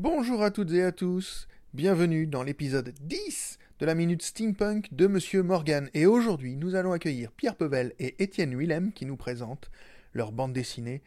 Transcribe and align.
Bonjour 0.00 0.44
à 0.44 0.52
toutes 0.52 0.70
et 0.70 0.84
à 0.84 0.92
tous, 0.92 1.48
bienvenue 1.74 2.28
dans 2.28 2.44
l'épisode 2.44 2.94
10 3.00 3.58
de 3.80 3.84
la 3.84 3.96
Minute 3.96 4.22
Steampunk 4.22 4.94
de 4.94 5.08
Monsieur 5.08 5.42
Morgan. 5.42 5.90
Et 5.92 6.06
aujourd'hui, 6.06 6.54
nous 6.54 6.76
allons 6.76 6.92
accueillir 6.92 7.32
Pierre 7.32 7.56
Pevel 7.56 7.92
et 7.98 8.14
Étienne 8.22 8.56
Willem 8.56 8.92
qui 8.92 9.06
nous 9.06 9.16
présentent 9.16 9.72
leur 10.12 10.30
bande 10.30 10.52
dessinée 10.52 11.02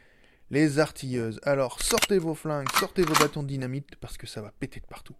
Les 0.49 0.79
Artilleuses. 0.79 1.39
Alors 1.43 1.81
sortez 1.81 2.17
vos 2.17 2.35
flingues, 2.35 2.69
sortez 2.81 3.03
vos 3.03 3.13
bâtons 3.13 3.43
de 3.43 3.47
dynamite 3.47 3.95
parce 4.01 4.17
que 4.17 4.27
ça 4.27 4.41
va 4.41 4.51
péter 4.59 4.81
de 4.81 4.87
partout. 4.87 5.15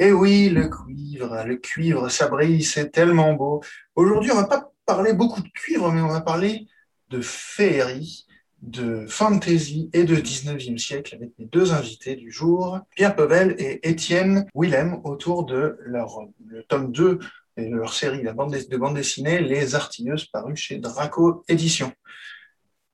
Eh 0.00 0.12
oui, 0.12 0.48
le 0.48 0.68
cuivre, 0.68 1.44
le 1.44 1.56
cuivre, 1.56 2.08
ça 2.08 2.28
brille, 2.28 2.62
c'est 2.62 2.90
tellement 2.90 3.32
beau. 3.34 3.62
Aujourd'hui, 3.96 4.30
on 4.30 4.36
va 4.36 4.46
pas 4.46 4.72
parler 4.86 5.12
beaucoup 5.12 5.42
de 5.42 5.48
cuivre, 5.48 5.90
mais 5.90 6.00
on 6.00 6.08
va 6.08 6.20
parler 6.20 6.68
de 7.10 7.20
féerie, 7.20 8.24
de 8.62 9.06
fantasy 9.08 9.90
et 9.92 10.04
de 10.04 10.14
19e 10.14 10.78
siècle 10.78 11.16
avec 11.16 11.30
mes 11.38 11.46
deux 11.46 11.72
invités 11.72 12.14
du 12.14 12.30
jour, 12.30 12.78
Pierre 12.94 13.16
Pevel 13.16 13.56
et 13.58 13.88
Étienne 13.88 14.46
Willem, 14.54 15.00
autour 15.02 15.44
de 15.44 15.78
leur 15.80 16.20
le 16.46 16.62
tome 16.62 16.92
2 16.92 17.18
de 17.56 17.74
leur 17.74 17.92
série 17.92 18.22
la 18.22 18.32
bande 18.32 18.52
de 18.52 18.76
bande 18.76 18.94
dessinée 18.94 19.40
Les 19.40 19.74
Artilleuses, 19.74 20.26
paru 20.26 20.54
chez 20.54 20.78
Draco 20.78 21.44
Éditions. 21.48 21.92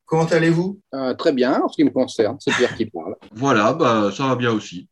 Comment 0.07 0.25
allez-vous? 0.25 0.81
Euh, 0.95 1.15
très 1.15 1.33
bien, 1.33 1.61
en 1.63 1.69
ce 1.69 1.77
qui 1.77 1.85
me 1.85 1.91
concerne, 1.91 2.37
c'est 2.41 2.53
Pierre 2.53 2.75
qui 2.77 2.87
parle. 2.87 3.17
Voilà, 3.33 3.73
bah, 3.75 4.11
ça 4.15 4.27
va 4.27 4.37
bien 4.37 4.53
aussi. 4.53 4.89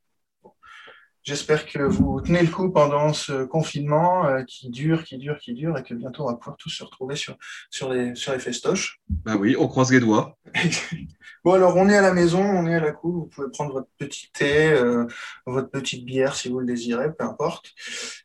J'espère 1.24 1.66
que 1.66 1.78
vous 1.78 2.20
tenez 2.20 2.42
le 2.42 2.48
coup 2.48 2.70
pendant 2.70 3.12
ce 3.12 3.44
confinement 3.44 4.26
euh, 4.26 4.42
qui 4.42 4.70
dure, 4.70 5.04
qui 5.04 5.18
dure, 5.18 5.38
qui 5.38 5.54
dure, 5.54 5.78
et 5.78 5.84
que 5.84 5.94
bientôt 5.94 6.24
on 6.24 6.26
va 6.26 6.34
pouvoir 6.34 6.56
tous 6.56 6.70
se 6.70 6.82
retrouver 6.82 7.14
sur, 7.14 7.36
sur, 7.70 7.92
les, 7.92 8.16
sur 8.16 8.32
les 8.32 8.40
festoches. 8.40 9.00
Bah 9.08 9.36
oui, 9.36 9.54
on 9.56 9.68
croise 9.68 9.92
les 9.92 10.00
doigts. 10.00 10.36
Bon, 11.44 11.54
alors 11.54 11.76
on 11.76 11.88
est 11.88 11.96
à 11.96 12.02
la 12.02 12.12
maison, 12.12 12.40
on 12.40 12.68
est 12.68 12.76
à 12.76 12.80
la 12.80 12.92
cour, 12.92 13.14
vous 13.14 13.26
pouvez 13.26 13.48
prendre 13.50 13.72
votre 13.72 13.88
petit 13.98 14.30
thé, 14.32 14.70
euh, 14.70 15.08
votre 15.44 15.68
petite 15.68 16.04
bière 16.04 16.36
si 16.36 16.48
vous 16.48 16.60
le 16.60 16.66
désirez, 16.66 17.12
peu 17.12 17.24
importe. 17.24 17.72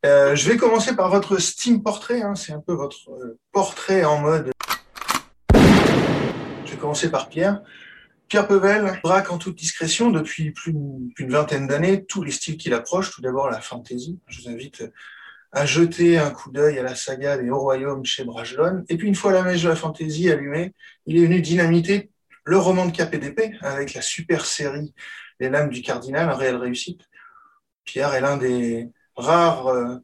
Euh, 0.05 0.35
je 0.35 0.47
vais 0.47 0.55
commencer 0.55 0.95
par 0.95 1.09
votre 1.09 1.37
Steam 1.37 1.81
Portrait, 1.81 2.21
hein, 2.21 2.35
c'est 2.35 2.53
un 2.53 2.59
peu 2.59 2.73
votre 2.73 3.09
portrait 3.51 4.05
en 4.05 4.19
mode. 4.19 4.51
Je 5.55 6.71
vais 6.71 6.77
commencer 6.77 7.09
par 7.09 7.27
Pierre. 7.27 7.63
Pierre 8.28 8.47
Pevel 8.47 9.00
braque 9.03 9.31
en 9.31 9.38
toute 9.38 9.56
discrétion 9.56 10.11
depuis 10.11 10.52
plus 10.52 10.73
d'une 10.73 11.30
vingtaine 11.30 11.66
d'années 11.66 12.03
tous 12.03 12.23
les 12.23 12.31
styles 12.31 12.58
qu'il 12.58 12.73
approche. 12.73 13.11
Tout 13.11 13.22
d'abord 13.22 13.50
la 13.50 13.61
fantasy. 13.61 14.20
Je 14.28 14.42
vous 14.42 14.50
invite 14.50 14.83
à 15.53 15.66
jeter 15.66 16.17
un 16.17 16.31
coup 16.31 16.52
d'œil 16.52 16.78
à 16.78 16.83
la 16.83 16.94
saga 16.94 17.38
des 17.38 17.50
Hauts 17.50 17.59
Royaumes 17.59 18.03
chez 18.03 18.25
Brajlon. 18.25 18.83
Et 18.89 18.98
puis 18.98 19.08
une 19.08 19.16
fois 19.16 19.31
la 19.31 19.44
mèche 19.44 19.64
de 19.64 19.70
la 19.70 19.78
fantasy 19.78 20.30
allumée, 20.30 20.73
il 21.05 21.17
est 21.17 21.25
venu 21.25 21.42
dynamiter 21.42 22.11
le 22.44 22.58
roman 22.58 22.86
de 22.86 22.92
KPDP 22.92 23.55
avec 23.61 23.94
la 23.94 24.02
super 24.02 24.45
série 24.45 24.94
Les 25.39 25.50
Lames 25.50 25.70
du 25.70 25.81
Cardinal, 25.81 26.30
un 26.30 26.36
réelle 26.36 26.58
réussite. 26.58 27.02
Pierre 27.86 28.14
est 28.14 28.22
l'un 28.22 28.36
des 28.36 28.89
rares 29.16 29.67
euh, 29.67 29.98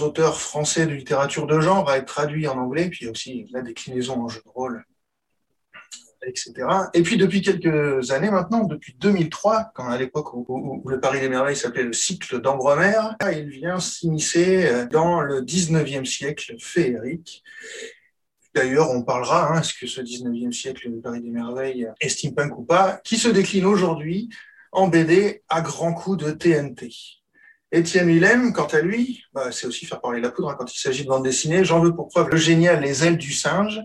auteurs 0.00 0.40
français 0.40 0.86
de 0.86 0.92
littérature 0.92 1.46
de 1.46 1.58
genre 1.60 1.88
à 1.88 1.96
être 1.96 2.06
traduit 2.06 2.46
en 2.48 2.58
anglais, 2.58 2.88
puis 2.88 3.00
il 3.02 3.04
y 3.06 3.08
a 3.08 3.10
aussi 3.10 3.46
la 3.50 3.62
déclinaison 3.62 4.20
en 4.22 4.28
jeu 4.28 4.42
de 4.44 4.50
rôle 4.50 4.84
etc. 6.26 6.52
Et 6.94 7.02
puis 7.02 7.16
depuis 7.16 7.42
quelques 7.42 8.10
années 8.10 8.30
maintenant, 8.30 8.64
depuis 8.64 8.94
2003, 8.98 9.72
quand 9.74 9.88
à 9.88 9.98
l'époque 9.98 10.32
où, 10.34 10.82
le 10.86 11.00
Paris 11.00 11.20
des 11.20 11.28
Merveilles 11.28 11.56
s'appelait 11.56 11.82
le 11.82 11.92
cycle 11.92 12.40
d'Ambremer, 12.40 13.00
il 13.32 13.48
vient 13.48 13.80
s'immiscer 13.80 14.66
euh, 14.66 14.86
dans 14.86 15.20
le 15.20 15.40
19e 15.42 16.04
siècle 16.04 16.54
féerique. 16.58 17.42
D'ailleurs, 18.54 18.90
on 18.90 19.02
parlera, 19.02 19.50
hein, 19.50 19.60
est-ce 19.60 19.72
que 19.72 19.86
ce 19.86 20.00
19e 20.02 20.52
siècle 20.52 20.90
du 20.90 21.00
Paris 21.00 21.20
des 21.20 21.30
Merveilles 21.30 21.88
est 22.00 22.08
steampunk 22.08 22.58
ou 22.58 22.64
pas, 22.64 23.00
qui 23.02 23.16
se 23.16 23.28
décline 23.28 23.64
aujourd'hui 23.64 24.28
en 24.72 24.88
BD 24.88 25.42
à 25.48 25.60
grands 25.60 25.94
coups 25.94 26.24
de 26.24 26.30
TNT. 26.32 27.21
Étienne 27.74 28.08
Willem, 28.08 28.52
quant 28.52 28.66
à 28.66 28.82
lui, 28.82 29.24
bah, 29.32 29.50
c'est 29.50 29.66
aussi 29.66 29.86
faire 29.86 30.02
parler 30.02 30.20
la 30.20 30.30
poudre 30.30 30.50
hein, 30.50 30.56
quand 30.58 30.74
il 30.74 30.78
s'agit 30.78 31.04
de 31.04 31.08
bande 31.08 31.24
dessinée. 31.24 31.64
J'en 31.64 31.80
veux 31.80 31.94
pour 31.94 32.08
preuve 32.08 32.28
le 32.28 32.36
génial 32.36 32.82
Les 32.82 33.06
ailes 33.06 33.16
du 33.16 33.32
singe, 33.32 33.80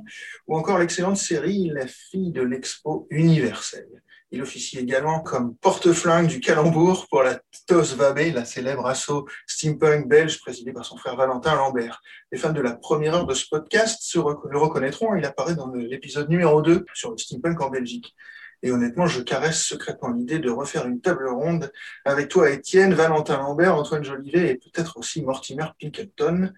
ou 0.46 0.58
encore 0.58 0.78
l'excellente 0.78 1.16
série 1.16 1.70
La 1.74 1.88
fille 1.88 2.34
de 2.34 2.42
l'expo 2.42 3.08
universelle. 3.10 3.88
Il 4.32 4.42
officie 4.42 4.78
également 4.78 5.22
comme 5.22 5.56
porte-flingue 5.56 6.28
du 6.28 6.42
calembour 6.42 7.08
pour 7.10 7.24
la 7.24 7.40
TOS 7.66 7.96
Vabé, 7.96 8.32
la 8.32 8.44
célèbre 8.44 8.86
assaut 8.88 9.26
steampunk 9.48 10.10
belge 10.10 10.42
présidée 10.42 10.74
par 10.74 10.84
son 10.84 10.98
frère 10.98 11.16
Valentin 11.16 11.56
Lambert. 11.56 12.02
Les 12.34 12.38
fans 12.38 12.52
de 12.52 12.60
la 12.60 12.74
première 12.76 13.16
heure 13.16 13.26
de 13.26 13.34
ce 13.34 13.46
podcast 13.50 14.02
se 14.02 14.20
le 14.20 14.58
reconnaîtront, 14.58 15.16
il 15.16 15.24
apparaît 15.24 15.56
dans 15.56 15.72
l'épisode 15.74 16.28
numéro 16.30 16.62
2 16.62 16.86
sur 16.94 17.12
le 17.12 17.18
steampunk 17.18 17.62
en 17.62 17.70
Belgique. 17.70 18.14
Et 18.64 18.72
honnêtement, 18.72 19.08
je 19.08 19.22
caresse 19.22 19.64
secrètement 19.64 20.10
l'idée 20.10 20.40
de 20.40 20.50
refaire 20.50 20.88
une 20.88 21.00
table 21.00 21.28
ronde 21.30 21.72
avec 22.06 22.28
toi, 22.30 22.50
Étienne, 22.50 22.94
Valentin 22.94 23.38
Lambert, 23.38 23.76
Antoine 23.76 24.04
Jolivet 24.04 24.50
et 24.50 24.56
peut-être 24.56 24.98
aussi 24.98 25.22
Mortimer 25.22 25.68
Pinkelton. 25.80 26.52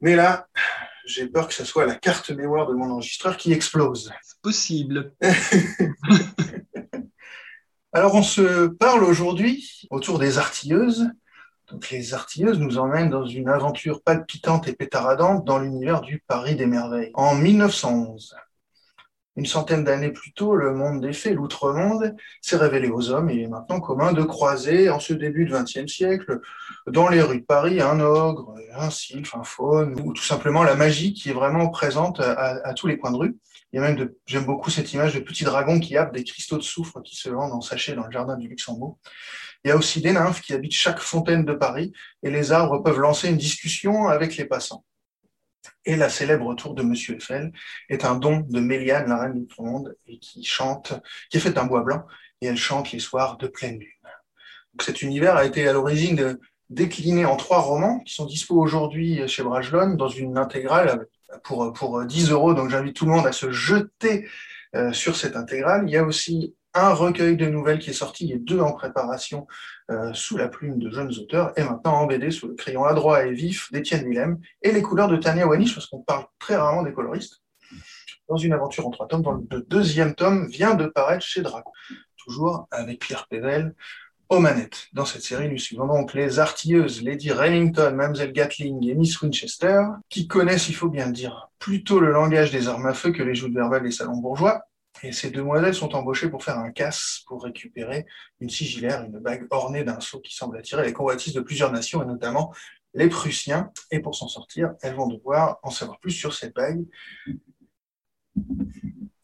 Mais 0.00 0.16
là, 0.16 0.48
j'ai 1.04 1.26
peur 1.26 1.48
que 1.48 1.54
ce 1.54 1.64
soit 1.64 1.86
la 1.86 1.96
carte 1.96 2.30
mémoire 2.30 2.66
de 2.66 2.74
mon 2.74 2.90
enregistreur 2.90 3.36
qui 3.36 3.52
explose. 3.52 4.12
C'est 4.22 4.40
possible. 4.40 5.12
Alors, 7.92 8.14
on 8.14 8.22
se 8.22 8.66
parle 8.66 9.02
aujourd'hui 9.04 9.86
autour 9.90 10.18
des 10.18 10.38
artilleuses. 10.38 11.10
Donc, 11.70 11.90
les 11.90 12.14
artilleuses 12.14 12.58
nous 12.58 12.78
emmènent 12.78 13.10
dans 13.10 13.26
une 13.26 13.48
aventure 13.48 14.02
palpitante 14.02 14.68
et 14.68 14.72
pétaradante 14.72 15.44
dans 15.44 15.58
l'univers 15.58 16.00
du 16.00 16.22
Paris 16.26 16.54
des 16.54 16.66
Merveilles. 16.66 17.10
En 17.14 17.34
1911, 17.34 18.36
une 19.38 19.46
centaine 19.46 19.84
d'années 19.84 20.10
plus 20.10 20.32
tôt, 20.32 20.56
le 20.56 20.74
monde 20.74 21.00
des 21.00 21.12
fées, 21.12 21.32
l'outre-monde, 21.32 22.16
s'est 22.42 22.56
révélé 22.56 22.88
aux 22.88 23.10
hommes. 23.10 23.30
Il 23.30 23.40
est 23.40 23.46
maintenant 23.46 23.78
commun 23.78 24.12
de 24.12 24.24
croiser, 24.24 24.90
en 24.90 24.98
ce 24.98 25.12
début 25.14 25.44
du 25.44 25.52
XXe 25.52 25.86
siècle, 25.86 26.40
dans 26.88 27.08
les 27.08 27.22
rues 27.22 27.40
de 27.40 27.44
Paris, 27.44 27.80
un 27.80 28.00
ogre, 28.00 28.56
un 28.74 28.90
sylphe, 28.90 29.36
un 29.36 29.44
faune, 29.44 29.94
ou 30.00 30.12
tout 30.12 30.24
simplement 30.24 30.64
la 30.64 30.74
magie 30.74 31.14
qui 31.14 31.30
est 31.30 31.32
vraiment 31.32 31.68
présente 31.68 32.18
à, 32.18 32.74
tous 32.74 32.88
les 32.88 32.98
coins 32.98 33.12
de 33.12 33.16
rue. 33.16 33.36
Il 33.72 33.76
y 33.76 33.78
a 33.78 33.82
même 33.82 34.10
j'aime 34.26 34.44
beaucoup 34.44 34.70
cette 34.70 34.92
image 34.92 35.14
de 35.14 35.20
petits 35.20 35.44
dragons 35.44 35.78
qui 35.78 35.96
happent 35.96 36.14
des 36.14 36.24
cristaux 36.24 36.56
de 36.56 36.62
soufre 36.62 37.00
qui 37.02 37.14
se 37.14 37.28
vendent 37.28 37.52
en 37.52 37.60
sachet 37.60 37.94
dans 37.94 38.06
le 38.06 38.10
jardin 38.10 38.36
du 38.36 38.48
Luxembourg. 38.48 38.98
Il 39.64 39.68
y 39.68 39.70
a 39.70 39.76
aussi 39.76 40.00
des 40.00 40.12
nymphes 40.12 40.40
qui 40.40 40.52
habitent 40.52 40.72
chaque 40.72 40.98
fontaine 40.98 41.44
de 41.44 41.52
Paris 41.52 41.92
et 42.24 42.30
les 42.30 42.50
arbres 42.50 42.82
peuvent 42.82 42.98
lancer 42.98 43.28
une 43.28 43.36
discussion 43.36 44.08
avec 44.08 44.36
les 44.36 44.46
passants. 44.46 44.84
Et 45.84 45.96
la 45.96 46.08
célèbre 46.08 46.54
tour 46.54 46.74
de 46.74 46.82
Monsieur 46.82 47.16
Eiffel 47.16 47.52
est 47.88 48.04
un 48.04 48.14
don 48.16 48.40
de 48.48 48.60
Méliane, 48.60 49.08
la 49.08 49.18
reine 49.18 49.46
du 49.46 49.54
monde, 49.58 49.94
et 50.06 50.18
qui 50.18 50.44
chante, 50.44 50.92
qui 51.30 51.36
est 51.38 51.40
faite 51.40 51.54
d'un 51.54 51.66
bois 51.66 51.82
blanc, 51.82 52.04
et 52.40 52.46
elle 52.46 52.56
chante 52.56 52.92
les 52.92 52.98
soirs 53.00 53.36
de 53.38 53.46
pleine 53.48 53.78
lune. 53.78 53.88
Donc 54.74 54.82
cet 54.82 55.02
univers 55.02 55.36
a 55.36 55.44
été 55.44 55.66
à 55.66 55.72
l'origine 55.72 56.16
de- 56.16 56.40
décliné 56.70 57.24
en 57.24 57.36
trois 57.36 57.60
romans 57.60 58.00
qui 58.00 58.12
sont 58.14 58.26
dispo 58.26 58.54
aujourd'hui 58.60 59.26
chez 59.26 59.42
Brajlon 59.42 59.94
dans 59.94 60.08
une 60.08 60.36
intégrale 60.36 61.06
pour, 61.42 61.72
pour 61.72 62.04
10 62.04 62.30
euros. 62.30 62.52
Donc 62.54 62.68
j'invite 62.68 62.94
tout 62.94 63.06
le 63.06 63.12
monde 63.12 63.26
à 63.26 63.32
se 63.32 63.50
jeter 63.50 64.28
euh, 64.76 64.92
sur 64.92 65.16
cette 65.16 65.34
intégrale. 65.34 65.84
Il 65.86 65.90
y 65.92 65.96
a 65.96 66.04
aussi 66.04 66.54
un 66.74 66.92
recueil 66.92 67.36
de 67.38 67.46
nouvelles 67.46 67.78
qui 67.78 67.90
est 67.90 67.94
sorti 67.94 68.30
et 68.32 68.38
deux 68.38 68.60
en 68.60 68.72
préparation 68.72 69.46
euh, 69.90 70.12
sous 70.12 70.36
la 70.36 70.48
plume 70.48 70.78
de 70.78 70.90
jeunes 70.90 71.12
auteurs 71.18 71.52
et 71.56 71.62
maintenant 71.62 71.94
en 71.94 72.06
BD 72.06 72.30
sous 72.30 72.48
le 72.48 72.54
crayon 72.54 72.84
adroit 72.84 73.24
et 73.24 73.32
vif 73.32 73.72
d'Étienne 73.72 74.06
Willem 74.06 74.38
et 74.62 74.72
les 74.72 74.82
couleurs 74.82 75.08
de 75.08 75.16
Tania 75.16 75.46
Wanish 75.46 75.74
parce 75.74 75.86
qu'on 75.86 76.02
parle 76.02 76.26
très 76.38 76.56
rarement 76.56 76.82
des 76.82 76.92
coloristes 76.92 77.42
dans 78.28 78.36
une 78.36 78.52
aventure 78.52 78.86
en 78.86 78.90
trois 78.90 79.08
tomes 79.08 79.22
dont 79.22 79.32
le 79.50 79.62
deuxième 79.62 80.14
tome 80.14 80.46
vient 80.48 80.74
de 80.74 80.86
paraître 80.86 81.24
chez 81.24 81.40
Draco 81.40 81.72
toujours 82.28 82.68
avec 82.70 83.00
Pierre 83.00 83.26
Pével 83.28 83.74
aux 84.28 84.40
manettes. 84.40 84.88
Dans 84.92 85.06
cette 85.06 85.22
série, 85.22 85.48
nous 85.48 85.56
suivons 85.56 85.86
donc 85.86 86.12
les 86.12 86.38
artilleuses 86.38 87.02
Lady 87.02 87.32
Remington, 87.32 87.94
Mademoiselle 87.94 88.32
Gatling 88.32 88.86
et 88.86 88.94
Miss 88.94 89.20
Winchester, 89.22 89.84
qui 90.10 90.28
connaissent, 90.28 90.68
il 90.68 90.74
faut 90.74 90.90
bien 90.90 91.06
le 91.06 91.12
dire, 91.12 91.50
plutôt 91.58 91.98
le 91.98 92.12
langage 92.12 92.50
des 92.50 92.68
armes 92.68 92.86
à 92.86 92.92
feu 92.92 93.10
que 93.10 93.22
les 93.22 93.34
joutes 93.34 93.54
verbales 93.54 93.82
des 93.82 93.90
salons 93.90 94.18
bourgeois. 94.18 94.62
Et 95.02 95.12
ces 95.12 95.30
demoiselles 95.30 95.74
sont 95.74 95.94
embauchées 95.94 96.28
pour 96.28 96.42
faire 96.44 96.58
un 96.58 96.70
casse, 96.70 97.22
pour 97.26 97.42
récupérer 97.44 98.06
une 98.40 98.50
sigillaire, 98.50 99.04
une 99.04 99.18
bague 99.20 99.46
ornée 99.50 99.84
d'un 99.84 100.00
sceau 100.00 100.20
qui 100.20 100.34
semble 100.34 100.58
attirer 100.58 100.84
les 100.84 100.92
convoitises 100.92 101.34
de 101.34 101.40
plusieurs 101.40 101.72
nations, 101.72 102.02
et 102.02 102.06
notamment 102.06 102.52
les 102.94 103.08
Prussiens. 103.08 103.70
Et 103.90 104.00
pour 104.00 104.14
s'en 104.14 104.28
sortir, 104.28 104.74
elles 104.82 104.94
vont 104.94 105.06
devoir 105.08 105.58
en 105.62 105.70
savoir 105.70 105.98
plus 106.00 106.10
sur 106.12 106.34
cette 106.34 106.54
bague. 106.54 106.84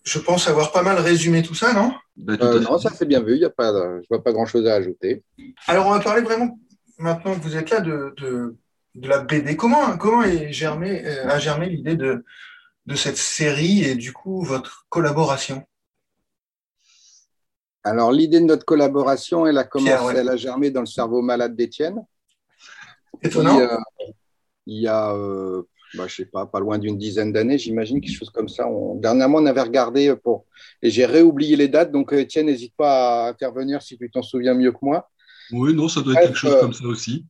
Je 0.05 0.19
pense 0.19 0.49
avoir 0.49 0.71
pas 0.71 0.83
mal 0.83 0.99
résumé 0.99 1.43
tout 1.43 1.55
ça, 1.55 1.73
non? 1.73 1.95
Bah, 2.17 2.37
tout 2.37 2.45
Euh, 2.45 2.61
non, 2.61 2.79
ça 2.79 2.91
c'est 2.91 3.07
bien 3.07 3.23
vu. 3.23 3.35
Il 3.37 3.41
y 3.41 3.45
a 3.45 3.51
pas, 3.51 3.73
de- 3.73 4.01
je 4.03 4.09
vois 4.09 4.23
pas 4.23 4.33
grand-chose 4.33 4.67
à 4.67 4.75
ajouter. 4.75 5.23
Alors, 5.67 5.87
on 5.87 5.91
va 5.91 6.01
parler 6.01 6.21
vraiment, 6.23 6.59
maintenant 6.99 7.35
que 7.35 7.41
vous 7.41 7.57
êtes 7.57 7.71
là, 7.71 7.81
de, 7.81 8.13
de, 8.19 8.55
de 8.97 9.09
la 9.09 9.21
BD. 9.21 9.57
Comment, 9.57 9.97
comment 9.97 10.23
est 10.23 10.53
germé, 10.53 11.05
euh, 11.07 11.27
a 11.29 11.39
germé 11.39 11.71
l'idée 11.71 11.97
de, 11.97 12.23
de 12.87 12.95
cette 12.95 13.17
série 13.17 13.83
et 13.83 13.95
du 13.95 14.13
coup 14.13 14.43
votre 14.43 14.87
collaboration 14.89 15.65
Alors, 17.83 18.13
l'idée 18.13 18.41
de 18.41 18.47
notre 18.47 18.65
collaboration, 18.65 19.47
elle 19.47 19.59
a 19.59 19.65
commencé, 19.65 19.91
Pierre, 19.91 20.05
ouais. 20.05 20.17
elle 20.17 20.29
a 20.29 20.37
germé 20.37 20.71
dans 20.71 20.81
le 20.81 20.87
cerveau 20.87 21.21
malade 21.21 21.55
d'Étienne. 21.55 22.03
Étonnant. 23.23 23.61
Euh, 23.61 23.77
il 24.67 24.81
y 24.81 24.89
a, 24.89 25.13
euh, 25.13 25.63
bah, 25.95 26.07
je 26.07 26.17
sais 26.17 26.25
pas, 26.25 26.47
pas 26.47 26.61
loin 26.61 26.79
d'une 26.79 26.97
dizaine 26.97 27.31
d'années, 27.33 27.59
j'imagine, 27.59 28.01
quelque 28.01 28.17
chose 28.17 28.31
comme 28.31 28.49
ça. 28.49 28.67
On- 28.67 28.95
dernièrement, 28.95 29.39
on 29.39 29.47
avait 29.47 29.61
regardé 29.61 30.15
pour, 30.17 30.47
et 30.81 30.89
j'ai 30.89 31.05
réoublié 31.05 31.57
les 31.57 31.69
dates. 31.69 31.93
Donc, 31.93 32.13
euh, 32.15 32.21
Étienne, 32.21 32.47
n'hésite 32.47 32.75
pas 32.75 33.27
à 33.27 33.29
intervenir 33.29 33.83
si 33.83 33.99
tu 33.99 34.11
t'en 34.11 34.23
souviens 34.23 34.55
mieux 34.55 34.73
que 34.73 34.79
moi. 34.81 35.11
Oui, 35.53 35.75
non, 35.75 35.89
ça 35.89 36.01
doit 36.01 36.15
être 36.15 36.21
Bref, 36.21 36.29
quelque 36.29 36.39
chose 36.39 36.55
euh, 36.55 36.61
comme 36.61 36.73
ça 36.73 36.87
aussi. 36.87 37.27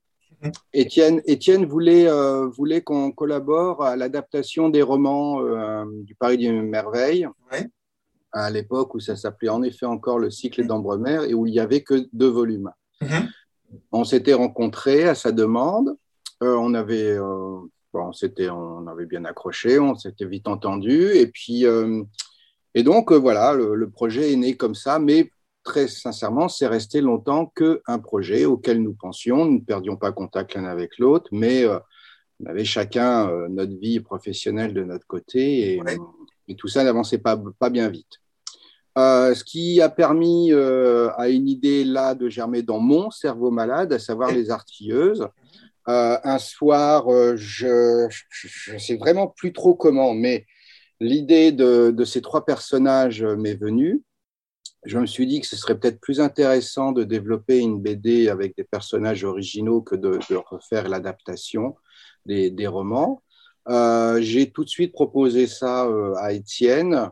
Étienne, 0.72 1.22
Étienne 1.26 1.64
voulait, 1.64 2.08
euh, 2.08 2.46
voulait 2.48 2.82
qu'on 2.82 3.12
collabore 3.12 3.82
à 3.82 3.96
l'adaptation 3.96 4.68
des 4.68 4.82
romans 4.82 5.40
euh, 5.42 5.84
du 6.02 6.14
Paris 6.14 6.38
des 6.38 6.50
Merveilles, 6.52 7.28
Ouais. 7.52 7.68
à 8.32 8.50
l'époque 8.50 8.94
où 8.94 9.00
ça 9.00 9.16
s'appelait 9.16 9.48
en 9.48 9.62
effet 9.62 9.86
encore 9.86 10.18
le 10.18 10.30
cycle 10.30 10.66
d'Ambremer 10.66 11.20
et 11.28 11.34
où 11.34 11.46
il 11.46 11.52
n'y 11.52 11.60
avait 11.60 11.82
que 11.82 12.06
deux 12.12 12.28
volumes. 12.28 12.70
Mhm. 13.00 13.28
On 13.92 14.04
s'était 14.04 14.34
rencontrés 14.34 15.04
à 15.08 15.14
sa 15.14 15.32
demande. 15.32 15.96
Euh, 16.42 16.56
on 16.56 16.74
avait, 16.74 17.16
bon, 17.92 18.12
c'était, 18.12 18.50
on 18.50 18.86
avait 18.86 19.06
bien 19.06 19.24
accroché, 19.24 19.78
on 19.78 19.94
s'était 19.96 20.26
vite 20.26 20.46
entendu. 20.48 21.10
Et 21.14 21.26
puis, 21.26 21.64
et 22.74 22.82
donc 22.82 23.12
voilà, 23.12 23.54
le, 23.54 23.74
le 23.74 23.90
projet 23.90 24.32
est 24.32 24.36
né 24.36 24.56
comme 24.56 24.74
ça, 24.74 24.98
mais 24.98 25.30
très 25.64 25.88
sincèrement, 25.88 26.48
c'est 26.48 26.66
resté 26.66 27.00
longtemps 27.00 27.46
qu'un 27.46 27.98
projet 27.98 28.44
auquel 28.44 28.82
nous 28.82 28.94
pensions. 28.94 29.44
Nous 29.46 29.54
ne 29.58 29.64
perdions 29.64 29.96
pas 29.96 30.12
contact 30.12 30.54
l'un 30.54 30.64
avec 30.66 30.98
l'autre, 30.98 31.28
mais 31.32 31.64
euh, 31.64 31.78
on 32.40 32.46
avait 32.46 32.64
chacun 32.64 33.28
euh, 33.28 33.48
notre 33.48 33.76
vie 33.78 34.00
professionnelle 34.00 34.74
de 34.74 34.84
notre 34.84 35.06
côté 35.06 35.74
et, 35.74 35.82
Ouais. 35.82 35.96
et 36.48 36.54
tout 36.54 36.68
ça 36.68 36.84
n'avançait 36.84 37.18
pas, 37.18 37.36
pas 37.58 37.70
bien 37.70 37.88
vite. 37.88 38.18
Euh, 38.96 39.34
ce 39.34 39.42
qui 39.42 39.80
a 39.80 39.88
permis 39.88 40.52
à 40.52 41.28
une 41.28 41.48
idée 41.48 41.82
là 41.84 42.14
de 42.14 42.28
germer 42.28 42.62
dans 42.62 42.78
mon 42.78 43.10
cerveau 43.10 43.50
malade, 43.50 43.92
à 43.92 43.98
savoir 43.98 44.30
les 44.30 44.50
artilleuses. 44.50 45.26
Un 45.86 46.38
soir, 46.38 47.06
je 47.36 48.06
ne 48.72 48.78
sais 48.78 48.96
vraiment 48.96 49.26
plus 49.26 49.52
trop 49.52 49.74
comment, 49.74 50.14
mais 50.14 50.46
l'idée 51.00 51.50
de, 51.50 51.90
de 51.90 52.04
ces 52.04 52.22
trois 52.22 52.44
personnages 52.44 53.24
m'est 53.24 53.56
venue. 53.56 54.02
Je 54.84 54.98
me 54.98 55.06
suis 55.06 55.26
dit 55.26 55.40
que 55.40 55.46
ce 55.46 55.56
serait 55.56 55.78
peut-être 55.78 56.00
plus 56.00 56.20
intéressant 56.20 56.92
de 56.92 57.04
développer 57.04 57.58
une 57.58 57.80
BD 57.80 58.28
avec 58.28 58.54
des 58.56 58.64
personnages 58.64 59.24
originaux 59.24 59.80
que 59.80 59.96
de, 59.96 60.18
de 60.28 60.36
refaire 60.36 60.88
l'adaptation 60.88 61.76
des, 62.26 62.50
des 62.50 62.66
romans. 62.66 63.22
Euh, 63.68 64.20
J'ai 64.20 64.50
tout 64.50 64.64
de 64.64 64.68
suite 64.68 64.92
proposé 64.92 65.46
ça 65.46 65.86
euh, 65.86 66.14
à 66.16 66.32
Étienne, 66.32 67.10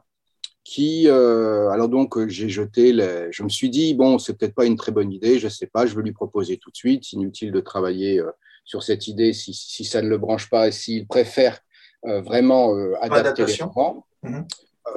qui, 0.65 1.09
euh, 1.09 1.71
alors 1.71 1.89
donc, 1.89 2.29
j'ai 2.29 2.49
jeté, 2.49 2.93
les, 2.93 3.29
je 3.31 3.43
me 3.43 3.49
suis 3.49 3.71
dit, 3.71 3.95
bon, 3.95 4.19
c'est 4.19 4.35
peut-être 4.35 4.55
pas 4.55 4.67
une 4.67 4.77
très 4.77 4.93
bonne 4.93 5.11
idée, 5.11 5.39
je 5.39 5.49
sais 5.49 5.67
pas, 5.67 5.87
je 5.87 5.97
vais 5.97 6.03
lui 6.03 6.13
proposer 6.13 6.59
tout 6.59 6.71
de 6.71 6.77
suite, 6.77 7.13
inutile 7.13 7.53
de 7.53 7.61
travailler 7.61 8.23
sur 8.65 8.83
cette 8.83 9.09
idée 9.09 9.33
si, 9.33 9.55
si 9.55 9.85
ça 9.85 10.03
ne 10.03 10.09
le 10.09 10.19
branche 10.19 10.49
pas 10.51 10.69
et 10.69 10.73
s'il 10.73 11.07
préfère 11.07 11.59
vraiment 12.05 12.75
adapter 13.01 13.47
les 13.47 13.63
romans. 13.63 14.07
Mhm. 14.23 14.47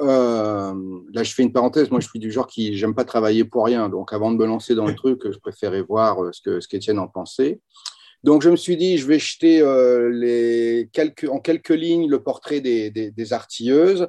Euh, 0.00 0.74
là, 1.12 1.22
je 1.22 1.32
fais 1.32 1.42
une 1.42 1.52
parenthèse. 1.52 1.90
Moi, 1.90 2.00
je 2.00 2.08
suis 2.08 2.18
du 2.18 2.30
genre 2.30 2.46
qui 2.46 2.76
j'aime 2.76 2.94
pas 2.94 3.04
travailler 3.04 3.44
pour 3.44 3.64
rien. 3.64 3.88
Donc, 3.88 4.12
avant 4.12 4.30
de 4.30 4.36
me 4.36 4.46
lancer 4.46 4.74
dans 4.74 4.86
le 4.86 4.94
truc, 4.94 5.22
je 5.30 5.38
préférais 5.38 5.82
voir 5.82 6.22
euh, 6.22 6.32
ce 6.32 6.40
que 6.42 6.60
ce 6.60 6.68
qu'Étienne 6.68 6.98
en 6.98 7.08
pensait. 7.08 7.60
Donc, 8.24 8.42
je 8.42 8.50
me 8.50 8.56
suis 8.56 8.76
dit, 8.76 8.98
je 8.98 9.06
vais 9.06 9.18
jeter 9.18 9.60
euh, 9.60 10.10
les 10.10 10.88
quelques, 10.92 11.28
en 11.28 11.38
quelques 11.38 11.70
lignes 11.70 12.08
le 12.10 12.22
portrait 12.22 12.60
des, 12.60 12.90
des, 12.90 13.10
des 13.12 13.32
artilleuses, 13.32 14.08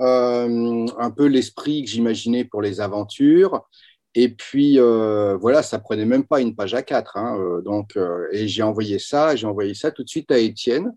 euh, 0.00 0.86
un 0.98 1.10
peu 1.10 1.26
l'esprit 1.26 1.84
que 1.84 1.90
j'imaginais 1.90 2.44
pour 2.44 2.62
les 2.62 2.80
aventures. 2.80 3.66
Et 4.14 4.30
puis, 4.30 4.78
voilà, 4.78 5.62
ça 5.62 5.78
prenait 5.78 6.06
même 6.06 6.24
pas 6.24 6.40
une 6.40 6.56
page 6.56 6.74
à 6.74 6.82
quatre. 6.82 7.16
Hein, 7.18 7.60
donc, 7.64 7.96
et 8.32 8.48
j'ai 8.48 8.62
envoyé 8.62 8.98
ça, 8.98 9.36
j'ai 9.36 9.46
envoyé 9.46 9.74
ça 9.74 9.92
tout 9.92 10.02
de 10.02 10.08
suite 10.08 10.32
à 10.32 10.38
Étienne 10.38 10.92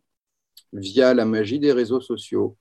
via 0.74 1.14
la 1.14 1.26
magie 1.26 1.60
des 1.60 1.74
réseaux 1.74 2.02
sociaux 2.02 2.56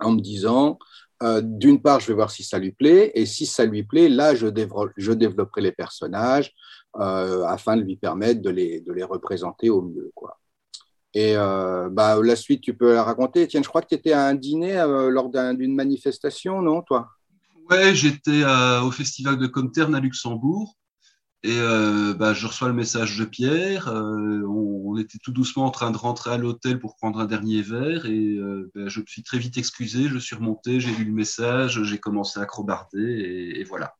en 0.00 0.12
me 0.12 0.20
disant, 0.20 0.78
euh, 1.22 1.40
d'une 1.42 1.82
part, 1.82 2.00
je 2.00 2.08
vais 2.08 2.14
voir 2.14 2.30
si 2.30 2.44
ça 2.44 2.58
lui 2.58 2.72
plaît, 2.72 3.10
et 3.14 3.26
si 3.26 3.46
ça 3.46 3.64
lui 3.64 3.82
plaît, 3.82 4.08
là, 4.08 4.34
je, 4.34 4.46
dévelop- 4.46 4.92
je 4.96 5.12
développerai 5.12 5.60
les 5.62 5.72
personnages 5.72 6.52
euh, 7.00 7.44
afin 7.44 7.76
de 7.76 7.82
lui 7.82 7.96
permettre 7.96 8.40
de 8.40 8.50
les, 8.50 8.80
de 8.80 8.92
les 8.92 9.04
représenter 9.04 9.70
au 9.70 9.82
mieux. 9.82 10.10
Quoi. 10.14 10.38
Et 11.14 11.36
euh, 11.36 11.88
bah, 11.90 12.20
la 12.22 12.36
suite, 12.36 12.60
tu 12.60 12.74
peux 12.74 12.94
la 12.94 13.02
raconter? 13.02 13.48
Tiens, 13.48 13.62
je 13.62 13.68
crois 13.68 13.82
que 13.82 13.88
tu 13.88 13.94
étais 13.94 14.12
à 14.12 14.26
un 14.26 14.34
dîner 14.34 14.76
lors 15.10 15.28
d'un- 15.30 15.54
d'une 15.54 15.74
manifestation, 15.74 16.62
non, 16.62 16.82
toi? 16.82 17.08
Ouais, 17.70 17.94
j'étais 17.94 18.44
au 18.82 18.90
festival 18.90 19.38
de 19.38 19.46
Comterne 19.46 19.94
à 19.94 20.00
Luxembourg 20.00 20.76
et 21.42 21.58
bah, 22.16 22.32
je 22.34 22.46
reçois 22.46 22.68
le 22.68 22.74
message 22.74 23.18
de 23.18 23.24
Pierre. 23.24 23.92
On 24.88 24.98
était 24.98 25.18
tout 25.18 25.32
doucement 25.32 25.66
en 25.66 25.70
train 25.70 25.90
de 25.90 25.96
rentrer 25.96 26.30
à 26.30 26.38
l'hôtel 26.38 26.78
pour 26.78 26.96
prendre 26.96 27.18
un 27.18 27.26
dernier 27.26 27.62
verre 27.62 28.06
et 28.06 28.36
euh, 28.36 28.70
bah, 28.74 28.88
je 28.88 29.00
me 29.00 29.06
suis 29.06 29.22
très 29.22 29.38
vite 29.38 29.58
excusé. 29.58 30.08
Je 30.08 30.18
suis 30.18 30.36
remonté, 30.36 30.80
j'ai 30.80 30.94
lu 30.94 31.04
le 31.04 31.12
message, 31.12 31.82
j'ai 31.82 31.98
commencé 31.98 32.40
à 32.40 32.46
crobarder 32.46 33.02
et, 33.02 33.60
et 33.60 33.64
voilà. 33.64 33.94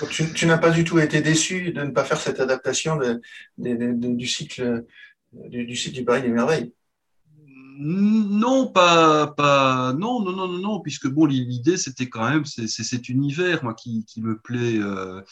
Donc, 0.00 0.10
tu, 0.10 0.32
tu 0.32 0.46
n'as 0.46 0.58
pas 0.58 0.70
du 0.70 0.84
tout 0.84 0.98
été 0.98 1.20
déçu 1.20 1.72
de 1.72 1.82
ne 1.82 1.90
pas 1.90 2.04
faire 2.04 2.20
cette 2.20 2.40
adaptation 2.40 2.96
de- 2.96 3.20
de- 3.58 3.74
de- 3.74 3.92
de- 3.92 4.14
du 4.14 4.26
cycle 4.26 4.84
du, 5.32 5.66
du 5.66 5.76
cycle 5.76 5.96
du 5.96 6.04
Paris 6.04 6.22
des 6.22 6.28
Merveilles? 6.28 6.72
Non, 7.80 8.66
pas, 8.72 9.28
pas, 9.28 9.92
non, 9.92 10.20
non, 10.20 10.32
non, 10.32 10.48
non, 10.48 10.58
non, 10.58 10.80
puisque 10.80 11.08
bon, 11.08 11.26
l'idée 11.26 11.76
c'était 11.76 12.08
quand 12.08 12.28
même, 12.28 12.44
c'est 12.44 12.66
c'est 12.66 12.82
cet 12.82 13.08
univers, 13.08 13.62
moi, 13.62 13.74
qui, 13.74 14.04
qui 14.04 14.20
me 14.20 14.38
plaît. 14.38 14.78
euh, 14.78 15.22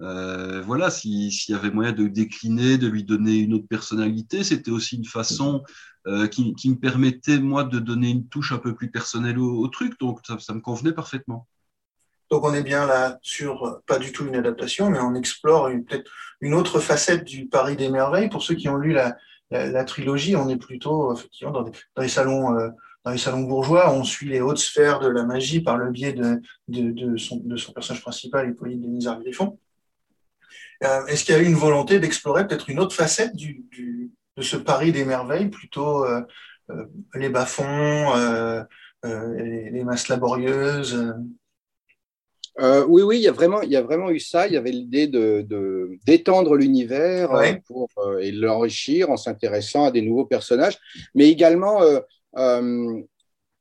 euh, 0.00 0.60
voilà, 0.62 0.90
si- 0.90 1.30
s'il 1.30 1.54
y 1.54 1.58
avait 1.58 1.70
moyen 1.70 1.92
de 1.92 2.08
décliner, 2.08 2.78
de 2.78 2.88
lui 2.88 3.04
donner 3.04 3.36
une 3.36 3.54
autre 3.54 3.68
personnalité, 3.68 4.42
c'était 4.42 4.70
aussi 4.70 4.96
une 4.96 5.04
façon 5.04 5.62
euh, 6.06 6.26
qui, 6.26 6.54
me 6.68 6.74
permettait, 6.74 7.38
moi, 7.38 7.64
de 7.64 7.78
donner 7.78 8.10
une 8.10 8.28
touche 8.28 8.52
un 8.52 8.58
peu 8.58 8.74
plus 8.74 8.90
personnelle 8.90 9.38
au, 9.38 9.66
truc, 9.68 9.98
donc 10.00 10.20
ça, 10.24 10.54
me 10.54 10.60
convenait 10.60 10.92
parfaitement. 10.92 11.46
Donc 12.30 12.44
on 12.44 12.54
est 12.54 12.62
bien 12.62 12.86
là 12.86 13.18
sur 13.22 13.80
pas 13.86 13.98
du 13.98 14.10
tout 14.10 14.26
une 14.26 14.34
adaptation, 14.34 14.90
mais 14.90 14.98
on 14.98 15.14
explore 15.14 15.68
peut-être 15.68 16.10
une 16.40 16.54
autre 16.54 16.80
facette 16.80 17.24
du 17.24 17.46
Paris 17.46 17.76
des 17.76 17.90
Merveilles. 17.90 18.28
Pour 18.28 18.42
ceux 18.42 18.54
qui 18.54 18.68
ont 18.68 18.76
lu 18.76 18.92
la, 18.92 19.16
la, 19.50 19.84
trilogie, 19.84 20.34
on 20.34 20.48
est 20.48 20.56
plutôt 20.56 21.14
effectivement 21.14 21.52
dans, 21.52 21.62
des- 21.62 21.72
dans 21.94 22.02
les 22.02 22.08
salons 22.08 22.58
euh, 22.58 22.70
dans 23.04 23.10
les 23.10 23.18
salons 23.18 23.42
bourgeois. 23.42 23.92
On 23.92 24.02
suit 24.04 24.28
les 24.28 24.40
hautes 24.40 24.58
sphères 24.58 25.00
de 25.00 25.08
la 25.08 25.24
magie 25.24 25.60
par 25.60 25.76
le 25.76 25.90
biais 25.90 26.12
de, 26.12 26.40
de, 26.68 27.16
son, 27.16 27.40
personnage 27.72 28.02
principal, 28.02 28.48
Hippolyte 28.50 28.80
de 28.80 28.88
Nizar 28.88 29.20
Griffon. 29.20 29.58
Euh, 30.82 31.06
Est-ce 31.06 31.24
qu'il 31.24 31.34
y 31.34 31.38
a 31.38 31.40
eu 31.42 31.46
une 31.46 31.54
volonté 31.54 32.00
d'explorer 32.00 32.46
peut-être 32.46 32.68
une 32.68 32.80
autre 32.80 32.94
facette 32.96 33.34
du, 33.36 33.64
du, 33.70 34.10
de 34.36 34.42
ce 34.42 34.56
Paris 34.56 34.92
des 34.92 35.04
Merveilles, 35.04 35.48
plutôt 35.48 36.04
euh, 36.04 36.20
euh, 36.70 36.84
les 37.14 37.28
bas-fonds, 37.28 38.14
euh, 38.16 38.62
les, 39.04 39.70
les 39.70 39.84
masses 39.84 40.08
laborieuses 40.08 41.14
oui, 42.88 43.02
oui, 43.02 43.16
il 43.18 43.22
y 43.22 43.28
a 43.28 43.32
vraiment, 43.32 43.62
il 43.62 43.70
y 43.70 43.76
a 43.76 43.82
vraiment 43.82 44.10
eu 44.10 44.20
ça. 44.20 44.46
Il 44.46 44.52
y 44.52 44.56
avait 44.56 44.70
l'idée 44.70 45.08
de, 45.08 45.44
de- 45.46 45.98
d'étendre 46.06 46.54
l'univers 46.56 47.32
Ouais. 47.32 47.60
pour 47.66 47.88
et 48.20 48.30
l'enrichir 48.30 49.10
en 49.10 49.16
s'intéressant 49.16 49.86
à 49.86 49.90
des 49.90 50.02
nouveaux 50.02 50.24
personnages, 50.24 50.78
mais 51.16 51.28
également, 51.28 51.80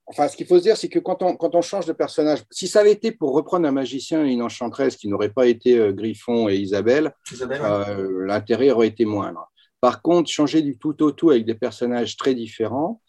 enfin, 0.05 0.27
ce 0.27 0.35
qu'il 0.35 0.45
faut 0.45 0.57
se 0.57 0.63
dire, 0.63 0.77
c'est 0.77 0.89
que 0.89 0.99
quand 0.99 1.21
on 1.23 1.35
quand 1.35 1.55
on 1.55 1.61
change 1.61 1.85
de 1.85 1.93
personnage, 1.93 2.43
si 2.51 2.67
ça 2.67 2.81
avait 2.81 2.91
été 2.91 3.11
pour 3.11 3.33
reprendre 3.33 3.67
un 3.67 3.71
magicien 3.71 4.25
et 4.25 4.31
une 4.31 4.41
enchanteresse 4.41 4.95
qui 4.95 5.07
n'aurait 5.07 5.29
pas 5.29 5.47
été 5.47 5.77
euh, 5.77 5.91
Griffon 5.91 6.49
et 6.49 6.55
Isabelle, 6.55 7.13
euh, 7.41 8.25
l'intérêt 8.25 8.71
aurait 8.71 8.87
été 8.87 9.05
moindre. 9.05 9.49
Par 9.81 10.01
contre, 10.01 10.29
changer 10.29 10.61
du 10.61 10.77
tout 10.77 11.01
au 11.03 11.11
tout 11.11 11.29
avec 11.29 11.45
des 11.45 11.55
personnages 11.55 12.15
très 12.15 12.33
différents 12.35 13.01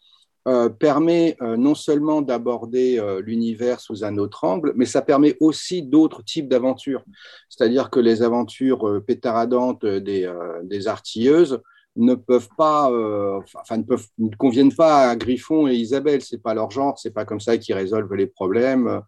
euh, 0.47 0.69
permet 0.69 1.37
non 1.39 1.73
seulement 1.73 2.21
d'aborder 2.21 3.01
l'univers 3.23 3.79
sous 3.79 4.03
un 4.03 4.17
autre 4.17 4.43
angle, 4.43 4.73
mais 4.75 4.85
ça 4.85 5.01
permet 5.01 5.37
aussi 5.39 5.81
d'autres 5.81 6.21
types 6.23 6.49
d'aventures. 6.49 7.03
C'est-à-dire 7.49 7.89
que 7.89 8.01
les 8.01 8.21
aventures 8.21 9.01
pétaradantes 9.07 9.85
des, 9.85 10.31
des 10.63 10.87
artilleuses 10.87 11.61
ne 11.95 12.15
peuvent 12.15 12.49
pas, 12.57 12.91
euh, 12.91 13.39
enfin 13.55 13.77
ne, 13.77 14.35
conviennent 14.35 14.73
pas 14.73 15.09
à 15.09 15.15
Griffon 15.15 15.67
et 15.67 15.73
Isabelle. 15.73 16.21
C'est 16.21 16.41
pas 16.41 16.53
leur 16.53 16.71
genre. 16.71 16.99
C'est 16.99 17.11
pas 17.11 17.25
comme 17.25 17.39
ça 17.39 17.57
qu'ils 17.57 17.75
résolvent 17.75 18.13
les 18.13 18.27
problèmes. 18.27 19.01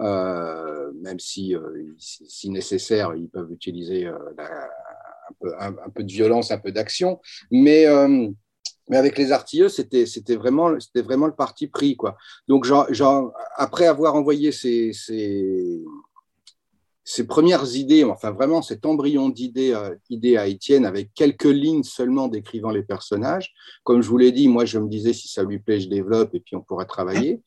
Euh, 0.00 0.92
même 1.00 1.18
si, 1.18 1.54
euh, 1.54 1.94
si, 1.98 2.50
nécessaire, 2.50 3.14
ils 3.14 3.28
peuvent 3.28 3.50
utiliser 3.52 4.06
un, 4.06 5.72
peu, 5.94 6.02
de 6.02 6.12
violence, 6.12 6.50
un 6.50 6.58
peu 6.58 6.72
d'action. 6.72 7.20
Mais 7.50 7.86
Mais 8.90 8.98
avec 8.98 9.16
les 9.16 9.32
artilleux, 9.32 9.70
c'était 9.70 10.04
c'était 10.04 10.36
vraiment 10.36 10.78
c'était 10.78 11.00
vraiment 11.00 11.26
le 11.26 11.34
parti 11.34 11.68
pris 11.68 11.96
quoi. 11.96 12.16
Donc 12.48 12.66
après 13.56 13.86
avoir 13.86 14.14
envoyé 14.14 14.52
ces 14.52 14.92
ces 17.04 17.26
premières 17.26 17.76
idées, 17.76 18.02
enfin 18.02 18.30
vraiment 18.30 18.62
cet 18.62 18.86
embryon 18.86 19.28
d'idées 19.28 19.74
euh, 19.74 20.38
à 20.38 20.46
Étienne 20.46 20.86
avec 20.86 21.12
quelques 21.14 21.44
lignes 21.44 21.82
seulement 21.82 22.28
décrivant 22.28 22.70
les 22.70 22.82
personnages. 22.82 23.52
Comme 23.82 24.00
je 24.00 24.08
vous 24.08 24.16
l'ai 24.16 24.32
dit, 24.32 24.48
moi 24.48 24.64
je 24.64 24.78
me 24.78 24.88
disais 24.88 25.12
si 25.12 25.28
ça 25.28 25.42
lui 25.44 25.58
plaît, 25.58 25.80
je 25.80 25.88
développe 25.88 26.34
et 26.34 26.40
puis 26.40 26.56
on 26.56 26.62
pourra 26.62 26.86
travailler. 26.86 27.42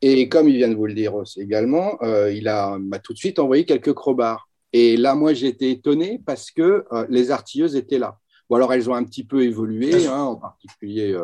Et 0.00 0.28
comme 0.28 0.48
il 0.48 0.56
vient 0.56 0.68
de 0.68 0.76
vous 0.76 0.86
le 0.86 0.94
dire 0.94 1.16
aussi 1.16 1.40
également, 1.40 1.98
euh, 2.02 2.32
il 2.32 2.44
m'a 2.44 2.98
tout 3.00 3.12
de 3.12 3.18
suite 3.18 3.40
envoyé 3.40 3.64
quelques 3.64 3.92
crobards. 3.92 4.48
Et 4.72 4.96
là, 4.96 5.16
moi 5.16 5.32
été 5.32 5.70
étonné 5.72 6.22
parce 6.24 6.52
que 6.52 6.84
euh, 6.92 7.04
les 7.10 7.32
artilleuses 7.32 7.74
étaient 7.74 7.98
là. 7.98 8.16
Bon 8.48 8.56
alors 8.56 8.72
elles 8.72 8.88
ont 8.88 8.94
un 8.94 9.04
petit 9.04 9.24
peu 9.24 9.42
évolué, 9.42 10.06
hein, 10.06 10.22
en 10.22 10.36
particulier. 10.36 11.16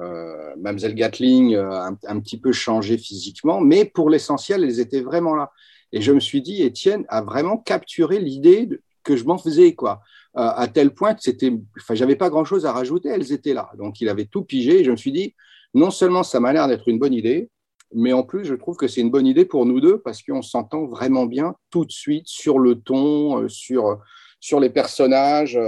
Euh, 0.00 0.54
Mamselle 0.56 0.94
Gatling 0.94 1.54
un, 1.54 1.98
un, 2.06 2.20
petit 2.20 2.40
peu 2.40 2.50
changé 2.50 2.96
physiquement, 2.96 3.60
mais 3.60 3.84
pour 3.84 4.08
l'essentiel, 4.08 4.64
elles 4.64 4.80
étaient 4.80 5.02
vraiment 5.02 5.34
là. 5.34 5.52
Et 5.92 6.00
je 6.00 6.12
me 6.12 6.20
suis 6.20 6.42
dit, 6.42 6.62
Étienne 6.62 7.04
a 7.08 7.22
vraiment 7.22 7.58
capturé 7.58 8.18
l'idée 8.18 8.68
que 9.02 9.16
je 9.16 9.24
m'en 9.24 9.38
faisais, 9.38 9.74
quoi. 9.74 10.02
Euh, 10.36 10.40
à 10.40 10.66
tel 10.68 10.94
point 10.94 11.14
que 11.14 11.20
c'était, 11.20 11.52
enfin, 11.78 11.94
j'avais 11.94 12.16
pas 12.16 12.30
grand 12.30 12.44
chose 12.44 12.64
à 12.64 12.72
rajouter, 12.72 13.10
elles 13.10 13.32
étaient 13.32 13.52
là. 13.52 13.70
Donc, 13.76 14.00
il 14.00 14.08
avait 14.08 14.24
tout 14.24 14.42
pigé 14.42 14.80
et 14.80 14.84
je 14.84 14.90
me 14.90 14.96
suis 14.96 15.12
dit, 15.12 15.34
non 15.74 15.90
seulement 15.90 16.22
ça 16.22 16.40
m'a 16.40 16.52
l'air 16.52 16.68
d'être 16.68 16.88
une 16.88 16.98
bonne 16.98 17.12
idée, 17.12 17.50
mais 17.94 18.14
en 18.14 18.22
plus, 18.22 18.44
je 18.44 18.54
trouve 18.54 18.76
que 18.76 18.88
c'est 18.88 19.02
une 19.02 19.10
bonne 19.10 19.26
idée 19.26 19.44
pour 19.44 19.66
nous 19.66 19.80
deux 19.80 19.98
parce 20.00 20.22
qu'on 20.22 20.40
s'entend 20.40 20.86
vraiment 20.86 21.26
bien 21.26 21.54
tout 21.70 21.84
de 21.84 21.92
suite 21.92 22.28
sur 22.28 22.58
le 22.58 22.76
ton, 22.76 23.42
euh, 23.42 23.48
sur, 23.48 23.98
sur 24.40 24.58
les 24.58 24.70
personnages. 24.70 25.58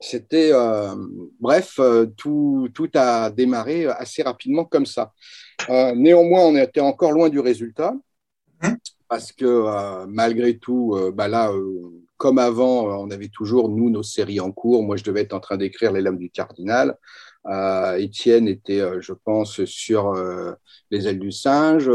C'était, 0.00 0.50
euh, 0.52 0.94
bref, 1.40 1.80
tout, 2.16 2.68
tout 2.74 2.90
a 2.94 3.30
démarré 3.30 3.86
assez 3.86 4.22
rapidement 4.22 4.64
comme 4.64 4.84
ça. 4.84 5.12
néanmoins, 5.94 6.40
on 6.40 6.56
était 6.56 6.80
encore 6.80 7.12
loin 7.12 7.30
du 7.30 7.38
résultat. 7.38 7.94
Parce 9.12 9.30
que 9.30 9.44
euh, 9.44 10.06
malgré 10.08 10.56
tout, 10.56 10.94
euh, 10.96 11.12
bah 11.12 11.28
là, 11.28 11.52
euh, 11.52 12.02
comme 12.16 12.38
avant, 12.38 12.84
on 12.98 13.10
avait 13.10 13.28
toujours, 13.28 13.68
nous, 13.68 13.90
nos 13.90 14.02
séries 14.02 14.40
en 14.40 14.52
cours. 14.52 14.82
Moi, 14.82 14.96
je 14.96 15.04
devais 15.04 15.20
être 15.20 15.34
en 15.34 15.40
train 15.40 15.58
d'écrire 15.58 15.92
Les 15.92 16.00
Lames 16.00 16.16
du 16.16 16.30
Cardinal. 16.30 16.96
Étienne 17.98 18.48
était, 18.48 18.80
je 19.00 19.12
pense, 19.12 19.66
sur 19.66 20.14
Les 20.90 21.08
ailes 21.08 21.18
du 21.18 21.30
singe. 21.30 21.90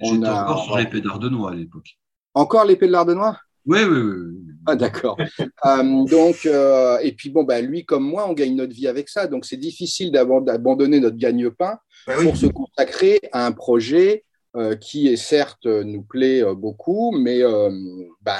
J'étais 0.00 0.28
encore 0.28 0.64
sur 0.64 0.78
l'épée 0.78 1.02
d'Ardenois 1.02 1.50
à 1.50 1.54
l'époque. 1.54 1.98
Encore 2.32 2.64
l'épée 2.64 2.86
de 2.86 2.92
l'Ardenois? 2.92 3.36
Oui, 3.66 3.80
oui, 3.82 4.00
oui. 4.00 4.38
Ah, 4.64 4.74
d'accord. 4.74 5.18
donc, 6.08 6.46
et 6.46 7.12
puis, 7.12 7.28
bon, 7.28 7.44
bah, 7.44 7.60
lui 7.60 7.84
comme 7.84 8.04
moi, 8.04 8.26
on 8.30 8.32
gagne 8.32 8.56
notre 8.56 8.72
vie 8.72 8.88
avec 8.88 9.10
ça. 9.10 9.26
Donc, 9.26 9.44
c'est 9.44 9.58
difficile 9.58 10.10
d'abandonner 10.10 11.00
notre 11.00 11.18
gagne-pain 11.18 11.76
bah 12.06 12.14
pour 12.22 12.34
se 12.36 12.46
consacrer 12.46 13.20
à 13.32 13.44
un 13.44 13.52
projet 13.52 14.24
euh, 14.54 14.76
qui 14.76 15.16
certes 15.16 15.64
nous 15.64 16.02
plaît 16.02 16.44
euh, 16.44 16.54
beaucoup, 16.54 17.10
mais 17.10 17.42
euh, 17.42 17.70
ben, 18.20 18.36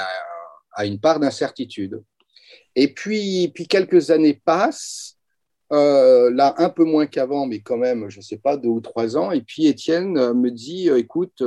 a 0.75 0.85
une 0.85 1.01
part 1.01 1.19
d'incertitude. 1.19 2.03
Et 2.77 2.93
puis, 2.93 3.51
puis 3.55 3.67
quelques 3.67 4.11
années 4.11 4.39
passent, 4.45 5.17
là 5.71 6.55
un 6.59 6.69
peu 6.69 6.85
moins 6.85 7.07
qu'avant, 7.07 7.47
mais 7.47 7.61
quand 7.61 7.79
même, 7.79 8.11
je 8.11 8.19
ne 8.19 8.23
sais 8.23 8.37
pas, 8.37 8.59
deux 8.59 8.69
ou 8.69 8.83
trois 8.83 9.17
ans. 9.17 9.31
Et 9.31 9.41
puis 9.41 9.69
Étienne 9.69 10.35
me 10.35 10.51
dit, 10.51 10.91
écoute, 10.91 11.43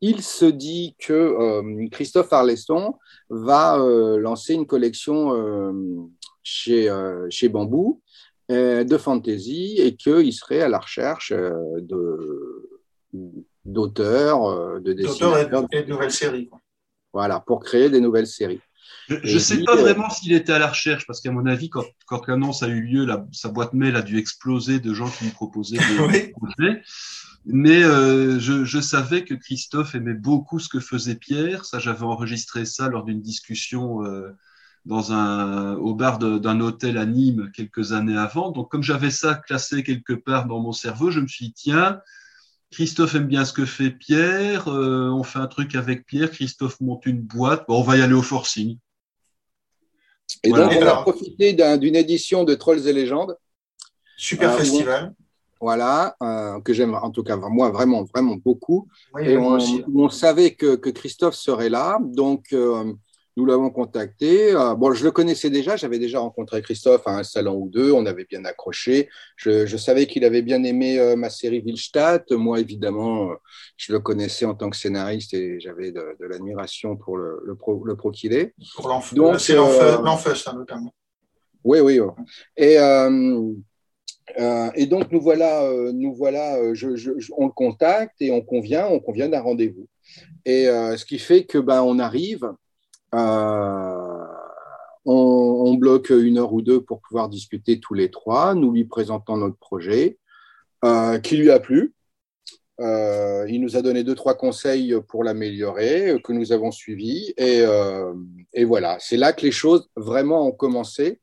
il 0.00 0.22
se 0.22 0.46
dit 0.46 0.96
que 0.98 1.88
Christophe 1.90 2.32
Arleston 2.32 2.94
va 3.28 3.76
lancer 4.18 4.54
une 4.54 4.66
collection 4.66 6.10
chez, 6.42 6.88
chez 7.28 7.50
Bambou 7.50 8.00
de 8.48 8.96
fantasy 8.96 9.76
et 9.78 9.94
qu'il 9.94 10.32
serait 10.32 10.62
à 10.62 10.68
la 10.68 10.78
recherche 10.78 11.32
de 11.32 12.70
d'auteurs, 13.70 14.44
euh, 14.44 14.80
de 14.80 14.92
dessinateurs. 14.92 15.66
et, 15.72 15.82
de 15.82 15.90
nouvelles 15.90 16.12
séries. 16.12 16.50
Voilà, 17.12 17.40
pour 17.40 17.60
créer 17.60 17.90
des 17.90 18.00
nouvelles 18.00 18.26
séries. 18.26 18.60
Je 19.08 19.34
ne 19.34 19.38
sais 19.38 19.64
pas 19.64 19.76
euh, 19.76 19.80
vraiment 19.80 20.08
s'il 20.10 20.32
était 20.32 20.52
à 20.52 20.58
la 20.58 20.68
recherche, 20.68 21.06
parce 21.06 21.20
qu'à 21.20 21.32
mon 21.32 21.46
avis, 21.46 21.68
quand, 21.68 21.84
quand 22.06 22.28
l'annonce 22.28 22.62
a 22.62 22.68
eu 22.68 22.80
lieu, 22.80 23.06
sa 23.32 23.48
boîte 23.48 23.72
mail 23.72 23.96
a 23.96 24.02
dû 24.02 24.18
exploser 24.18 24.78
de 24.78 24.94
gens 24.94 25.08
qui 25.08 25.24
lui 25.24 25.32
proposaient 25.32 25.78
des 25.78 26.28
projets. 26.32 26.82
Mais 27.46 27.82
euh, 27.82 28.38
je, 28.38 28.64
je, 28.64 28.80
savais 28.80 29.24
que 29.24 29.34
Christophe 29.34 29.94
aimait 29.94 30.14
beaucoup 30.14 30.58
ce 30.58 30.68
que 30.68 30.78
faisait 30.78 31.16
Pierre. 31.16 31.64
Ça, 31.64 31.78
j'avais 31.78 32.04
enregistré 32.04 32.64
ça 32.64 32.88
lors 32.88 33.04
d'une 33.04 33.22
discussion 33.22 34.02
dans 34.86 35.12
un, 35.12 35.74
au 35.76 35.94
bar 35.94 36.18
d'un 36.18 36.60
hôtel 36.60 36.98
à 36.98 37.06
Nîmes 37.06 37.50
quelques 37.52 37.92
années 37.92 38.16
avant. 38.16 38.50
Donc, 38.50 38.70
comme 38.70 38.82
j'avais 38.82 39.10
ça 39.10 39.34
classé 39.34 39.82
quelque 39.82 40.12
part 40.12 40.46
dans 40.46 40.60
mon 40.60 40.72
cerveau, 40.72 41.10
je 41.10 41.20
me 41.20 41.26
suis 41.26 41.46
dit, 41.46 41.52
tiens, 41.52 42.00
Christophe 42.70 43.16
aime 43.16 43.26
bien 43.26 43.44
ce 43.44 43.52
que 43.52 43.64
fait 43.64 43.90
Pierre. 43.90 44.68
Euh, 44.68 45.10
on 45.10 45.24
fait 45.24 45.40
un 45.40 45.48
truc 45.48 45.74
avec 45.74 46.06
Pierre. 46.06 46.30
Christophe 46.30 46.80
monte 46.80 47.06
une 47.06 47.20
boîte. 47.20 47.64
Bon, 47.66 47.80
on 47.80 47.82
va 47.82 47.96
y 47.96 48.02
aller 48.02 48.14
au 48.14 48.22
forcing. 48.22 48.78
Et 50.44 50.50
donc, 50.50 50.72
on 50.78 50.86
a 50.86 51.02
profité 51.02 51.52
d'une 51.52 51.96
édition 51.96 52.44
de 52.44 52.54
Trolls 52.54 52.86
et 52.86 52.92
légendes. 52.92 53.36
Super 54.16 54.52
euh, 54.52 54.58
festival. 54.58 55.14
voilà, 55.60 56.14
euh, 56.22 56.60
que 56.60 56.72
j'aime 56.72 56.94
en 56.94 57.10
tout 57.10 57.24
cas, 57.24 57.36
moi, 57.36 57.70
vraiment, 57.70 58.04
vraiment 58.04 58.36
beaucoup. 58.36 58.88
et 59.20 59.36
on, 59.36 59.58
on, 59.92 60.08
savait 60.08 60.54
que, 60.54 60.76
que, 60.76 60.90
Christophe 60.90 61.34
serait 61.34 61.70
là. 61.70 61.98
Donc, 62.00 62.54
nous 63.40 63.46
l'avons 63.46 63.70
contacté. 63.70 64.54
Euh, 64.54 64.74
bon, 64.74 64.92
je 64.92 65.02
le 65.02 65.10
connaissais 65.10 65.48
déjà, 65.48 65.74
j'avais 65.74 65.98
déjà 65.98 66.20
rencontré 66.20 66.60
Christophe 66.60 67.06
à 67.06 67.12
un 67.12 67.22
salon 67.22 67.54
ou 67.56 67.68
deux, 67.70 67.90
on 67.90 68.04
avait 68.04 68.26
bien 68.26 68.44
accroché. 68.44 69.08
Je, 69.36 69.76
savais 69.78 70.06
qu'il 70.06 70.26
avait 70.26 70.42
bien 70.42 70.62
aimé 70.62 70.98
euh, 70.98 71.16
ma 71.16 71.30
série 71.30 71.60
Willstadt. 71.60 72.30
Moi, 72.32 72.60
évidemment, 72.60 73.30
euh, 73.30 73.34
je 73.78 73.92
le 73.94 74.00
connaissais 74.00 74.44
en 74.44 74.54
tant 74.54 74.68
que 74.68 74.76
scénariste 74.76 75.32
et 75.32 75.58
j'avais 75.58 75.90
de, 75.90 76.16
l'admiration 76.20 76.96
pour 76.96 77.16
le, 77.16 77.40
le, 77.46 77.54
pro, 77.54 77.82
le 77.82 77.96
pro 77.96 78.10
qu'il 78.10 78.34
est. 78.34 78.52
Pour 78.76 78.88
l'enfeu, 78.88 79.16
c'est 79.38 79.54
l'enfeu, 79.54 80.34
ça 80.34 80.52
notamment. 80.52 80.92
Oui, 81.64 81.80
oui. 81.80 81.98
Et, 82.58 82.74
et 84.74 84.86
donc, 84.86 85.10
nous 85.10 85.20
voilà, 85.20 85.66
nous 85.92 86.14
voilà 86.14 86.74
je, 86.74 86.88
on 87.36 87.46
le 87.46 87.52
contacte 87.52 88.16
et 88.20 88.30
on 88.30 88.42
convient, 88.42 88.86
on 88.86 89.00
convient 89.00 89.30
d'un 89.30 89.40
rendez-vous. 89.40 89.88
Et 90.44 90.66
ce 90.66 91.04
qui 91.06 91.18
fait 91.18 91.44
que 91.44 91.58
ben, 91.58 91.82
on 91.82 91.98
arrive 91.98 92.50
euh, 93.14 94.26
on, 95.04 95.74
bloque 95.74 96.10
une 96.10 96.38
heure 96.38 96.52
ou 96.52 96.62
deux 96.62 96.82
pour 96.82 97.00
pouvoir 97.00 97.28
discuter 97.28 97.80
tous 97.80 97.94
les 97.94 98.10
trois. 98.10 98.54
Nous 98.54 98.72
lui 98.72 98.84
présentons 98.84 99.36
notre 99.36 99.56
projet 99.56 100.18
euh, 100.84 101.18
qui 101.18 101.36
lui 101.36 101.50
a 101.50 101.58
plu. 101.58 101.94
Euh, 102.80 103.46
il 103.48 103.60
nous 103.60 103.76
a 103.76 103.82
donné 103.82 104.04
deux, 104.04 104.14
trois 104.14 104.34
conseils 104.34 104.94
pour 105.08 105.24
l'améliorer, 105.24 106.16
que 106.24 106.32
nous 106.32 106.52
avons 106.52 106.70
suivis. 106.70 107.34
Et, 107.36 108.64
voilà, 108.64 108.98
c'est 109.00 109.16
là 109.16 109.32
que 109.32 109.42
les 109.42 109.52
choses 109.52 109.88
vraiment 109.96 110.46
ont 110.46 110.52
commencé, 110.52 111.20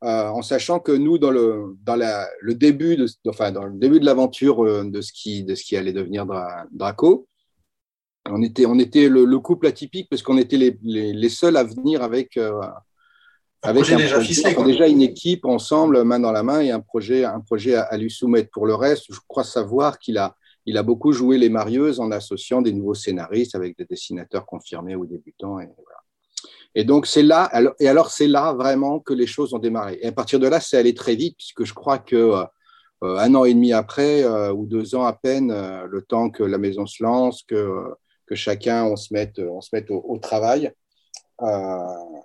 en 0.00 0.42
sachant 0.42 0.80
que 0.80 0.92
nous, 0.92 1.18
dans 1.18 1.30
le, 1.30 1.76
dans 1.82 1.96
le, 1.96 2.54
début, 2.54 2.96
de, 2.96 3.06
enfin, 3.28 3.52
dans 3.52 3.64
le 3.64 3.78
début 3.78 4.00
de 4.00 4.04
l'aventure 4.04 4.64
de, 4.84 5.00
ce 5.00 5.12
qui, 5.12 5.44
de 5.44 5.54
ce 5.54 5.64
qui 5.64 5.76
allait 5.76 5.92
devenir 5.92 6.26
Draco, 6.72 7.26
on 8.30 8.42
était, 8.42 8.66
on 8.66 8.78
était 8.78 9.08
le, 9.08 9.38
couple 9.38 9.66
atypique 9.66 10.08
parce 10.08 10.22
qu'on 10.22 10.38
était 10.38 10.56
les, 10.56 10.78
les, 10.82 11.28
seuls 11.28 11.56
à 11.56 11.64
venir 11.64 12.02
avec, 12.02 12.36
euh, 12.36 12.60
avec 13.62 13.90
un 13.90 13.96
déjà, 13.96 14.18
déjà 14.64 14.88
une 14.88 15.02
équipe 15.02 15.44
ensemble, 15.44 16.02
main 16.04 16.20
dans 16.20 16.32
la 16.32 16.42
main, 16.42 16.60
et 16.60 16.70
un 16.70 16.80
projet, 16.80 17.24
un 17.24 17.40
projet 17.40 17.74
à, 17.74 17.96
lui 17.96 18.10
soumettre. 18.10 18.50
Pour 18.50 18.66
le 18.66 18.74
reste, 18.74 19.06
je 19.10 19.18
crois 19.28 19.44
savoir 19.44 19.98
qu'il 19.98 20.16
a, 20.16 20.36
il 20.64 20.78
a 20.78 20.82
beaucoup 20.82 21.12
joué 21.12 21.36
les 21.36 21.50
marieuses 21.50 22.00
en 22.00 22.10
associant 22.10 22.62
des 22.62 22.72
nouveaux 22.72 22.94
scénaristes 22.94 23.54
avec 23.54 23.76
des 23.76 23.84
dessinateurs 23.84 24.46
confirmés 24.46 24.96
ou 24.96 25.04
débutants. 25.04 25.60
Et, 25.60 25.66
voilà. 25.66 26.00
et 26.74 26.84
donc, 26.84 27.06
c'est 27.06 27.22
là, 27.22 27.44
alors, 27.44 27.74
et 27.78 27.88
alors 27.88 28.10
c'est 28.10 28.28
là 28.28 28.54
vraiment 28.54 29.00
que 29.00 29.12
les 29.12 29.26
choses 29.26 29.52
ont 29.52 29.58
démarré. 29.58 29.98
Et 30.00 30.06
à 30.06 30.12
partir 30.12 30.40
de 30.40 30.48
là, 30.48 30.60
c'est 30.60 30.78
allé 30.78 30.94
très 30.94 31.14
vite, 31.14 31.36
puisque 31.36 31.64
je 31.64 31.74
crois 31.74 31.98
que 31.98 32.16
euh, 33.02 33.18
un 33.18 33.34
an 33.34 33.44
et 33.44 33.52
demi 33.52 33.74
après, 33.74 34.24
euh, 34.24 34.50
ou 34.50 34.64
deux 34.64 34.94
ans 34.94 35.04
à 35.04 35.12
peine, 35.12 35.54
le 35.84 36.00
temps 36.00 36.30
que 36.30 36.42
la 36.42 36.56
maison 36.56 36.86
se 36.86 37.02
lance, 37.02 37.42
que 37.42 37.84
que 38.26 38.34
chacun 38.34 38.84
on 38.84 38.96
se 38.96 39.12
mette, 39.12 39.38
on 39.38 39.60
se 39.60 39.70
mette 39.72 39.90
au, 39.90 40.18
travail. 40.18 40.72
Euh, 41.42 41.78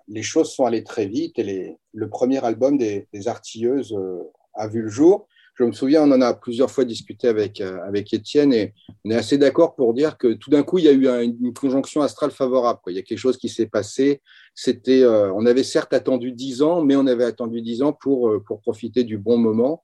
les 0.07 0.21
choses 0.21 0.51
sont 0.51 0.65
allées 0.65 0.83
très 0.83 1.07
vite 1.07 1.39
et 1.39 1.77
le 1.93 2.09
premier 2.09 2.43
album 2.43 2.77
des, 2.77 3.07
Artilleuses 3.25 3.93
euh, 3.93 4.23
a 4.53 4.67
vu 4.67 4.81
le 4.83 4.89
jour. 4.89 5.27
Je 5.55 5.65
me 5.65 5.73
souviens, 5.73 6.03
on 6.03 6.11
en 6.13 6.21
a 6.21 6.33
plusieurs 6.33 6.71
fois 6.71 6.85
discuté 6.85 7.27
avec, 7.27 7.59
euh, 7.59 7.79
avec 7.85 8.13
Étienne 8.13 8.53
et 8.53 8.73
on 9.03 9.11
est 9.11 9.15
assez 9.15 9.37
d'accord 9.37 9.75
pour 9.75 9.93
dire 9.93 10.17
que 10.17 10.33
tout 10.33 10.49
d'un 10.49 10.63
coup, 10.63 10.77
il 10.77 10.85
y 10.85 10.87
a 10.87 10.93
eu 10.93 11.07
une, 11.07 11.53
conjonction 11.53 12.01
astrale 12.01 12.31
favorable. 12.31 12.79
Il 12.87 12.95
y 12.95 12.99
a 12.99 13.01
quelque 13.01 13.17
chose 13.17 13.37
qui 13.37 13.49
s'est 13.49 13.67
passé. 13.67 14.21
C'était, 14.55 15.05
on 15.05 15.45
avait 15.45 15.63
certes 15.63 15.93
attendu 15.93 16.31
dix 16.31 16.61
ans, 16.61 16.81
mais 16.81 16.95
on 16.95 17.07
avait 17.07 17.25
attendu 17.25 17.61
dix 17.61 17.81
ans 17.81 17.91
pour, 17.91 18.31
pour 18.45 18.61
profiter 18.61 19.03
du 19.03 19.17
bon 19.17 19.37
moment. 19.37 19.83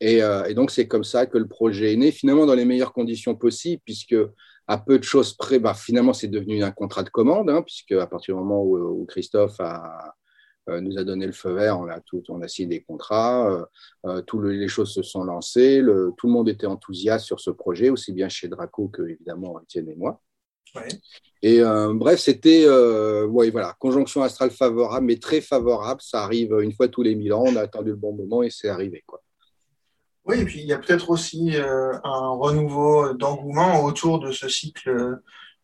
Et, 0.00 0.20
et 0.48 0.54
donc, 0.54 0.70
c'est 0.70 0.88
comme 0.88 1.04
ça 1.04 1.26
que 1.26 1.36
le 1.36 1.46
projet 1.46 1.92
est 1.92 1.96
né, 1.96 2.10
finalement 2.10 2.46
dans 2.46 2.54
les 2.54 2.64
meilleures 2.64 2.94
conditions 2.94 3.34
possibles, 3.34 3.82
puisque 3.84 4.16
à 4.72 4.78
peu 4.78 4.98
de 4.98 5.04
choses 5.04 5.34
près, 5.34 5.58
bah, 5.58 5.74
finalement, 5.74 6.14
c'est 6.14 6.28
devenu 6.28 6.62
un 6.64 6.70
contrat 6.70 7.02
de 7.02 7.10
commande, 7.10 7.50
hein, 7.50 7.62
puisque 7.62 7.92
à 7.92 8.06
partir 8.06 8.34
du 8.34 8.40
moment 8.40 8.62
où, 8.64 9.04
Christophe 9.06 9.60
a, 9.60 10.14
nous 10.66 10.96
a 10.98 11.04
donné 11.04 11.26
le 11.26 11.32
feu 11.32 11.52
vert, 11.52 11.78
on 11.78 11.88
a, 11.88 12.00
tout, 12.00 12.22
on 12.30 12.40
a 12.40 12.48
signé 12.48 12.68
des 12.68 12.82
contrats, 12.82 13.66
toutes 14.26 14.44
les 14.44 14.68
choses 14.68 14.90
se 14.90 15.02
sont 15.02 15.24
lancées, 15.24 15.82
le, 15.82 16.12
tout 16.16 16.26
le 16.26 16.32
monde 16.32 16.48
était 16.48 16.66
enthousiaste 16.66 17.26
sur 17.26 17.38
ce 17.38 17.50
projet, 17.50 17.90
aussi 17.90 18.12
bien 18.12 18.30
chez 18.30 18.48
Draco 18.48 18.88
que 18.88 19.02
évidemment 19.02 19.60
Étienne 19.60 19.90
et 19.90 19.94
moi. 19.94 20.22
Et 21.42 21.60
bref, 21.94 22.20
c'était 22.20 22.66
ouais, 22.68 23.50
voilà, 23.50 23.76
conjonction 23.78 24.22
astrale 24.22 24.50
favorable, 24.50 25.04
mais 25.04 25.18
très 25.18 25.42
favorable. 25.42 26.00
Ça 26.00 26.22
arrive 26.22 26.56
une 26.62 26.72
fois 26.72 26.88
tous 26.88 27.02
les 27.02 27.14
mille 27.14 27.34
ans. 27.34 27.44
On 27.46 27.56
a 27.56 27.60
attendu 27.60 27.90
le 27.90 27.96
bon 27.96 28.14
moment 28.14 28.42
et 28.42 28.48
c'est 28.48 28.68
arrivé. 28.68 29.02
Quoi. 29.06 29.20
Oui, 30.24 30.38
et 30.38 30.44
puis 30.44 30.60
il 30.60 30.66
y 30.66 30.72
a 30.72 30.78
peut-être 30.78 31.10
aussi 31.10 31.56
un 31.56 32.28
renouveau 32.28 33.12
d'engouement 33.12 33.82
autour 33.82 34.20
de 34.20 34.30
ce 34.30 34.48
cycle 34.48 35.20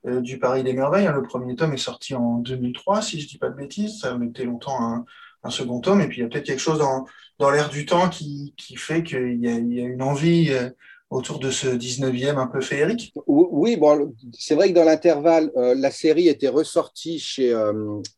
euh, 0.07 0.21
du 0.21 0.39
Paris 0.39 0.63
des 0.63 0.73
Merveilles. 0.75 1.07
Hein, 1.07 1.13
le 1.13 1.23
premier 1.23 1.57
tome 1.57 1.73
est 1.73 1.77
sorti 1.77 2.15
en 2.15 2.39
2003, 2.39 3.03
si 3.03 3.19
je 3.19 3.25
ne 3.25 3.29
dis 3.31 3.39
pas 3.39 3.49
de 3.49 3.57
bêtises. 3.57 4.01
Ça 4.01 4.15
a 4.15 4.25
été 4.25 4.45
longtemps 4.45 4.81
un, 4.81 5.05
un, 5.43 5.51
second 5.51 5.81
tome. 5.81 6.01
Et 6.01 6.07
puis, 6.07 6.19
il 6.19 6.21
y 6.21 6.25
a 6.25 6.29
peut-être 6.29 6.47
quelque 6.47 6.61
chose 6.61 6.79
dans, 6.79 7.05
dans 7.41 7.51
l'air 7.51 7.69
du 7.69 7.85
temps 7.85 8.09
qui, 8.09 8.55
qui 8.57 8.77
fait 8.77 9.03
qu'il 9.03 9.41
y, 9.41 9.49
a, 9.49 9.55
il 9.55 9.73
y 9.73 9.81
a 9.81 9.85
une 9.85 10.03
envie 10.03 10.53
euh, 10.53 10.71
autour 11.11 11.41
de 11.41 11.51
ce 11.51 11.67
19e 11.67 12.37
un 12.37 12.47
peu 12.47 12.61
féerique. 12.61 13.13
Oui, 13.27 13.77
bon, 13.77 14.15
c'est 14.33 14.55
vrai 14.55 14.69
que 14.69 14.75
dans 14.75 14.85
l'intervalle, 14.85 15.51
euh, 15.57 15.75
la 15.77 15.91
série 15.91 16.29
était 16.29 16.49
ressortie 16.49 17.19
chez, 17.19 17.53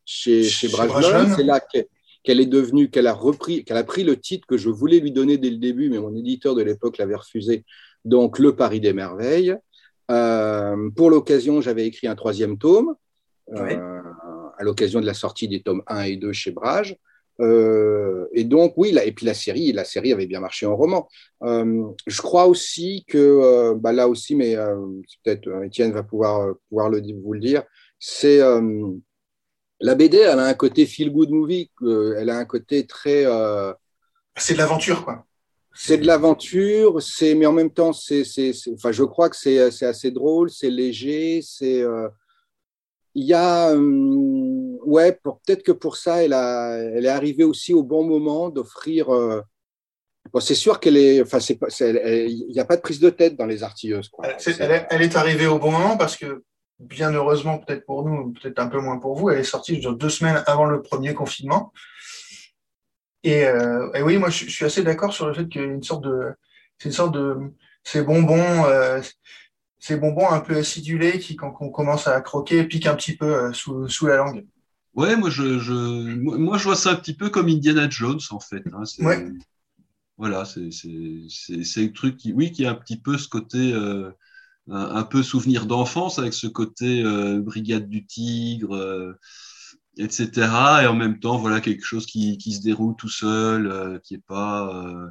chez, 0.04 0.42
chez, 0.44 0.68
C'est 0.68 1.44
là 1.44 1.60
qu'elle 2.22 2.40
est 2.40 2.46
devenue, 2.46 2.90
qu'elle 2.90 3.06
a 3.06 3.14
repris, 3.14 3.64
qu'elle 3.64 3.76
a 3.76 3.84
pris 3.84 4.04
le 4.04 4.18
titre 4.18 4.46
que 4.46 4.56
je 4.56 4.68
voulais 4.68 5.00
lui 5.00 5.12
donner 5.12 5.38
dès 5.38 5.50
le 5.50 5.56
début, 5.56 5.88
mais 5.88 5.98
mon 5.98 6.14
éditeur 6.14 6.54
de 6.54 6.62
l'époque 6.62 6.98
l'avait 6.98 7.14
refusé. 7.14 7.64
Donc, 8.04 8.38
Le 8.38 8.54
Paris 8.54 8.80
des 8.80 8.92
Merveilles. 8.92 9.56
Euh, 10.10 10.90
pour 10.96 11.10
l'occasion, 11.10 11.60
j'avais 11.60 11.86
écrit 11.86 12.08
un 12.08 12.16
troisième 12.16 12.58
tome, 12.58 12.94
euh, 13.52 14.00
à 14.58 14.64
l'occasion 14.64 15.00
de 15.00 15.06
la 15.06 15.14
sortie 15.14 15.48
des 15.48 15.62
tomes 15.62 15.82
1 15.86 16.02
et 16.02 16.16
2 16.16 16.32
chez 16.32 16.50
Brage. 16.50 16.96
Euh, 17.40 18.26
et 18.32 18.44
donc, 18.44 18.74
oui, 18.76 18.94
et 19.02 19.12
puis 19.12 19.24
la 19.24 19.34
série, 19.34 19.72
la 19.72 19.84
série 19.84 20.12
avait 20.12 20.26
bien 20.26 20.40
marché 20.40 20.66
en 20.66 20.76
roman. 20.76 21.08
je 21.42 22.20
crois 22.20 22.46
aussi 22.46 23.04
que, 23.08 23.74
bah 23.74 23.92
là 23.92 24.08
aussi, 24.08 24.34
mais 24.34 24.56
peut-être 25.24 25.64
Étienne 25.64 25.92
va 25.92 26.02
pouvoir, 26.02 26.54
pouvoir 26.68 26.90
le, 26.90 27.00
vous 27.22 27.32
le 27.32 27.40
dire, 27.40 27.62
c'est 27.98 28.40
la 29.80 29.94
BD, 29.94 30.18
elle 30.18 30.38
a 30.38 30.44
un 30.44 30.54
côté 30.54 30.86
feel 30.86 31.10
good 31.10 31.30
movie, 31.30 31.70
elle 31.82 32.30
a 32.30 32.36
un 32.36 32.44
côté 32.44 32.86
très. 32.86 33.24
C'est 34.36 34.54
de 34.54 34.58
l'aventure, 34.58 35.04
quoi 35.04 35.26
c'est 35.74 35.98
de 35.98 36.06
l'aventure, 36.06 37.00
c'est 37.00 37.34
mais 37.34 37.46
en 37.46 37.52
même 37.52 37.70
temps, 37.70 37.92
c'est, 37.92 38.22
enfin, 38.74 38.92
je 38.92 39.04
crois 39.04 39.30
que 39.30 39.36
c'est, 39.36 39.58
assez 39.84 40.10
drôle, 40.10 40.50
c'est 40.50 40.70
léger, 40.70 41.40
c'est. 41.42 41.80
Euh, 41.80 42.08
il 43.14 43.24
y 43.24 43.34
a, 43.34 43.72
hum, 43.72 44.78
ouais, 44.84 45.12
peut-être 45.12 45.62
que 45.62 45.72
pour 45.72 45.96
ça, 45.96 46.22
elle, 46.22 46.32
a, 46.32 46.76
elle 46.76 47.06
est 47.06 47.10
arrivée 47.10 47.44
aussi 47.44 47.74
au 47.74 47.82
bon 47.82 48.04
moment 48.04 48.50
d'offrir. 48.50 49.10
Euh, 49.10 49.40
bon, 50.32 50.40
c'est 50.40 50.54
sûr 50.54 50.80
qu'elle 50.80 50.96
est, 50.96 51.22
enfin, 51.22 51.40
c'est, 51.40 51.58
il 52.28 52.52
n'y 52.52 52.60
a 52.60 52.64
pas 52.64 52.76
de 52.76 52.82
prise 52.82 53.00
de 53.00 53.10
tête 53.10 53.36
dans 53.36 53.46
les 53.46 53.62
artilleuses. 53.62 54.08
Quoi. 54.08 54.28
Elle, 54.28 55.02
est, 55.02 55.16
arrivée 55.16 55.46
au 55.46 55.58
bon 55.58 55.72
moment 55.72 55.96
parce 55.96 56.16
que, 56.16 56.44
bien 56.80 57.12
heureusement, 57.12 57.58
peut-être 57.58 57.84
pour 57.84 58.04
nous, 58.04 58.32
peut-être 58.32 58.58
un 58.58 58.68
peu 58.68 58.80
moins 58.80 58.98
pour 58.98 59.14
vous, 59.16 59.30
elle 59.30 59.40
est 59.40 59.44
sortie 59.44 59.80
deux 59.80 60.08
semaines 60.08 60.42
avant 60.46 60.64
le 60.64 60.82
premier 60.82 61.14
confinement. 61.14 61.72
Euh, 63.26 63.92
et, 63.92 64.02
oui, 64.02 64.16
moi, 64.16 64.30
je, 64.30 64.48
suis 64.48 64.64
assez 64.64 64.82
d'accord 64.82 65.12
sur 65.12 65.26
le 65.26 65.34
fait 65.34 65.48
qu'il 65.48 65.60
y 65.60 65.64
a 65.64 65.66
une 65.68 65.82
sorte 65.82 66.04
de, 66.04 66.32
c'est 66.78 66.88
une 66.88 66.94
sorte 66.94 67.14
de, 67.14 67.36
ces 67.84 68.02
bonbons, 68.02 68.64
euh, 68.64 69.00
ces 69.78 69.96
bonbons 69.96 70.28
un 70.30 70.40
peu 70.40 70.56
acidulés 70.56 71.18
qui, 71.18 71.36
quand 71.36 71.54
on 71.60 71.70
commence 71.70 72.06
à 72.06 72.20
croquer, 72.20 72.64
piquent 72.64 72.86
un 72.86 72.94
petit 72.94 73.16
peu 73.16 73.26
euh, 73.26 73.52
sous, 73.52 73.88
sous, 73.88 74.06
la 74.06 74.16
langue. 74.16 74.46
Ouais, 74.94 75.16
moi 75.16 75.30
je, 75.30 75.58
je, 75.58 75.72
moi, 75.72 76.58
je 76.58 76.64
vois 76.64 76.76
ça 76.76 76.90
un 76.90 76.96
petit 76.96 77.14
peu 77.14 77.30
comme 77.30 77.48
Indiana 77.48 77.88
Jones, 77.88 78.20
en 78.30 78.40
fait. 78.40 78.64
Hein. 78.72 78.82
ouais. 79.00 79.28
Voilà, 80.16 80.44
c'est 80.44 80.60
le 80.60 81.92
truc 81.92 82.18
qui, 82.18 82.32
oui, 82.34 82.52
qui 82.52 82.66
a 82.66 82.70
un 82.70 82.74
petit 82.74 83.00
peu 83.00 83.16
ce 83.16 83.26
côté, 83.26 83.72
un, 84.68 85.02
peu 85.04 85.22
souvenir 85.22 85.66
d'enfance 85.66 86.18
avec 86.18 86.34
ce 86.34 86.46
côté 86.46 87.02
Brigade 87.42 87.88
du 87.88 88.06
Tigre 88.06 89.16
etc. 90.00 90.82
Et 90.82 90.86
en 90.86 90.94
même 90.94 91.18
temps, 91.18 91.38
voilà 91.38 91.60
quelque 91.60 91.84
chose 91.84 92.06
qui, 92.06 92.38
se 92.40 92.62
déroule 92.62 92.96
tout 92.96 93.08
seul, 93.08 93.66
euh, 93.66 93.98
qui 93.98 94.14
est 94.14 94.24
pas, 94.26 94.68
euh, 94.74 95.08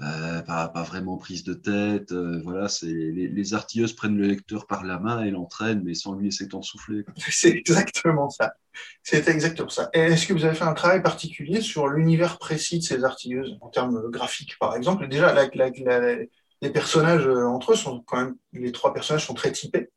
euh, 0.00 0.42
pas, 0.42 0.70
vraiment 0.86 1.16
prise 1.16 1.44
de 1.44 1.54
tête. 1.54 2.12
voilà, 2.12 2.68
c'est 2.68 2.86
les, 2.86 3.54
artilleuses 3.54 3.94
prennent 3.94 4.16
le 4.16 4.26
lecteur 4.26 4.66
par 4.66 4.84
la 4.84 4.98
main 4.98 5.24
et 5.24 5.30
l'entraînent, 5.30 5.82
mais 5.84 5.94
sans 5.94 6.14
lui 6.14 6.26
laisser 6.26 6.46
le 6.52 6.62
souffler. 6.62 7.04
C'est 7.30 7.50
exactement 7.50 8.28
ça. 8.30 8.52
C'est 9.02 9.26
exactement 9.28 9.70
ça. 9.70 9.88
Est-ce 9.92 10.26
que 10.26 10.32
vous 10.32 10.44
avez 10.44 10.54
fait 10.54 10.64
un 10.64 10.74
travail 10.74 11.02
particulier 11.02 11.60
sur 11.60 11.88
l'univers 11.88 12.38
précis 12.38 12.78
de 12.78 12.84
ces 12.84 13.02
artilleuses 13.04 13.56
en 13.60 13.70
termes 13.70 14.08
graphiques, 14.10 14.56
par 14.60 14.76
exemple? 14.76 15.08
Déjà, 15.08 15.32
la, 15.32 15.48
les 16.60 16.70
personnages 16.70 17.26
entre 17.26 17.72
eux 17.72 17.76
sont 17.76 18.02
quand 18.06 18.18
même, 18.18 18.36
les 18.52 18.72
trois 18.72 18.92
personnages 18.92 19.26
sont 19.26 19.34
très 19.34 19.52
typés. 19.52 19.90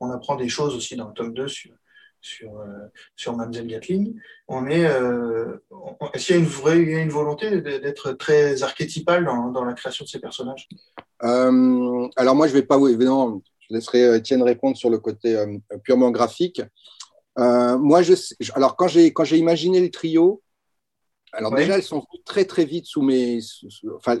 On 0.00 0.10
apprend 0.10 0.36
des 0.36 0.48
choses 0.48 0.74
aussi 0.74 0.96
dans 0.96 1.08
le 1.08 1.14
tome 1.14 1.34
2 1.34 1.48
sur, 1.48 1.72
sur, 2.20 2.58
euh, 2.60 2.86
sur 3.16 3.36
Mademoiselle 3.36 3.66
Gatling. 3.66 4.14
On 4.48 4.68
est, 4.68 4.86
euh, 4.86 5.56
est-ce 6.14 6.26
qu'il 6.26 6.36
y 6.36 6.38
a 6.38 6.42
une 6.42 6.48
vraie 6.48 6.78
une 6.78 7.10
volonté 7.10 7.60
d'être 7.60 8.12
très 8.12 8.62
archétypal 8.62 9.24
dans, 9.24 9.50
dans, 9.50 9.64
la 9.64 9.74
création 9.74 10.04
de 10.04 10.08
ces 10.08 10.20
personnages? 10.20 10.68
Euh, 11.22 12.08
Alors 12.16 12.34
moi, 12.34 12.46
je 12.48 12.52
vais 12.52 12.62
pas, 12.62 12.78
évidemment, 12.88 13.40
je 13.68 13.74
laisserai 13.74 14.16
Étienne 14.16 14.42
répondre 14.42 14.76
sur 14.76 14.90
le 14.90 14.98
côté 14.98 15.42
purement 15.84 16.10
graphique. 16.10 16.62
moi, 17.36 18.02
je, 18.02 18.14
alors 18.54 18.76
quand 18.76 18.88
j'ai 18.88 19.12
quand 19.12 19.24
j'ai 19.24 19.38
imaginé 19.38 19.80
le 19.80 19.90
trio, 19.90 20.42
alors 21.32 21.54
déjà 21.54 21.74
elles 21.76 21.82
sont 21.82 22.04
très 22.24 22.46
très 22.46 22.64
vite 22.64 22.86
sous 22.86 23.02
mes, 23.02 23.40
enfin 23.96 24.18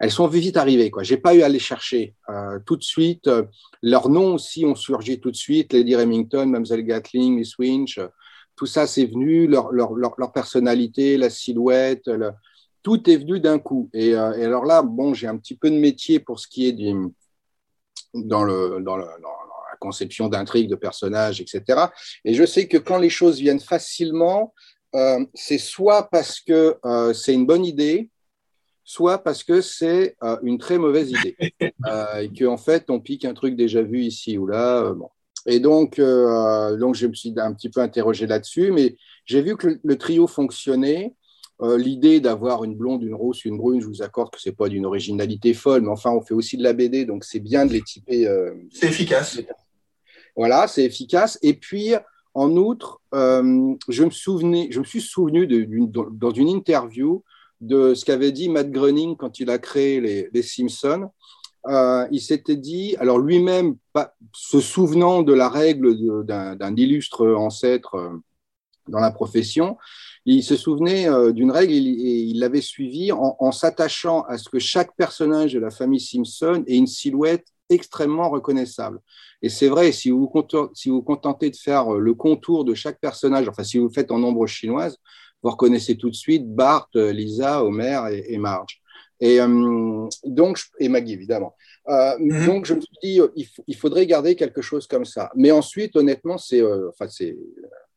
elles 0.00 0.10
sont 0.10 0.26
vite 0.26 0.56
arrivées. 0.56 0.90
Je 1.02 1.14
n'ai 1.14 1.20
pas 1.20 1.34
eu 1.34 1.42
à 1.42 1.48
les 1.48 1.58
chercher 1.58 2.14
euh, 2.28 2.58
tout 2.66 2.76
de 2.76 2.82
suite. 2.82 3.28
Euh, 3.28 3.44
leurs 3.82 4.08
noms 4.08 4.34
aussi 4.34 4.64
ont 4.64 4.74
surgi 4.74 5.20
tout 5.20 5.30
de 5.30 5.36
suite. 5.36 5.72
Lady 5.72 5.94
Remington, 5.94 6.46
Mademoiselle 6.46 6.84
Gatling, 6.84 7.36
Miss 7.36 7.56
Winch, 7.58 7.98
euh, 7.98 8.08
tout 8.56 8.66
ça, 8.66 8.86
c'est 8.86 9.06
venu. 9.06 9.46
Leur, 9.46 9.72
leur, 9.72 9.94
leur, 9.94 10.32
personnalité, 10.32 11.16
la 11.16 11.30
silhouette, 11.30 12.08
tout 12.82 13.08
est 13.10 13.16
venu 13.16 13.40
d'un 13.40 13.58
coup. 13.58 13.90
Et, 13.92 14.14
alors 14.14 14.64
là, 14.64 14.82
bon, 14.82 15.12
j'ai 15.12 15.26
un 15.26 15.36
petit 15.36 15.56
peu 15.56 15.70
de 15.70 15.76
métier 15.76 16.20
pour 16.20 16.38
ce 16.38 16.46
qui 16.46 16.68
est 16.68 16.72
du, 16.72 16.94
dans, 18.14 18.44
le, 18.44 18.80
dans, 18.80 18.96
le, 18.96 19.04
dans 19.04 19.28
la 19.70 19.76
conception 19.80 20.28
d'intrigues, 20.28 20.70
de 20.70 20.76
personnages, 20.76 21.40
etc. 21.40 21.86
Et 22.24 22.34
je 22.34 22.44
sais 22.44 22.68
que 22.68 22.76
quand 22.76 22.98
les 22.98 23.10
choses 23.10 23.40
viennent 23.40 23.58
facilement, 23.58 24.54
c'est 25.34 25.58
soit 25.58 26.08
parce 26.08 26.38
que 26.40 26.78
c'est 27.12 27.34
une 27.34 27.46
bonne 27.46 27.64
idée, 27.64 28.12
soit 28.84 29.18
parce 29.18 29.42
que 29.42 29.62
c'est 29.62 30.16
euh, 30.22 30.36
une 30.42 30.58
très 30.58 30.78
mauvaise 30.78 31.10
idée 31.10 31.36
euh, 31.86 32.18
et 32.20 32.30
qu'en 32.32 32.58
fait 32.58 32.90
on 32.90 33.00
pique 33.00 33.24
un 33.24 33.34
truc 33.34 33.56
déjà 33.56 33.82
vu 33.82 34.02
ici 34.02 34.38
ou 34.38 34.46
là. 34.46 34.82
Euh, 34.82 34.94
bon. 34.94 35.08
Et 35.46 35.60
donc, 35.60 36.00
donc 36.00 36.94
je 36.94 37.06
me 37.06 37.12
suis 37.12 37.34
un 37.36 37.52
petit 37.52 37.68
peu 37.68 37.82
interrogé 37.82 38.26
là-dessus, 38.26 38.70
mais 38.70 38.96
j'ai 39.26 39.42
vu 39.42 39.58
que 39.58 39.78
le, 39.82 39.98
trio 39.98 40.26
fonctionnait. 40.26 41.14
L'idée 41.60 42.18
d'avoir 42.20 42.64
une 42.64 42.74
blonde, 42.74 43.02
une 43.02 43.14
rousse, 43.14 43.44
une 43.44 43.58
brune, 43.58 43.80
je 43.82 43.86
vous 43.86 44.00
accorde 44.00 44.30
que 44.30 44.40
c'est 44.40 44.56
pas 44.56 44.70
d'une 44.70 44.86
originalité 44.86 45.52
folle, 45.52 45.82
mais 45.82 45.90
enfin 45.90 46.10
on 46.12 46.22
fait 46.22 46.32
aussi 46.32 46.56
de 46.56 46.62
la 46.62 46.72
BD, 46.72 47.04
donc 47.04 47.24
c'est 47.24 47.40
bien 47.40 47.66
de 47.66 47.74
les 47.74 47.82
typer. 47.82 48.26
c'est 48.72 48.86
efficace. 48.86 49.38
Voilà, 50.34 50.66
c'est 50.66 50.84
efficace. 50.84 51.38
Et 51.42 51.52
puis 51.52 51.92
en 52.32 52.56
outre, 52.56 53.02
je 53.12 54.02
me 54.02 54.10
souvenais, 54.10 54.68
je 54.70 54.80
me 54.80 54.84
suis 54.84 55.02
souvenu 55.02 55.46
de, 55.46 55.68
dans 56.10 56.30
une 56.30 56.48
interview 56.48 57.22
de 57.64 57.94
ce 57.94 58.04
qu'avait 58.04 58.32
dit 58.32 58.48
Matt 58.48 58.70
Groening 58.70 59.16
quand 59.16 59.40
il 59.40 59.50
a 59.50 59.58
créé 59.58 60.00
les, 60.32 60.42
Simpsons. 60.42 61.10
Euh, 61.66 62.06
il 62.10 62.20
s'était 62.20 62.56
dit, 62.56 62.94
alors 62.98 63.18
lui-même, 63.18 63.76
se 64.34 64.60
souvenant 64.60 65.22
de 65.22 65.32
la 65.32 65.48
règle 65.48 66.24
d'un 66.24 66.76
illustre 66.76 67.26
ancêtre 67.26 67.94
euh, 67.94 68.10
dans 68.88 69.00
la 69.00 69.10
profession, 69.10 69.78
il 70.26 70.42
se 70.42 70.56
souvenait 70.56 71.08
euh, 71.08 71.32
d'une 71.32 71.50
règle 71.50 71.72
et 71.72 71.76
il 71.76 72.38
l'avait 72.38 72.60
suivie 72.60 73.12
en, 73.12 73.52
s'attachant 73.52 74.22
à 74.22 74.36
ce 74.36 74.48
que 74.50 74.58
chaque 74.58 74.94
personnage 74.94 75.54
de 75.54 75.58
la 75.58 75.70
famille 75.70 76.00
Simpson 76.00 76.64
ait 76.66 76.76
une 76.76 76.86
silhouette 76.86 77.46
extrêmement 77.70 78.28
reconnaissable. 78.28 79.00
Et 79.40 79.48
c'est 79.48 79.68
vrai, 79.68 79.90
si 79.92 80.10
vous, 80.10 80.30
vous 80.30 81.02
contentez 81.02 81.48
de 81.50 81.56
faire 81.56 81.92
le 81.92 82.12
contour 82.12 82.66
de 82.66 82.74
chaque 82.74 83.00
personnage, 83.00 83.48
enfin 83.48 83.64
si 83.64 83.78
vous 83.78 83.88
le 83.88 83.92
faites 83.92 84.10
en 84.10 84.18
nombre 84.18 84.46
chinoise, 84.46 84.98
vous 85.44 85.50
reconnaissez 85.50 85.96
tout 85.96 86.08
de 86.08 86.14
suite 86.14 86.48
Bart, 86.48 86.88
euh, 86.96 87.12
Lisa, 87.12 87.62
Homer 87.62 88.00
et, 88.26 88.38
Marge. 88.38 88.80
Et 89.20 89.40
euh, 89.40 90.08
donc, 90.24 90.58
et 90.80 90.88
Maggie 90.88 91.12
évidemment. 91.12 91.54
Euh, 91.88 92.16
mhm. 92.18 92.46
Donc, 92.46 92.64
je 92.64 92.74
me 92.74 92.80
suis 92.80 92.96
dit, 93.02 93.20
il, 93.66 93.76
faudrait 93.76 94.06
garder 94.06 94.34
quelque 94.36 94.62
chose 94.62 94.86
comme 94.86 95.04
ça. 95.04 95.30
Mais 95.36 95.50
ensuite, 95.50 95.96
honnêtement, 95.96 96.38
c'est, 96.38 96.62
enfin, 96.88 97.08
c'est, 97.08 97.36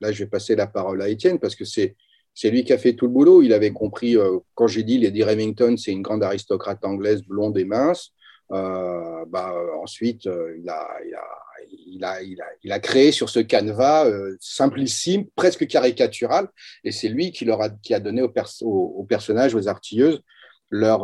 là, 0.01 0.12
je 0.12 0.25
vais 0.25 0.29
passer 0.29 0.55
la 0.55 0.67
parole 0.67 1.01
à 1.01 1.07
Étienne 1.07 1.39
parce 1.39 1.55
que 1.55 1.63
c'est, 1.63 1.95
c'est 2.33 2.51
lui 2.51 2.65
qui 2.65 2.73
a 2.73 2.77
fait 2.77 2.93
tout 2.93 3.05
le 3.05 3.13
boulot. 3.13 3.41
Il 3.41 3.53
avait 3.53 3.71
compris 3.71 4.15
quand 4.53 4.67
j'ai 4.67 4.83
dit 4.83 4.99
Lady 4.99 5.23
Remington, 5.23 5.75
c'est 5.77 5.91
une 5.91 6.01
grande 6.01 6.23
aristocrate 6.23 6.83
anglaise 6.83 7.21
blonde 7.23 7.57
et 7.57 7.65
mince. 7.65 8.12
Euh, 8.51 9.25
bah, 9.27 9.53
ensuite, 9.81 10.25
il 10.25 10.69
a, 10.69 10.88
il, 11.05 11.15
a, 11.15 11.23
il, 11.69 12.03
a, 12.03 12.21
il, 12.21 12.41
a, 12.41 12.45
il, 12.63 12.71
a, 12.71 12.79
créé 12.79 13.12
sur 13.12 13.29
ce 13.29 13.39
canevas 13.39 14.05
simplissime, 14.39 15.25
presque 15.36 15.67
caricatural, 15.67 16.47
et 16.83 16.91
c'est 16.91 17.10
lui 17.10 17.31
qui, 17.31 17.45
leur 17.45 17.62
a, 17.62 17.69
qui 17.69 17.93
a 17.93 17.99
donné 17.99 18.21
aux, 18.21 18.29
perso 18.29 18.65
aux, 18.65 19.03
personnages, 19.03 19.53
aux 19.53 19.67
artilleuses, 19.67 20.21
leur, 20.69 21.03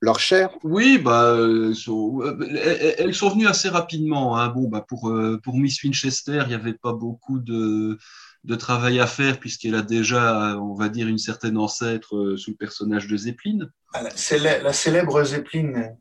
leur 0.00 0.18
chair 0.18 0.50
Oui, 0.64 0.98
bah, 0.98 1.36
elles 1.36 1.76
sont, 1.76 2.20
elles 2.98 3.14
sont 3.14 3.30
venues 3.30 3.48
assez 3.48 3.68
rapidement. 3.68 4.36
Hein. 4.36 4.48
Bon, 4.48 4.68
bah, 4.68 4.84
pour, 4.86 5.12
pour 5.42 5.58
Miss 5.58 5.82
Winchester, 5.82 6.40
il 6.42 6.48
n'y 6.48 6.54
avait 6.54 6.74
pas 6.74 6.92
beaucoup 6.92 7.38
de, 7.38 7.98
de 8.44 8.54
travail 8.54 9.00
à 9.00 9.06
faire 9.06 9.38
puisqu'elle 9.38 9.74
a 9.74 9.82
déjà, 9.82 10.56
on 10.58 10.74
va 10.74 10.88
dire, 10.88 11.08
une 11.08 11.18
certaine 11.18 11.56
ancêtre 11.56 12.36
sous 12.36 12.50
le 12.50 12.56
personnage 12.56 13.06
de 13.06 13.16
Zeppelin. 13.16 13.68
Ah, 13.92 14.02
la 14.02 14.72
célèbre 14.72 15.22
Zeppelin. 15.24 15.96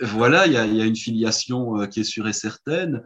Voilà, 0.00 0.46
il 0.46 0.52
y 0.52 0.56
a, 0.56 0.66
y 0.66 0.80
a, 0.80 0.84
une 0.84 0.96
filiation 0.96 1.86
qui 1.88 2.00
est 2.00 2.04
sûre 2.04 2.26
et 2.26 2.32
certaine. 2.32 3.02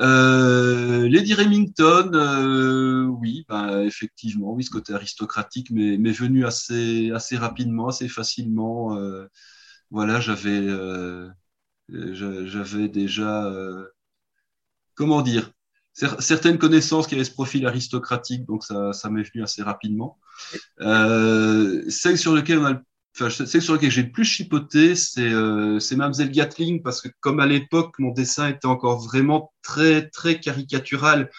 Euh, 0.00 1.08
Lady 1.08 1.34
Remington, 1.34 2.10
euh, 2.14 3.04
oui, 3.04 3.44
bah, 3.48 3.82
effectivement, 3.84 4.52
oui, 4.52 4.64
ce 4.64 4.70
côté 4.70 4.92
aristocratique 4.92 5.70
mais 5.70 5.96
venu 6.12 6.44
assez, 6.44 7.10
assez 7.12 7.36
rapidement, 7.36 7.88
assez 7.88 8.08
facilement. 8.08 8.96
Euh, 8.98 9.26
voilà, 9.90 10.20
j'avais 10.20 10.50
euh, 10.50 11.30
j'avais 12.46 12.88
déjà, 12.88 13.46
euh, 13.46 13.86
comment 14.94 15.22
dire, 15.22 15.50
certaines 15.92 16.58
connaissances 16.58 17.06
qui 17.06 17.14
avaient 17.14 17.24
ce 17.24 17.30
profil 17.30 17.66
aristocratique, 17.66 18.44
donc 18.46 18.64
ça, 18.64 18.92
ça 18.92 19.10
m'est 19.10 19.22
venu 19.22 19.44
assez 19.44 19.62
rapidement. 19.62 20.18
Euh, 20.80 21.84
celle 21.88 22.18
sur 22.18 22.34
lequel 22.34 22.58
on 22.58 22.66
a 22.66 22.82
Enfin, 23.14 23.30
celle 23.30 23.62
sur 23.62 23.74
laquelle 23.74 23.90
j'ai 23.90 24.02
le 24.02 24.10
plus 24.10 24.24
chipoté, 24.24 24.96
c'est 24.96 25.22
euh, 25.22 25.78
Mademoiselle 25.92 26.32
Gatling, 26.32 26.82
parce 26.82 27.00
que 27.00 27.08
comme 27.20 27.38
à 27.38 27.46
l'époque, 27.46 27.94
mon 27.98 28.10
dessin 28.10 28.48
était 28.48 28.66
encore 28.66 29.00
vraiment 29.00 29.52
très, 29.62 30.08
très 30.08 30.40
caricatural, 30.40 31.30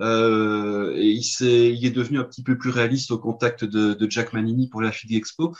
euh, 0.00 0.92
et 0.96 1.10
il, 1.10 1.46
est, 1.46 1.72
il 1.72 1.86
est 1.86 1.90
devenu 1.90 2.18
un 2.18 2.24
petit 2.24 2.42
peu 2.42 2.58
plus 2.58 2.70
réaliste 2.70 3.10
au 3.12 3.18
contact 3.18 3.64
de, 3.64 3.94
de 3.94 4.10
Jack 4.10 4.32
Manini 4.32 4.68
pour 4.68 4.82
la 4.82 4.92
Figue 4.92 5.14
Expo. 5.14 5.54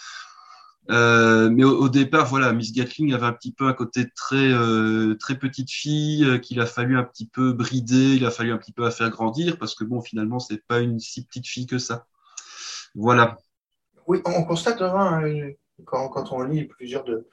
Euh, 0.91 1.51
mais 1.51 1.63
au, 1.63 1.89
départ, 1.89 2.27
voilà, 2.27 2.53
Miss 2.53 2.73
Gatling 2.73 3.13
avait 3.13 3.27
un 3.27 3.33
petit 3.33 3.53
peu 3.53 3.67
un 3.67 3.73
côté 3.75 4.11
très 4.11 4.37
euh, 4.37 5.15
très 5.15 5.39
petite 5.39 5.71
fille 5.71 6.25
euh, 6.25 6.39
qu'il 6.39 6.61
a 6.61 6.67
fallu 6.67 6.99
un 6.99 7.05
petit 7.05 7.27
peu 7.27 7.53
brider, 7.53 8.17
il 8.17 8.27
a 8.27 8.31
fallu 8.31 8.51
un 8.53 8.59
petit 8.59 8.73
peu 8.73 8.83
la 8.83 8.91
faire 8.91 9.11
grandir 9.11 9.57
parce 9.59 9.75
que 9.75 9.85
bon, 9.85 10.01
finalement, 10.01 10.41
c'est 10.41 10.67
pas 10.67 10.81
une 10.81 10.99
si 10.99 11.25
petite 11.25 11.47
fille 11.47 11.67
que 11.67 11.79
ça. 11.79 12.07
Voilà. 12.95 13.37
Oui, 14.09 14.21
on 14.25 14.43
constatera 14.43 15.19
hein, 15.19 15.51
quand, 15.85 16.33
on 16.33 16.43
lit 16.43 16.65
plusieurs 16.65 17.05
de, 17.05 17.27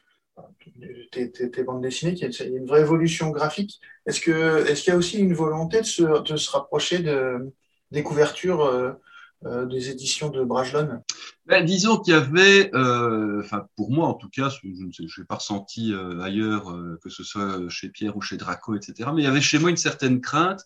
tes, 1.11 1.63
bandes 1.63 1.81
dessinées 1.81 2.13
qu'il 2.13 2.29
y 2.29 2.43
a 2.43 2.45
une 2.45 2.67
vraie 2.67 2.81
évolution 2.81 3.29
graphique. 3.29 3.79
Est-ce 4.05 4.21
qu'il 4.21 4.87
y 4.87 4.95
a 4.95 4.97
aussi 4.97 5.19
une 5.19 5.33
volonté 5.33 5.81
de 5.81 5.85
se, 5.85 6.51
rapprocher 6.51 6.99
de 6.99 7.53
des 7.91 8.03
couvertures 8.03 8.65
euh, 8.65 9.65
des 9.65 9.89
éditions 9.89 10.29
de 10.29 10.43
Brajlon? 10.43 11.01
Ben, 11.45 11.63
Disons 11.63 11.99
qu'il 11.99 12.13
y 12.13 12.17
avait, 12.17 12.69
euh, 12.73 13.43
pour 13.75 13.91
moi 13.91 14.07
en 14.07 14.13
tout 14.13 14.29
cas, 14.29 14.49
je 14.49 14.67
n'ai 14.67 15.25
pas 15.27 15.35
ressenti 15.35 15.93
euh, 15.93 16.19
ailleurs, 16.21 16.71
euh, 16.71 16.99
que 17.01 17.09
ce 17.09 17.23
soit 17.23 17.69
chez 17.69 17.89
Pierre 17.89 18.17
ou 18.17 18.21
chez 18.21 18.37
Draco, 18.37 18.75
etc. 18.75 19.11
Mais 19.13 19.21
il 19.21 19.25
y 19.25 19.27
avait 19.27 19.41
chez 19.41 19.59
moi 19.59 19.69
une 19.69 19.77
certaine 19.77 20.21
crainte 20.21 20.65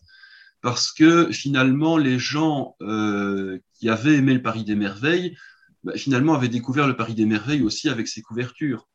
parce 0.62 0.92
que 0.92 1.30
finalement 1.32 1.98
les 1.98 2.18
gens 2.18 2.76
euh, 2.80 3.58
qui 3.74 3.90
avaient 3.90 4.16
aimé 4.16 4.32
le 4.34 4.42
Paris 4.42 4.64
des 4.64 4.76
Merveilles, 4.76 5.36
ben, 5.84 5.96
finalement 5.96 6.34
avaient 6.34 6.48
découvert 6.48 6.86
le 6.86 6.96
Paris 6.96 7.14
des 7.14 7.26
Merveilles 7.26 7.62
aussi 7.62 7.88
avec 7.88 8.08
ses 8.08 8.22
couvertures. 8.22 8.88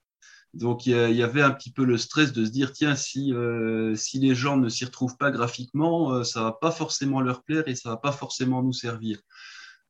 Donc 0.54 0.86
il 0.86 0.94
y, 0.94 1.24
avait 1.24 1.42
un 1.42 1.52
petit 1.52 1.72
peu 1.72 1.84
le 1.84 1.98
stress 1.98 2.32
de 2.32 2.46
se 2.46 2.50
dire 2.50 2.72
tiens 2.72 2.96
si 2.96 3.34
euh, 3.34 3.96
si 3.96 4.18
les 4.20 4.34
gens 4.34 4.58
ne 4.58 4.70
s'y 4.70 4.86
retrouvent 4.86 5.18
pas 5.18 5.30
graphiquement, 5.30 6.14
euh, 6.14 6.24
ça 6.24 6.42
va 6.42 6.52
pas 6.54 6.72
forcément 6.72 7.22
leur 7.22 7.44
plaire 7.44 7.68
et 7.68 7.76
ça 7.76 7.90
va 7.90 7.98
pas 7.98 8.12
forcément 8.12 8.64
nous 8.64 8.74
servir. 8.74 9.20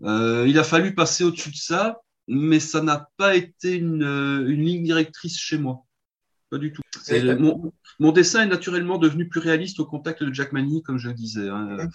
Euh, 0.04 0.46
il 0.48 0.60
a 0.60 0.64
fallu 0.64 0.94
passer 0.94 1.24
au-dessus 1.24 1.52
de 1.52 1.56
ça, 1.56 2.02
mais 2.28 2.60
ça 2.60 2.82
n'a 2.82 3.10
pas 3.18 3.36
été 3.36 3.76
une, 3.76 4.04
euh, 4.04 4.48
une, 4.48 4.64
ligne 4.64 4.84
directrice 4.84 5.40
chez 5.40 5.58
moi. 5.58 5.86
Pas 6.50 6.58
du 6.58 6.72
tout. 6.72 6.82
mon, 7.40 7.74
mon, 8.00 8.12
dessin 8.12 8.44
est 8.44 8.48
naturellement 8.48 8.98
devenu 8.98 9.28
plus 9.28 9.42
réaliste 9.42 9.80
au 9.80 9.86
contact 9.86 10.24
de 10.24 10.34
Jack 10.34 10.54
Manny, 10.54 10.82
comme 10.82 10.98
je 10.98 11.10
le 11.10 11.14
disais. 11.14 11.50
Hein, 11.50 11.90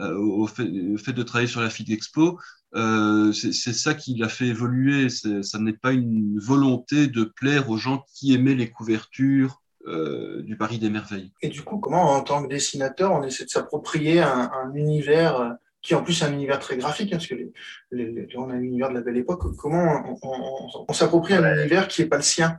euh, 0.00 0.16
au, 0.16 0.46
fait, 0.48 0.68
au, 0.92 0.98
fait, 0.98 1.12
de 1.12 1.22
travailler 1.22 1.48
sur 1.48 1.60
la 1.60 1.70
FIG 1.70 1.92
Expo, 1.92 2.40
euh, 2.74 3.32
c'est 3.32 3.72
ça 3.72 3.94
qui 3.94 4.16
l'a 4.16 4.28
fait 4.28 4.46
évoluer. 4.46 5.08
Ça 5.08 5.58
n'est 5.60 5.74
pas 5.74 5.92
une 5.92 6.38
volonté 6.40 7.06
de 7.06 7.22
plaire 7.22 7.70
aux 7.70 7.76
gens 7.76 8.04
qui 8.14 8.34
aimaient 8.34 8.56
les 8.56 8.68
couvertures, 8.68 9.62
euh, 9.86 10.42
du 10.42 10.56
Paris 10.56 10.78
des 10.78 10.90
Merveilles. 10.90 11.32
Et 11.42 11.48
du 11.48 11.62
coup, 11.62 11.78
comment 11.78 12.12
en 12.12 12.22
tant 12.22 12.42
que 12.42 12.48
dessinateur, 12.48 13.12
on 13.12 13.22
essaie 13.22 13.44
de 13.44 13.50
s'approprier 13.50 14.20
un, 14.20 14.50
un, 14.50 14.74
univers 14.74 15.56
qui 15.82 15.94
en 15.94 16.02
plus 16.02 16.22
est 16.22 16.24
un 16.24 16.32
univers 16.32 16.58
très 16.58 16.78
graphique, 16.78 17.12
hein, 17.12 17.18
parce 17.18 17.26
que 17.26 17.34
les, 17.34 17.52
les, 17.92 18.26
on 18.36 18.48
a 18.48 18.54
l'univers 18.54 18.88
de 18.88 18.94
la 18.94 19.02
belle 19.02 19.18
époque, 19.18 19.54
comment 19.56 20.02
on, 20.06 20.18
on, 20.22 20.84
on 20.88 20.92
s'approprie 20.94 21.34
un 21.34 21.58
univers 21.58 21.86
qui 21.86 22.00
n'est 22.00 22.08
pas 22.08 22.16
le 22.16 22.22
sien? 22.22 22.58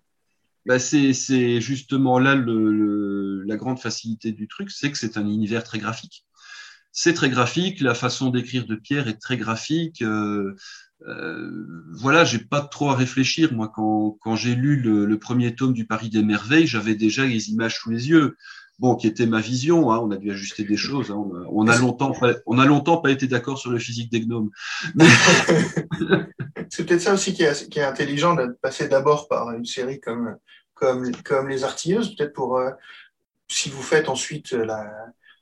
Bah 0.65 0.79
c'est 0.79 1.61
justement 1.61 2.19
là 2.19 2.35
la 2.35 3.55
grande 3.55 3.79
facilité 3.79 4.31
du 4.31 4.47
truc, 4.47 4.71
c'est 4.71 4.91
que 4.91 4.97
c'est 4.97 5.17
un 5.17 5.27
univers 5.27 5.63
très 5.63 5.79
graphique. 5.79 6.25
C'est 6.91 7.13
très 7.13 7.29
graphique, 7.29 7.81
la 7.81 7.93
façon 7.93 8.29
d'écrire 8.29 8.65
de 8.65 8.75
Pierre 8.75 9.09
est 9.09 9.21
très 9.21 9.35
graphique. 9.35 10.01
Euh, 10.01 10.55
euh, 11.07 11.65
voilà, 11.91 12.23
j'ai 12.23 12.39
pas 12.39 12.61
trop 12.61 12.89
à 12.89 12.95
réfléchir. 12.95 13.53
Moi, 13.53 13.69
quand, 13.75 14.35
j'ai 14.35 14.55
lu 14.55 14.77
le, 14.77 15.19
premier 15.19 15.55
tome 15.55 15.73
du 15.73 15.85
Paris 15.85 16.09
des 16.09 16.23
Merveilles, 16.23 16.67
j'avais 16.67 16.95
déjà 16.95 17.25
les 17.25 17.49
images 17.49 17.75
sous 17.79 17.91
les 17.91 18.09
yeux 18.09 18.37
bon, 18.79 18.95
qui 18.95 19.07
était 19.07 19.25
ma 19.25 19.41
vision. 19.41 19.91
Hein, 19.91 19.99
on 19.99 20.11
a 20.11 20.17
dû 20.17 20.31
ajuster 20.31 20.63
des 20.63 20.77
choses. 20.77 21.11
Hein, 21.11 21.15
on, 21.15 21.35
a, 21.35 21.45
on, 21.49 21.67
a, 21.67 21.77
longtemps, 21.77 22.13
on 22.45 22.59
a 22.59 22.65
longtemps 22.65 22.97
pas 22.97 23.11
été 23.11 23.27
d'accord 23.27 23.57
sur 23.57 23.71
le 23.71 23.79
physique 23.79 24.11
des 24.11 24.21
gnomes. 24.21 24.51
c'est 26.69 26.85
peut-être 26.85 27.01
ça 27.01 27.13
aussi 27.13 27.33
qui 27.33 27.43
est, 27.43 27.69
qui 27.69 27.79
est 27.79 27.83
intelligent 27.83 28.35
de 28.35 28.47
passer 28.61 28.87
d'abord 28.87 29.27
par 29.27 29.51
une 29.51 29.65
série 29.65 29.99
comme, 29.99 30.37
comme, 30.73 31.11
comme 31.23 31.47
Les 31.47 31.63
Artilleuses, 31.63 32.15
peut-être 32.15 32.33
pour, 32.33 32.57
euh, 32.57 32.71
si 33.47 33.69
vous 33.69 33.81
faites 33.81 34.09
ensuite 34.09 34.55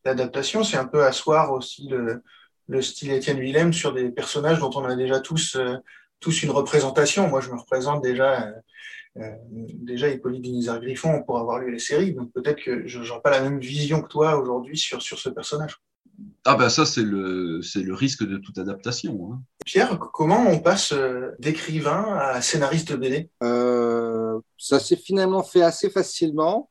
l'adaptation, 0.05 0.59
la, 0.59 0.65
c'est 0.65 0.77
un 0.77 0.85
peu 0.85 1.03
asseoir 1.03 1.51
aussi 1.51 1.87
le, 1.87 2.23
le 2.67 2.81
style 2.81 3.11
Étienne 3.11 3.39
Willem 3.39 3.73
sur 3.73 3.93
des 3.93 4.09
personnages 4.09 4.59
dont 4.59 4.71
on 4.75 4.85
a 4.85 4.95
déjà 4.95 5.19
tous, 5.19 5.55
euh, 5.55 5.77
tous 6.19 6.43
une 6.43 6.51
représentation. 6.51 7.27
Moi, 7.27 7.41
je 7.41 7.49
me 7.49 7.59
représente 7.59 8.03
déjà. 8.03 8.43
Euh, 8.43 8.51
déjà, 9.15 10.09
Hippolyte 10.09 10.41
Dinizar 10.41 10.79
Griffon 10.79 11.23
pour 11.23 11.37
avoir 11.39 11.59
lu 11.59 11.71
les 11.71 11.79
séries, 11.79 12.13
donc 12.13 12.31
peut-être 12.33 12.61
que 12.63 12.87
je 12.87 12.99
n'aurai 12.99 13.21
pas 13.21 13.31
la 13.31 13.41
même 13.41 13.59
vision 13.59 14.01
que 14.01 14.07
toi 14.07 14.37
aujourd'hui 14.37 14.77
sur, 14.77 15.01
sur 15.01 15.19
ce 15.19 15.29
personnage. 15.29 15.77
Ah 16.45 16.55
ben 16.55 16.69
ça, 16.69 16.85
c'est 16.85 17.03
le, 17.03 17.61
c'est 17.61 17.81
le 17.81 17.93
risque 17.93 18.23
de 18.23 18.37
toute 18.37 18.57
adaptation. 18.57 19.31
Hein. 19.31 19.41
Pierre, 19.65 19.97
comment 19.97 20.45
on 20.47 20.59
passe 20.59 20.91
euh, 20.91 21.31
d'écrivain 21.39 22.17
à 22.19 22.41
scénariste 22.41 22.91
de 22.91 22.97
BD 22.97 23.29
euh, 23.41 24.39
Ça 24.57 24.79
s'est 24.79 24.97
finalement 24.97 25.43
fait 25.43 25.61
assez 25.61 25.89
facilement, 25.89 26.69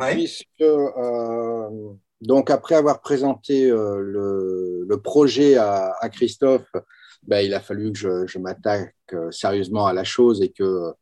ouais. 0.00 0.14
puisque 0.14 0.44
euh, 0.62 1.92
donc 2.22 2.50
après 2.50 2.74
avoir 2.74 3.02
présenté 3.02 3.70
euh, 3.70 4.00
le, 4.00 4.86
le, 4.88 5.00
projet 5.00 5.56
à, 5.56 5.94
à 6.00 6.08
Christophe, 6.08 6.72
ben, 7.22 7.40
il 7.40 7.54
a 7.54 7.60
fallu 7.60 7.92
que 7.92 7.98
je, 7.98 8.26
je 8.26 8.38
m'attaque 8.38 8.94
sérieusement 9.30 9.86
à 9.86 9.92
la 9.92 10.04
chose 10.04 10.42
et 10.42 10.50
que 10.50 10.92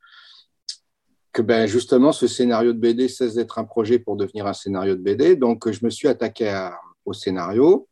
que 1.34 1.42
ben, 1.42 1.66
justement 1.66 2.12
ce 2.12 2.28
scénario 2.28 2.72
de 2.72 2.78
BD 2.78 3.08
cesse 3.08 3.34
d'être 3.34 3.58
un 3.58 3.64
projet 3.64 3.98
pour 3.98 4.16
devenir 4.16 4.46
un 4.46 4.54
scénario 4.54 4.94
de 4.94 5.02
BD. 5.02 5.36
Donc 5.36 5.70
je 5.70 5.84
me 5.84 5.90
suis 5.90 6.08
attaqué 6.08 6.48
à, 6.48 6.78
au 7.04 7.12
scénario. 7.12 7.88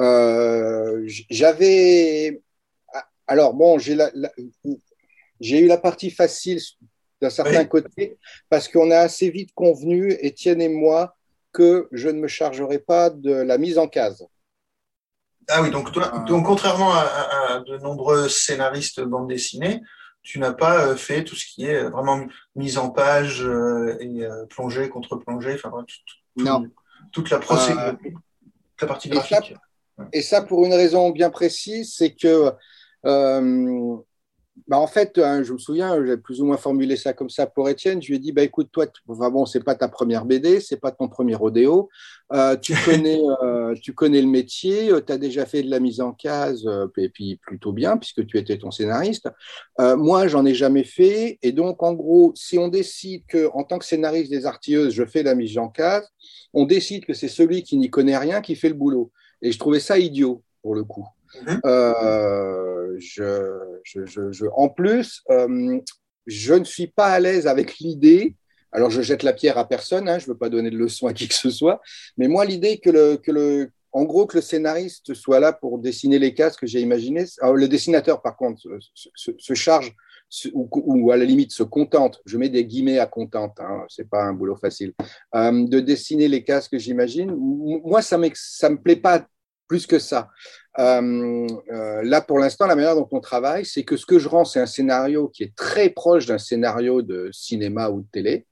Euh, 0.00 1.02
J'avais. 1.30 2.42
Alors 3.26 3.54
bon, 3.54 3.78
j'ai 3.78 3.96
la, 3.96 4.10
la, 4.14 4.30
eu 5.40 5.66
la 5.66 5.78
partie 5.78 6.10
facile 6.10 6.60
d'un 7.20 7.30
certain 7.30 7.62
oui. 7.62 7.68
côté 7.68 8.18
parce 8.50 8.68
qu'on 8.68 8.90
a 8.90 8.98
assez 8.98 9.30
vite 9.30 9.50
convenu, 9.54 10.12
Étienne 10.20 10.60
et 10.60 10.68
moi, 10.68 11.16
que 11.52 11.88
je 11.92 12.08
ne 12.10 12.20
me 12.20 12.28
chargerai 12.28 12.78
pas 12.78 13.08
de 13.08 13.32
la 13.32 13.56
mise 13.56 13.78
en 13.78 13.88
case. 13.88 14.24
Ah 15.48 15.62
oui, 15.62 15.70
donc, 15.70 15.92
toi, 15.92 16.24
donc 16.28 16.44
contrairement 16.44 16.92
à, 16.92 17.00
à, 17.00 17.54
à 17.54 17.60
de 17.60 17.78
nombreux 17.78 18.28
scénaristes 18.28 19.00
bande 19.00 19.28
dessinée, 19.28 19.80
tu 20.26 20.40
n'as 20.40 20.52
pas 20.52 20.88
euh, 20.88 20.96
fait 20.96 21.22
tout 21.22 21.36
ce 21.36 21.46
qui 21.46 21.66
est 21.66 21.84
euh, 21.84 21.88
vraiment 21.88 22.26
mise 22.56 22.78
en 22.78 22.90
page 22.90 23.42
euh, 23.44 23.96
et 24.00 24.26
plongée 24.50 24.88
contre 24.88 25.16
plongée, 25.16 25.54
enfin 25.54 25.70
tout, 26.36 26.68
toute 27.12 27.30
la 27.30 27.38
procédure, 27.38 27.80
euh, 27.80 27.92
la 28.80 28.86
partie 28.88 29.08
graphique. 29.08 29.52
Et 29.52 29.54
ça, 29.54 30.08
et 30.12 30.22
ça, 30.22 30.42
pour 30.42 30.66
une 30.66 30.74
raison 30.74 31.10
bien 31.10 31.30
précise, 31.30 31.94
c'est 31.94 32.12
que 32.12 32.52
euh, 33.06 33.96
bah 34.66 34.78
en 34.78 34.86
fait, 34.86 35.18
hein, 35.18 35.42
je 35.42 35.52
me 35.52 35.58
souviens, 35.58 36.04
j'ai 36.04 36.16
plus 36.16 36.40
ou 36.40 36.46
moins 36.46 36.56
formulé 36.56 36.96
ça 36.96 37.12
comme 37.12 37.30
ça 37.30 37.46
pour 37.46 37.68
Étienne. 37.68 38.02
Je 38.02 38.08
lui 38.08 38.16
ai 38.16 38.18
dit, 38.18 38.32
bah, 38.32 38.42
écoute, 38.42 38.68
toi, 38.72 38.86
enfin, 39.06 39.30
bon, 39.30 39.46
c'est 39.46 39.62
pas 39.62 39.74
ta 39.74 39.86
première 39.88 40.24
BD, 40.24 40.60
c'est 40.60 40.80
pas 40.80 40.90
ton 40.90 41.08
premier 41.08 41.34
rodéo. 41.34 41.88
Euh, 42.32 42.56
tu, 42.56 42.74
connais, 42.84 43.20
euh, 43.42 43.74
tu 43.80 43.92
connais 43.92 44.20
le 44.20 44.26
métier, 44.26 44.90
tu 45.06 45.12
as 45.12 45.18
déjà 45.18 45.46
fait 45.46 45.62
de 45.62 45.70
la 45.70 45.78
mise 45.78 46.00
en 46.00 46.12
case, 46.12 46.68
et 46.96 47.08
puis 47.10 47.36
plutôt 47.36 47.72
bien, 47.72 47.96
puisque 47.96 48.26
tu 48.26 48.38
étais 48.38 48.58
ton 48.58 48.70
scénariste. 48.70 49.28
moi, 49.78 50.26
j'en 50.26 50.44
ai 50.46 50.54
jamais 50.54 50.84
fait. 50.84 51.38
Et 51.42 51.52
donc, 51.52 51.82
en 51.82 51.92
gros, 51.92 52.32
si 52.34 52.58
on 52.58 52.68
décide 52.68 53.24
que, 53.28 53.50
en 53.52 53.62
tant 53.62 53.78
que 53.78 53.84
scénariste 53.84 54.30
des 54.30 54.46
artilleuses, 54.46 54.94
je 54.94 55.04
fais 55.04 55.22
la 55.22 55.34
mise 55.34 55.58
en 55.58 55.68
case, 55.68 56.08
on 56.54 56.64
décide 56.64 57.04
que 57.04 57.12
c'est 57.12 57.28
celui 57.28 57.62
qui 57.62 57.76
n'y 57.76 57.90
connaît 57.90 58.18
rien 58.18 58.40
qui 58.40 58.56
fait 58.56 58.68
le 58.68 58.74
boulot. 58.74 59.12
Et 59.42 59.52
je 59.52 59.58
trouvais 59.58 59.80
ça 59.80 59.98
idiot, 59.98 60.42
pour 60.62 60.74
le 60.74 60.82
coup. 60.82 61.06
Mhm. 61.42 61.60
Euh, 61.66 62.98
en 64.54 64.68
plus, 64.68 65.22
euh, 65.30 65.78
je 66.26 66.54
ne 66.54 66.64
suis 66.64 66.88
pas 66.88 67.08
à 67.08 67.20
l'aise 67.20 67.46
avec 67.46 67.78
l'idée. 67.78 68.34
Alors, 68.72 68.90
je 68.90 69.00
jette 69.02 69.22
la 69.22 69.32
pierre 69.32 69.58
à 69.58 69.68
personne, 69.68 70.08
hein, 70.08 70.18
je 70.18 70.24
ne 70.24 70.32
veux 70.32 70.38
pas 70.38 70.48
donner 70.48 70.70
de 70.70 70.76
leçon 70.76 71.06
à 71.06 71.12
qui 71.12 71.28
que 71.28 71.34
ce 71.34 71.50
soit, 71.50 71.80
mais 72.16 72.28
moi, 72.28 72.44
l'idée 72.44 72.78
que 72.78 72.90
le, 72.90 73.16
que 73.16 73.30
le, 73.30 73.70
en 73.92 74.04
gros, 74.04 74.26
que 74.26 74.36
le 74.36 74.42
scénariste 74.42 75.14
soit 75.14 75.40
là 75.40 75.52
pour 75.52 75.78
dessiner 75.78 76.18
les 76.18 76.34
cases 76.34 76.56
que 76.56 76.66
j'ai 76.66 76.80
imaginées. 76.80 77.24
le 77.42 77.66
dessinateur, 77.66 78.20
par 78.20 78.36
contre, 78.36 78.60
se, 79.14 79.54
charge 79.54 79.94
ou, 80.52 81.10
à 81.12 81.16
la 81.16 81.24
limite 81.24 81.52
se 81.52 81.62
contente, 81.62 82.20
je 82.26 82.36
mets 82.36 82.48
des 82.48 82.64
guillemets 82.64 82.98
à 82.98 83.06
contente, 83.06 83.58
hein, 83.58 83.84
c'est 83.88 84.08
pas 84.08 84.24
un 84.24 84.32
boulot 84.32 84.56
facile, 84.56 84.92
euh, 85.34 85.66
de 85.66 85.80
dessiner 85.80 86.28
les 86.28 86.44
cases 86.44 86.68
que 86.68 86.78
j'imagine. 86.78 87.34
Moi, 87.36 88.02
ça 88.02 88.18
ça 88.34 88.68
me 88.68 88.76
plaît 88.76 88.96
pas 88.96 89.26
plus 89.68 89.86
que 89.86 89.98
ça. 89.98 90.30
Euh, 90.78 91.46
euh, 91.72 92.02
là, 92.02 92.20
pour 92.20 92.38
l'instant, 92.38 92.66
la 92.66 92.76
manière 92.76 92.94
dont 92.94 93.08
on 93.10 93.20
travaille, 93.20 93.64
c'est 93.64 93.84
que 93.84 93.96
ce 93.96 94.06
que 94.06 94.18
je 94.18 94.28
rends, 94.28 94.44
c'est 94.44 94.60
un 94.60 94.66
scénario 94.66 95.28
qui 95.28 95.42
est 95.42 95.54
très 95.54 95.90
proche 95.90 96.26
d'un 96.26 96.38
scénario 96.38 97.02
de 97.02 97.30
cinéma 97.32 97.88
ou 97.88 98.02
de 98.02 98.06
télé. 98.12 98.46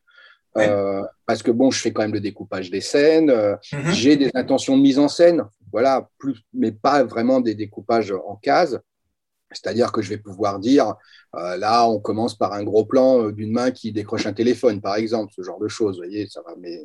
Euh, 0.57 1.03
parce 1.27 1.42
que 1.42 1.50
bon, 1.50 1.72
je 1.72 1.81
fais 1.81 1.92
quand 1.92 2.03
même 2.03 2.14
le 2.14 2.20
découpage 2.20 2.70
des 2.70 2.81
scènes, 2.81 3.33
mhm. 3.72 3.90
j'ai 3.90 4.16
des 4.16 4.31
intentions 4.35 4.77
de 4.77 4.83
mise 4.83 5.00
en 5.00 5.09
scène, 5.09 5.42
voilà, 5.72 6.09
plus, 6.16 6.37
mais 6.53 6.70
pas 6.70 7.03
vraiment 7.03 7.40
des 7.40 7.57
découpages 7.57 8.12
en 8.12 8.37
cases. 8.37 8.77
C'est-à-dire 9.50 9.90
que 9.90 10.00
je 10.00 10.11
vais 10.11 10.16
pouvoir 10.16 10.61
dire, 10.61 10.94
là, 11.33 11.88
on 11.88 11.98
commence 11.98 12.37
par 12.37 12.53
un 12.53 12.62
gros 12.62 12.85
plan 12.85 13.31
d'une 13.31 13.50
main 13.50 13.72
qui 13.72 13.90
décroche 13.90 14.27
un 14.27 14.33
téléphone, 14.33 14.81
par 14.81 14.94
exemple, 14.94 15.33
ce 15.35 15.42
genre 15.42 15.59
de 15.59 15.68
choses. 15.68 15.96
Vous 15.96 16.05
voyez, 16.05 16.29
ça 16.29 16.40
va. 16.46 16.55
Mais 16.59 16.81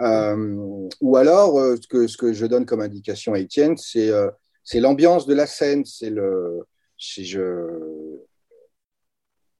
euh, 0.00 0.88
ou 1.00 1.16
alors, 1.16 1.58
euh, 1.58 1.76
ce, 1.80 1.86
que, 1.86 2.06
ce 2.06 2.16
que 2.16 2.32
je 2.32 2.46
donne 2.46 2.66
comme 2.66 2.80
indication 2.80 3.34
à 3.34 3.38
Étienne, 3.38 3.76
c'est 3.76 4.10
euh, 4.10 4.30
c'est 4.64 4.80
l'ambiance 4.80 5.26
de 5.26 5.34
la 5.34 5.46
scène. 5.46 5.84
C'est 5.84 6.10
le. 6.10 6.60
Je... 6.98 7.66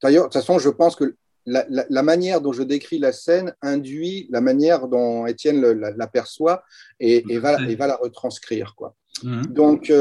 D'ailleurs, 0.03 0.25
de 0.25 0.29
toute 0.29 0.35
façon, 0.35 0.59
je 0.59 0.69
pense 0.69 0.97
que 0.97 1.17
la, 1.47 1.65
la, 1.69 2.03
manière 2.03 2.43
dont 2.43 2.53
je 2.53 2.63
décris 2.63 2.99
la 2.99 3.13
scène 3.13 3.55
induit 3.63 4.29
la 4.31 4.41
manière 4.43 4.89
dont 4.89 5.27
Étienne 5.27 5.61
l'aperçoit 5.97 6.63
et, 7.01 7.25
et, 7.31 7.39
va, 7.39 7.61
et 7.63 7.75
va 7.77 7.87
la 7.87 7.97
retranscrire. 7.97 8.75
Quoi. 8.77 8.95
Mhm. 9.25 9.47
Donc, 9.47 9.93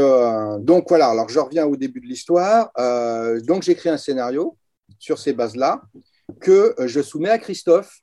donc 0.60 0.86
voilà, 0.90 1.08
alors 1.08 1.30
je 1.30 1.40
reviens 1.40 1.66
au 1.66 1.78
début 1.78 2.02
de 2.02 2.08
l'histoire. 2.08 2.72
donc 3.46 3.64
j'écris 3.64 3.90
un 3.90 3.98
scénario 3.98 4.58
sur 5.00 5.18
ces 5.18 5.32
bases-là 5.32 5.82
que 6.42 6.76
je 6.86 7.02
soumets 7.02 7.30
à 7.30 7.40
Christophe 7.40 8.02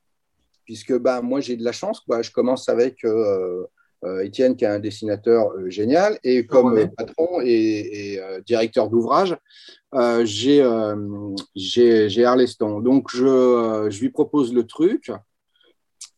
puisque 0.67 0.95
bah, 0.97 1.21
moi 1.21 1.39
j'ai 1.39 1.55
de 1.55 1.63
la 1.63 1.71
chance. 1.71 2.01
Quoi. 2.01 2.21
Je 2.21 2.29
commence 2.29 2.69
avec 2.69 3.03
euh, 3.05 3.65
euh, 4.03 4.19
Étienne, 4.19 4.55
qui 4.55 4.65
est 4.65 4.67
un 4.67 4.79
dessinateur 4.79 5.53
euh, 5.53 5.69
génial, 5.69 6.19
et 6.23 6.45
comme 6.45 6.87
patron 6.95 7.39
et, 7.41 8.21
directeur 8.45 8.89
d'ouvrage, 8.89 9.35
j'ai 10.25 10.61
Arleston. 12.25 12.81
Donc 12.81 13.09
je, 13.09 13.87
je, 13.89 13.99
lui 14.01 14.09
propose 14.09 14.53
le 14.53 14.67
truc. 14.67 15.09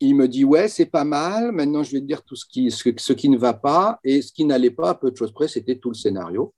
Il 0.02 0.16
me 0.16 0.28
dit 0.28 0.46
ouais 0.46 0.68
c'est 0.68 0.88
pas 0.88 1.04
mal. 1.04 1.52
Maintenant 1.52 1.84
je 1.84 1.92
vais 1.92 2.02
te 2.02 2.06
dire 2.06 2.24
tout 2.24 2.36
ce 2.36 2.46
qui 2.46 2.72
ce, 2.72 2.90
ce 2.98 3.14
qui 3.14 3.30
ne 3.30 3.38
va 3.38 3.54
pas 3.54 4.00
et 4.04 4.22
ce 4.22 4.34
qui 4.34 4.46
n'allait 4.46 4.72
pas 4.72 4.90
à 4.90 4.96
peu 4.96 5.12
de 5.12 5.16
choses 5.16 5.32
près 5.32 5.48
c'était 5.48 5.76
tout 5.76 5.90
le 5.90 5.96
scénario. 5.96 6.54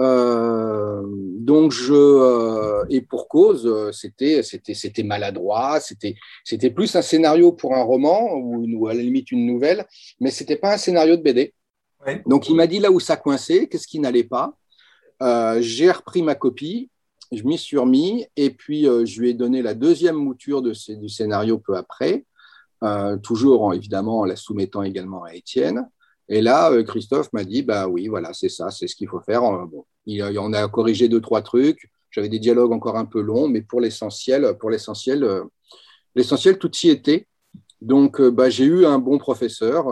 Euh, 0.00 1.02
donc 1.06 1.70
je 1.70 1.94
euh, 1.94 2.84
et 2.90 3.00
pour 3.00 3.28
cause, 3.28 3.64
euh, 3.66 3.92
c'était 3.92 4.42
c'était 4.42 4.74
c'était 4.74 5.04
maladroit, 5.04 5.78
c'était 5.78 6.16
c'était 6.42 6.70
plus 6.70 6.96
un 6.96 7.02
scénario 7.02 7.52
pour 7.52 7.76
un 7.76 7.82
roman 7.82 8.34
ou, 8.34 8.88
à 8.88 8.94
la 8.94 9.02
limite 9.02 9.30
une 9.30 9.46
nouvelle, 9.46 9.86
mais 10.20 10.30
c'était 10.30 10.56
pas 10.56 10.74
un 10.74 10.78
scénario 10.78 11.16
de 11.16 11.22
BD. 11.22 11.54
Donc 12.26 12.48
il 12.48 12.56
m'a 12.56 12.66
dit 12.66 12.80
là 12.80 12.90
où 12.90 13.00
ça 13.00 13.16
coinçait, 13.16 13.68
qu'est-ce 13.68 13.86
qui 13.86 13.98
n'allait 13.98 14.24
pas. 14.24 14.56
J'ai 15.60 15.90
repris 15.90 16.22
ma 16.22 16.34
copie, 16.34 16.90
je 17.32 17.42
m'y 17.44 17.56
suis 17.56 17.78
remis 17.78 18.26
et 18.36 18.50
puis 18.50 18.84
je 18.84 19.20
lui 19.20 19.30
ai 19.30 19.34
donné 19.34 19.62
la 19.62 19.72
deuxième 19.72 20.16
mouture 20.16 20.60
de, 20.60 20.74
du 20.96 21.08
scénario 21.08 21.56
peu 21.58 21.76
après, 21.76 22.26
toujours 23.22 23.72
évidemment 23.72 24.20
en 24.20 24.24
la 24.26 24.36
soumettant 24.36 24.82
également 24.82 25.24
à 25.24 25.34
Étienne. 25.34 25.88
Et 26.28 26.40
là, 26.40 26.70
euh, 26.70 26.82
Christophe 26.82 27.32
m'a 27.32 27.44
dit, 27.44 27.62
bah 27.62 27.86
oui, 27.86 28.08
voilà, 28.08 28.32
c'est 28.32 28.48
ça, 28.48 28.70
c'est 28.70 28.86
ce 28.86 28.96
qu'il 28.96 29.08
faut 29.08 29.20
faire. 29.20 29.44
Euh, 29.44 29.66
bon, 29.66 29.84
il, 30.06 30.22
on 30.38 30.52
a 30.52 30.68
corrigé 30.68 31.08
deux, 31.08 31.20
trois 31.20 31.42
trucs. 31.42 31.90
J'avais 32.10 32.28
des 32.28 32.38
dialogues 32.38 32.72
encore 32.72 32.96
un 32.96 33.04
peu 33.04 33.20
longs, 33.20 33.48
mais 33.48 33.62
pour 33.62 33.80
l'essentiel, 33.80 34.56
pour 34.58 34.70
l'essentiel, 34.70 35.24
euh, 35.24 35.44
l'essentiel, 36.14 36.58
tout 36.58 36.70
y 36.82 36.88
était. 36.88 37.26
Donc, 37.80 38.20
bah, 38.22 38.48
j'ai 38.48 38.64
eu 38.64 38.86
un 38.86 38.98
bon 38.98 39.18
professeur 39.18 39.86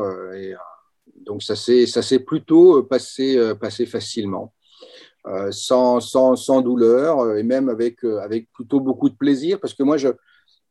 donc 1.27 1.43
ça 1.43 1.55
s'est, 1.55 1.85
ça 1.87 2.01
s'est 2.01 2.21
plutôt 2.21 2.83
passé, 2.85 3.53
passé 3.61 3.85
facilement. 3.85 4.55
sans, 5.51 6.01
sans, 6.01 6.35
sans, 6.35 6.63
douleur 6.63 7.37
et 7.37 7.43
même 7.43 7.69
avec, 7.69 8.03
avec 8.05 8.51
plutôt 8.53 8.81
beaucoup 8.81 9.11
de 9.11 9.15
plaisir 9.15 9.61
parce 9.61 9.75
que 9.75 9.83
moi, 9.83 9.99
je, 9.99 10.09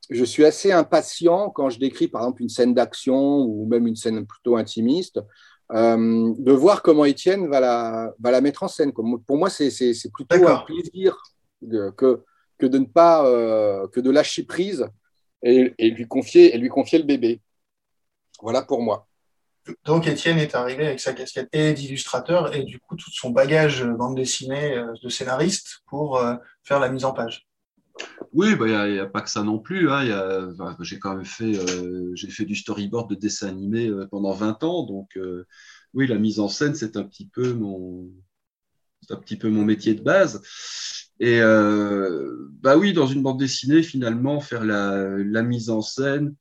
je 0.10 0.24
suis 0.26 0.46
assez 0.46 0.72
impatient 0.72 1.52
quand 1.52 1.70
je 1.70 1.80
décris 1.80 2.08
par 2.08 2.24
exemple 2.24 2.42
une 2.42 2.50
scène 2.50 2.74
d'action 2.74 3.42
ou 3.42 3.68
même 3.68 3.86
une 3.86 3.96
scène 3.96 4.26
plutôt 4.26 4.58
intimiste 4.58 5.20
euh, 5.74 6.34
de 6.38 6.52
voir 6.52 6.82
comment 6.82 7.06
Étienne 7.06 7.48
va 7.48 7.60
la, 7.60 8.14
va 8.20 8.32
la 8.32 8.42
mettre 8.42 8.64
en 8.64 8.68
scène. 8.68 8.92
Pour 8.92 9.38
moi, 9.38 9.50
c'est 9.50 9.94
plutôt 10.14 10.48
un 10.48 10.58
plaisir 10.60 11.18
que, 11.98 12.24
que 12.58 12.66
de 12.66 12.78
ne 12.78 12.86
pas 12.86 13.26
euh, 13.26 13.88
que 13.88 14.00
de 14.00 14.10
lâcher 14.12 14.44
prise 14.44 14.88
et, 15.44 15.74
et, 15.78 15.92
lui 15.92 16.08
confier, 16.08 16.54
et 16.54 16.58
lui 16.58 16.70
confier 16.70 17.00
le 17.00 17.06
bébé. 17.06 17.42
Voilà 18.42 18.64
pour 18.64 18.82
moi. 18.82 19.08
Donc 19.86 20.08
Étienne 20.08 20.40
est 20.40 20.56
arrivé 20.56 20.88
avec 20.88 21.00
sa 21.00 21.14
casquette 21.14 21.48
et 21.54 21.74
d'illustrateur 21.74 22.56
et 22.56 22.64
du 22.64 22.80
coup 22.80 22.96
tout 22.96 23.12
son 23.12 23.30
bagage 23.30 23.86
bande 23.86 24.16
dessinée 24.16 24.76
euh, 24.76 24.92
de 25.04 25.10
scénariste 25.10 25.84
pour 25.86 26.22
faire 26.64 26.80
la 26.80 26.90
mise 26.90 27.06
en 27.06 27.14
page. 27.14 27.48
Oui, 28.34 28.52
il 28.52 28.58
bah, 28.58 28.90
n'y 28.90 29.00
a, 29.00 29.06
pas 29.06 29.22
que 29.22 29.30
ça 29.30 29.44
non 29.44 29.60
plus. 29.60 29.92
Hein. 29.92 30.54
j'ai 30.80 31.00
quand 31.00 31.16
même 31.16 31.26
fait, 31.26 31.58
euh, 31.58 32.16
fait 32.30 32.46
du 32.46 32.56
storyboard 32.56 33.10
de 33.10 33.16
dessin 33.16 33.50
animé 33.50 33.88
euh, 33.88 34.08
pendant 34.08 34.34
20 34.34 34.64
ans. 34.64 34.86
Donc, 34.86 35.18
euh, 35.18 35.46
oui, 35.94 36.08
la 36.08 36.18
mise 36.18 36.40
en 36.40 36.48
scène, 36.48 36.76
c'est 36.76 36.96
un 36.96 37.04
petit 37.04 37.28
peu 37.28 37.54
mon, 37.54 38.10
un 39.10 39.18
petit 39.18 39.36
peu 39.36 39.50
mon 39.50 39.66
métier 39.66 39.94
de 39.96 40.02
base. 40.02 40.42
Et 41.20 41.40
bah 41.42 42.78
oui, 42.78 42.94
dans 42.94 43.06
une 43.06 43.22
bande 43.22 43.38
dessinée, 43.40 43.84
finalement, 43.84 44.40
faire 44.40 44.64
la, 44.64 45.44
mise 45.44 45.70
en 45.70 45.82
scène, 45.82 46.34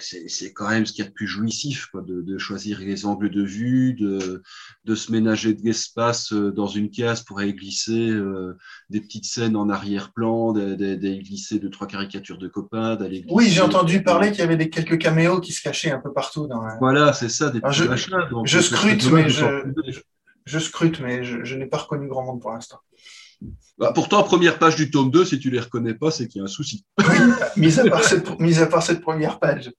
c'est 0.00 0.52
quand 0.52 0.68
même 0.68 0.86
ce 0.86 0.92
qu'il 0.92 1.04
y 1.04 1.06
a 1.06 1.10
de 1.10 1.14
plus 1.14 1.26
jouissif, 1.26 1.86
quoi, 1.86 2.02
de, 2.02 2.22
de, 2.22 2.38
choisir 2.38 2.80
les 2.80 3.06
angles 3.06 3.30
de 3.30 3.42
vue, 3.42 3.94
de, 3.94 4.42
de 4.84 4.94
se 4.94 5.10
ménager 5.10 5.54
de 5.54 5.62
l'espace 5.62 6.32
euh, 6.32 6.52
dans 6.52 6.66
une 6.66 6.90
case 6.90 7.22
pour 7.22 7.40
aller 7.40 7.54
glisser 7.54 8.10
euh, 8.10 8.56
des 8.90 9.00
petites 9.00 9.24
scènes 9.24 9.56
en 9.56 9.68
arrière-plan, 9.68 10.52
d'aller 10.52 11.18
glisser 11.18 11.58
deux, 11.58 11.70
trois 11.70 11.86
caricatures 11.86 12.38
de 12.38 12.48
copains, 12.48 12.96
d'aller 12.96 13.24
Oui, 13.28 13.48
j'ai 13.48 13.62
entendu 13.62 14.02
parler 14.02 14.30
qu'il 14.30 14.40
y 14.40 14.42
avait 14.42 14.56
des, 14.56 14.70
quelques 14.70 14.98
caméos 14.98 15.40
qui 15.40 15.52
se 15.52 15.62
cachaient 15.62 15.92
un 15.92 16.00
peu 16.00 16.12
partout. 16.12 16.46
Dans 16.46 16.62
Voilà, 16.78 17.12
c'est 17.12 17.28
ça, 17.28 17.50
des 17.50 17.60
petits 17.60 17.78
je, 17.78 17.84
machins. 17.84 18.16
je, 18.44 18.60
scrute, 18.60 19.10
mais 19.10 19.28
je, 19.28 19.44
je, 20.46 20.58
scrute, 20.58 21.00
mais 21.00 21.24
je 21.24 21.56
n'ai 21.56 21.66
pas 21.66 21.78
reconnu 21.78 22.08
grand 22.08 22.24
monde 22.24 22.40
pour 22.40 22.52
l'instant. 22.52 22.78
Bah, 23.78 23.92
pourtant, 23.94 24.22
première 24.22 24.58
page 24.58 24.76
du 24.76 24.90
tome 24.90 25.10
2, 25.10 25.24
si 25.24 25.38
tu 25.38 25.50
les 25.50 25.60
reconnais 25.60 25.94
pas, 25.94 26.10
c'est 26.10 26.28
qu'il 26.28 26.38
y 26.38 26.42
a 26.42 26.44
un 26.44 26.48
souci. 26.48 26.84
Oui, 26.98 27.16
mis, 27.56 27.78
à 27.78 27.88
part 27.88 28.04
cette, 28.04 28.28
à 28.28 28.66
part 28.66 28.82
cette 28.82 29.00
première 29.00 29.38
page. 29.38 29.72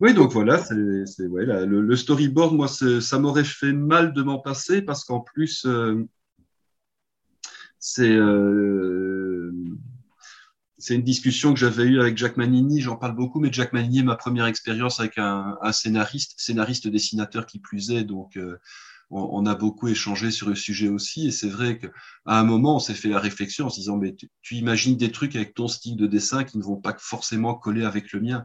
Oui, 0.00 0.14
donc 0.14 0.32
voilà, 0.32 0.58
c'est, 0.58 1.26
ouais, 1.26 1.44
le, 1.44 1.96
storyboard, 1.96 2.54
moi, 2.54 2.68
ça 2.68 3.18
m'aurait 3.18 3.42
fait 3.42 3.72
mal 3.72 4.12
de 4.12 4.22
m'en 4.22 4.38
passer 4.38 4.80
parce 4.80 5.04
qu'en 5.04 5.20
plus, 5.20 5.64
euh, 5.66 6.06
c'est, 7.80 8.14
euh, 8.14 9.52
c'est 10.78 10.94
une 10.94 11.02
discussion 11.02 11.52
que 11.52 11.58
j'avais 11.58 11.82
eue 11.82 12.00
avec 12.00 12.16
Jack 12.16 12.36
Manini, 12.36 12.80
j'en 12.80 12.96
parle 12.96 13.16
beaucoup, 13.16 13.40
mais 13.40 13.52
Jack 13.52 13.72
Manini 13.72 13.98
est 13.98 14.04
ma 14.04 14.14
première 14.14 14.46
expérience 14.46 15.00
avec 15.00 15.18
un, 15.18 15.58
scénariste, 15.72 16.34
scénariste 16.36 16.86
dessinateur 16.86 17.44
qui 17.44 17.58
plus 17.58 17.90
est, 17.90 18.04
donc 18.04 18.36
euh, 18.36 18.58
on, 19.10 19.46
a 19.46 19.54
beaucoup 19.54 19.88
échangé 19.88 20.30
sur 20.30 20.48
le 20.48 20.54
sujet 20.54 20.88
aussi. 20.88 21.28
Et 21.28 21.30
c'est 21.30 21.48
vrai 21.48 21.78
qu'à 21.78 21.88
un 22.26 22.44
moment, 22.44 22.76
on 22.76 22.78
s'est 22.78 22.94
fait 22.94 23.08
la 23.08 23.18
réflexion 23.18 23.66
en 23.66 23.70
se 23.70 23.80
disant, 23.80 23.96
mais 23.96 24.14
tu, 24.14 24.54
imagines 24.54 24.96
des 24.96 25.10
trucs 25.10 25.34
avec 25.36 25.54
ton 25.54 25.68
style 25.68 25.96
de 25.96 26.06
dessin 26.06 26.44
qui 26.44 26.58
ne 26.58 26.62
vont 26.62 26.76
pas 26.76 26.94
forcément 26.98 27.54
coller 27.54 27.84
avec 27.84 28.12
le 28.12 28.20
mien. 28.20 28.44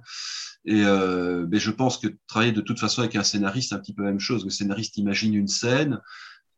Et 0.66 0.84
euh, 0.86 1.46
je 1.52 1.72
pense 1.72 1.98
que 1.98 2.08
travailler 2.28 2.54
de 2.54 2.62
toute 2.62 2.80
façon 2.80 3.02
avec 3.02 3.16
un 3.16 3.24
scénariste, 3.24 3.70
c'est 3.70 3.76
un 3.76 3.80
petit 3.80 3.94
peu 3.94 4.04
la 4.04 4.10
même 4.10 4.20
chose. 4.20 4.46
Le 4.46 4.50
scénariste 4.50 4.98
imagine 4.98 5.34
une 5.34 5.50
scène 5.50 6.00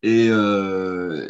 et 0.04 0.28
euh, 0.30 1.28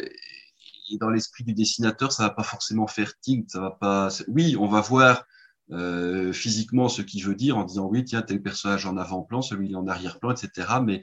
et 0.90 0.98
dans 0.98 1.10
l'esprit 1.10 1.44
du 1.44 1.52
dessinateur, 1.52 2.12
ça 2.12 2.24
va 2.24 2.30
pas 2.30 2.42
forcément 2.42 2.86
faire 2.86 3.18
tigre, 3.20 3.44
ça 3.48 3.60
va 3.60 3.70
pas. 3.70 4.08
Oui, 4.28 4.56
on 4.58 4.68
va 4.68 4.80
voir 4.80 5.24
euh, 5.72 6.32
physiquement 6.32 6.88
ce 6.88 7.02
qu'il 7.02 7.24
veut 7.24 7.34
dire 7.34 7.56
en 7.58 7.64
disant 7.64 7.86
oui, 7.86 8.04
tiens, 8.04 8.22
tel 8.22 8.40
personnage 8.42 8.86
en 8.86 8.96
avant-plan, 8.96 9.42
celui 9.42 9.74
en 9.74 9.86
arrière-plan, 9.86 10.30
etc. 10.32 10.68
Mais 10.84 11.00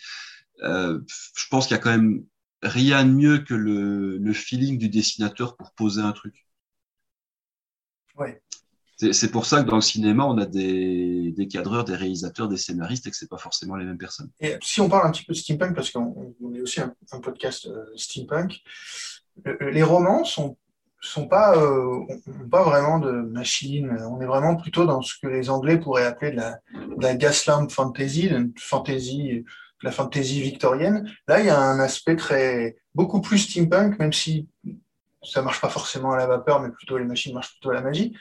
euh, 0.61 0.99
je 1.07 1.47
pense 1.49 1.67
qu'il 1.67 1.75
y 1.75 1.79
a 1.79 1.81
quand 1.81 1.91
même 1.91 2.23
rien 2.61 3.05
de 3.05 3.11
mieux 3.11 3.39
que 3.39 3.53
le, 3.53 4.17
le 4.17 4.33
feeling 4.33 4.77
du 4.77 4.89
dessinateur 4.89 5.57
pour 5.57 5.71
poser 5.71 6.01
un 6.01 6.11
truc. 6.11 6.47
Ouais. 8.15 8.41
C'est 9.11 9.31
pour 9.31 9.45
ça 9.45 9.63
que 9.63 9.69
dans 9.69 9.75
le 9.75 9.81
cinéma, 9.81 10.23
on 10.25 10.37
a 10.37 10.45
des, 10.45 11.33
des 11.35 11.47
cadreurs, 11.47 11.83
des 11.83 11.95
réalisateurs, 11.95 12.47
des 12.47 12.57
scénaristes 12.57 13.05
et 13.05 13.09
que 13.11 13.17
c'est 13.17 13.27
pas 13.29 13.39
forcément 13.39 13.75
les 13.75 13.83
mêmes 13.83 13.97
personnes. 13.97 14.29
Et 14.39 14.55
si 14.61 14.79
on 14.79 14.87
parle 14.87 15.07
un 15.07 15.11
petit 15.11 15.25
peu 15.25 15.33
de 15.33 15.37
steampunk, 15.37 15.75
parce 15.75 15.89
qu'on 15.89 16.33
est 16.53 16.61
aussi 16.61 16.79
un, 16.79 16.93
un 17.11 17.19
podcast 17.19 17.65
euh, 17.65 17.85
steampunk, 17.97 18.61
les 19.59 19.83
romans 19.83 20.23
sont 20.23 20.57
sont 21.01 21.27
pas 21.27 21.57
euh, 21.57 22.05
ont 22.27 22.49
pas 22.49 22.63
vraiment 22.63 22.97
de 22.99 23.11
machine. 23.11 23.89
On 24.09 24.21
est 24.21 24.25
vraiment 24.25 24.55
plutôt 24.55 24.85
dans 24.85 25.01
ce 25.01 25.15
que 25.21 25.27
les 25.27 25.49
Anglais 25.49 25.77
pourraient 25.77 26.05
appeler 26.05 26.31
de 26.31 26.37
la, 26.37 26.59
de 26.73 27.01
la 27.01 27.15
gaslamp 27.15 27.67
fantasy, 27.67 28.27
une 28.27 28.53
fantasy, 28.57 29.43
la 29.83 29.91
fantasy 29.91 30.41
victorienne. 30.41 31.09
Là, 31.27 31.39
il 31.39 31.45
y 31.45 31.49
a 31.49 31.59
un 31.59 31.79
aspect 31.79 32.15
très 32.15 32.77
beaucoup 32.95 33.21
plus 33.21 33.39
steampunk, 33.39 33.99
même 33.99 34.13
si 34.13 34.47
ça 35.21 35.41
marche 35.41 35.61
pas 35.61 35.69
forcément 35.69 36.11
à 36.11 36.17
la 36.17 36.27
vapeur, 36.27 36.61
mais 36.61 36.69
plutôt 36.69 36.97
les 36.97 37.05
machines 37.05 37.33
marchent 37.33 37.51
plutôt 37.53 37.71
à 37.71 37.75
la 37.75 37.81
magie. 37.81 38.17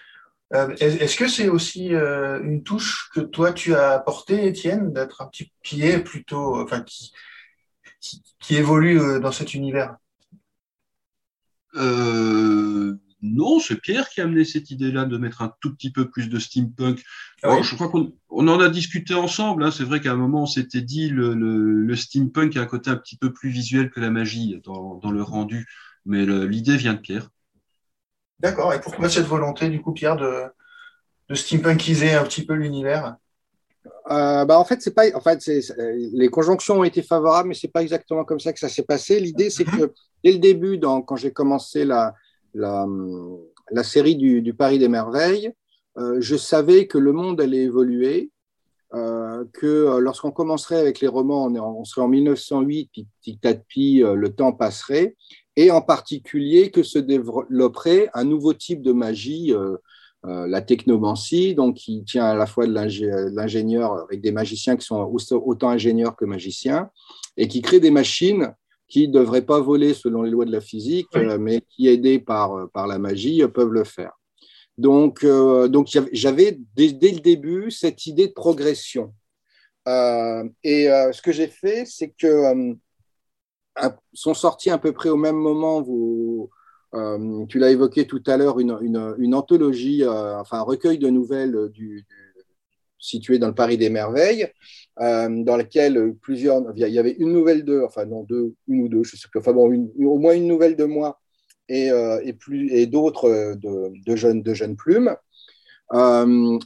Euh, 0.55 0.75
Est-ce 0.77 1.16
que 1.16 1.29
c'est 1.29 1.48
aussi 1.48 1.94
euh, 1.94 2.42
une 2.42 2.62
touche 2.62 3.11
que 3.14 3.20
toi 3.20 3.53
tu 3.53 3.75
as 3.75 3.92
apporté, 3.92 4.46
Étienne, 4.46 4.92
d'être 4.92 5.22
un 5.22 5.27
petit 5.27 5.51
pied 5.62 5.98
plutôt, 5.98 6.61
enfin 6.61 6.83
qui, 6.83 7.12
qui, 8.01 8.22
qui 8.38 8.57
évolue 8.57 9.01
euh, 9.01 9.18
dans 9.18 9.33
cet 9.33 9.55
univers? 9.55 9.96
Non, 13.23 13.61
c'est 13.61 13.81
Pierre 13.81 14.09
qui 14.09 14.21
a 14.21 14.25
amené 14.25 14.45
cette 14.45 14.71
idée-là 14.71 15.05
de 15.05 15.17
mettre 15.17 15.43
un 15.43 15.53
tout 15.61 15.73
petit 15.75 15.91
peu 15.91 16.11
plus 16.11 16.29
de 16.29 16.39
steampunk. 16.39 17.03
Ah 17.43 17.55
oui. 17.55 17.63
Je 17.63 17.75
crois 17.77 17.89
qu'on 17.89 18.13
on 18.29 18.49
en 18.49 18.61
a 18.61 18.69
discuté 18.69 19.15
ensemble. 19.15 19.65
hein. 19.65 19.71
C'est 19.71 19.85
vrai 19.85 20.01
qu'à 20.01 20.13
un 20.13 20.17
moment, 20.17 20.43
on 20.43 20.47
s'était 20.47 20.83
dit 20.83 21.09
le, 21.09 21.35
le, 21.35 21.83
le 21.83 21.97
steampunk 21.97 22.57
a 22.57 22.63
un 22.63 22.67
côté 22.67 22.91
un 22.91 22.97
petit 22.97 23.17
peu 23.17 23.33
plus 23.33 23.51
visuel 23.51 23.91
que 23.91 24.01
la 24.01 24.11
magie 24.11 24.61
dans, 24.65 24.97
dans 24.97 25.11
le 25.13 25.23
rendu. 25.23 25.67
Mais 26.05 26.27
l'idée 26.27 26.77
vient 26.77 26.95
de 26.95 26.99
Pierre. 26.99 27.31
D'accord. 28.41 28.75
Et 28.75 28.81
pourquoi 28.81 29.09
cette 29.09 29.27
volonté, 29.27 29.69
du 29.69 29.81
coup, 29.81 29.93
Pierre, 29.93 30.17
de, 30.17 30.43
de 31.29 31.35
steampunkiser 31.37 32.15
un 32.15 32.25
petit 32.25 32.45
peu 32.45 32.55
l'univers? 32.55 33.17
Euh, 34.11 34.45
bah, 34.45 34.59
en 34.59 34.65
fait, 34.65 34.83
c'est 34.83 34.95
pas. 34.95 35.05
En 35.15 35.21
fait, 35.21 35.49
les 35.87 36.29
conjonctions 36.29 36.81
ont 36.81 36.85
été 36.85 37.03
favorables, 37.03 37.51
mais 37.51 37.55
c'est 37.55 37.69
pas 37.69 37.83
exactement 37.83 38.25
comme 38.25 38.41
ça 38.41 38.53
que 38.53 38.59
ça 38.59 38.69
s'est 38.69 38.83
passé. 38.83 39.21
L'idée, 39.21 39.49
c'est 39.49 39.65
que 39.65 39.93
dès 40.25 40.33
le 40.33 40.39
début, 40.39 40.77
dans, 40.77 41.03
quand 41.03 41.15
j'ai 41.15 41.33
commencé 41.33 41.85
la, 41.85 42.15
la, 42.55 42.87
série 43.83 44.17
du, 44.17 44.55
Paris 44.55 44.79
des 44.79 44.88
merveilles, 44.88 45.53
euh, 45.99 46.17
je 46.21 46.37
savais 46.37 46.87
que 46.87 46.99
le 46.99 47.12
monde 47.12 47.41
allait 47.41 47.62
évoluer, 47.62 48.31
euh, 48.95 49.45
que 49.53 49.67
euh, 49.67 50.01
lorsqu'on 50.01 50.31
commencerait 50.31 50.79
avec 50.79 51.01
les 51.01 51.09
romans, 51.09 51.47
on, 51.47 51.85
serait 51.85 52.03
en 52.03 52.09
1908, 52.09 52.91
puis 52.93 53.07
petit 53.21 53.47
à 53.47 53.55
petit, 53.55 54.03
le 54.03 54.29
temps 54.29 54.53
passerait, 54.53 55.17
et 55.57 55.71
en 55.71 55.83
particulier 55.83 56.71
que 56.71 56.83
se 56.83 56.99
développerait 56.99 58.11
un 58.15 58.25
nouveau 58.25 58.53
type 58.55 58.83
de 58.83 58.93
magie. 58.93 59.55
la 60.25 60.62
technomancie, 60.62 61.57
donc 61.57 61.75
qui 61.75 62.05
tient 62.05 62.27
à 62.27 62.37
la 62.37 62.47
fois 62.47 62.69
de 62.69 62.73
l'ingé- 62.73 63.11
de 63.11 63.35
l'ingénieur 63.35 64.05
avec 64.05 64.21
des 64.21 64.31
magiciens 64.31 64.77
qui 64.77 64.87
sont 64.87 65.01
au- 65.01 65.43
autant 65.45 65.71
ingénieurs 65.71 66.15
que 66.15 66.25
magiciens, 66.25 66.91
et 67.37 67.49
qui 67.49 67.61
créent 67.61 67.81
des 67.81 67.91
machines 67.91 68.55
qui 68.93 69.09
ne 69.09 69.15
devraient 69.15 69.47
pas 69.47 69.59
voler 69.59 69.95
selon 69.95 70.23
les 70.23 70.31
lois 70.31 70.45
de 70.45 70.53
la 70.53 70.61
physique, 70.61 71.09
Oui. 71.15 71.23
euh, 71.23 71.39
mais 71.39 71.63
qui, 71.63 71.89
aidés 71.89 72.19
par, 72.19 72.53
euh, 72.53 72.67
par 72.67 72.87
la 72.87 72.99
magie, 72.99 73.43
euh, 73.43 73.49
peuvent 73.49 73.73
le 73.73 73.85
faire. 73.85 74.13
Donc, 74.77 75.25
euh, 75.25 75.67
donc 75.67 75.89
j'avais 76.13 76.59
dès, 76.77 76.93
dès 76.93 77.13
le 77.13 77.21
début 77.21 77.71
cette 77.71 78.07
idée 78.07 78.29
de 78.29 78.33
progression. 78.35 79.15
Euh, 79.89 80.45
et 80.63 80.91
euh, 80.91 81.11
ce 81.13 81.23
que 81.23 81.33
j'ai 81.33 81.47
fait, 81.47 81.85
c'est 81.87 82.11
que 82.11 82.75
sont 84.13 84.35
sortis 84.35 84.69
à 84.69 84.77
peu 84.77 84.93
près 84.93 85.09
au 85.09 85.17
même 85.17 85.37
moment, 85.37 85.81
vous, 85.81 86.51
tu 87.49 87.59
l'as 87.59 87.71
évoqué 87.71 88.07
tout 88.07 88.23
à 88.27 88.37
l'heure, 88.37 88.61
une, 88.61 88.77
une, 88.83 89.15
une 89.17 89.35
anthologie, 89.35 90.05
enfin 90.07 90.59
un 90.59 90.63
recueil 90.63 90.99
de 90.99 91.09
nouvelles 91.09 91.71
du, 91.71 92.05
du- 92.07 92.32
situé 93.03 93.38
dans 93.38 93.49
le 93.49 93.55
Paris 93.55 93.77
des 93.77 93.91
Merveilles, 93.91 94.49
euh, 95.01 95.43
dans 95.43 95.57
lequel 95.57 96.15
plusieurs, 96.23 96.62
il 96.77 96.87
y 96.88 96.99
avait 96.99 97.17
une 97.19 97.33
nouvelle 97.33 97.65
de, 97.65 97.83
enfin 97.85 98.07
non 98.07 98.23
deux, 98.23 98.55
une 98.69 98.85
ou 98.85 98.88
deux, 98.88 99.03
je 99.03 99.17
sais 99.17 99.29
pas, 99.33 99.41
enfin 99.41 99.53
bon, 99.53 99.91
au 100.05 100.19
moins 100.19 100.35
une 100.35 100.47
nouvelle 100.47 100.77
de 100.77 100.85
moi 100.85 101.19
et, 101.69 101.91
euh, 101.91 102.21
et 102.25 102.33
plus 102.33 102.71
et 102.71 102.87
d'autres 102.87 103.29
euh, 103.29 103.55
de, 104.07 104.17
jeunes 104.17 104.43
de 104.43 104.55
jeunes 104.55 104.77
plumes. 104.77 105.15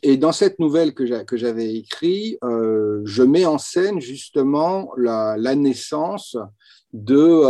Et 0.04 0.16
dans 0.18 0.30
cette 0.30 0.60
nouvelle 0.60 0.94
que 0.94 1.04
j'a- 1.04 1.24
que 1.24 1.36
j'avais 1.36 1.74
écrite, 1.74 2.38
je 2.42 3.22
mets 3.24 3.44
en 3.44 3.58
scène 3.58 4.00
justement 4.00 4.92
la, 4.96 5.36
naissance 5.56 6.36
de, 6.92 7.42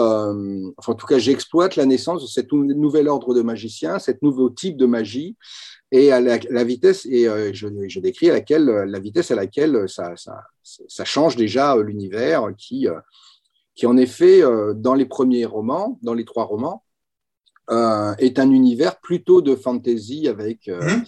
enfin, 0.78 0.92
en 0.92 0.94
tout 0.94 1.06
cas, 1.06 1.18
j'exploite 1.18 1.76
la 1.76 1.84
naissance 1.84 2.22
de 2.22 2.26
cet 2.28 2.50
nou- 2.50 2.64
nouvel 2.64 3.08
ordre 3.08 3.34
de 3.34 3.42
magiciens, 3.42 3.98
cet 3.98 4.22
nouveau 4.22 4.48
type 4.48 4.78
de 4.78 4.86
magie, 4.86 5.36
et 5.92 6.10
à 6.12 6.20
la, 6.20 6.38
la 6.50 6.64
vitesse, 6.64 7.06
et 7.06 7.28
euh, 7.28 7.52
je, 7.52 7.68
je 7.88 8.00
décris 8.00 8.30
à 8.30 8.34
laquelle, 8.34 8.64
la 8.66 8.98
vitesse 8.98 9.30
à 9.30 9.34
laquelle 9.36 9.88
ça, 9.88 10.16
ça, 10.16 10.42
ça 10.62 11.04
change 11.04 11.36
déjà 11.36 11.76
l'univers, 11.76 12.48
qui, 12.58 12.88
euh, 12.88 12.98
qui 13.74 13.86
en 13.86 13.96
effet, 13.96 14.42
euh, 14.42 14.74
dans 14.74 14.94
les 14.94 15.06
premiers 15.06 15.44
romans, 15.44 15.98
dans 16.02 16.14
les 16.14 16.24
trois 16.24 16.44
romans, 16.44 16.82
euh, 17.70 18.14
est 18.18 18.38
un 18.38 18.50
univers 18.50 19.00
plutôt 19.00 19.42
de 19.42 19.54
fantasy 19.54 20.28
avec. 20.28 20.68
euh, 20.68 20.80
Mhm. 20.80 21.04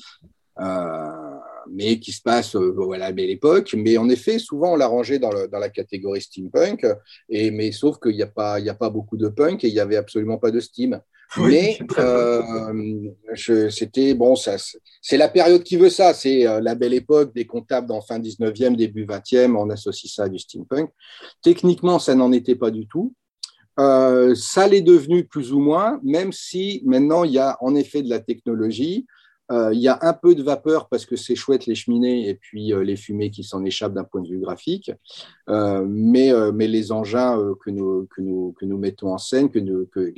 Mais 1.73 1.99
qui 2.01 2.13
se 2.13 2.23
passe 2.23 2.57
euh, 2.57 2.73
voilà, 2.77 3.07
à 3.07 3.09
la 3.09 3.13
belle 3.15 3.31
époque. 3.31 3.75
Mais 3.77 3.97
en 3.97 4.09
effet, 4.09 4.39
souvent, 4.39 4.73
on 4.75 4.77
l'a 4.77 4.87
rangé 4.87 5.19
dans, 5.19 5.31
le- 5.31 5.49
dans 5.49 5.59
la 5.59 5.69
catégorie 5.69 6.21
steampunk, 6.23 6.87
et, 7.29 7.51
mais 7.51 7.73
sauf 7.73 7.99
qu'il 8.01 8.17
n'y 8.17 8.23
a, 8.23 8.27
pas- 8.27 8.61
il 8.61 8.67
y 8.67 8.71
a 8.71 8.75
pas 8.75 8.91
beaucoup 8.91 9.17
de 9.17 9.29
punk 9.29 9.65
et 9.65 9.69
il 9.69 9.75
n'y 9.75 9.81
avait 9.81 9.97
absolument 9.97 10.39
pas 10.39 10.51
de 10.51 10.61
steam. 10.61 11.01
Oui, 11.37 11.51
mais 11.51 11.79
euh, 11.99 13.69
c'était 13.71 14.15
bon, 14.15 14.35
ça, 14.35 14.57
c'est 15.03 15.17
la 15.19 15.29
période 15.29 15.63
qui 15.63 15.77
veut 15.77 15.91
ça. 15.91 16.15
C'est 16.15 16.47
euh, 16.47 16.61
la 16.61 16.75
belle 16.75 16.95
époque 16.95 17.35
des 17.35 17.47
comptables 17.47 17.87
dans 17.87 18.01
fin 18.01 18.19
19e, 18.19 18.77
début 18.77 19.05
20e. 19.05 19.55
On 19.57 19.69
associe 19.71 20.11
ça 20.13 20.25
à 20.25 20.29
du 20.29 20.39
steampunk. 20.39 20.91
Techniquement, 21.43 21.99
ça 21.99 22.15
n'en 22.15 22.33
était 22.33 22.57
pas 22.57 22.71
du 22.71 22.87
tout. 22.87 23.13
Euh, 23.79 24.35
ça 24.35 24.67
l'est 24.67 24.81
devenu 24.81 25.25
plus 25.25 25.53
ou 25.53 25.61
moins, 25.61 26.01
même 26.03 26.33
si 26.33 26.83
maintenant 26.85 27.23
il 27.25 27.33
y 27.33 27.39
a 27.39 27.57
en 27.61 27.75
effet 27.77 28.03
de 28.03 28.11
la 28.11 28.19
technologie. 28.19 29.07
Euh, 29.51 29.73
il 29.73 29.81
y 29.81 29.89
a 29.89 29.99
un 30.03 30.13
peu 30.13 30.35
de 30.35 30.43
vapeur 30.43 30.89
parce 30.89 31.07
que 31.07 31.17
c'est 31.17 31.35
chouette 31.35 31.67
les 31.67 31.75
cheminées 31.75 32.29
et 32.29 32.35
puis 32.35 32.73
euh, 32.73 32.83
les 32.83 32.97
fumées 32.97 33.31
qui 33.31 33.45
s'en 33.45 33.65
échappent 33.65 33.95
d'un 33.95 34.05
point 34.05 34.21
de 34.21 34.29
vue 34.29 34.41
graphique. 34.41 34.93
Euh, 35.49 35.85
mais, 35.89 36.31
mais 36.53 36.67
les 36.67 36.93
engins 36.93 37.39
que, 37.65 37.71
nous, 37.71 38.07
que, 38.07 38.21
nous, 38.21 38.55
que 38.59 38.67
nous 38.67 38.79
mettons 38.79 39.13
en 39.13 39.19
scène, 39.19 39.51
que, 39.51 39.59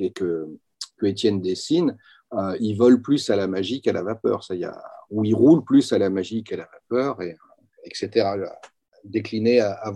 que, 0.08 0.48
Étienne 1.02 1.40
dessine, 1.40 1.96
ils 2.60 2.74
volent 2.74 3.00
plus 3.00 3.30
à 3.30 3.36
la 3.36 3.46
magie 3.46 3.80
qu'à 3.80 3.92
la 3.92 4.02
vapeur. 4.02 4.44
Ça, 4.44 4.54
y 4.54 4.64
a, 4.64 4.82
ou 5.10 5.24
ils 5.24 5.34
roulent 5.34 5.64
plus 5.64 5.92
à 5.92 5.98
la 5.98 6.10
magie 6.10 6.44
qu'à 6.44 6.56
la 6.56 6.68
vapeur, 6.72 7.22
et, 7.22 7.36
etc. 7.84 8.28
Décliné 9.04 9.60
à, 9.60 9.72
à 9.72 9.92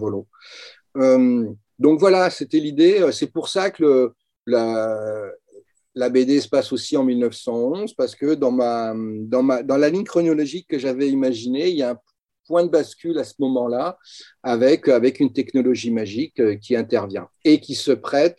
donc 1.78 1.98
voilà, 1.98 2.30
c'était 2.30 2.60
l'idée. 2.60 3.04
C'est 3.12 3.32
pour 3.32 3.48
ça 3.48 3.70
que 3.70 3.82
le, 3.82 4.14
la, 4.46 5.30
la 5.94 6.08
BD 6.08 6.40
se 6.40 6.48
passe 6.48 6.72
aussi 6.72 6.96
en 6.96 7.04
1911 7.04 7.94
parce 7.94 8.14
que 8.14 8.34
dans, 8.34 8.50
ma, 8.50 8.94
dans, 8.94 9.42
ma, 9.42 9.62
dans 9.62 9.76
la 9.76 9.90
ligne 9.90 10.04
chronologique 10.04 10.66
que 10.68 10.78
j'avais 10.78 11.08
imaginée, 11.08 11.68
il 11.68 11.76
y 11.76 11.82
a 11.82 11.90
un 11.90 11.98
point 12.46 12.64
de 12.64 12.68
bascule 12.68 13.18
à 13.18 13.24
ce 13.24 13.34
moment-là 13.38 13.96
avec, 14.42 14.88
avec 14.88 15.20
une 15.20 15.32
technologie 15.32 15.90
magique 15.90 16.40
euh, 16.40 16.56
qui 16.56 16.76
intervient 16.76 17.28
et 17.44 17.60
qui 17.60 17.74
se 17.74 17.92
prête 17.92 18.38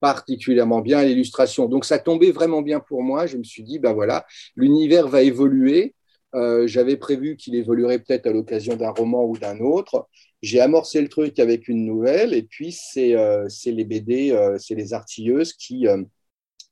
particulièrement 0.00 0.80
bien 0.80 0.98
à 0.98 1.04
l'illustration. 1.04 1.66
Donc 1.66 1.84
ça 1.84 1.98
tombait 1.98 2.30
vraiment 2.30 2.62
bien 2.62 2.80
pour 2.80 3.02
moi. 3.02 3.26
Je 3.26 3.36
me 3.36 3.44
suis 3.44 3.62
dit, 3.62 3.78
ben 3.78 3.92
voilà, 3.92 4.26
l'univers 4.56 5.08
va 5.08 5.22
évoluer. 5.22 5.94
Euh, 6.34 6.66
J'avais 6.66 6.96
prévu 6.96 7.36
qu'il 7.36 7.54
évoluerait 7.54 7.98
peut-être 7.98 8.26
à 8.26 8.32
l'occasion 8.32 8.76
d'un 8.76 8.90
roman 8.90 9.24
ou 9.24 9.36
d'un 9.38 9.60
autre. 9.60 10.08
J'ai 10.42 10.60
amorcé 10.60 11.00
le 11.00 11.08
truc 11.08 11.38
avec 11.38 11.68
une 11.68 11.84
nouvelle 11.84 12.32
et 12.32 12.42
puis 12.42 12.70
c'est 12.72 13.14
euh, 13.16 13.48
les 13.66 13.84
BD, 13.84 14.30
euh, 14.30 14.56
c'est 14.58 14.74
les 14.74 14.92
artilleuses 14.92 15.52
qui, 15.52 15.86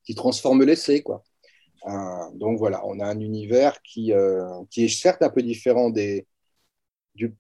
qui 0.07 0.15
transforme 0.15 0.63
l'essai. 0.65 1.03
Quoi. 1.03 1.23
Euh, 1.87 2.31
donc 2.35 2.59
voilà, 2.59 2.81
on 2.87 3.01
a 3.01 3.07
un 3.07 3.21
univers 3.21 3.83
qui, 3.83 4.13
euh, 4.13 4.45
qui 4.71 4.85
est 4.85 4.89
certes 4.89 5.23
un 5.23 5.29
peu 5.29 5.43
différent 5.43 5.91
des, 5.91 6.27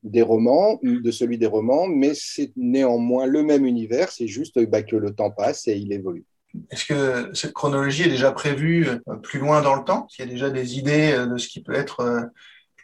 des 0.02 0.22
romans, 0.22 0.78
de 0.82 1.10
celui 1.10 1.38
des 1.38 1.46
romans, 1.46 1.86
mais 1.86 2.12
c'est 2.14 2.52
néanmoins 2.56 3.26
le 3.26 3.42
même 3.42 3.64
univers, 3.64 4.10
c'est 4.10 4.26
juste 4.26 4.58
bah, 4.66 4.82
que 4.82 4.96
le 4.96 5.14
temps 5.14 5.30
passe 5.30 5.68
et 5.68 5.76
il 5.76 5.92
évolue. 5.92 6.24
Est-ce 6.70 6.86
que 6.86 7.34
cette 7.34 7.52
chronologie 7.52 8.04
est 8.04 8.10
déjà 8.10 8.32
prévue 8.32 8.88
euh, 8.88 9.16
plus 9.16 9.38
loin 9.38 9.62
dans 9.62 9.74
le 9.74 9.84
temps? 9.84 10.06
S'il 10.08 10.24
y 10.24 10.28
a 10.28 10.30
déjà 10.30 10.50
des 10.50 10.78
idées 10.78 11.26
de 11.28 11.36
ce 11.36 11.48
qui 11.48 11.62
peut 11.62 11.74
être 11.74 12.30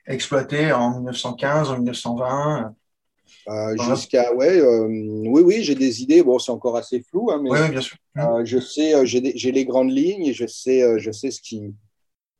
exploité 0.06 0.72
en 0.72 0.90
1915, 0.90 1.70
en 1.70 1.76
1920 1.76 2.74
Euh. 3.48 3.76
Jusqu'à, 3.90 4.32
ouais, 4.34 4.60
euh, 4.60 4.86
oui, 4.86 5.42
oui, 5.44 5.62
j'ai 5.64 5.74
des 5.74 6.02
idées. 6.02 6.22
Bon, 6.22 6.38
c'est 6.38 6.52
encore 6.52 6.76
assez 6.76 7.00
flou, 7.02 7.30
hein, 7.30 7.40
mais 7.42 7.50
Oui, 7.50 7.68
bien 7.70 7.80
sûr. 7.80 7.96
euh, 8.18 8.44
je 8.44 8.58
sais, 8.58 8.94
euh, 8.94 9.04
j'ai 9.04 9.52
les 9.52 9.64
grandes 9.64 9.90
lignes 9.90 10.26
et 10.26 10.32
je 10.32 10.46
sais, 10.46 10.82
euh, 10.82 10.98
je 10.98 11.10
sais 11.10 11.30
ce 11.30 11.40
qui, 11.40 11.74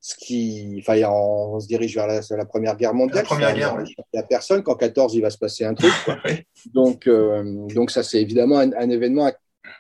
ce 0.01 0.15
qui, 0.17 0.77
enfin, 0.81 1.01
on, 1.09 1.55
on 1.57 1.61
se 1.61 1.67
dirige 1.67 1.95
vers 1.95 2.07
la, 2.07 2.21
la 2.31 2.45
Première 2.45 2.77
Guerre 2.77 2.95
mondiale. 2.95 3.19
La 3.19 3.25
Première 3.25 3.55
Guerre, 3.55 3.77
Il 3.87 3.95
n'y 4.15 4.21
a 4.21 4.23
personne 4.25 4.63
qu'en 4.63 4.75
14 4.75 5.15
il 5.15 5.23
va 5.23 5.31
se 5.31 5.39
passer 5.39 5.65
un 5.65 5.75
truc. 5.75 5.93
quoi. 6.05 6.17
Oui. 6.25 6.33
Donc, 6.75 7.07
euh, 7.07 7.67
donc 7.75 7.91
ça, 7.91 8.03
c'est 8.03 8.21
évidemment 8.21 8.59
un, 8.59 8.73
un 8.73 8.91
événement 8.91 9.27
à- 9.27 9.33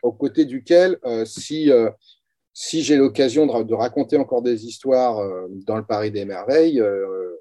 aux 0.02 0.12
côtés 0.12 0.44
duquel, 0.44 0.98
euh, 1.04 1.24
si, 1.24 1.70
euh, 1.70 1.90
si 2.52 2.82
j'ai 2.82 2.96
l'occasion 2.96 3.46
de, 3.46 3.62
de 3.62 3.74
raconter 3.74 4.16
encore 4.16 4.42
des 4.42 4.66
histoires 4.66 5.18
euh, 5.20 5.46
dans 5.66 5.76
le 5.76 5.84
Paris 5.84 6.10
des 6.10 6.24
merveilles, 6.24 6.80
euh, 6.80 7.36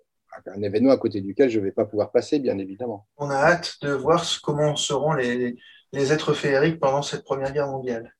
un 0.46 0.62
événement 0.62 0.92
à 0.92 0.98
côté 0.98 1.22
duquel 1.22 1.50
je 1.50 1.60
ne 1.60 1.66
vais 1.66 1.72
pas 1.72 1.86
pouvoir 1.86 2.12
passer, 2.12 2.40
bien 2.40 2.58
évidemment. 2.58 3.08
On 3.18 3.30
a 3.30 3.36
hâte 3.36 3.78
de 3.82 3.92
voir 3.92 4.26
comment 4.42 4.76
seront 4.76 5.14
les, 5.14 5.56
les 5.94 6.14
êtres 6.14 6.34
féeriques 6.34 6.80
pendant 6.80 7.02
cette 7.02 7.24
Première 7.24 7.52
Guerre 7.52 7.68
mondiale. 7.68 8.16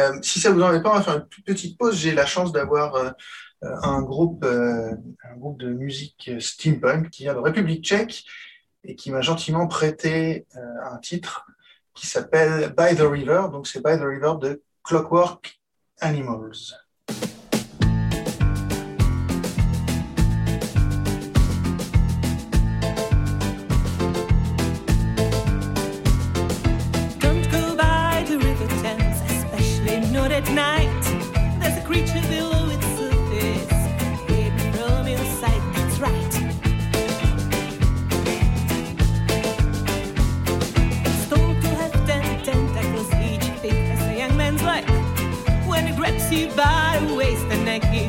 Euh, 0.00 0.18
si 0.22 0.40
ça 0.40 0.50
vous 0.50 0.62
en 0.62 0.72
est 0.72 0.82
pas, 0.82 0.90
on 0.90 0.96
va 0.96 1.02
faire 1.02 1.16
une 1.16 1.44
petite 1.44 1.78
pause. 1.78 1.96
J'ai 1.96 2.12
la 2.12 2.26
chance 2.26 2.52
d'avoir 2.52 2.94
euh, 2.96 3.10
un 3.62 4.02
groupe, 4.02 4.44
euh, 4.44 4.92
un 5.24 5.36
groupe 5.36 5.58
de 5.58 5.70
musique 5.70 6.30
steampunk 6.40 7.10
qui 7.10 7.24
vient 7.24 7.34
de 7.34 7.38
République 7.38 7.84
tchèque 7.84 8.24
et 8.84 8.96
qui 8.96 9.10
m'a 9.10 9.20
gentiment 9.20 9.66
prêté 9.66 10.46
un 10.54 10.98
titre 10.98 11.46
qui 11.94 12.06
s'appelle 12.06 12.72
By 12.76 12.94
the 12.94 13.02
River. 13.02 13.48
Donc 13.50 13.66
c'est 13.66 13.84
By 13.84 13.98
the 13.98 14.04
River 14.04 14.34
de 14.40 14.62
Clockwork 14.84 15.60
Animals. 16.00 16.87
At 30.38 30.50
night. 30.52 31.02
There's 31.58 31.76
a 31.76 31.84
creature 31.84 32.22
below 32.28 32.68
its 32.70 32.86
surface, 32.96 33.72
hidden 34.28 34.72
from 34.72 35.08
right. 36.00 36.34
It's 41.06 41.24
to 41.60 41.68
have 41.80 41.92
ten 42.06 42.44
tentacles, 42.44 43.12
each 43.14 43.62
big 43.62 43.72
as 43.72 44.02
a 44.06 44.16
young 44.16 44.36
man's 44.36 44.62
life. 44.62 44.88
When 45.66 45.88
it 45.88 45.96
grabs 45.96 46.32
you 46.32 46.46
by 46.54 47.02
the 47.04 47.14
waist 47.14 47.44
and 47.50 47.64
neck, 47.64 47.82
you 47.92 48.08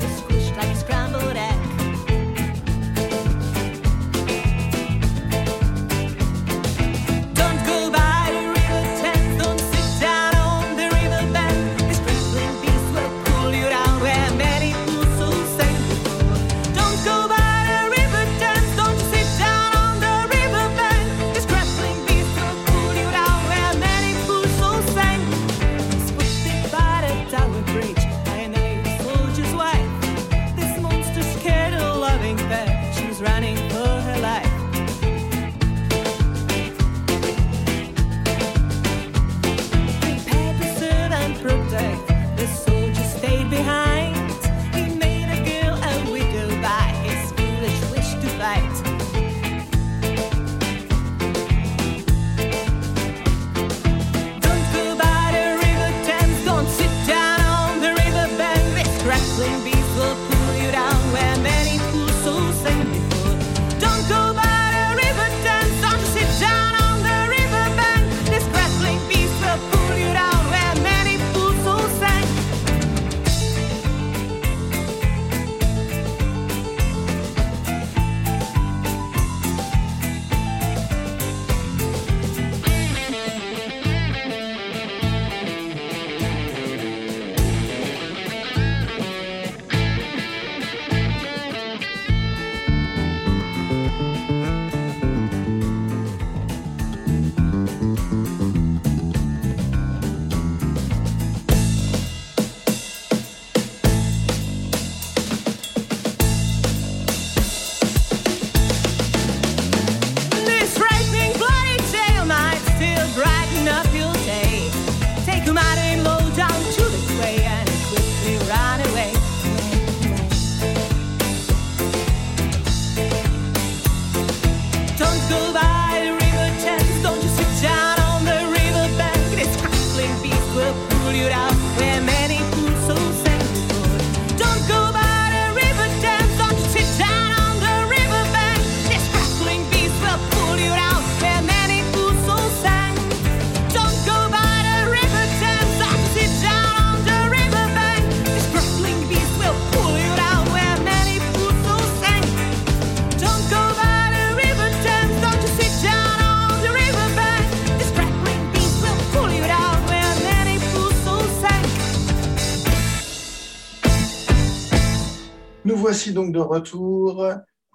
voici 165.99 166.13
donc 166.13 166.31
de 166.31 166.39
retour 166.39 167.29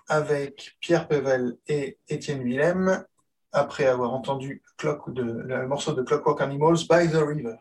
avec 0.08 0.78
Pierre 0.80 1.08
Pevel 1.08 1.58
et 1.68 1.98
Étienne 2.08 2.42
Willem 2.42 3.04
après 3.52 3.84
avoir 3.84 4.14
entendu 4.14 4.62
Clock 4.78 5.12
de, 5.12 5.22
le 5.22 5.68
morceau 5.68 5.92
de 5.92 6.00
Clockwork 6.00 6.40
Animals 6.40 6.86
by 6.88 7.06
the 7.10 7.16
River. 7.16 7.56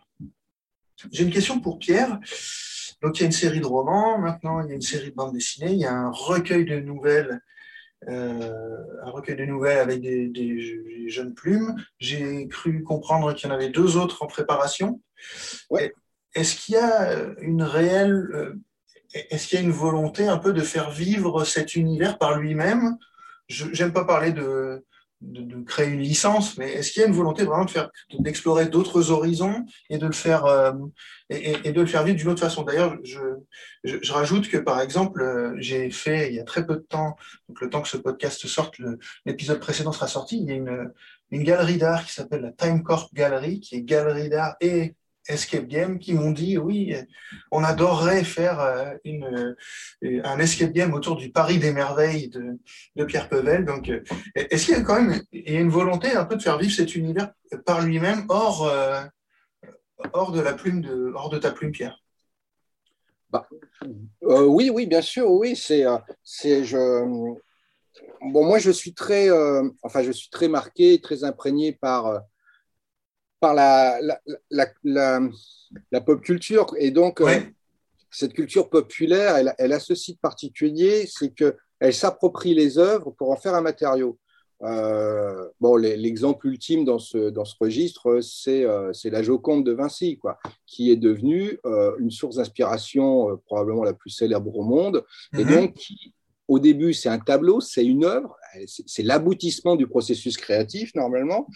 J'ai 1.12 1.26
une 1.26 1.34
question 1.34 1.60
pour 1.60 1.80
Pierre. 1.80 2.18
Donc 3.02 3.18
il 3.18 3.20
y 3.20 3.24
a 3.24 3.26
une 3.26 3.34
série 3.34 3.60
de 3.60 3.66
romans, 3.66 4.18
maintenant 4.18 4.62
il 4.62 4.70
y 4.70 4.72
a 4.72 4.76
une 4.76 4.82
série 4.82 5.10
de 5.10 5.16
bandes 5.16 5.34
dessinées, 5.34 5.74
il 5.74 5.80
y 5.80 5.86
a 5.86 5.94
un 5.94 6.12
recueil 6.12 6.64
de 6.64 6.80
nouvelles, 6.80 7.42
euh, 8.08 8.78
un 9.04 9.10
recueil 9.10 9.36
de 9.36 9.44
nouvelles 9.44 9.80
avec 9.80 10.00
des, 10.00 10.30
des 10.30 11.10
jeunes 11.10 11.34
plumes. 11.34 11.76
J'ai 12.00 12.48
cru 12.48 12.84
comprendre 12.84 13.34
qu'il 13.34 13.50
y 13.50 13.52
en 13.52 13.56
avait 13.56 13.68
deux 13.68 13.98
autres 13.98 14.24
en 14.24 14.28
préparation. 14.28 15.02
Ouais. 15.70 15.94
Est-ce 16.34 16.56
qu'il 16.56 16.76
y 16.76 16.78
a 16.78 17.34
une 17.42 17.64
réelle 17.64 18.30
euh, 18.34 18.54
est-ce 19.14 19.48
qu'il 19.48 19.60
y 19.60 19.62
a 19.62 19.66
une 19.66 19.72
volonté 19.72 20.28
un 20.28 20.38
peu 20.38 20.54
de 20.54 20.62
faire 20.62 20.92
vivre 20.92 21.44
cet 21.44 21.76
univers 21.76 22.18
par 22.18 22.38
lui-même? 22.38 22.98
Je 23.48 23.66
n'aime 23.66 23.94
pas 23.94 24.06
parler 24.06 24.32
de, 24.32 24.84
créer 25.66 25.88
une 25.88 26.02
licence, 26.02 26.58
mais 26.58 26.74
est-ce 26.74 26.92
qu'il 26.92 27.02
y 27.02 27.06
a 27.06 27.08
une 27.08 27.14
volonté 27.14 27.46
vraiment 27.46 27.64
de 27.64 27.72
d'explorer 28.20 28.66
d'autres 28.66 29.10
horizons 29.10 29.66
et 29.90 29.98
de 29.98 30.06
le 30.06 30.12
faire 30.12 30.46
euh, 30.46 30.74
et, 31.30 31.72
de 31.72 31.80
le 31.80 31.88
faire 31.88 32.04
vivre 32.04 32.18
d'une 32.18 32.28
autre 32.28 32.42
façon? 32.42 32.64
D'ailleurs, 32.64 32.98
je, 33.04 34.12
rajoute 34.12 34.50
que 34.50 34.58
par 34.58 34.82
exemple, 34.82 35.22
euh, 35.22 35.56
j'ai 35.60 35.90
fait 35.92 36.30
il 36.30 36.36
y 36.36 36.40
a 36.42 36.44
très 36.44 36.66
peu 36.66 36.76
de 36.76 36.86
temps, 36.88 37.16
donc 37.48 37.62
le 37.62 37.70
temps 37.70 37.82
que 37.82 37.88
ce 37.88 37.98
podcast 37.98 38.46
sorte, 38.48 38.76
l'épisode 39.26 39.60
précédent 39.60 39.94
sera 39.94 40.08
sorti, 40.08 40.40
il 40.42 40.50
y 40.50 40.52
a 40.52 40.56
une, 40.56 40.92
une 41.32 41.44
galerie 41.44 41.78
d'art 41.78 42.06
qui 42.06 42.14
s'appelle 42.14 42.42
la 42.42 42.52
Time 42.52 42.84
Corp 42.84 43.14
Gallery, 43.14 43.60
qui 43.60 43.76
est 43.76 43.82
galerie 43.82 44.30
d'art 44.30 44.56
et 44.60 44.96
escape 45.28 45.68
game, 45.68 46.00
qui 46.00 46.14
m'ont 46.14 46.32
dit 46.32 46.58
oui, 46.58 46.96
on 47.52 47.64
adorerait 47.64 48.24
faire 48.24 48.60
euh, 48.60 48.94
une, 49.04 49.56
euh, 50.04 50.22
un 50.24 50.40
escape 50.40 50.72
game 50.72 50.94
autour 50.94 51.16
du 51.16 51.32
Paris 51.32 51.60
des 51.60 51.72
merveilles 51.72 52.30
de, 52.30 53.06
Pierre 53.06 53.30
Pevel. 53.30 53.66
Donc, 53.66 53.90
euh, 53.90 54.04
est-ce 54.36 54.66
qu'il 54.66 54.76
y 54.76 54.78
a 54.78 54.82
quand 54.82 55.02
même 55.02 55.22
il 55.32 55.54
y 55.54 55.58
a 55.58 55.62
une 55.62 55.70
volonté 55.70 56.12
un 56.12 56.26
peu 56.26 56.36
de 56.36 56.42
faire 56.42 56.58
vivre 56.58 56.74
cet 56.74 56.96
univers 56.96 57.32
par 57.66 57.82
lui-même 57.82 58.26
hors, 58.30 58.72
hors 60.14 60.32
de 60.32 60.42
la 60.42 60.54
plume 60.54 60.82
de, 60.82 61.12
hors 61.16 61.30
de 61.30 61.38
ta 61.38 61.52
plume, 61.52 61.72
Pierre? 61.72 62.00
Euh, 64.24 64.46
oui, 64.46 64.70
oui, 64.70 64.86
bien 64.86 65.02
sûr, 65.02 65.30
oui. 65.32 65.56
C'est, 65.56 65.86
c'est, 66.24 66.64
je, 66.64 66.78
bon, 68.22 68.46
moi, 68.46 68.60
je 68.60 68.72
suis 68.72 68.94
très, 68.94 69.30
enfin, 69.82 70.04
je 70.04 70.12
suis 70.12 70.30
très 70.30 70.48
marqué, 70.48 71.00
très 71.02 71.24
imprégné 71.24 71.72
par, 71.72 72.22
par 73.44 73.54
la, 73.54 74.00
la, 74.02 74.22
la, 74.86 75.20
la, 75.92 76.02
pop 76.02 76.22
culture. 76.22 76.68
Et 76.78 76.92
donc, 76.92 77.20
euh, 77.20 77.42
cette 78.10 78.32
culture 78.32 78.70
populaire, 78.70 79.36
elle, 79.36 79.54
elle 79.58 79.74
a 79.74 79.82
ce 79.82 79.96
site 79.96 80.22
particulier, 80.22 81.10
c'est 81.14 81.34
que 81.34 81.58
elle 81.82 81.94
s'approprie 81.94 82.56
les 82.56 82.78
œuvres 82.78 83.12
pour 83.12 83.32
en 83.32 83.36
faire 83.36 83.54
un 83.54 83.62
matériau. 83.62 84.18
Euh, 84.62 85.50
bon, 85.60 85.76
l'exemple 85.76 86.48
ultime 86.48 86.86
dans 86.86 87.00
ce, 87.00 87.30
dans 87.32 87.44
ce 87.44 87.56
registre, 87.60 88.22
c'est 88.22 88.64
euh, 88.64 88.94
la 89.04 89.22
Joconde 89.22 89.66
de 89.66 89.74
Vinci, 89.74 90.18
quoi, 90.18 90.40
qui 90.66 90.90
est 90.90 90.96
devenue 90.96 91.60
euh, 91.66 91.92
une 92.00 92.12
source 92.12 92.38
d'inspiration 92.38 93.38
probablement 93.46 93.84
la 93.84 93.94
plus 93.94 94.10
célèbre 94.10 94.56
au 94.56 94.64
monde, 94.64 95.04
et 95.38 95.44
Mhm. 95.44 95.54
donc 95.54 95.74
qui, 95.74 96.14
au 96.48 96.60
début, 96.60 96.94
c'est 96.94 97.10
un 97.10 97.20
tableau, 97.20 97.62
c'est 97.62 97.86
une 97.86 98.04
œuvre, 98.04 98.36
c'est 98.68 99.04
l'aboutissement 99.04 99.76
du 99.76 99.88
processus 99.88 100.36
créatif 100.38 100.94
normalement, 100.94 101.48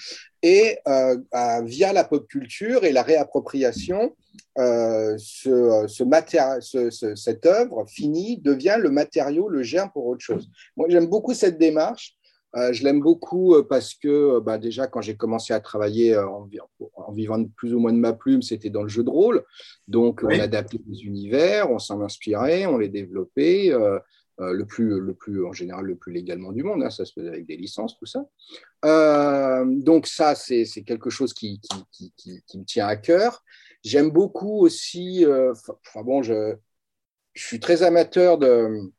et 0.42 0.78
euh, 0.88 1.18
euh, 1.36 1.62
via 1.64 1.92
la 1.94 2.04
pop 2.04 2.26
culture 2.28 2.86
et 2.86 2.92
la 2.92 3.04
réappropriation, 3.04 4.16
euh, 4.58 5.16
ce, 5.18 5.86
ce 5.88 6.04
matéri- 6.04 6.62
ce- 6.62 6.90
ce- 6.90 7.16
cette 7.16 7.46
œuvre 7.46 7.86
finie 7.88 8.38
devient 8.40 8.78
le 8.80 8.90
matériau, 8.90 9.50
le 9.50 9.62
germe 9.62 9.92
pour 9.94 10.06
autre 10.08 10.22
chose. 10.24 10.50
Moi, 10.78 10.88
j'aime 10.90 11.08
beaucoup 11.08 11.34
cette 11.34 11.58
démarche. 11.58 12.14
Euh, 12.56 12.72
je 12.72 12.82
l'aime 12.86 13.02
beaucoup 13.02 13.56
parce 13.70 13.94
que 13.94 14.40
bah, 14.40 14.58
déjà, 14.58 14.88
quand 14.88 15.02
j'ai 15.02 15.18
commencé 15.18 15.54
à 15.54 15.60
travailler 15.60 16.18
en, 16.18 16.46
vi- 16.48 16.60
en 16.96 17.12
vivant 17.12 17.44
plus 17.58 17.74
ou 17.76 17.80
moins 17.80 17.92
de 17.92 18.00
ma 18.00 18.14
plume, 18.14 18.42
c'était 18.42 18.70
dans 18.70 18.84
le 18.84 18.90
jeu 18.90 19.04
de 19.04 19.10
rôle. 19.10 19.44
Donc, 19.88 20.22
Oui. 20.24 20.38
on 20.38 20.44
adaptait 20.44 20.80
les 20.90 21.04
univers, 21.04 21.70
on 21.70 21.78
s'en 21.78 22.02
inspirait, 22.02 22.66
on 22.66 22.78
les 22.78 22.88
développait. 22.90 23.72
Euh, 24.40 24.54
le 24.54 24.66
plus, 24.66 25.00
le 25.00 25.14
plus, 25.16 25.46
en 25.46 25.52
général, 25.52 25.86
le 25.86 25.96
plus 25.96 26.14
légalement 26.14 26.52
du 26.52 26.64
monde. 26.64 26.84
hein, 26.84 26.92
ça 26.92 27.06
se 27.06 27.14
faisait 27.14 27.30
avec 27.30 27.48
des 27.48 27.58
licences, 27.58 27.98
tout 27.98 28.06
ça. 28.06 28.24
Euh, 28.86 29.66
donc 29.66 30.06
ça, 30.06 30.36
c'est 30.36 30.66
quelque 30.86 31.10
chose 31.10 31.34
qui, 31.34 31.60
qui, 31.92 32.14
me 32.56 32.64
tient 32.64 32.86
à 32.86 32.98
cœur. 32.98 33.44
J'aime 33.84 34.12
beaucoup 34.12 34.60
aussi, 34.60 35.26
euh, 35.26 35.54
enfin 35.88 36.04
bon, 36.04 36.22
je, 36.22 36.56
je 37.34 37.44
suis 37.48 37.60
très 37.60 37.82
amateur 37.82 38.38
de, 38.38 38.92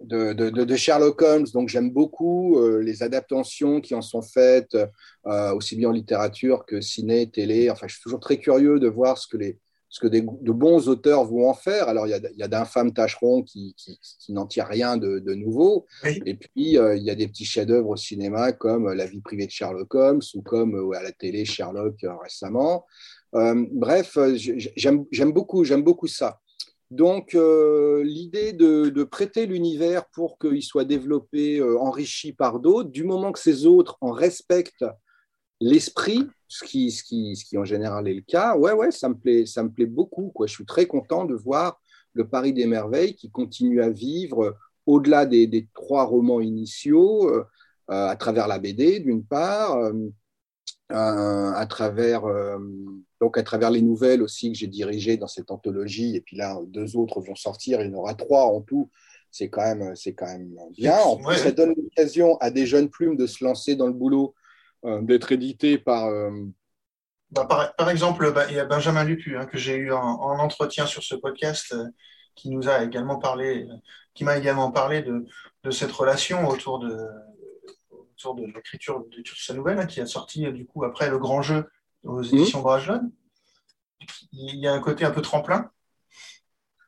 de, 0.00 0.32
de, 0.32 0.76
Sherlock 0.76 1.20
Holmes, 1.20 1.46
donc 1.52 1.68
j'aime 1.68 1.90
beaucoup 1.90 2.58
les 2.80 3.02
adaptations 3.02 3.80
qui 3.82 3.94
en 3.94 4.02
sont 4.02 4.22
faites, 4.22 4.76
aussi 5.24 5.76
bien 5.76 5.90
en 5.90 5.92
littérature 5.92 6.64
que 6.66 6.80
ciné, 6.80 7.30
télé. 7.30 7.70
Enfin, 7.70 7.88
je 7.88 7.94
suis 7.94 8.02
toujours 8.02 8.20
très 8.20 8.38
curieux 8.38 8.78
de 8.78 8.88
voir 8.88 9.18
ce 9.18 9.26
que 9.26 9.36
les 9.36 9.58
ce 9.88 10.00
que 10.00 10.08
des, 10.08 10.20
de 10.20 10.52
bons 10.52 10.88
auteurs 10.88 11.24
vont 11.24 11.48
en 11.48 11.54
faire. 11.54 11.88
Alors, 11.88 12.06
il 12.06 12.20
y 12.36 12.42
a, 12.42 12.48
d'infâmes 12.48 12.92
tâcherons 12.92 13.42
qui, 13.42 13.74
qui, 13.76 13.98
qui 14.20 14.32
n'en 14.32 14.46
tirent 14.46 14.66
rien 14.66 14.96
de, 14.96 15.20
de 15.20 15.34
nouveau. 15.34 15.86
Oui. 16.04 16.20
Et 16.26 16.34
puis, 16.34 16.76
euh, 16.76 16.96
il 16.96 17.02
y 17.04 17.10
a 17.10 17.14
des 17.14 17.28
petits 17.28 17.44
chefs-d'œuvre 17.44 17.90
au 17.90 17.96
cinéma 17.96 18.52
comme 18.52 18.92
La 18.92 19.06
vie 19.06 19.20
privée 19.20 19.46
de 19.46 19.50
Sherlock 19.50 19.94
Holmes 19.94 20.22
ou 20.34 20.42
comme 20.42 20.74
euh, 20.74 20.96
à 20.96 21.02
la 21.02 21.12
télé 21.12 21.44
Sherlock 21.44 22.02
euh, 22.04 22.16
récemment. 22.22 22.84
Euh, 23.34 23.66
bref, 23.72 24.16
euh, 24.16 24.36
j'aime 24.36 25.32
beaucoup, 25.32 25.64
j'aime 25.64 25.82
beaucoup 25.82 26.08
ça. 26.08 26.40
Donc, 26.90 27.34
euh, 27.34 28.04
l'idée 28.04 28.52
de, 28.52 28.90
de 28.90 29.04
prêter 29.04 29.46
l'univers 29.46 30.06
pour 30.12 30.38
qu'il 30.38 30.62
soit 30.62 30.84
développé, 30.84 31.58
euh, 31.58 31.78
enrichi 31.80 32.32
par 32.32 32.60
d'autres, 32.60 32.90
du 32.90 33.02
moment 33.02 33.32
que 33.32 33.40
ces 33.40 33.66
autres 33.66 33.98
en 34.00 34.12
respectent 34.12 34.84
l'esprit, 35.60 36.26
ce 36.48 36.64
qui, 36.64 36.90
ce, 36.90 37.02
qui, 37.02 37.34
ce 37.36 37.44
qui 37.44 37.58
en 37.58 37.64
général 37.64 38.06
est 38.08 38.14
le 38.14 38.20
cas, 38.20 38.56
ouais, 38.56 38.72
ouais, 38.72 38.90
ça 38.90 39.08
me 39.08 39.14
plaît, 39.16 39.46
ça 39.46 39.62
me 39.62 39.70
plaît 39.70 39.86
beaucoup. 39.86 40.30
Quoi. 40.34 40.46
Je 40.46 40.54
suis 40.54 40.66
très 40.66 40.86
content 40.86 41.24
de 41.24 41.34
voir 41.34 41.80
le 42.12 42.28
Paris 42.28 42.52
des 42.52 42.66
merveilles 42.66 43.14
qui 43.14 43.30
continue 43.30 43.82
à 43.82 43.90
vivre 43.90 44.56
au-delà 44.86 45.26
des, 45.26 45.46
des 45.46 45.68
trois 45.74 46.04
romans 46.04 46.40
initiaux, 46.40 47.28
euh, 47.30 47.44
à 47.88 48.16
travers 48.16 48.48
la 48.48 48.58
BD 48.58 49.00
d'une 49.00 49.24
part, 49.24 49.76
euh, 49.76 49.92
euh, 50.92 51.52
à 51.52 51.66
travers 51.66 52.24
euh, 52.26 52.58
donc 53.20 53.36
à 53.38 53.42
travers 53.42 53.70
les 53.70 53.82
nouvelles 53.82 54.22
aussi 54.22 54.52
que 54.52 54.58
j'ai 54.58 54.68
dirigées 54.68 55.16
dans 55.16 55.26
cette 55.26 55.50
anthologie, 55.50 56.14
et 56.16 56.20
puis 56.20 56.36
là 56.36 56.58
deux 56.68 56.96
autres 56.96 57.20
vont 57.20 57.34
sortir, 57.34 57.80
il 57.80 57.90
y 57.90 57.94
en 57.94 57.98
aura 57.98 58.14
trois 58.14 58.44
en 58.46 58.60
tout. 58.60 58.90
C'est 59.32 59.48
quand 59.50 59.62
même, 59.62 59.94
c'est 59.96 60.14
quand 60.14 60.26
même 60.26 60.56
bien. 60.70 60.96
En 60.98 61.16
plus, 61.16 61.26
Ouais. 61.26 61.36
ça 61.36 61.50
donne 61.50 61.74
l'occasion 61.76 62.36
à 62.38 62.50
des 62.50 62.66
jeunes 62.66 62.88
plumes 62.88 63.16
de 63.16 63.26
se 63.26 63.44
lancer 63.44 63.74
dans 63.74 63.86
le 63.86 63.92
boulot, 63.92 64.34
euh, 64.34 64.45
d'être 64.84 65.32
édité 65.32 65.78
par. 65.78 66.06
euh, 66.06 66.30
Bah, 67.30 67.44
par, 67.44 67.74
par 67.76 67.90
exemple, 67.90 68.32
bah, 68.32 68.46
il 68.48 68.56
y 68.56 68.60
a 68.60 68.64
Benjamin 68.64 69.04
Lupu 69.04 69.36
hein, 69.36 69.46
que 69.46 69.58
j'ai 69.58 69.76
eu 69.76 69.92
en, 69.92 69.98
en 70.00 70.38
entretien 70.38 70.86
sur 70.86 71.02
ce 71.02 71.14
podcast 71.16 71.72
euh, 71.72 71.86
qui 72.36 72.50
nous 72.50 72.68
a 72.68 72.82
également 72.84 73.18
parlé, 73.18 73.64
euh, 73.64 73.74
qui 74.14 74.24
m'a 74.24 74.38
également 74.38 74.70
parlé 74.70 75.02
de, 75.02 75.24
de 75.64 75.70
cette 75.70 75.90
relation 75.92 76.46
autour 76.48 76.78
de, 76.78 76.96
autour 77.90 78.34
de 78.36 78.44
l'écriture 78.46 79.00
de, 79.00 79.16
de 79.16 79.28
sa 79.36 79.54
nouvelle 79.54 79.78
hein, 79.78 79.86
qui 79.86 80.00
a 80.00 80.06
sorti 80.06 80.46
euh, 80.46 80.52
du 80.52 80.66
coup 80.66 80.84
après 80.84 81.10
le 81.10 81.18
grand 81.18 81.42
jeu 81.42 81.66
aux 82.04 82.22
éditions 82.22 82.60
Brajlon. 82.62 83.10
Il 84.32 84.56
y 84.60 84.68
a 84.68 84.72
un 84.72 84.80
côté 84.80 85.04
un 85.04 85.10
peu 85.10 85.22
tremplin. 85.22 85.70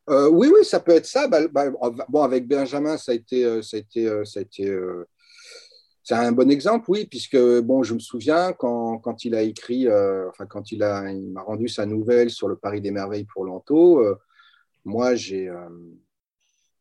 Euh, 0.08 0.28
oui, 0.30 0.50
oui, 0.54 0.64
ça 0.64 0.80
peut 0.80 0.92
être 0.92 1.06
ça. 1.06 1.28
Bah, 1.28 1.46
bah, 1.48 1.66
bon, 2.08 2.22
avec 2.22 2.46
Benjamin, 2.46 2.96
ça 2.96 3.12
a 3.12 3.14
été, 3.14 3.44
euh, 3.44 3.60
ça 3.62 3.76
a 3.76 3.80
été, 3.80 4.06
euh, 4.06 4.24
ça 4.24 4.40
a 4.40 4.42
été, 4.42 4.66
euh, 4.66 5.06
c'est 6.08 6.14
un 6.14 6.32
bon 6.32 6.50
exemple, 6.50 6.86
oui, 6.88 7.04
puisque 7.04 7.36
bon, 7.36 7.82
je 7.82 7.92
me 7.92 7.98
souviens 7.98 8.54
quand, 8.54 8.96
quand 8.98 9.26
il 9.26 9.34
a 9.34 9.42
écrit, 9.42 9.86
euh, 9.86 10.26
enfin 10.30 10.46
quand 10.46 10.72
il 10.72 10.82
a, 10.82 11.12
il 11.12 11.30
m'a 11.30 11.42
rendu 11.42 11.68
sa 11.68 11.84
nouvelle 11.84 12.30
sur 12.30 12.48
le 12.48 12.56
Paris 12.56 12.80
des 12.80 12.90
merveilles 12.90 13.26
pour 13.26 13.44
Lanto. 13.44 14.00
euh, 14.00 14.16
moi, 14.86 15.14
j'ai, 15.14 15.50
euh, 15.50 15.68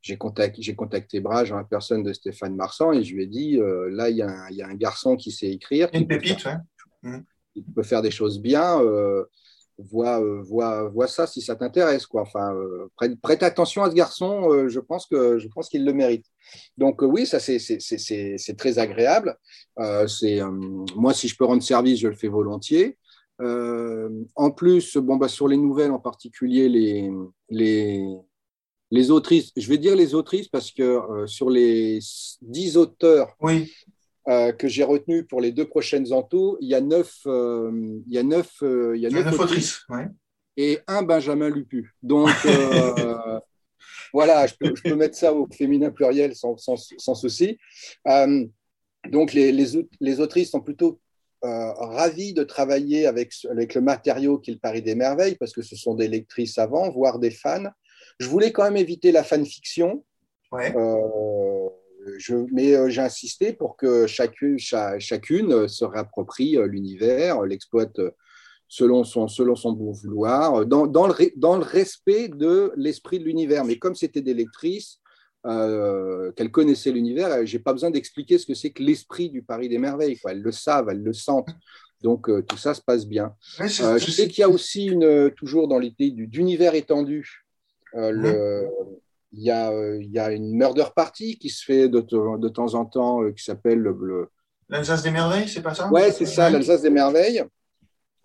j'ai 0.01 0.15
contacté, 0.15 0.61
j'ai 0.61 0.75
contacté 0.75 1.19
Brage 1.19 1.51
en 1.51 1.57
la 1.57 1.65
personne 1.65 2.03
de 2.03 2.13
Stéphane 2.13 2.55
Marsan 2.55 2.93
et 2.93 3.03
je 3.03 3.13
lui 3.15 3.23
ai 3.23 3.28
dit, 3.28 3.57
là, 3.89 4.09
il 4.09 4.15
y, 4.15 4.21
a 4.21 4.30
un, 4.30 4.47
il 4.49 4.55
y 4.55 4.61
a 4.61 4.67
un 4.67 4.75
garçon 4.75 5.17
qui 5.17 5.34
sait 5.34 5.49
écrire, 5.51 5.91
qui 5.91 5.97
Une 5.97 6.07
pépite, 6.07 6.39
faire- 6.39 6.61
ouais. 7.03 7.21
qui 7.51 7.63
peut 7.63 7.84
faire 7.84 8.01
des 8.01 8.11
choses 8.11 8.39
bien, 8.39 8.80
vois, 9.78 10.21
euh, 10.21 10.41
vois, 10.41 10.89
vois 10.89 11.07
ça 11.07 11.28
si 11.28 11.41
ça 11.41 11.55
t'intéresse. 11.55 12.05
Quoi. 12.05 12.21
Enfin, 12.23 12.53
euh, 12.55 12.88
prête, 12.95 13.19
prête 13.21 13.43
attention 13.43 13.84
à 13.84 13.89
ce 13.89 13.95
garçon, 13.95 14.51
euh, 14.51 14.69
je 14.69 14.80
pense 14.80 15.05
que 15.05 15.38
je 15.39 15.47
pense 15.47 15.69
qu'il 15.69 15.86
le 15.86 15.93
mérite. 15.93 16.25
Donc 16.78 17.01
oui, 17.01 17.25
ça 17.25 17.39
c'est 17.39 17.59
c'est- 17.59 17.80
c'est- 17.80 18.38
c'est- 18.38 18.55
très 18.55 18.80
agréable. 18.80 19.38
C'est 20.07 20.39
moi 20.95 21.13
si 21.13 21.28
je 21.28 21.36
peux 21.38 21.45
rendre 21.45 21.61
service, 21.63 21.99
je 21.99 22.07
le 22.07 22.15
fais 22.15 22.30
volontiers. 22.30 22.97
En 23.39 24.51
plus, 24.51 24.97
bon 24.97 25.17
bah 25.17 25.28
sur 25.28 25.47
les 25.47 25.57
nouvelles 25.57 25.91
en 25.91 25.99
particulier 25.99 26.69
les 26.69 27.11
les 27.49 28.03
les 28.89 29.11
autrices, 29.11 29.51
je 29.57 29.67
vais 29.67 29.78
dire 29.78 29.95
les 29.95 30.15
autrices 30.15 30.47
parce 30.47 30.71
que 30.71 31.01
sur 31.25 31.49
les 31.49 31.99
dix 32.41 32.78
auteurs 32.78 33.36
Oui, 33.41 33.71
euh, 34.30 34.51
que 34.51 34.67
j'ai 34.67 34.84
retenu 34.84 35.23
pour 35.23 35.39
les 35.41 35.51
deux 35.51 35.67
prochaines 35.67 36.11
entos, 36.13 36.57
il 36.61 36.67
y 36.69 36.75
a 36.75 36.82
neuf, 36.82 37.19
euh, 37.25 37.71
il 38.07 38.13
y 38.13 38.17
a 38.17 38.23
neuf, 38.23 38.51
euh, 38.63 38.93
il 38.95 39.01
y 39.01 39.05
a 39.05 39.09
neuf 39.09 39.25
neuf 39.25 39.39
autrices. 39.39 39.82
Ouais. 39.89 40.07
et 40.57 40.80
un 40.88 41.01
Benjamin 41.03 41.49
Lupu. 41.49 41.93
Donc 42.03 42.30
voilà, 44.13 44.47
je 44.47 44.53
peux, 44.59 44.75
je 44.75 44.82
peux 44.82 44.95
mettre 44.95 45.15
ça 45.17 45.34
au 45.34 45.47
féminin 45.51 45.91
pluriel 45.91 46.36
sans, 46.36 46.57
sans, 46.57 46.75
sans 46.97 47.15
souci. 47.15 47.57
Donc 49.09 49.34
les, 49.34 49.51
les, 49.51 49.75
aut- 49.78 49.89
les 49.99 50.19
autrices 50.19 50.51
sont 50.51 50.61
plutôt 50.61 50.99
ravies 51.41 52.34
de 52.34 52.43
travailler 52.43 53.05
avec, 53.05 53.32
avec 53.49 53.75
le 53.75 53.82
matériau 53.82 54.39
qui 54.39 54.51
est 54.51 54.55
le 54.55 54.59
Paris 54.59 54.82
des 54.82 54.95
merveilles 54.95 55.36
parce 55.36 55.53
que 55.53 55.61
ce 55.61 55.75
sont 55.75 55.93
des 55.95 56.07
lectrices 56.07 56.57
avant, 56.57 56.89
voire 56.89 57.19
des 57.19 57.32
fans. 57.32 57.69
Je 58.19 58.28
voulais 58.28 58.51
quand 58.51 58.63
même 58.63 58.78
éviter 58.78 59.11
la 59.11 59.23
fanfiction. 59.23 60.03
Ouais. 60.51 60.75
Euh, 60.75 61.57
je, 62.18 62.36
mais 62.51 62.76
euh, 62.76 62.89
j'ai 62.89 63.01
insisté 63.01 63.53
pour 63.53 63.78
que 63.78 64.08
chacune, 64.08 64.58
cha- 64.60 64.99
chacune 64.99 65.51
euh, 65.53 65.68
se 65.68 65.86
réapproprie 65.86 66.58
euh, 66.58 66.68
l'univers, 66.68 67.41
l'exploite 67.43 67.99
selon 68.68 69.03
son, 69.03 69.28
selon 69.28 69.55
son 69.55 69.72
bon 69.72 69.91
vouloir, 69.91 70.66
dans, 70.66 70.88
dans, 70.88 71.08
le, 71.08 71.14
re- 71.14 71.34
dans 71.38 71.55
le 71.58 71.64
respect 71.64 72.28
de 72.28 72.74
l'esprit 72.76 73.20
de 73.20 73.24
l'univers. 73.26 73.64
Mais 73.64 73.78
comme 73.78 73.95
c'était 73.95 74.22
des 74.22 74.34
lectrices, 74.34 74.99
euh, 75.45 76.32
qu'elles 76.34 76.51
connaissaient 76.51 76.91
l'univers, 76.91 77.45
j'ai 77.45 77.60
pas 77.60 77.72
besoin 77.72 77.91
d'expliquer 77.91 78.38
ce 78.38 78.45
que 78.45 78.53
c'est 78.53 78.72
que 78.72 78.84
l'esprit 78.84 79.30
du 79.30 79.41
Paris 79.41 79.70
des 79.70 79.78
merveilles. 79.78 80.18
Quoi. 80.18 80.32
Elles 80.32 80.41
le 80.41 80.51
savent, 80.51 80.89
elles 80.89 81.03
le 81.03 81.14
sentent. 81.14 81.47
Donc 82.03 82.30
euh, 82.30 82.41
tout 82.41 82.58
ça 82.58 82.74
se 82.74 82.82
passe 82.82 83.08
bien. 83.08 83.34
Ouais, 83.60 83.68
Euh, 83.82 83.97
je 83.97 84.12
sais 84.12 84.28
qu'il 84.28 84.41
y 84.41 84.43
a 84.43 84.49
aussi 84.49 84.86
une, 84.86 85.32
toujours 85.32 85.68
dans 85.70 85.80
l'idée 85.80 86.12
du- 86.12 86.28
d'univers 86.28 86.76
étendu, 86.76 87.45
le, 87.93 88.68
il, 89.32 89.43
y 89.43 89.51
a, 89.51 89.71
euh, 89.71 89.97
il 90.01 90.11
y 90.11 90.19
a 90.19 90.32
une 90.32 90.55
murder 90.55 90.86
party 90.95 91.38
qui 91.38 91.49
se 91.49 91.63
fait 91.63 91.89
de, 91.89 92.01
te- 92.01 92.38
de 92.38 92.49
temps 92.49 92.73
en 92.75 92.86
temps, 92.86 93.23
euh, 93.23 93.32
qui 93.32 93.43
s'appelle 93.43 93.80
le, 93.80 94.30
L'Alsace 94.69 95.03
des 95.03 95.11
merveilles, 95.11 95.47
c'est 95.47 95.61
pas 95.61 95.73
ça? 95.73 95.89
Ouais, 95.91 96.11
c'est 96.11 96.25
ça, 96.25 96.49
l'Alsace 96.49 96.82
des 96.82 96.89
merveilles. 96.89 97.43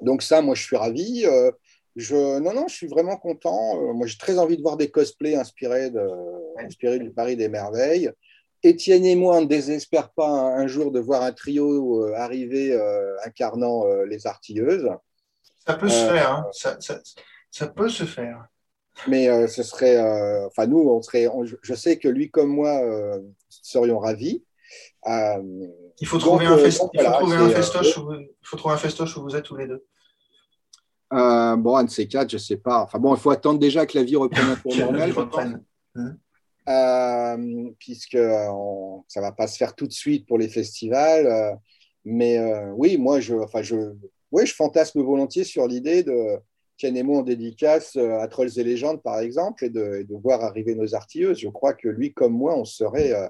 Donc 0.00 0.22
ça, 0.22 0.42
moi, 0.42 0.54
je 0.54 0.62
suis 0.62 0.76
ravi. 0.76 1.24
Euh, 1.24 1.50
je, 1.94 2.38
non, 2.40 2.52
non, 2.54 2.66
je 2.68 2.74
suis 2.74 2.86
vraiment 2.86 3.16
content. 3.16 3.92
Moi, 3.94 4.06
j'ai 4.06 4.18
très 4.18 4.38
envie 4.38 4.56
de 4.56 4.62
voir 4.62 4.76
des 4.76 4.90
cosplays 4.90 5.36
inspirés, 5.36 5.90
de, 5.90 6.00
inspirés 6.58 6.98
du 6.98 7.10
Paris 7.10 7.36
des 7.36 7.48
merveilles. 7.48 8.10
Étienne 8.64 9.04
et 9.04 9.16
moi, 9.16 9.36
on 9.36 9.40
ne 9.42 9.46
désespère 9.46 10.10
pas 10.10 10.28
un, 10.28 10.66
jour 10.66 10.92
de 10.92 11.00
voir 11.00 11.22
un 11.22 11.32
trio 11.32 12.04
euh, 12.06 12.14
arriver 12.14 12.72
euh, 12.72 13.16
incarnant 13.24 13.86
euh, 13.86 14.04
les 14.06 14.26
artilleuses. 14.26 14.88
Ça 15.66 15.74
peut 15.74 15.88
se 15.88 16.12
faire, 16.12 16.32
hein. 16.32 16.46
ça, 16.52 16.80
ça- 16.80 17.00
ça 17.50 17.66
peut 17.68 17.88
se 17.88 18.04
faire. 18.04 18.46
Mais 19.08 19.28
euh, 19.28 19.48
ce 19.48 19.62
serait, 19.62 19.96
euh, 19.96 20.46
enfin 20.46 20.66
nous, 20.66 20.78
on 20.78 21.00
serait, 21.02 21.26
on- 21.28 21.44
je- 21.44 21.56
sais 21.74 21.98
que 21.98 22.08
lui 22.08 22.30
comme 22.30 22.50
moi 22.50 22.70
euh, 22.82 23.20
serions 23.48 23.98
ravis. 23.98 24.44
Euh, 25.08 25.42
Il 26.00 26.06
faut 26.06 26.18
Donc, 26.18 26.26
trouver, 26.26 26.46
un, 26.46 26.52
euh, 26.58 26.64
fest- 26.64 26.80
donc, 26.80 26.90
il 26.94 26.98
faut 27.00 27.04
voilà, 27.04 27.18
trouver 27.18 27.36
un 27.36 27.48
c'est, 27.48 27.52
euh, 27.54 27.56
festoche 27.56 27.98
où 27.98 28.04
vous... 28.04 28.14
il 28.14 28.28
faut 28.42 28.56
trouver 28.56 28.74
un 28.74 28.78
festoche 28.78 29.16
où 29.16 29.22
vous 29.22 29.34
êtes 29.36 29.44
tous 29.44 29.56
les 29.56 29.66
deux. 29.66 29.84
euh, 31.14 31.56
bon, 31.56 31.76
un 31.76 31.84
de 31.84 31.90
ces 31.90 32.06
quatre, 32.08 32.30
je 32.30 32.38
sais 32.38 32.56
pas. 32.56 32.82
Enfin 32.82 32.98
bon, 32.98 33.14
il 33.14 33.20
faut 33.20 33.30
attendre 33.30 33.58
déjà 33.58 33.84
que 33.86 33.98
la 33.98 34.04
vie 34.04 34.16
reprenne 34.16 34.46
un 34.50 34.56
la 34.78 34.86
normal. 34.86 35.12
Euh, 36.68 37.70
puisque 37.78 38.16
on- 38.20 39.04
ça 39.08 39.20
va 39.20 39.32
pas 39.32 39.46
se 39.48 39.56
faire 39.56 39.74
tout 39.74 39.86
de 39.86 39.92
suite 39.92 40.26
pour 40.26 40.38
les 40.38 40.48
festivals. 40.48 41.26
euh, 41.26 41.52
mais 42.04 42.38
euh, 42.38 42.70
oui, 42.76 42.96
moi, 42.98 43.20
je, 43.20 43.34
enfin, 43.34 43.62
je, 43.62 43.76
oui, 44.30 44.46
je 44.46 44.54
fantasme 44.54 45.02
volontiers 45.02 45.44
sur 45.44 45.66
l'idée 45.68 46.02
de 46.02 46.38
Ken 46.78 46.96
et 46.96 47.02
moi 47.02 47.20
en 47.20 47.22
dédicace 47.22 47.96
euh, 47.96 48.18
à 48.18 48.28
Trolls 48.28 48.58
et 48.58 48.64
légendes, 48.64 49.02
par 49.02 49.20
exemple, 49.20 49.64
et 49.64 49.70
de, 49.70 50.06
voir 50.10 50.42
arriver 50.42 50.74
nos 50.74 50.94
artilleuses. 50.94 51.38
Je 51.38 51.48
crois 51.48 51.74
que 51.74 51.88
lui, 51.88 52.12
comme 52.12 52.32
moi, 52.32 52.56
on 52.56 52.64
serait, 52.64 53.12
euh, 53.12 53.28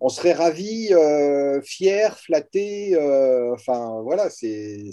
on 0.00 0.08
serait 0.08 0.32
ravis, 0.32 0.92
euh, 0.92 1.60
fiers, 1.62 2.16
flattés. 2.16 2.94
euh, 2.94 3.52
enfin, 3.54 4.00
voilà, 4.02 4.30
c'est, 4.30 4.90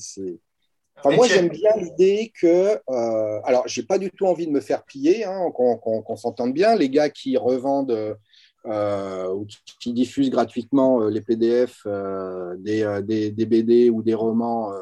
Enfin, 1.01 1.15
moi, 1.15 1.27
j'aime 1.27 1.47
bien 1.47 1.71
l'idée 1.77 2.33
que. 2.37 2.77
alors, 3.45 3.65
j'ai 3.67 3.83
pas 3.83 3.97
du 3.97 4.11
tout 4.11 4.25
envie 4.25 4.47
de 4.47 4.51
me 4.51 4.59
faire 4.59 4.83
piller, 4.83 5.23
hein, 5.23 5.49
qu'on 5.53 6.15
s'entende 6.17 6.53
bien. 6.53 6.75
Les 6.75 6.89
gars 6.89 7.09
qui 7.09 7.37
revendent 7.37 8.17
ou 8.65 9.47
qui, 9.79 9.93
diffusent 9.93 10.29
gratuitement 10.29 11.05
les 11.05 11.21
PDF 11.21 11.87
des 12.57 13.31
BD 13.31 13.89
ou 13.89 14.03
des 14.03 14.13
romans 14.13 14.73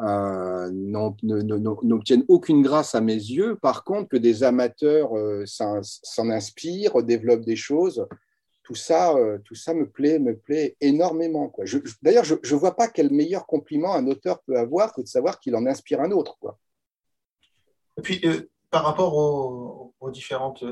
euh, 0.00 0.70
n'obtiennent 0.72 2.24
aucune 2.28 2.62
grâce 2.62 2.94
à 2.94 3.00
mes 3.00 3.14
yeux. 3.14 3.56
Par 3.56 3.84
contre, 3.84 4.08
que 4.08 4.16
des 4.16 4.42
amateurs 4.42 5.16
euh, 5.16 5.44
s'en 5.46 6.30
inspirent, 6.30 7.02
développent 7.02 7.44
des 7.44 7.56
choses. 7.56 8.06
Tout 8.64 8.74
ça, 8.74 9.14
euh, 9.14 9.38
tout 9.44 9.54
ça 9.54 9.74
me 9.74 9.88
plaît, 9.88 10.18
me 10.18 10.36
plaît 10.36 10.76
énormément. 10.80 11.52
D'ailleurs, 12.02 12.24
je 12.24 12.34
ne 12.34 12.58
vois 12.58 12.74
pas 12.74 12.88
quel 12.88 13.12
meilleur 13.12 13.46
compliment 13.46 13.94
un 13.94 14.06
auteur 14.06 14.42
peut 14.42 14.58
avoir 14.58 14.92
que 14.94 15.02
de 15.02 15.06
savoir 15.06 15.38
qu'il 15.38 15.54
en 15.54 15.66
inspire 15.66 16.00
un 16.00 16.10
autre. 16.10 16.38
Et 17.96 18.02
puis, 18.02 18.20
par 18.70 18.84
rapport 18.84 19.14
aux, 19.16 20.10
différentes, 20.10 20.64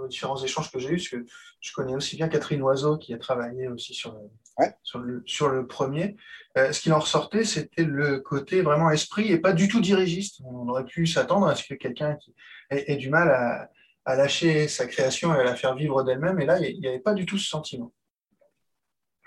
aux 0.00 0.08
différents 0.08 0.42
échanges 0.42 0.70
que 0.70 0.78
j'ai 0.78 0.90
eus, 0.90 0.96
parce 0.96 1.08
que 1.08 1.26
je 1.60 1.72
connais 1.72 1.94
aussi 1.94 2.16
bien 2.16 2.28
Catherine 2.28 2.62
Oiseau 2.62 2.96
qui 2.98 3.12
a 3.14 3.18
travaillé 3.18 3.68
aussi 3.68 3.94
sur 3.94 4.12
le, 4.12 4.20
Ouais. 4.58 4.74
sur 4.82 4.98
le, 4.98 5.22
sur 5.26 5.48
le 5.48 5.66
premier, 5.66 6.16
euh, 6.56 6.72
ce 6.72 6.80
qu'il 6.80 6.92
en 6.92 6.98
ressortait, 6.98 7.44
c'était 7.44 7.84
le 7.84 8.18
côté 8.20 8.60
vraiment 8.62 8.90
esprit 8.90 9.30
et 9.30 9.38
pas 9.38 9.52
du 9.52 9.68
tout 9.68 9.80
dirigiste. 9.80 10.40
On 10.44 10.68
aurait 10.68 10.84
pu 10.84 11.06
s'attendre 11.06 11.46
à 11.46 11.54
ce 11.54 11.62
que 11.64 11.74
quelqu'un 11.74 12.16
qui 12.16 12.34
ait, 12.70 12.92
ait 12.92 12.96
du 12.96 13.08
mal 13.08 13.30
à, 13.30 13.70
à 14.04 14.16
lâcher 14.16 14.66
sa 14.66 14.86
création 14.86 15.32
et 15.34 15.38
à 15.38 15.44
la 15.44 15.54
faire 15.54 15.74
vivre 15.76 16.02
d'elle-même, 16.02 16.40
et 16.40 16.46
là, 16.46 16.58
il 16.60 16.80
n'y 16.80 16.88
avait 16.88 16.98
pas 16.98 17.14
du 17.14 17.24
tout 17.26 17.38
ce 17.38 17.48
sentiment. 17.48 17.92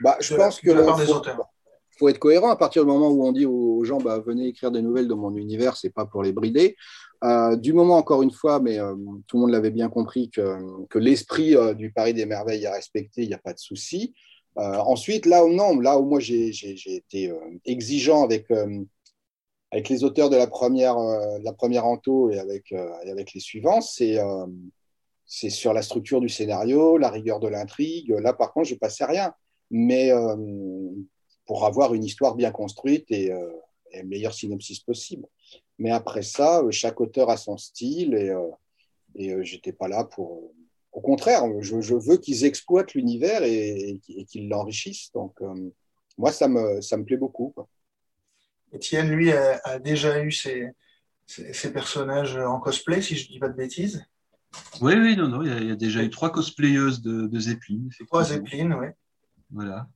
Bah, 0.02 0.18
je 0.20 0.34
de 0.34 0.40
la- 0.40 0.46
pense 0.46 0.60
que 0.60 0.70
de 0.70 0.74
la 0.74 0.84
part 0.84 0.98
faut- 1.00 1.06
des 1.06 1.12
auteurs. 1.12 1.40
faut 1.98 2.10
être 2.10 2.20
cohérent 2.20 2.50
à 2.50 2.56
partir 2.58 2.84
du 2.84 2.92
moment 2.92 3.10
où 3.10 3.26
on 3.26 3.32
dit 3.32 3.46
aux 3.46 3.71
gens 3.84 4.00
bah, 4.00 4.20
venez 4.20 4.48
écrire 4.48 4.72
des 4.72 4.82
nouvelles 4.82 5.08
dans 5.08 5.18
mon 5.18 5.36
univers, 5.36 5.78
c'est 5.78 5.90
pas 5.90 6.06
pour 6.06 6.24
les 6.24 6.32
brider. 6.32 6.76
Euh, 7.24 7.56
du 7.56 7.74
moment, 7.74 7.98
encore 7.98 8.24
une 8.24 8.32
fois, 8.32 8.60
mais 8.60 8.80
euh, 8.80 8.96
tout 9.28 9.38
le 9.38 9.42
monde 9.42 9.52
l'avait 9.52 9.72
bien 9.72 9.90
compris, 9.90 10.30
que, 10.30 10.98
l'esprit 10.98 11.56
euh, 11.56 11.74
du 11.74 11.92
Paris 11.92 12.14
des 12.14 12.26
Merveilles 12.26 12.64
est 12.64 12.70
respecté, 12.70 13.22
il 13.22 13.28
n'y 13.28 13.34
a 13.34 13.40
pas 13.40 13.54
de 13.54 13.60
souci. 13.60 14.14
Ensuite, 14.58 15.26
là 15.28 15.46
où 15.46 15.54
non, 15.54 15.80
là 15.80 15.98
où 15.98 16.06
moi 16.06 16.20
j'ai 16.20 16.52
été 16.86 17.32
exigeant 17.64 18.26
avec, 18.26 18.50
les 19.90 20.04
auteurs 20.04 20.30
de 20.30 20.36
la 20.36 20.46
première, 20.46 20.98
la 21.42 21.54
première 21.54 21.86
Anto 21.86 22.30
et 22.30 22.38
avec, 22.38 22.74
les 23.34 23.40
suivants, 23.40 23.80
c'est 23.80 24.20
c'est 25.26 25.50
sur 25.50 25.72
la 25.72 25.82
structure 25.82 26.20
du 26.20 26.28
scénario, 26.28 26.98
la 26.98 27.10
rigueur 27.10 27.40
de 27.40 27.48
l'intrigue. 27.48 28.10
Là, 28.10 28.34
par 28.34 28.52
contre, 28.52 28.68
je 28.68 28.76
passais 28.76 29.06
rien. 29.06 29.34
Mais 29.70 30.12
pour 31.46 31.66
avoir 31.66 31.94
une 31.94 32.04
histoire 32.04 32.36
bien 32.36 32.52
construite 32.52 33.10
et, 33.10 33.32
et 33.92 34.02
le 34.02 34.08
meilleur 34.08 34.34
synopsis 34.34 34.80
possible. 34.80 35.26
Mais 35.78 35.92
après 35.92 36.22
ça, 36.22 36.60
euh, 36.62 36.72
chaque 36.72 37.00
auteur 37.02 37.30
a 37.30 37.38
son 37.38 37.58
style 37.58 38.14
et, 38.14 38.30
euh, 38.30 38.50
et 39.16 39.34
euh, 39.34 39.44
j'étais 39.44 39.74
pas 39.74 39.88
là 39.88 40.04
pour. 40.04 40.38
euh, 40.38 40.56
au 40.94 41.02
contraire, 41.02 41.44
je, 41.62 41.80
je 41.82 41.96
veux 41.96 42.18
qu'ils 42.18 42.44
exploitent 42.44 42.94
l'univers 42.94 43.44
et, 43.44 44.00
et 44.10 44.26
qu'ils 44.26 44.50
l'enrichissent. 44.50 45.12
Donc, 45.14 45.34
euh, 45.42 45.72
moi, 46.18 46.32
ça 46.32 46.48
me, 46.50 46.82
ça 46.82 46.98
me 46.98 47.06
plaît 47.06 47.18
beaucoup. 47.18 47.54
Étienne, 48.74 49.10
lui, 49.10 49.32
a, 49.32 49.60
a 49.64 49.80
déjà 49.80 50.22
eu 50.24 50.32
ses, 50.32 50.68
ses- 51.26 51.54
ses 51.54 51.72
personnages 51.74 52.36
en 52.38 52.60
cosplay, 52.60 53.02
si 53.02 53.16
je 53.16 53.28
ne 53.28 53.34
dis 53.34 53.40
pas 53.40 53.50
de 53.50 53.56
bêtises. 53.56 54.04
Oui, 54.82 54.94
oui, 54.96 55.16
non, 55.16 55.30
non, 55.30 55.42
il 55.44 55.48
y 55.50 55.52
a, 55.52 55.58
il 55.60 55.68
y 55.68 55.72
a 55.72 55.76
déjà 55.78 56.04
eu 56.04 56.10
trois 56.10 56.30
cosplayeuses 56.30 57.02
de, 57.02 57.28
de 57.28 57.40
Zeppelin. 57.40 57.88
Trois. 58.08 58.26
Zeppelin, 58.26 58.78
oui. 58.80 58.88
Voilà. 59.50 59.88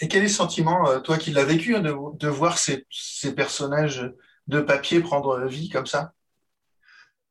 Et 0.00 0.08
quel 0.08 0.20
est 0.20 0.26
le 0.26 0.32
sentiment, 0.32 0.88
euh, 0.88 1.00
toi 1.00 1.18
qui 1.18 1.30
l'as 1.30 1.44
vécu, 1.44 1.76
hein, 1.76 1.80
de, 1.80 1.94
de 2.18 2.28
voir 2.28 2.58
ces, 2.58 2.86
ces 2.90 3.34
personnages 3.34 4.10
de 4.48 4.60
papier 4.60 5.00
prendre 5.00 5.44
vie 5.46 5.68
comme 5.68 5.86
ça? 5.86 6.12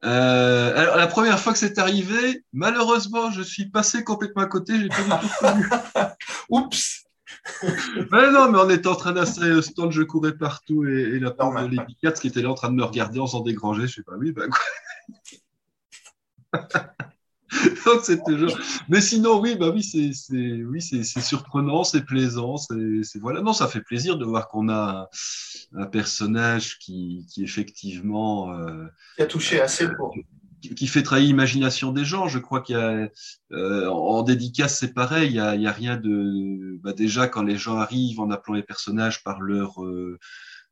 Euh, 0.04 0.76
alors, 0.76 0.98
la 0.98 1.08
première 1.08 1.40
fois 1.40 1.54
que 1.54 1.60
c'est 1.60 1.78
arrivé, 1.78 2.44
malheureusement, 2.54 3.30
je 3.32 3.42
suis 3.42 3.66
passé 3.70 4.04
complètement 4.04 4.42
à 4.42 4.48
côté. 4.48 4.80
J'ai 4.80 4.90
pas 4.90 5.04
du 5.04 5.28
tout 5.28 5.36
connu. 5.40 5.70
Oups 6.50 7.06
Mais 8.12 8.32
non, 8.32 8.52
mais 8.52 8.60
on 8.60 8.70
était 8.70 8.88
en 8.88 8.96
train 8.96 9.14
d'installer 9.14 9.52
le 9.52 9.62
stand, 9.62 9.92
je 9.92 10.02
courais 10.02 10.38
partout 10.38 10.86
et, 10.86 11.02
et 11.02 11.20
la 11.20 11.32
pauvre 11.32 11.54
Normal, 11.54 11.72
Lady 11.72 11.98
qui 12.20 12.28
était 12.28 12.42
là 12.42 12.50
en 12.50 12.56
train 12.56 12.70
de 12.70 12.76
me 12.76 12.84
regarder 12.84 13.20
en 13.20 13.28
s'en 13.28 13.42
dégranger. 13.42 13.88
Je 13.88 13.96
sais 13.96 14.04
pas, 14.04 14.14
oui, 14.18 14.32
bah 14.32 14.46
quoi. 16.52 16.84
Donc 17.86 18.02
c'est 18.04 18.24
toujours. 18.24 18.58
Mais 18.90 19.02
sinon, 19.02 19.40
oui, 19.42 19.56
bah 19.56 19.70
oui, 19.74 19.84
c'est, 19.84 20.12
c'est, 20.14 20.64
oui, 20.64 20.82
c'est, 20.82 21.04
c'est 21.04 21.22
surprenant, 21.22 21.84
c'est 21.84 22.06
plaisant, 22.06 22.58
c'est, 22.58 23.04
c'est 23.04 23.20
voilà. 23.20 23.42
Non, 23.42 23.54
ça 23.54 23.68
fait 23.68 23.82
plaisir 23.82 24.18
de 24.18 24.26
voir 24.26 24.48
qu'on 24.48 24.70
a 24.70 25.10
un, 25.76 25.82
un 25.82 25.86
personnage 25.86 26.80
qui, 26.80 27.26
qui 27.30 27.44
effectivement. 27.44 28.54
euh, 28.54 28.86
Qui 29.18 29.24
a 29.24 29.26
touché 29.28 29.62
assez 29.62 29.88
pour. 29.90 30.14
qui 30.76 30.88
fait 30.88 31.04
travailler 31.04 31.28
l'imagination 31.28 31.92
des 31.92 32.06
gens. 32.06 32.28
Je 32.28 32.40
crois 32.40 32.62
qu'il 32.62 32.76
y 32.76 32.80
a 32.80 33.10
euh, 33.52 33.88
en 33.90 34.20
en 34.20 34.24
dédicace, 34.24 34.78
c'est 34.80 34.94
pareil. 34.94 35.30
Il 35.32 35.36
y 35.36 35.40
a, 35.40 35.56
il 35.56 35.62
y 35.62 35.68
a 35.68 35.72
rien 35.72 35.98
de 35.98 36.78
bah, 36.84 36.94
déjà 36.94 37.28
quand 37.28 37.44
les 37.44 37.58
gens 37.58 37.78
arrivent 37.78 38.20
en 38.20 38.30
appelant 38.32 38.56
les 38.56 38.64
personnages 38.64 39.24
par 39.24 39.42
leur 39.42 39.84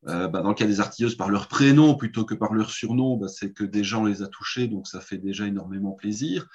euh, 0.07 0.27
bah, 0.29 0.41
dans 0.41 0.49
le 0.49 0.55
cas 0.55 0.65
des 0.65 0.79
artilleuses 0.79 1.15
par 1.15 1.29
leur 1.29 1.47
prénom 1.49 1.95
plutôt 1.95 2.23
que 2.25 2.33
par 2.33 2.53
leur 2.53 2.71
surnom, 2.71 3.17
bah, 3.17 3.27
c'est 3.27 3.51
que 3.51 3.65
des 3.65 3.83
gens 3.83 4.05
les 4.05 4.21
a 4.23 4.27
touchés, 4.27 4.67
donc 4.67 4.87
ça 4.87 5.01
fait 5.01 5.17
déjà 5.17 5.45
énormément 5.45 5.91
plaisir. 5.91 6.47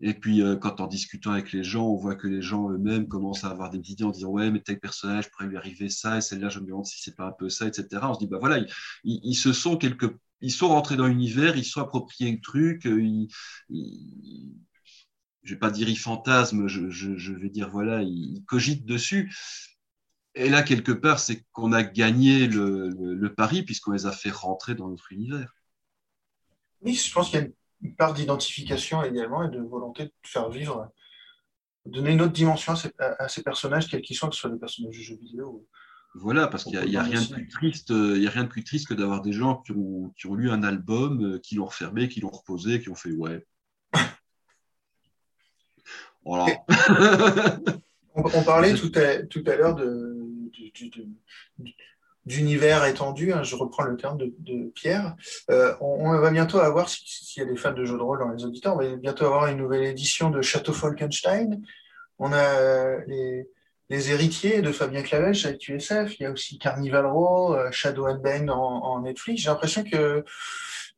Et 0.00 0.14
puis 0.14 0.42
euh, 0.42 0.56
quand 0.56 0.80
en 0.80 0.86
discutant 0.86 1.32
avec 1.32 1.52
les 1.52 1.64
gens, 1.64 1.86
on 1.86 1.96
voit 1.96 2.14
que 2.16 2.26
les 2.28 2.42
gens 2.42 2.70
eux-mêmes 2.70 3.08
commencent 3.08 3.44
à 3.44 3.50
avoir 3.50 3.70
des 3.70 3.78
idées 3.90 4.04
en 4.04 4.10
disant 4.10 4.30
ouais 4.30 4.50
mais 4.50 4.60
tel 4.60 4.80
personnage 4.80 5.30
pourrait 5.30 5.46
lui 5.46 5.56
arriver 5.56 5.88
ça 5.90 6.18
et 6.18 6.20
celle-là 6.20 6.48
je 6.48 6.60
me 6.60 6.66
demande 6.66 6.86
si 6.86 7.00
c'est 7.02 7.16
pas 7.16 7.26
un 7.26 7.32
peu 7.32 7.48
ça, 7.50 7.66
etc. 7.68 8.10
On 8.10 8.14
se 8.14 8.18
dit 8.20 8.26
bah 8.26 8.38
voilà 8.40 8.58
ils, 9.04 9.34
se 9.34 9.52
sont 9.52 9.76
quelque 9.76 10.06
ils 10.40 10.50
sont 10.52 10.68
rentrés 10.68 10.96
dans 10.96 11.06
l'univers, 11.06 11.56
ils 11.56 11.64
sont 11.64 11.80
appropriés 11.82 12.32
le 12.32 12.40
truc, 12.40 12.86
euh, 12.86 13.02
ils, 13.02 13.28
ils- 13.70 14.54
je 15.42 15.54
vais 15.54 15.58
pas 15.58 15.70
dire 15.70 15.88
ils 15.88 15.98
fantasment, 15.98 16.68
je, 16.68 17.32
vais 17.32 17.48
dire 17.50 17.70
voilà, 17.70 18.02
ils 18.02 18.42
cogitent 18.46 18.86
dessus. 18.86 19.32
Et 20.34 20.48
là, 20.48 20.62
quelque 20.62 20.92
part, 20.92 21.18
c'est 21.18 21.44
qu'on 21.52 21.72
a 21.72 21.82
gagné 21.82 22.46
le, 22.46 22.90
le, 22.90 23.14
le 23.14 23.34
pari 23.34 23.62
puisqu'on 23.62 23.92
les 23.92 24.06
a 24.06 24.12
fait 24.12 24.30
rentrer 24.30 24.74
dans 24.74 24.88
notre 24.88 25.12
univers. 25.12 25.54
Oui, 26.82 26.94
je 26.94 27.12
pense 27.12 27.30
qu'il 27.30 27.40
y 27.40 27.42
a 27.42 27.46
une 27.82 27.96
part 27.96 28.14
d'identification 28.14 29.02
également 29.02 29.44
et 29.44 29.50
de 29.50 29.60
volonté 29.60 30.04
de 30.04 30.12
faire 30.24 30.48
vivre, 30.50 30.92
de 31.86 31.90
donner 31.90 32.12
une 32.12 32.22
autre 32.22 32.32
dimension 32.32 32.72
à 32.72 32.76
ces, 32.76 32.92
à- 32.98 33.24
à 33.24 33.28
ces 33.28 33.42
personnages, 33.42 33.88
quels 33.88 34.02
qu'ils 34.02 34.16
soient, 34.16 34.28
que 34.28 34.34
ce 34.34 34.42
soit 34.42 34.50
des 34.50 34.58
personnages 34.58 34.96
de 34.96 35.02
jeux 35.02 35.16
vidéo. 35.16 35.66
Voilà, 36.14 36.48
parce 36.48 36.64
qu'il 36.64 36.74
y 36.74 36.96
a, 36.96 37.02
rien 37.02 37.20
de 37.20 37.32
plus 37.32 37.48
triste, 37.48 37.90
euh, 37.92 38.16
il 38.16 38.22
y 38.22 38.26
a 38.26 38.30
rien 38.30 38.44
de 38.44 38.48
plus 38.48 38.64
triste 38.64 38.88
que 38.88 38.94
d'avoir 38.94 39.22
des 39.22 39.32
gens 39.32 39.58
qui 39.58 39.72
ont, 39.72 40.12
qui 40.16 40.26
ont 40.26 40.34
lu 40.34 40.50
un 40.50 40.62
album, 40.64 41.24
euh, 41.24 41.38
qui 41.38 41.54
l'ont 41.54 41.66
refermé, 41.66 42.08
qui 42.08 42.20
l'ont 42.20 42.30
reposé, 42.30 42.80
qui 42.80 42.88
ont 42.88 42.96
fait 42.96 43.12
ouais. 43.12 43.46
Voilà. 46.24 46.46
On, 48.12 48.24
on 48.24 48.42
parlait 48.42 48.74
tout 48.74 48.90
à, 48.96 49.22
tout 49.22 49.44
à 49.46 49.54
l'heure 49.54 49.76
de, 49.76 50.19
d'univers 52.26 52.84
étendu, 52.84 53.32
hein, 53.32 53.42
je 53.42 53.56
reprends 53.56 53.84
le 53.84 53.96
terme 53.96 54.18
de, 54.18 54.70
Pierre. 54.74 55.16
Euh, 55.50 55.74
on, 55.80 56.18
va 56.18 56.30
bientôt 56.30 56.58
avoir, 56.58 56.88
si- 56.88 57.02
s'il 57.04 57.42
y 57.42 57.46
a 57.46 57.48
des 57.48 57.56
fans 57.56 57.72
de 57.72 57.84
jeux 57.84 57.96
de 57.96 58.02
rôle 58.02 58.18
dans 58.18 58.30
les 58.30 58.44
auditeurs, 58.44 58.74
on 58.74 58.78
va 58.78 58.96
bientôt 58.96 59.26
avoir 59.26 59.46
une 59.46 59.58
nouvelle 59.58 59.84
édition 59.84 60.30
de 60.30 60.42
Château 60.42 60.72
Falkenstein. 60.72 61.62
On 62.18 62.32
a 62.32 63.04
les, 63.06 63.46
héritiers 63.90 64.62
de 64.62 64.70
Fabien 64.70 65.02
Clavel 65.02 65.34
avec 65.44 65.68
USF. 65.68 66.18
Il 66.18 66.22
y 66.22 66.26
a 66.26 66.30
aussi 66.30 66.58
Carnival 66.58 67.06
Row, 67.06 67.54
euh, 67.54 67.70
Shadow 67.72 68.06
and 68.06 68.18
Bang 68.18 68.48
en, 68.50 69.00
Netflix. 69.00 69.42
J'ai 69.42 69.48
l'impression 69.48 69.82
que 69.82 70.24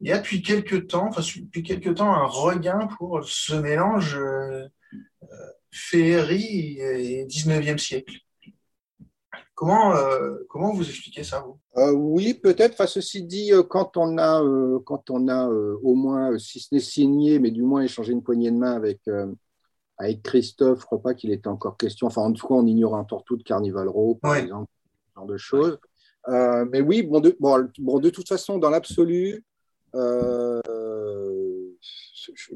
il 0.00 0.08
y 0.08 0.12
a 0.12 0.18
depuis 0.18 0.42
quelques 0.42 0.88
temps, 0.88 1.08
enfin, 1.08 1.22
depuis 1.54 1.94
temps, 1.94 2.12
un 2.12 2.26
regain 2.26 2.88
pour 2.98 3.24
ce 3.24 3.54
mélange 3.54 4.16
euh, 4.16 4.66
féerie 5.70 6.78
et 6.80 7.24
19e 7.26 7.78
siècle. 7.78 8.21
Comment, 9.62 9.94
euh, 9.94 10.38
comment 10.48 10.72
vous 10.72 10.82
expliquez 10.88 11.22
ça, 11.22 11.38
vous? 11.46 11.56
Euh, 11.80 11.92
oui, 11.92 12.34
peut-être. 12.34 12.72
Enfin, 12.72 12.88
ceci 12.88 13.22
dit, 13.22 13.52
euh, 13.52 13.62
quand 13.62 13.96
on 13.96 14.18
a, 14.18 14.42
quand 14.84 15.08
on 15.08 15.28
a 15.28 15.46
au 15.48 15.94
moins, 15.94 16.36
si 16.36 16.58
ce 16.58 16.74
n'est 16.74 16.80
signé, 16.80 17.38
mais 17.38 17.52
du 17.52 17.62
moins 17.62 17.82
échangé 17.82 18.12
une 18.12 18.24
poignée 18.24 18.50
de 18.50 18.56
main 18.56 18.72
avec, 18.72 19.02
avec 19.98 20.20
Christophe, 20.24 20.80
je 20.80 20.82
ne 20.82 20.86
crois 20.86 21.00
pas 21.00 21.14
qu'il 21.14 21.30
était 21.30 21.46
encore 21.46 21.76
question. 21.76 22.08
Enfin, 22.08 22.22
en 22.22 22.32
tout 22.32 22.44
cas, 22.44 22.54
on 22.54 22.66
ignore 22.66 22.96
un 22.96 23.04
tout 23.04 23.36
de 23.36 23.44
Carnival 23.44 23.88
Row, 23.88 24.16
par 24.16 24.32
Ouais. 24.32 24.42
exemple, 24.42 24.68
ce 25.06 25.14
genre 25.20 25.26
de 25.28 25.36
choses. 25.36 25.78
Euh, 26.28 26.64
mais 26.72 26.80
oui, 26.80 27.04
bon 27.04 27.20
de, 27.20 27.36
bon, 27.38 27.68
bon, 27.78 28.00
de 28.00 28.10
toute 28.10 28.26
façon, 28.26 28.58
dans 28.58 28.70
l'absolu, 28.70 29.44
euh, 29.94 30.60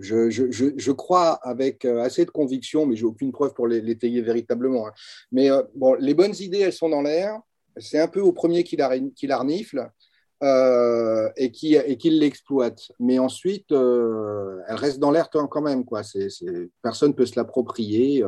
je, 0.01 0.31
je, 0.31 0.51
je, 0.51 0.67
je 0.77 0.93
crois 0.93 1.35
avec 1.43 1.85
euh, 1.85 2.01
assez 2.03 2.25
de 2.25 2.31
conviction, 2.31 2.87
mais 2.87 2.97
j'ai 2.97 3.05
aucune 3.05 3.33
preuve 3.33 3.53
pour 3.55 3.67
les- 3.69 3.81
l'étayer 3.81 4.21
véritablement. 4.23 4.89
hein. 4.89 4.93
Mais 5.33 5.51
euh, 5.51 5.63
bon, 5.75 5.95
les 5.95 6.15
bonnes 6.15 6.35
idées, 6.41 6.61
elles 6.61 6.73
sont 6.73 6.89
dans 6.89 7.03
l'air. 7.03 7.39
C'est 7.79 7.99
un 7.99 8.09
peu 8.09 8.21
au 8.21 8.33
premier 8.33 8.65
qui 8.65 8.77
la, 8.77 8.99
qui 8.99 9.27
la 9.27 9.39
renifle 9.39 9.91
euh, 10.43 11.29
et 11.37 11.51
qui, 11.51 11.75
et 11.75 11.97
qui 11.97 12.11
l'exploite. 12.11 12.81
Mais 12.99 13.19
ensuite, 13.19 13.73
euh, 13.73 14.61
elle 14.69 14.77
reste 14.77 14.99
dans 14.99 15.11
l'air 15.11 15.31
quand 15.31 15.63
même. 15.63 15.85
Quoi. 15.85 16.03
Personne 16.83 17.11
ne 17.11 17.15
peut 17.15 17.27
se 17.27 17.37
l'approprier. 17.37 18.25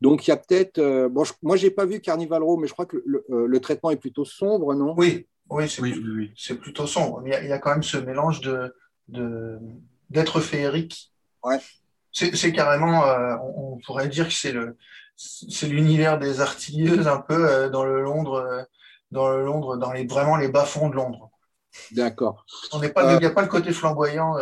Donc, 0.00 0.26
il 0.26 0.30
y 0.30 0.32
a 0.32 0.36
peut-être. 0.36 0.78
euh, 0.78 1.08
bon, 1.08 1.24
je- 1.24 1.32
moi, 1.42 1.56
je 1.56 1.66
n'ai 1.66 1.70
pas 1.72 1.86
vu 1.86 2.00
Carnival 2.00 2.42
Row, 2.42 2.56
mais 2.56 2.68
je 2.68 2.72
crois 2.72 2.86
que 2.86 3.02
le, 3.04 3.58
traitement 3.60 3.90
est 3.90 3.96
plutôt 3.96 4.24
sombre, 4.24 4.74
non? 4.74 4.94
Oui, 4.96 5.26
oui, 5.50 5.68
c'est 5.68 5.82
Oui, 5.82 5.94
oui, 6.16 6.56
plutôt 6.56 6.86
sombre. 6.86 7.22
Il 7.26 7.30
y, 7.30 7.34
a, 7.34 7.42
il 7.42 7.48
y 7.48 7.52
a 7.52 7.58
quand 7.58 7.70
même 7.70 7.82
ce 7.82 7.96
mélange 7.98 8.40
de, 8.40 8.72
de, 9.08 9.58
d'être 10.10 10.40
féerique. 10.40 11.12
Ouais. 11.42 11.58
C'est, 12.12 12.52
carrément, 12.52 13.04
euh, 13.04 13.36
on, 13.42 13.74
on 13.74 13.78
pourrait 13.78 14.08
dire 14.08 14.26
que 14.28 14.34
c'est 14.34 14.52
le, 14.52 14.76
c'est 15.16 15.68
l'univers 15.68 16.18
des 16.18 16.40
artilleuses 16.40 17.06
un 17.06 17.20
peu 17.20 17.48
euh, 17.48 17.68
dans 17.68 17.84
le 17.84 18.02
Londres, 18.02 18.36
euh, 18.36 18.62
dans 19.10 19.28
le 19.28 19.44
Londres, 19.44 19.76
dans 19.76 19.92
les 19.92 20.06
vraiment 20.06 20.36
les 20.36 20.48
bas-fonds 20.48 20.88
de 20.88 20.94
Londres. 20.94 21.30
D'accord. 21.92 22.44
On 22.72 22.80
n'est 22.80 22.88
pas, 22.88 23.14
il 23.14 23.18
n'y 23.18 23.26
a 23.26 23.30
pas 23.30 23.42
le 23.42 23.48
côté 23.48 23.72
flamboyant 23.72 24.36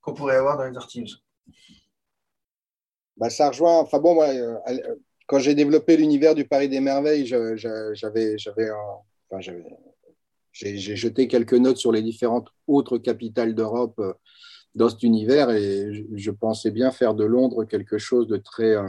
qu'on 0.00 0.14
pourrait 0.14 0.36
avoir 0.36 0.56
dans 0.56 0.64
les 0.64 0.76
artilleuses. 0.76 1.22
Bah, 3.16 3.30
ça 3.30 3.48
rejoint. 3.48 3.80
Enfin 3.80 3.98
bon, 3.98 4.14
moi, 4.14 4.28
quand 5.26 5.38
j'ai 5.38 5.54
développé 5.54 5.96
l'univers 5.96 6.34
du 6.34 6.46
Paris 6.46 6.68
des 6.68 6.80
Merveilles, 6.80 7.26
j'avais, 7.26 8.38
j'avais, 8.38 8.70
enfin, 9.28 9.40
j'avais, 9.40 9.64
j'ai, 10.52 10.96
jeté 10.96 11.26
quelques 11.26 11.54
notes 11.54 11.78
sur 11.78 11.92
les 11.92 12.02
différentes 12.02 12.48
autres 12.66 12.96
capitales 12.98 13.54
d'Europe 13.54 14.00
dans 14.78 14.88
cet 14.90 15.02
univers 15.04 15.50
et 15.50 16.06
je, 16.14 16.30
pensais 16.30 16.70
bien 16.70 16.90
faire 16.92 17.14
de 17.14 17.24
Londres 17.24 17.64
quelque 17.64 17.98
chose 17.98 18.28
de 18.28 18.38
très, 18.38 18.76
euh, 18.76 18.88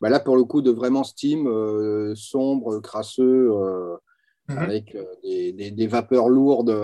bah 0.00 0.10
là 0.10 0.20
pour 0.20 0.36
le 0.36 0.44
coup, 0.44 0.62
de 0.62 0.70
vraiment 0.72 1.04
steam, 1.04 1.46
euh, 1.48 2.14
sombre, 2.16 2.80
crasseux, 2.80 3.50
euh, 3.52 3.96
Mhm. 4.48 4.58
avec 4.58 4.94
euh, 4.96 5.04
des, 5.24 5.52
des- 5.52 5.70
des 5.72 5.86
vapeurs 5.86 6.28
lourdes 6.28 6.74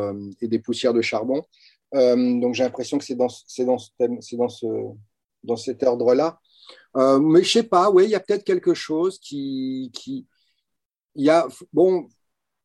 et 0.40 0.48
des 0.48 0.58
poussières 0.60 0.94
de 0.94 1.02
charbon. 1.02 1.42
Donc 1.92 2.54
j'ai 2.54 2.64
l'impression 2.64 2.98
que 2.98 3.04
c'est 3.04 3.14
dans, 3.16 3.28
c'est 3.28 3.64
dans 3.64 3.78
ce 3.78 3.90
thème, 3.98 4.20
c'est 4.22 4.36
dans 4.36 4.48
ce, 4.50 4.66
dans 5.44 5.56
cet 5.56 5.82
ordre-là. 5.82 6.38
Mais 6.96 7.42
je 7.42 7.50
sais 7.52 7.62
pas, 7.64 7.90
oui, 7.90 8.04
il 8.04 8.10
y 8.10 8.14
a 8.14 8.20
peut-être 8.20 8.44
quelque 8.44 8.74
chose 8.74 9.18
qui, 9.18 9.90
qui, 9.94 10.26
il 11.16 11.24
y 11.24 11.30
a, 11.30 11.48
bon, 11.72 12.08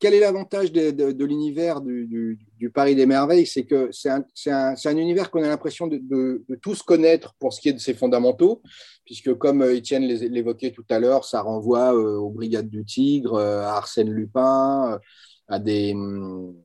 quel 0.01 0.13
est 0.15 0.19
l'avantage 0.19 0.71
de, 0.71 0.91
de- 0.91 1.11
de 1.11 1.25
l'univers 1.25 1.79
du, 1.79 2.07
du- 2.07 2.39
du 2.57 2.69
Paris 2.71 2.95
des 2.95 3.05
merveilles? 3.05 3.45
C'est 3.45 3.65
que 3.65 3.89
c'est 3.91 4.09
un, 4.09 4.97
univers 4.97 5.29
qu'on 5.31 5.43
a 5.43 5.47
l'impression 5.47 5.87
de, 5.87 6.43
tous 6.61 6.81
connaître 6.81 7.35
pour 7.39 7.53
ce 7.53 7.61
qui 7.61 7.69
est 7.69 7.73
de 7.73 7.79
ses 7.79 7.93
fondamentaux, 7.93 8.61
puisque 9.05 9.33
comme 9.35 9.61
euh, 9.61 9.75
Étienne 9.75 10.03
l'évoquait 10.03 10.71
tout 10.71 10.85
à 10.89 10.99
l'heure, 10.99 11.23
ça 11.23 11.41
renvoie 11.41 11.93
euh, 11.93 12.17
aux 12.17 12.31
Brigades 12.31 12.69
du 12.69 12.83
Tigre, 12.83 13.35
euh, 13.35 13.61
à 13.61 13.73
Arsène 13.77 14.11
Lupin, 14.11 14.99
à 15.47 15.59
des, 15.59 15.93
hum, 15.93 16.55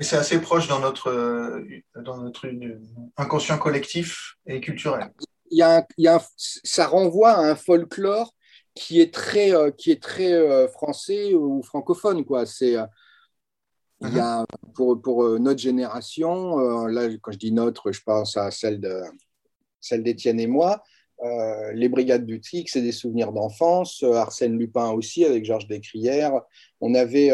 Et 0.00 0.04
c'est 0.04 0.16
assez 0.16 0.40
proche 0.40 0.66
dans 0.68 0.80
notre, 0.80 1.12
dans 2.02 2.18
notre 2.18 2.48
inconscient 3.16 3.58
collectif 3.58 4.34
et 4.46 4.60
culturel. 4.60 5.12
il 5.50 5.58
y 5.58 5.62
a 5.62 5.78
un- 5.78 5.84
il 5.98 6.04
y 6.04 6.08
a 6.08 6.18
ça 6.36 6.86
renvoie 6.86 7.32
à 7.32 7.40
un 7.50 7.54
folklore 7.54 8.34
qui 8.74 9.00
est 9.00 9.12
très, 9.12 9.54
euh, 9.54 9.70
qui 9.70 9.90
est 9.90 10.02
très 10.02 10.32
euh, 10.32 10.68
français 10.68 11.34
ou 11.34 11.62
francophone. 11.62 12.24
Quoi. 12.24 12.46
C'est, 12.46 12.76
euh, 12.76 12.86
il 14.00 14.14
y 14.14 14.18
a, 14.18 14.44
pour, 14.74 15.00
pour 15.00 15.24
euh, 15.24 15.38
notre 15.38 15.60
génération, 15.60 16.56
là, 16.88 17.08
quand 17.20 17.32
je 17.32 17.38
dis 17.38 17.52
notre, 17.52 17.92
je 17.92 18.02
pense 18.02 18.36
à 18.36 18.50
celle, 18.50 18.80
de, 18.80 19.00
celle 19.80 20.02
d'Étienne 20.02 20.40
et 20.40 20.46
moi, 20.46 20.82
les 21.74 21.88
Brigades 21.88 22.26
du 22.26 22.40
Tigre, 22.40 22.68
c'est 22.68 22.82
des 22.82 22.90
souvenirs 22.90 23.30
d'enfance. 23.30 24.02
Arsène 24.02 24.58
Lupin 24.58 24.90
aussi, 24.90 25.24
avec 25.24 25.44
Georges 25.44 25.68
Descrières. 25.68 26.40
On 26.80 26.96
avait. 26.96 27.30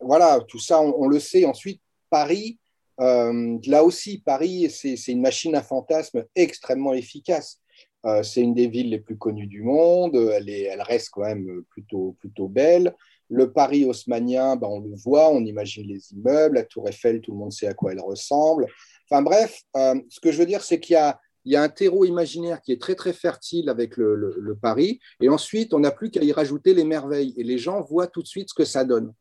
voilà, 0.00 0.40
tout 0.48 0.58
ça, 0.58 0.80
on, 0.80 0.94
on 1.02 1.06
le 1.06 1.20
sait. 1.20 1.44
Ensuite, 1.44 1.82
Paris, 2.08 2.58
là 2.96 3.84
aussi, 3.84 4.22
Paris, 4.24 4.70
c'est 4.70 4.96
c'est 4.96 5.12
une 5.12 5.20
machine 5.20 5.54
à 5.54 5.62
fantasmes 5.62 6.24
extrêmement 6.34 6.94
efficace. 6.94 7.60
Euh, 8.06 8.22
c'est 8.22 8.42
une 8.42 8.54
des 8.54 8.66
villes 8.68 8.90
les 8.90 8.98
plus 9.00 9.16
connues 9.16 9.46
du 9.46 9.62
monde. 9.62 10.14
Elle, 10.14 10.48
est, 10.50 10.62
elle 10.62 10.82
reste 10.82 11.10
quand 11.10 11.22
même 11.22 11.62
plutôt, 11.70 12.16
plutôt 12.20 12.48
belle. 12.48 12.94
Le 13.30 13.50
Paris 13.52 13.84
haussmanien, 13.86 14.56
ben, 14.56 14.68
on 14.68 14.80
le 14.80 14.94
voit, 14.94 15.30
on 15.30 15.40
imagine 15.44 15.86
les 15.88 16.12
immeubles. 16.12 16.56
La 16.56 16.64
Tour 16.64 16.86
Eiffel, 16.88 17.20
tout 17.20 17.32
le 17.32 17.38
monde 17.38 17.52
sait 17.52 17.66
à 17.66 17.72
quoi 17.74 17.92
elle 17.92 18.00
ressemble. 18.00 18.66
Enfin 19.10 19.22
bref, 19.22 19.62
euh, 19.76 19.94
ce 20.10 20.20
que 20.20 20.30
je 20.32 20.38
veux 20.38 20.46
dire, 20.46 20.62
c'est 20.62 20.78
qu'il 20.80 20.94
y 20.94 20.96
a, 20.96 21.18
il 21.46 21.52
y 21.52 21.56
a 21.56 21.62
un 21.62 21.68
terreau 21.70 22.04
imaginaire 22.04 22.60
qui 22.62 22.72
est 22.72 22.80
très 22.80 22.94
très 22.94 23.12
fertile 23.12 23.68
avec 23.70 23.96
le, 23.96 24.14
le- 24.14 24.36
le 24.38 24.54
Paris. 24.56 24.98
Et 25.20 25.28
ensuite, 25.28 25.72
on 25.74 25.78
n'a 25.80 25.90
plus 25.90 26.10
qu'à 26.10 26.22
y 26.22 26.32
rajouter 26.32 26.74
les 26.74 26.84
merveilles. 26.84 27.32
Et 27.38 27.42
les 27.44 27.58
gens 27.58 27.80
voient 27.82 28.06
tout 28.06 28.22
de 28.22 28.26
suite 28.26 28.50
ce 28.50 28.54
que 28.54 28.64
ça 28.64 28.84
donne. 28.84 29.12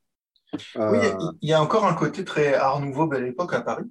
Euh, 0.78 0.92
Oui, 0.92 0.98
il 1.02 1.04
y 1.04 1.08
a- 1.12 1.32
il 1.42 1.50
y, 1.50 1.54
a 1.54 1.62
encore 1.62 1.86
un 1.86 1.94
côté 1.96 2.24
très 2.26 2.54
Art 2.54 2.80
Nouveau 2.82 3.08
Belle 3.08 3.26
Époque 3.28 3.54
à 3.54 3.62
Paris. 3.62 3.86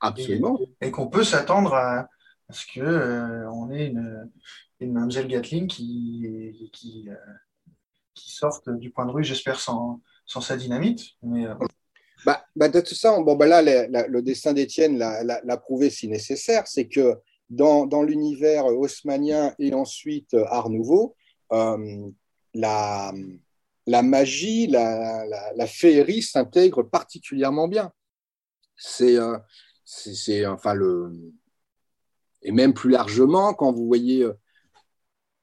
absolument. 0.00 0.58
et 0.80 0.90
qu'on 0.90 1.06
peut 1.08 1.24
s'attendre 1.24 1.74
à, 1.74 2.08
à 2.52 2.54
ce 2.54 2.66
que 2.66 2.80
euh, 2.80 3.50
on 3.50 3.70
ait 3.70 3.86
une, 3.86 4.30
une 4.80 5.08
Gatling 5.08 5.66
qui, 5.66 6.70
qui, 6.72 7.08
euh, 7.08 7.14
qui 8.14 8.30
sorte 8.30 8.68
du 8.68 8.90
point 8.90 9.06
de 9.06 9.10
rue, 9.10 9.24
j'espère 9.24 9.58
sans, 9.58 10.02
sans 10.26 10.42
sa 10.42 10.56
dynamite. 10.56 11.00
Euh, 11.24 11.54
Bah, 12.26 12.44
bah, 12.54 12.68
de 12.68 12.80
tout 12.80 12.94
ça, 12.94 13.18
bon, 13.20 13.36
bah 13.36 13.46
là, 13.46 13.62
le, 13.62 14.20
dessin 14.20 14.52
d'Étienne 14.52 14.98
l'a, 14.98 15.56
prouvé 15.56 15.88
si 15.88 16.08
nécessaire, 16.08 16.66
c'est 16.66 16.88
que 16.88 17.16
dans, 17.48 17.86
dans 17.86 18.02
l'univers 18.02 18.66
haussmanien 18.66 19.54
et 19.58 19.72
ensuite 19.72 20.34
Art 20.34 20.68
Nouveau, 20.68 21.16
la, 21.50 23.12
la 23.86 24.02
magie, 24.02 24.66
la, 24.66 25.24
la, 25.56 25.66
féerie 25.66 26.22
s'intègre 26.22 26.82
particulièrement 26.82 27.66
bien. 27.66 27.92
C'est, 28.76 29.16
euh, 29.16 29.38
enfin 30.48 30.74
le 30.74 31.32
et 32.42 32.52
même 32.52 32.74
plus 32.74 32.90
largement 32.90 33.54
quand 33.54 33.72
vous 33.72 33.86
voyez 33.86 34.24
euh, 34.24 34.32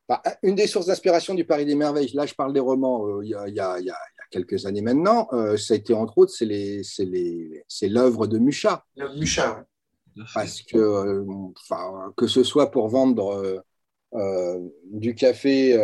bah, 0.08 0.22
une 0.44 0.56
des 0.56 0.68
sources 0.68 0.88
d'inspiration 0.88 1.34
du 1.36 1.46
Paris 1.46 1.66
des 1.66 1.76
Merveilles. 1.76 2.12
Là, 2.14 2.26
je 2.26 2.34
parle 2.34 2.54
des 2.54 2.60
romans. 2.60 3.08
euh, 3.08 3.24
Il 3.24 3.30
y, 3.30 3.36
a, 3.36 3.80
y 3.80 3.86
y 3.86 3.92
quelques 4.32 4.66
années 4.68 4.82
maintenant, 4.82 5.28
euh, 5.34 5.58
ça 5.58 5.74
a 5.74 5.78
été 5.78 5.94
entre 5.94 6.20
autres, 6.20 6.32
c'est 6.34 6.46
l'œuvre 7.88 8.28
de 8.28 8.38
Mucha, 8.38 8.86
Mucha, 9.16 9.66
parce 10.36 10.62
que, 10.62 10.78
euh, 10.78 11.26
que 12.16 12.28
ce 12.28 12.44
soit 12.44 12.70
pour 12.70 12.90
vendre 12.90 13.64
du 14.92 15.16
café 15.16 15.76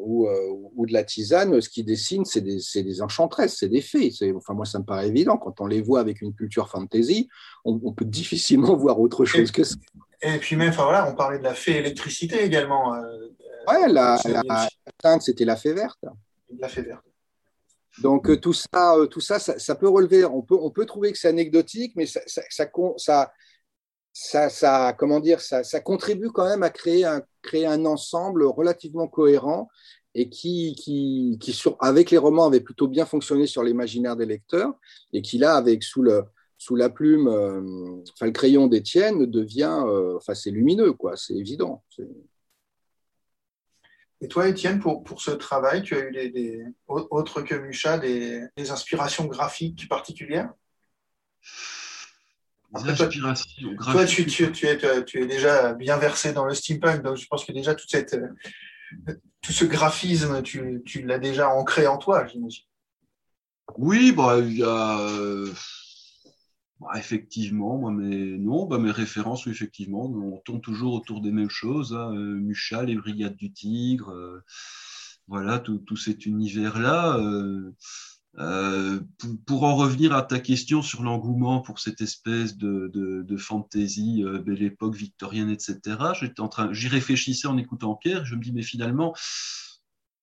ou, 0.00 0.26
euh, 0.26 0.48
ou 0.74 0.86
de 0.86 0.92
la 0.92 1.04
tisane, 1.04 1.60
ce 1.60 1.68
qu'ils 1.68 1.84
dessinent, 1.84 2.24
c'est 2.24 2.40
des, 2.40 2.60
des 2.82 3.02
enchantresses, 3.02 3.56
c'est 3.58 3.68
des 3.68 3.80
fées. 3.80 4.12
Enfin, 4.36 4.54
moi, 4.54 4.64
ça 4.64 4.78
me 4.78 4.84
paraît 4.84 5.08
évident. 5.08 5.36
Quand 5.36 5.60
on 5.60 5.66
les 5.66 5.80
voit 5.80 6.00
avec 6.00 6.20
une 6.20 6.34
culture 6.34 6.68
fantasy, 6.68 7.28
on, 7.64 7.80
on 7.84 7.92
peut 7.92 8.04
difficilement 8.04 8.76
voir 8.76 9.00
autre 9.00 9.24
chose 9.24 9.50
que 9.50 9.64
ça. 9.64 9.76
Et 10.22 10.38
puis 10.38 10.56
même, 10.56 10.68
enfin 10.68 10.84
voilà, 10.84 11.10
on 11.10 11.14
parlait 11.14 11.38
de 11.38 11.44
la 11.44 11.54
fée 11.54 11.78
électricité 11.78 12.44
également, 12.44 12.94
euh, 12.94 13.28
Ouais, 13.68 13.88
la, 13.88 14.18
la, 14.24 14.68
teinte, 14.98 15.22
c'était 15.22 15.44
la 15.44 15.56
fée 15.56 15.72
verte. 15.72 15.98
la 16.58 16.68
fée 16.68 16.82
verte. 16.82 17.04
Donc 18.02 18.30
euh, 18.30 18.36
tout 18.36 18.52
ça, 18.52 18.94
euh, 18.94 19.06
tout 19.06 19.20
ça, 19.20 19.38
ça, 19.38 19.58
ça 19.58 19.74
peut 19.74 19.88
relever. 19.88 20.24
On 20.24 20.42
peut, 20.42 20.56
on 20.60 20.70
peut 20.70 20.86
trouver 20.86 21.12
que 21.12 21.18
c'est 21.18 21.28
anecdotique, 21.28 21.92
mais 21.96 22.06
ça, 22.06 22.20
ça, 22.26 23.32
ça, 24.12 24.48
ça, 24.50 24.94
comment 24.98 25.20
dire, 25.20 25.40
ça, 25.40 25.64
ça 25.64 25.80
contribue 25.80 26.30
quand 26.30 26.48
même 26.48 26.62
à 26.62 26.70
créer 26.70 27.04
un, 27.04 27.22
créer 27.42 27.66
un 27.66 27.84
ensemble 27.84 28.44
relativement 28.44 29.08
cohérent 29.08 29.68
et 30.14 30.28
qui, 30.28 30.74
qui, 30.74 31.38
qui 31.40 31.52
sur, 31.52 31.76
avec 31.80 32.10
les 32.10 32.18
romans, 32.18 32.46
avait 32.46 32.60
plutôt 32.60 32.88
bien 32.88 33.06
fonctionné 33.06 33.46
sur 33.46 33.62
l'imaginaire 33.62 34.16
des 34.16 34.26
lecteurs 34.26 34.74
et 35.12 35.22
qui 35.22 35.38
là, 35.38 35.54
avec 35.54 35.82
sous 35.82 36.02
le 36.02 36.24
sous 36.58 36.76
la 36.76 36.90
plume, 36.90 37.26
euh, 37.26 38.02
enfin 38.12 38.26
le 38.26 38.32
crayon 38.32 38.66
d'Étienne 38.66 39.24
devient, 39.24 39.82
euh, 39.86 40.18
enfin 40.18 40.34
c'est 40.34 40.50
lumineux, 40.50 40.92
quoi, 40.92 41.16
c'est 41.16 41.32
évident. 41.32 41.82
Et 44.20 44.28
toi, 44.28 44.46
Étienne, 44.46 44.78
pour, 44.78 45.02
pour 45.02 45.22
ce 45.22 45.30
travail, 45.30 45.82
tu 45.82 45.94
as 45.94 46.00
eu 46.00 46.12
des, 46.12 46.28
des 46.28 46.62
au- 46.86 47.08
autres 47.10 47.40
que 47.40 47.54
Mucha, 47.54 47.98
des, 47.98 48.46
inspirations 48.70 49.24
graphiques 49.24 49.88
particulières? 49.88 50.52
Après, 52.74 52.94
toi- 52.94 53.08
tu, 54.06 54.26
tu, 54.26 54.52
tu 54.52 54.66
es, 54.66 55.04
tu 55.04 55.22
es 55.22 55.26
déjà 55.26 55.74
bien 55.74 55.96
versé 55.96 56.32
dans 56.32 56.44
le 56.44 56.54
steampunk, 56.54 57.02
donc 57.02 57.16
je 57.16 57.26
pense 57.26 57.44
que 57.44 57.52
déjà 57.52 57.74
toute 57.74 57.90
cette, 57.90 58.14
euh, 58.14 59.14
tout 59.40 59.52
ce 59.52 59.64
graphisme, 59.64 60.42
tu, 60.42 60.82
l'as 61.04 61.18
déjà 61.18 61.48
ancré 61.48 61.86
en 61.86 61.98
toi, 61.98 62.26
j'imagine. 62.26 62.64
Oui, 63.76 64.12
bah, 64.12 64.38
il 64.38 64.58
y 64.58 64.62
a. 64.62 64.98
euh, 65.00 65.52
bah, 66.80 66.90
effectivement, 66.96 67.76
moi, 67.78 67.90
mes, 67.90 68.38
non, 68.38 68.66
bah, 68.66 68.78
mes 68.78 68.90
références, 68.90 69.46
oui, 69.46 69.52
effectivement, 69.52 70.04
on 70.06 70.38
tourne 70.38 70.60
toujours 70.60 70.94
autour 70.94 71.20
des 71.20 71.30
mêmes 71.32 71.50
choses. 71.50 71.92
Hein, 71.94 72.14
euh, 72.14 72.34
Mucha, 72.36 72.82
les 72.84 72.96
Brigades 72.96 73.36
du 73.36 73.52
Tigre, 73.52 74.10
euh, 74.10 74.42
voilà, 75.28 75.58
tout, 75.58 75.78
tout 75.78 75.96
cet 75.96 76.26
univers-là. 76.26 77.16
euh, 77.18 77.72
euh, 78.38 79.00
pour, 79.44 79.64
en 79.64 79.74
revenir 79.74 80.14
à 80.14 80.22
ta 80.22 80.38
question 80.38 80.82
sur 80.82 81.02
l'engouement 81.02 81.60
pour 81.60 81.80
cette 81.80 82.00
espèce 82.00 82.56
de, 82.56 82.88
de, 82.94 83.36
fantasy 83.36 84.22
euh, 84.24 84.38
belle 84.38 84.62
époque 84.62 84.94
victorienne, 84.94 85.50
etc., 85.50 85.80
j'étais 86.18 86.40
en 86.40 86.48
train, 86.48 86.72
j'y 86.72 86.88
réfléchissais 86.88 87.48
en 87.48 87.58
écoutant 87.58 87.96
Pierre, 87.96 88.24
je 88.24 88.36
me 88.36 88.42
dis, 88.42 88.52
mais 88.52 88.62
finalement, 88.62 89.14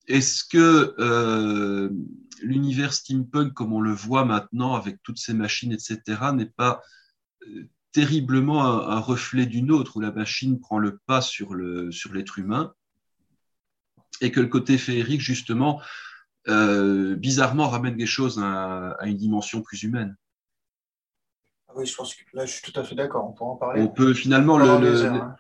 est-ce 0.07 0.45
que 0.45 0.95
euh, 0.99 1.89
l'univers 2.41 2.93
steampunk, 2.93 3.53
comme 3.53 3.73
on 3.73 3.81
le 3.81 3.93
voit 3.93 4.23
maintenant 4.23 4.75
avec 4.75 5.03
toutes 5.03 5.19
ces 5.19 5.33
machines, 5.33 5.73
etc., 5.73 6.01
n'est 6.33 6.45
pas 6.45 6.81
terriblement 7.91 8.63
un, 8.63 8.99
reflet 8.99 9.45
d'une 9.45 9.71
autre, 9.71 9.97
où 9.97 9.99
la 9.99 10.11
machine 10.11 10.59
prend 10.59 10.79
le 10.79 10.97
pas 11.05 11.21
sur 11.21 11.55
l'être 11.55 12.39
humain, 12.39 12.73
et 14.21 14.31
que 14.31 14.39
le 14.39 14.47
côté 14.47 14.77
féerique, 14.77 15.21
justement, 15.21 15.81
euh, 16.49 17.15
bizarrement 17.15 17.67
ramène 17.69 17.97
des 17.97 18.05
choses 18.05 18.39
à, 18.39 18.91
à 18.99 19.07
une 19.07 19.17
dimension 19.17 19.61
plus 19.61 19.83
humaine. 19.83 20.15
Ah 21.67 21.73
oui, 21.75 21.85
je 21.85 21.95
pense 21.95 22.15
que 22.15 22.23
là, 22.33 22.45
je 22.45 22.51
suis 22.53 22.71
tout 22.71 22.79
à 22.79 22.83
fait 22.83 22.95
d'accord, 22.95 23.27
on 23.29 23.33
pourra 23.33 23.51
en 23.51 23.55
parler. 23.55 23.81
On 23.81 23.87
peut 23.89 24.13
finalement 24.13 24.57
le, 24.57 24.65
pendant 24.65 24.79
le- 24.79 24.91
des 24.91 25.01
heures, 25.01 25.13
le- 25.13 25.19
hein. 25.21 25.35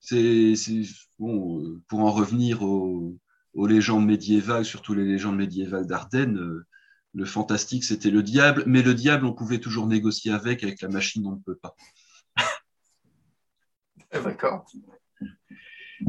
c'est 0.00 0.56
c'est- 0.56 0.82
bon 1.18 1.80
pour 1.88 2.00
en 2.00 2.10
revenir 2.10 2.62
aux, 2.62 3.16
aux 3.54 3.66
légendes 3.66 4.06
médiévales, 4.06 4.64
surtout 4.64 4.94
les 4.94 5.04
légendes 5.04 5.36
médiévales 5.36 5.86
d'Ardennes. 5.86 6.38
euh, 6.38 6.66
le 7.16 7.24
fantastique, 7.24 7.84
c'était 7.84 8.10
le 8.10 8.24
diable, 8.24 8.64
mais 8.66 8.82
le 8.82 8.92
diable, 8.92 9.24
on 9.24 9.32
pouvait 9.32 9.60
toujours 9.60 9.86
négocier 9.86 10.32
avec. 10.32 10.64
Avec 10.64 10.80
la 10.82 10.88
machine, 10.88 11.24
on 11.28 11.36
ne 11.36 11.40
peut 11.40 11.54
pas. 11.54 11.76
D'accord. 14.24 14.66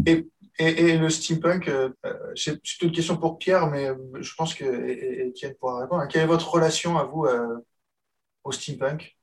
Et, 0.07 0.27
et, 0.59 0.65
et 0.65 0.97
le 0.97 1.09
steampunk, 1.09 1.67
euh, 1.67 1.89
euh, 2.05 2.13
c'est 2.35 2.59
c'est 2.63 2.81
une 2.85 2.91
question 2.91 3.17
pour 3.17 3.37
Pierre, 3.37 3.67
mais 3.67 3.89
euh, 3.89 3.95
je 4.21 4.33
pense 4.35 4.53
que 4.53 4.63
et- 4.63 4.93
et- 4.93 5.27
Étienne 5.27 5.55
pourra 5.55 5.81
répondre. 5.81 6.07
Quelle 6.07 6.23
est 6.23 6.27
votre 6.27 6.49
relation 6.51 6.97
à 6.97 7.03
vous 7.03 7.25
euh, 7.25 7.57
au 8.43 8.51
steampunk? 8.51 9.17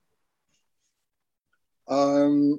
Euh, 1.90 2.56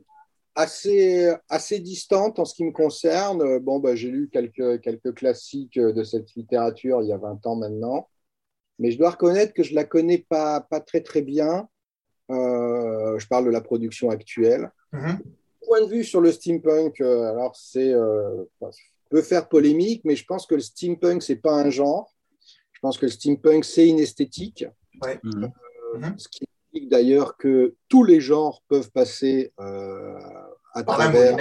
assez, 0.55 1.31
assez 1.49 1.79
distante 1.79 2.39
en 2.39 2.45
ce 2.45 2.55
qui 2.55 2.63
me 2.63 2.71
concerne. 2.71 3.59
Bon, 3.59 3.79
bah, 3.79 3.95
j'ai 3.95 4.09
lu 4.09 4.29
quelques, 4.31 4.81
quelques 4.81 5.13
classiques 5.15 5.79
de 5.79 6.03
cette 6.03 6.33
littérature 6.35 7.01
il 7.01 7.09
y 7.09 7.13
a 7.13 7.17
20 7.17 7.45
ans 7.45 7.55
maintenant, 7.55 8.09
mais 8.79 8.91
je 8.91 8.97
dois 8.97 9.11
reconnaître 9.11 9.53
que 9.53 9.63
je 9.63 9.75
la 9.75 9.85
connais 9.85 10.19
pas, 10.19 10.61
pas 10.61 10.79
très 10.81 11.01
très 11.01 11.21
bien. 11.21 11.67
Je 12.29 13.27
parle 13.27 13.45
de 13.45 13.51
la 13.51 13.61
production 13.61 14.09
actuelle. 14.09 14.71
Mhm. 14.91 15.23
Point 15.73 15.87
de 15.87 15.91
vue 15.91 16.03
sur 16.03 16.21
le 16.21 16.31
steampunk, 16.31 17.01
euh, 17.01 17.31
alors 17.31 17.55
c'est 17.55 17.91
euh, 17.93 18.43
peut 19.09 19.23
faire 19.23 19.47
polémique, 19.49 20.01
mais 20.05 20.15
je 20.15 20.23
pense 20.23 20.45
que 20.45 20.53
le 20.53 20.61
steampunk 20.61 21.23
c'est 21.23 21.37
pas 21.37 21.53
un 21.53 21.71
genre. 21.71 22.13
Je 22.73 22.79
pense 22.79 22.99
que 22.99 23.07
le 23.07 23.11
steampunk 23.11 23.65
c'est 23.65 23.87
une 23.89 23.97
esthétique. 23.99 24.65
Mhm. 25.23 25.51
Mhm. 25.95 26.13
Ce 26.19 26.27
qui 26.27 26.43
explique 26.43 26.89
d'ailleurs 26.89 27.37
que 27.37 27.73
tous 27.89 28.03
les 28.03 28.21
genres 28.21 28.61
pepeuvent 28.67 28.91
passer 28.91 29.51
euh, 29.59 30.15
à 30.75 30.83
Par 30.83 30.99
la 30.99 31.05
travers 31.05 31.37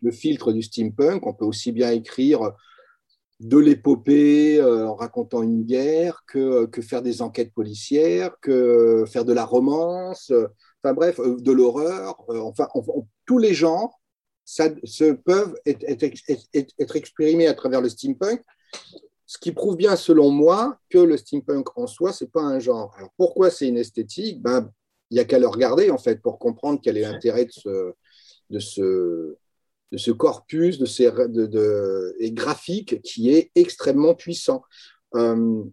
le 0.00 0.10
filtre 0.10 0.52
du 0.52 0.62
steampunk. 0.62 1.26
On 1.26 1.34
peut 1.34 1.44
aussi 1.44 1.72
bien 1.72 1.90
écrire 1.90 2.52
de 3.40 3.58
l'épopée 3.58 4.58
euh, 4.60 4.86
en 4.88 4.94
racontant 4.94 5.42
une 5.42 5.64
guerre 5.64 6.24
que, 6.26 6.64
que 6.66 6.80
faire 6.80 7.02
des 7.02 7.20
enquêtes 7.20 7.52
policières, 7.52 8.34
que 8.40 9.04
faire 9.06 9.24
de 9.26 9.32
la 9.34 9.44
romance, 9.44 10.30
euh, 10.30 10.46
enfin 10.82 10.94
bref, 10.94 11.18
euh, 11.20 11.36
de 11.40 11.52
l'horreur. 11.52 12.24
euh, 12.30 12.40
enfin, 12.40 12.68
on- 12.74 12.84
on- 12.88 13.06
tous 13.32 13.38
les 13.38 13.54
genres 13.54 13.98
se 14.44 15.12
peuvent 15.14 15.58
être, 15.64 15.84
être, 15.88 17.48
à 17.48 17.54
travers 17.54 17.80
le 17.80 17.88
steampunk. 17.88 18.42
Ce 19.24 19.38
qui 19.38 19.52
prouve 19.52 19.76
bien, 19.76 19.96
selon 19.96 20.28
moi, 20.28 20.78
que 20.90 20.98
le 20.98 21.16
steampunk 21.16 21.78
en 21.78 21.86
soi, 21.86 22.12
c'est 22.12 22.30
pas 22.30 22.42
un 22.42 22.58
genre. 22.58 22.94
Alors 22.98 23.10
pourquoi 23.16 23.50
c'est 23.50 23.68
une 23.68 23.78
esthétique? 23.78 24.42
Ben, 24.42 24.70
il 25.08 25.16
y 25.16 25.20
a 25.20 25.24
qu'à 25.24 25.38
le 25.38 25.46
regarder 25.46 25.90
en 25.90 25.96
fait 25.96 26.20
pour 26.20 26.38
comprendre 26.38 26.78
quel 26.82 26.98
est 26.98 27.00
l'intérêt 27.00 27.46
de 27.46 27.52
ce, 27.52 27.94
de 28.50 29.96
ce, 29.96 30.10
corpus 30.10 30.78
de 30.78 30.84
ces, 30.84 31.10
de, 31.10 32.14
graphique 32.34 33.00
qui 33.00 33.30
est 33.30 33.50
extrêmement 33.54 34.14
puissant. 34.14 34.62
Euh, 35.14 35.64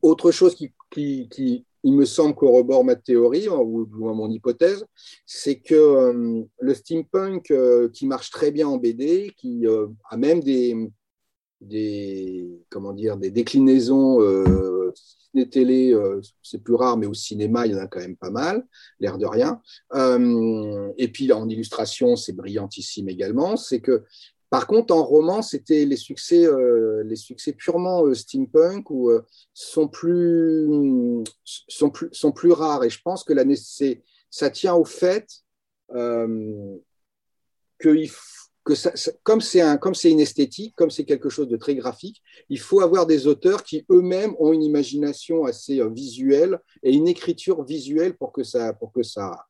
autre 0.00 0.30
chose 0.30 0.54
qui, 0.54 0.72
qui, 0.90 1.28
qui, 1.28 1.66
il 1.84 1.92
me 1.92 2.06
semble, 2.06 2.34
corrobore 2.34 2.82
ma 2.82 2.96
théorie 2.96 3.48
ou, 3.48 3.82
ou 3.82 4.14
mon 4.14 4.30
hypothèse, 4.30 4.84
c'est 5.26 5.60
que 5.60 5.74
euh, 5.74 6.42
le 6.58 6.74
steampunk 6.74 7.50
euh, 7.50 7.88
qui 7.90 8.06
marche 8.06 8.30
très 8.30 8.50
bien 8.50 8.66
en 8.66 8.78
BD, 8.78 9.32
qui 9.36 9.66
euh, 9.66 9.86
a 10.10 10.16
même 10.16 10.40
des, 10.40 10.90
des, 11.60 12.48
comment 12.70 12.94
dire, 12.94 13.16
des 13.16 13.30
déclinaisons 13.30 14.20
ciné 14.94 15.48
télé, 15.48 15.92
c'est 16.42 16.62
plus 16.62 16.74
rare, 16.74 16.96
mais 16.96 17.06
au 17.06 17.14
cinéma, 17.14 17.66
il 17.66 17.72
y 17.72 17.74
en 17.74 17.78
a 17.78 17.88
quand 17.88 17.98
même 17.98 18.16
pas 18.16 18.30
mal, 18.30 18.64
l'air 19.00 19.18
de 19.18 19.26
rien. 19.26 19.60
Et 20.96 21.08
puis 21.08 21.32
en 21.32 21.48
illustration, 21.48 22.14
c'est 22.14 22.32
brillantissime 22.32 23.08
également. 23.08 23.56
C'est 23.56 23.80
que, 23.80 24.04
par 24.54 24.68
contre, 24.68 24.94
en 24.94 25.02
roman, 25.02 25.42
c'était 25.42 25.84
les 25.84 25.96
succès, 25.96 26.46
euh, 26.46 27.02
les 27.02 27.16
succès 27.16 27.52
purement 27.52 28.06
euh, 28.06 28.14
steampunk 28.14 28.88
ou 28.88 29.10
euh, 29.10 29.20
sont 29.52 29.88
plus 29.88 30.68
sont 31.44 31.90
plus 31.90 32.08
sont 32.12 32.30
plus 32.30 32.52
rares. 32.52 32.84
Et 32.84 32.88
je 32.90 33.00
pense 33.02 33.24
que 33.24 33.32
la 33.32 33.44
ça 34.30 34.50
tient 34.50 34.74
au 34.74 34.84
fait 34.84 35.26
que 35.90 36.78
il 37.84 38.08
que 38.64 38.76
ça, 38.76 38.92
ça- 38.94 39.10
comme 39.24 39.40
c'est 39.40 39.60
un, 39.60 39.76
comme 39.76 39.96
c'est 39.96 40.12
une 40.12 40.20
esthétique, 40.20 40.76
comme 40.76 40.90
c'est 40.90 41.04
quelque 41.04 41.30
chose 41.30 41.48
de 41.48 41.56
très 41.56 41.74
graphique, 41.74 42.22
il 42.48 42.60
faut 42.60 42.80
avoir 42.80 43.06
des 43.06 43.26
auteurs 43.26 43.64
qui 43.64 43.84
eux-mêmes 43.90 44.36
ont 44.38 44.52
une 44.52 44.62
imagination 44.62 45.44
assez 45.46 45.82
visuelle 45.90 46.60
et 46.84 46.92
une 46.92 47.08
écriture 47.08 47.64
visuelle 47.64 48.16
pour 48.16 48.30
que 48.30 48.44
ça, 48.44 48.72
pour 48.72 48.92
que 48.92 49.02
ça, 49.02 49.46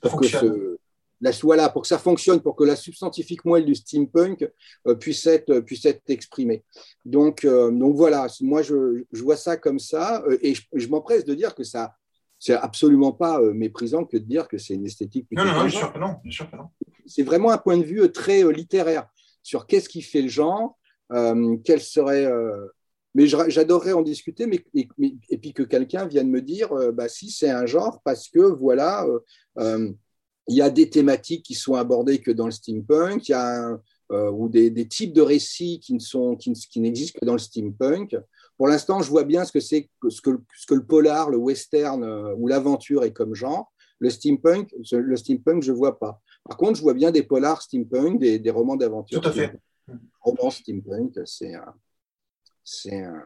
pour 0.00 0.18
que. 0.18 0.78
Ce, 1.20 1.24
la, 1.24 1.30
voilà, 1.42 1.68
pour 1.68 1.82
que 1.82 1.88
ça 1.88 1.98
fonctionne, 1.98 2.40
pour 2.40 2.56
que 2.56 2.64
la 2.64 2.76
substantifique 2.76 3.44
moelle 3.44 3.64
du 3.64 3.74
steampunk 3.74 4.48
euh, 4.86 4.94
puisse 4.94 5.26
être, 5.26 5.60
puisse 5.60 5.84
être 5.84 6.02
exprimée. 6.08 6.64
Donc, 7.04 7.44
euh, 7.44 7.70
donc 7.70 7.96
voilà, 7.96 8.26
moi 8.40 8.62
je, 8.62 9.04
je 9.12 9.22
vois 9.22 9.36
ça 9.36 9.56
comme 9.56 9.78
ça 9.78 10.22
euh, 10.26 10.38
et 10.42 10.54
je, 10.54 10.62
je 10.72 10.86
m'empresse 10.88 11.24
de 11.24 11.34
dire 11.34 11.54
que 11.54 11.64
ça, 11.64 11.94
c'est 12.38 12.54
absolument 12.54 13.12
pas 13.12 13.40
euh, 13.40 13.52
méprisant 13.54 14.04
que 14.04 14.16
de 14.16 14.24
dire 14.24 14.48
que 14.48 14.58
c'est 14.58 14.74
une 14.74 14.86
esthétique. 14.86 15.26
Non, 15.30 15.44
non, 15.44 15.52
non, 15.52 15.60
bien 15.60 15.70
sûr 15.70 16.50
que 16.50 16.56
non. 16.56 16.68
C'est 17.06 17.22
vraiment 17.22 17.50
un 17.50 17.58
point 17.58 17.78
de 17.78 17.84
vue 17.84 18.10
très 18.12 18.44
euh, 18.44 18.50
littéraire 18.50 19.08
sur 19.42 19.66
qu'est-ce 19.66 19.88
qui 19.88 20.02
fait 20.02 20.22
le 20.22 20.28
genre, 20.28 20.76
euh, 21.12 21.56
quel 21.64 21.80
serait. 21.80 22.26
euh, 22.26 22.66
mais 23.16 23.26
j'adorerais 23.26 23.94
en 23.94 24.02
discuter, 24.02 24.46
mais, 24.46 24.62
et, 24.74 25.38
puis 25.38 25.54
que 25.54 25.62
quelqu'un 25.62 26.06
vienne 26.06 26.28
me 26.28 26.42
dire, 26.42 26.70
euh, 26.72 26.92
bah, 26.92 27.08
si 27.08 27.30
c'est 27.30 27.48
un 27.48 27.64
genre, 27.64 28.02
parce 28.04 28.28
que 28.28 28.40
voilà, 28.40 29.06
euh, 29.06 29.20
euh, 29.58 29.90
il 30.48 30.56
y 30.56 30.62
a 30.62 30.70
des 30.70 30.88
thématiques 30.90 31.44
qui 31.44 31.54
sont 31.54 31.74
abordées 31.74 32.20
que 32.20 32.30
dans 32.30 32.46
le 32.46 32.52
steampunk, 32.52 33.28
il 33.28 33.32
y 33.32 33.34
a 33.34 33.66
un- 33.68 33.80
euh, 34.12 34.30
ou 34.30 34.48
des, 34.48 34.70
des 34.70 34.86
types 34.86 35.12
de 35.12 35.20
récits 35.20 35.80
qui 35.80 35.92
ne 35.92 35.98
sont 35.98 36.36
qui, 36.36 36.52
qui 36.52 36.78
n'existent 36.78 37.18
que 37.20 37.24
dans 37.26 37.32
le 37.32 37.40
steampunk. 37.40 38.16
Pour 38.56 38.68
l'instant, 38.68 39.00
je 39.02 39.10
vois 39.10 39.24
bien 39.24 39.44
ce 39.44 39.50
que 39.50 39.58
c'est 39.60 39.90
ce 40.08 40.20
que, 40.20 40.30
le- 40.30 40.44
ce 40.56 40.66
que 40.66 40.74
le 40.74 40.86
polar, 40.86 41.28
le 41.30 41.36
western 41.38 42.04
euh, 42.04 42.32
ou 42.36 42.46
l'aventure 42.46 43.02
est 43.02 43.12
comme 43.12 43.34
genre. 43.34 43.72
Le 43.98 44.08
steampunk, 44.10 44.72
le 44.92 45.16
steampunk, 45.16 45.62
je 45.64 45.72
vois 45.72 45.98
pas. 45.98 46.20
Par 46.44 46.56
contre, 46.56 46.76
je 46.76 46.82
vois 46.82 46.94
bien 46.94 47.10
des 47.10 47.24
polars 47.24 47.62
steampunk, 47.62 48.20
des, 48.20 48.38
des 48.38 48.50
romans 48.50 48.76
d'aventure. 48.76 49.20
Tout 49.20 49.28
à 49.28 49.32
fait. 49.32 49.58
Romans 50.20 50.50
steampunk, 50.50 51.18
c'est 51.24 51.54
un, 51.54 51.74
c'est 52.62 53.00
un, 53.02 53.24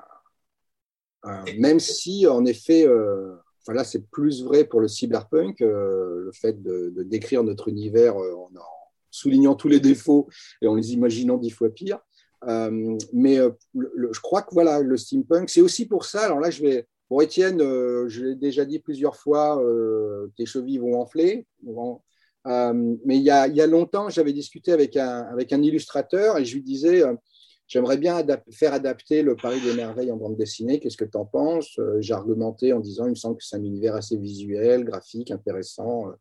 un- 1.25 1.45
même 1.59 1.81
si 1.81 2.27
en 2.27 2.45
effet, 2.47 2.87
euh, 2.87 3.35
enfin 3.61 3.75
là, 3.75 3.85
c'est 3.85 4.07
plus 4.11 4.43
vrai 4.43 4.65
pour 4.65 4.81
le 4.81 4.89
cyberpunk, 4.89 5.61
euh, 5.61 6.25
le 6.25 6.33
fait 6.33 6.63
de, 6.63 6.93
décrire 7.03 7.43
notre 7.45 7.69
univers 7.69 8.17
euh, 8.17 8.35
en, 8.35 8.51
soulignant 9.11 9.55
tous 9.55 9.69
les 9.69 9.81
défauts 9.81 10.29
et 10.63 10.69
en 10.69 10.75
les 10.75 10.93
imaginant 10.93 11.37
dix 11.37 11.51
fois 11.51 11.71
pire. 11.71 11.99
Euh, 12.49 12.97
mais 13.13 13.37
je 13.75 14.21
crois 14.21 14.43
que 14.43 14.55
voilà, 14.55 14.81
le 14.81 14.97
steampunk, 14.97 15.51
c'est 15.51 15.61
aussi 15.61 15.87
pour 15.87 16.05
ça. 16.05 16.25
Alors 16.25 16.41
là, 16.41 16.51
je 16.51 16.63
vais. 16.63 16.87
Pour 17.09 17.25
Étienne, 17.25 17.59
je 17.59 18.23
l'ai 18.23 18.37
déjà 18.37 18.65
dit 18.65 18.79
plusieurs 18.79 19.17
fois, 19.17 19.61
tes 20.37 20.47
chevilles 20.47 20.79
vont 20.79 20.95
enfler. 20.95 21.45
Mais 22.45 23.17
il 23.17 23.23
y, 23.23 23.31
a, 23.31 23.49
y 23.49 23.61
a 23.61 23.67
longtemps, 23.67 24.11
j'avais 24.11 24.33
discuté 24.33 24.71
avec 24.71 24.97
un, 24.97 25.23
avec 25.23 25.53
un 25.53 25.61
illustrateur 25.61 26.39
et 26.39 26.45
je 26.45 26.55
lui 26.55 26.63
disais, 26.63 27.03
j'aimerais 27.71 27.97
bien 27.97 28.23
faire 28.51 28.75
adapter 28.75 29.23
le 29.23 29.37
Paris 29.37 29.61
des 29.61 29.75
merveilles 29.75 30.11
en 30.11 30.17
bande 30.17 30.37
dessinée. 30.37 30.81
Qu'est-ce 30.81 30.97
que 30.97 31.05
tu 31.05 31.17
en 31.17 31.25
penses? 31.25 31.79
Euh, 31.79 31.99
J'ai 32.01 32.15
argumenté 32.15 32.73
en 32.73 32.81
disant, 32.81 33.07
il 33.07 33.11
me 33.11 33.15
semble 33.15 33.37
que 33.39 33.45
c'est 33.45 33.57
un 33.57 33.63
univers 33.63 33.95
assez 33.95 34.17
visuel, 34.17 34.85
graphique, 34.85 35.31
intéressant. 35.31 36.09
Euh, 36.09 36.13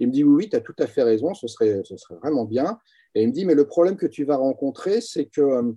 Il 0.00 0.08
me 0.08 0.12
dit, 0.12 0.24
oui, 0.24 0.34
oui, 0.34 0.48
tu 0.48 0.56
as 0.56 0.60
tout 0.60 0.74
à 0.78 0.86
fait 0.86 1.02
raison, 1.02 1.34
ce 1.34 1.46
serait, 1.46 1.82
ce 1.84 1.96
serait 1.98 2.16
vraiment 2.16 2.46
bien. 2.46 2.78
Et 3.14 3.22
il 3.22 3.28
me 3.28 3.32
dit, 3.32 3.44
mais 3.44 3.54
le 3.54 3.66
problème 3.66 3.96
que 3.96 4.06
tu 4.06 4.24
vas 4.24 4.36
rencontrer, 4.36 5.02
c'est 5.02 5.26
que 5.26 5.42
euh, 5.42 5.72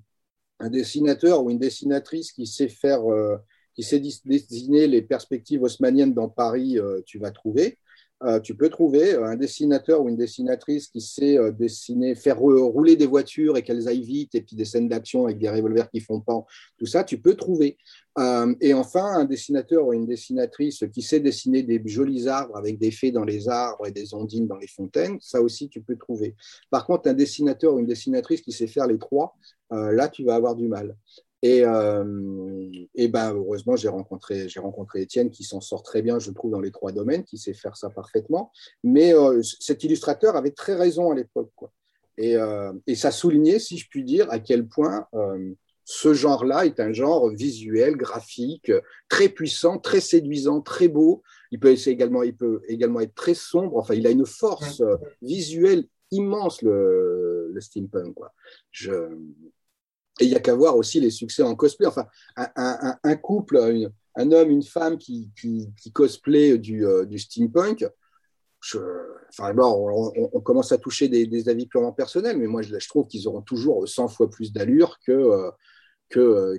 un 0.60 0.70
dessinateur 0.70 1.44
ou 1.44 1.52
une 1.52 1.60
dessinatrice 1.60 2.32
qui 2.32 2.48
sait 2.48 2.70
faire, 2.70 3.12
euh, 3.12 3.36
qui 3.76 3.84
sait 3.84 4.00
dessiner 4.00 4.88
les 4.88 5.02
perspectives 5.02 5.62
haussmanniennes 5.62 6.14
dans 6.14 6.30
Paris, 6.30 6.80
tu 7.06 7.20
vas 7.20 7.30
trouver. 7.30 7.78
Euh, 8.24 8.40
tu 8.40 8.56
peux 8.56 8.70
trouver 8.70 9.14
euh, 9.14 9.26
un 9.26 9.36
dessinateur 9.36 10.02
ou 10.02 10.10
une 10.10 10.18
dessinatrice 10.18 10.88
qui 10.88 11.02
sait 11.02 11.38
euh, 11.38 11.52
dessiner, 11.52 12.16
faire 12.16 12.40
rou- 12.40 12.68
rouler 12.70 12.96
des 12.96 13.06
voitures 13.06 13.58
et 13.58 13.62
qu'elles 13.62 13.88
aillent 13.88 14.02
vite, 14.02 14.34
et 14.34 14.42
puis 14.42 14.56
des 14.56 14.66
scènes 14.66 14.90
d'action 14.90 15.26
avec 15.26 15.38
des 15.38 15.50
revolvers 15.50 15.90
qui 15.92 16.00
font 16.00 16.20
pan, 16.20 16.48
tout 16.80 16.88
ça, 16.88 17.04
tu 17.04 17.20
peux 17.20 17.36
trouver. 17.36 17.78
Et 18.62 18.74
enfin, 18.74 19.06
un 19.06 19.26
dessinateur 19.26 19.86
ou 19.86 19.94
une 19.94 20.08
dessinatrice 20.08 20.84
qui 20.92 21.04
sait 21.04 21.20
dessiner 21.20 21.62
des 21.62 21.80
jolis 21.86 22.28
arbres 22.28 22.58
avec 22.58 22.80
des 22.80 22.90
fées 22.90 23.12
dans 23.12 23.24
les 23.24 23.48
arbres 23.48 23.86
et 23.86 23.92
des 23.92 24.16
ondines 24.16 24.48
dans 24.48 24.58
les 24.58 24.66
fontaines, 24.66 25.20
ça 25.22 25.40
aussi, 25.40 25.70
tu 25.70 25.82
peux 25.82 25.96
trouver. 25.96 26.36
Par 26.72 26.88
contre, 26.88 27.10
un 27.10 27.14
dessinateur 27.14 27.76
ou 27.76 27.80
une 27.80 27.86
dessinatrice 27.86 28.42
qui 28.42 28.52
sait 28.52 28.66
faire 28.66 28.88
les 28.88 28.98
trois, 28.98 29.36
là, 29.70 30.10
tu 30.10 30.24
vas 30.24 30.34
avoir 30.34 30.56
du 30.56 30.68
mal. 30.68 30.96
Et, 31.44 31.64
euh, 31.64 32.04
et 32.96 33.08
ben, 33.08 33.34
heureusement, 33.34 33.76
j'ai 33.76 33.90
rencontré, 33.90 34.50
j'ai 34.50 34.60
rencontré 34.60 35.02
Étienne 35.02 35.30
qui 35.30 35.44
s'en 35.44 35.62
sort 35.62 35.84
très 35.84 36.02
bien, 36.02 36.20
je 36.20 36.32
trouve, 36.32 36.52
dans 36.52 36.60
les 36.60 36.72
trois 36.72 36.92
domaines, 36.92 37.24
qui 37.24 37.38
sait 37.38 37.54
faire 37.54 37.78
ça 37.78 37.90
parfaitement. 37.90 38.52
Mais 38.84 39.14
euh, 39.14 39.42
cet 39.60 39.84
illustrateur 39.84 40.36
avait 40.36 40.52
très 40.52 40.76
raison 40.76 41.12
à 41.12 41.16
l'époque. 41.16 41.52
quoi. 41.56 41.72
Et, 42.18 42.36
euh, 42.36 42.74
et 42.88 42.96
ça 42.96 43.12
soulignait, 43.12 43.60
si 43.60 43.78
je 43.78 43.88
puis 43.90 44.04
dire, 44.04 44.28
à 44.32 44.40
quel 44.40 44.68
point 44.68 45.08
euh, 45.14 45.54
ce 45.86 46.14
genre-là 46.14 46.66
est 46.66 46.80
un 46.80 46.92
genre 46.92 47.30
visuel, 47.30 47.96
graphique, 47.96 48.72
très 49.08 49.30
puissant, 49.30 49.78
très 49.78 50.02
séduisant, 50.02 50.62
très 50.62 50.88
beau. 50.88 51.22
Il 51.52 51.60
peut, 51.60 51.72
essayer 51.72 51.94
également, 51.94 52.24
il 52.24 52.36
peut 52.36 52.62
également 52.68 53.00
être 53.00 53.16
très 53.16 53.36
sombre. 53.36 53.78
Enfin, 53.78 53.94
il 53.94 54.08
a 54.08 54.10
une 54.10 54.26
force 54.26 54.82
euh, 54.82 54.98
visuelle 55.22 55.86
immense, 56.10 56.62
le, 56.62 57.52
le 57.54 57.62
steampunk. 57.62 58.16
Quoi. 58.16 58.34
Je... 58.72 58.92
Et 60.20 60.26
il 60.26 60.30
n'y 60.30 60.36
a 60.36 60.40
qu'à 60.40 60.56
voir 60.56 60.76
aussi 60.76 61.00
les 61.00 61.12
succès 61.12 61.44
en 61.44 61.56
cosplay. 61.56 61.86
Enfin, 61.86 62.08
un, 62.36 63.16
couple, 63.16 63.58
un 64.16 64.32
homme, 64.32 64.50
une 64.50 64.64
femme 64.64 64.98
qui, 64.98 65.30
qui, 65.40 65.92
cosplay 65.94 66.58
du, 66.58 66.86
euh, 66.86 67.06
steampunk, 67.18 67.86
enfin, 69.30 69.54
bon, 69.54 70.12
on, 70.34 70.42
commence 70.42 70.72
à 70.72 70.78
toucher 70.78 71.08
des, 71.08 71.50
avis 71.50 71.68
purement 71.68 71.94
personnels, 71.94 72.38
mais 72.38 72.48
moi, 72.48 72.62
je, 72.62 72.88
trouve 72.88 73.08
qu'ils 73.08 73.28
auront 73.28 73.42
toujours 73.42 73.88
100 73.88 74.08
fois 74.08 74.30
plus 74.30 74.52
d'allure 74.52 74.98
que, 75.06 75.12
euh, 75.12 75.52
euh, 76.16 76.58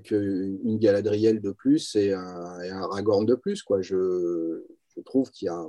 Galadriel 0.65 1.41
de 1.41 1.53
plus 1.53 1.97
et 1.97 2.13
un, 2.13 2.61
et 2.61 2.71
un 2.71 2.83
Aragorn 2.83 3.25
de 3.25 3.35
plus. 3.35 3.63
Quoi. 3.63 3.81
Je, 3.83 4.63
trouve 5.05 5.31
qu'il 5.31 5.47
y 5.47 5.49
a. 5.49 5.65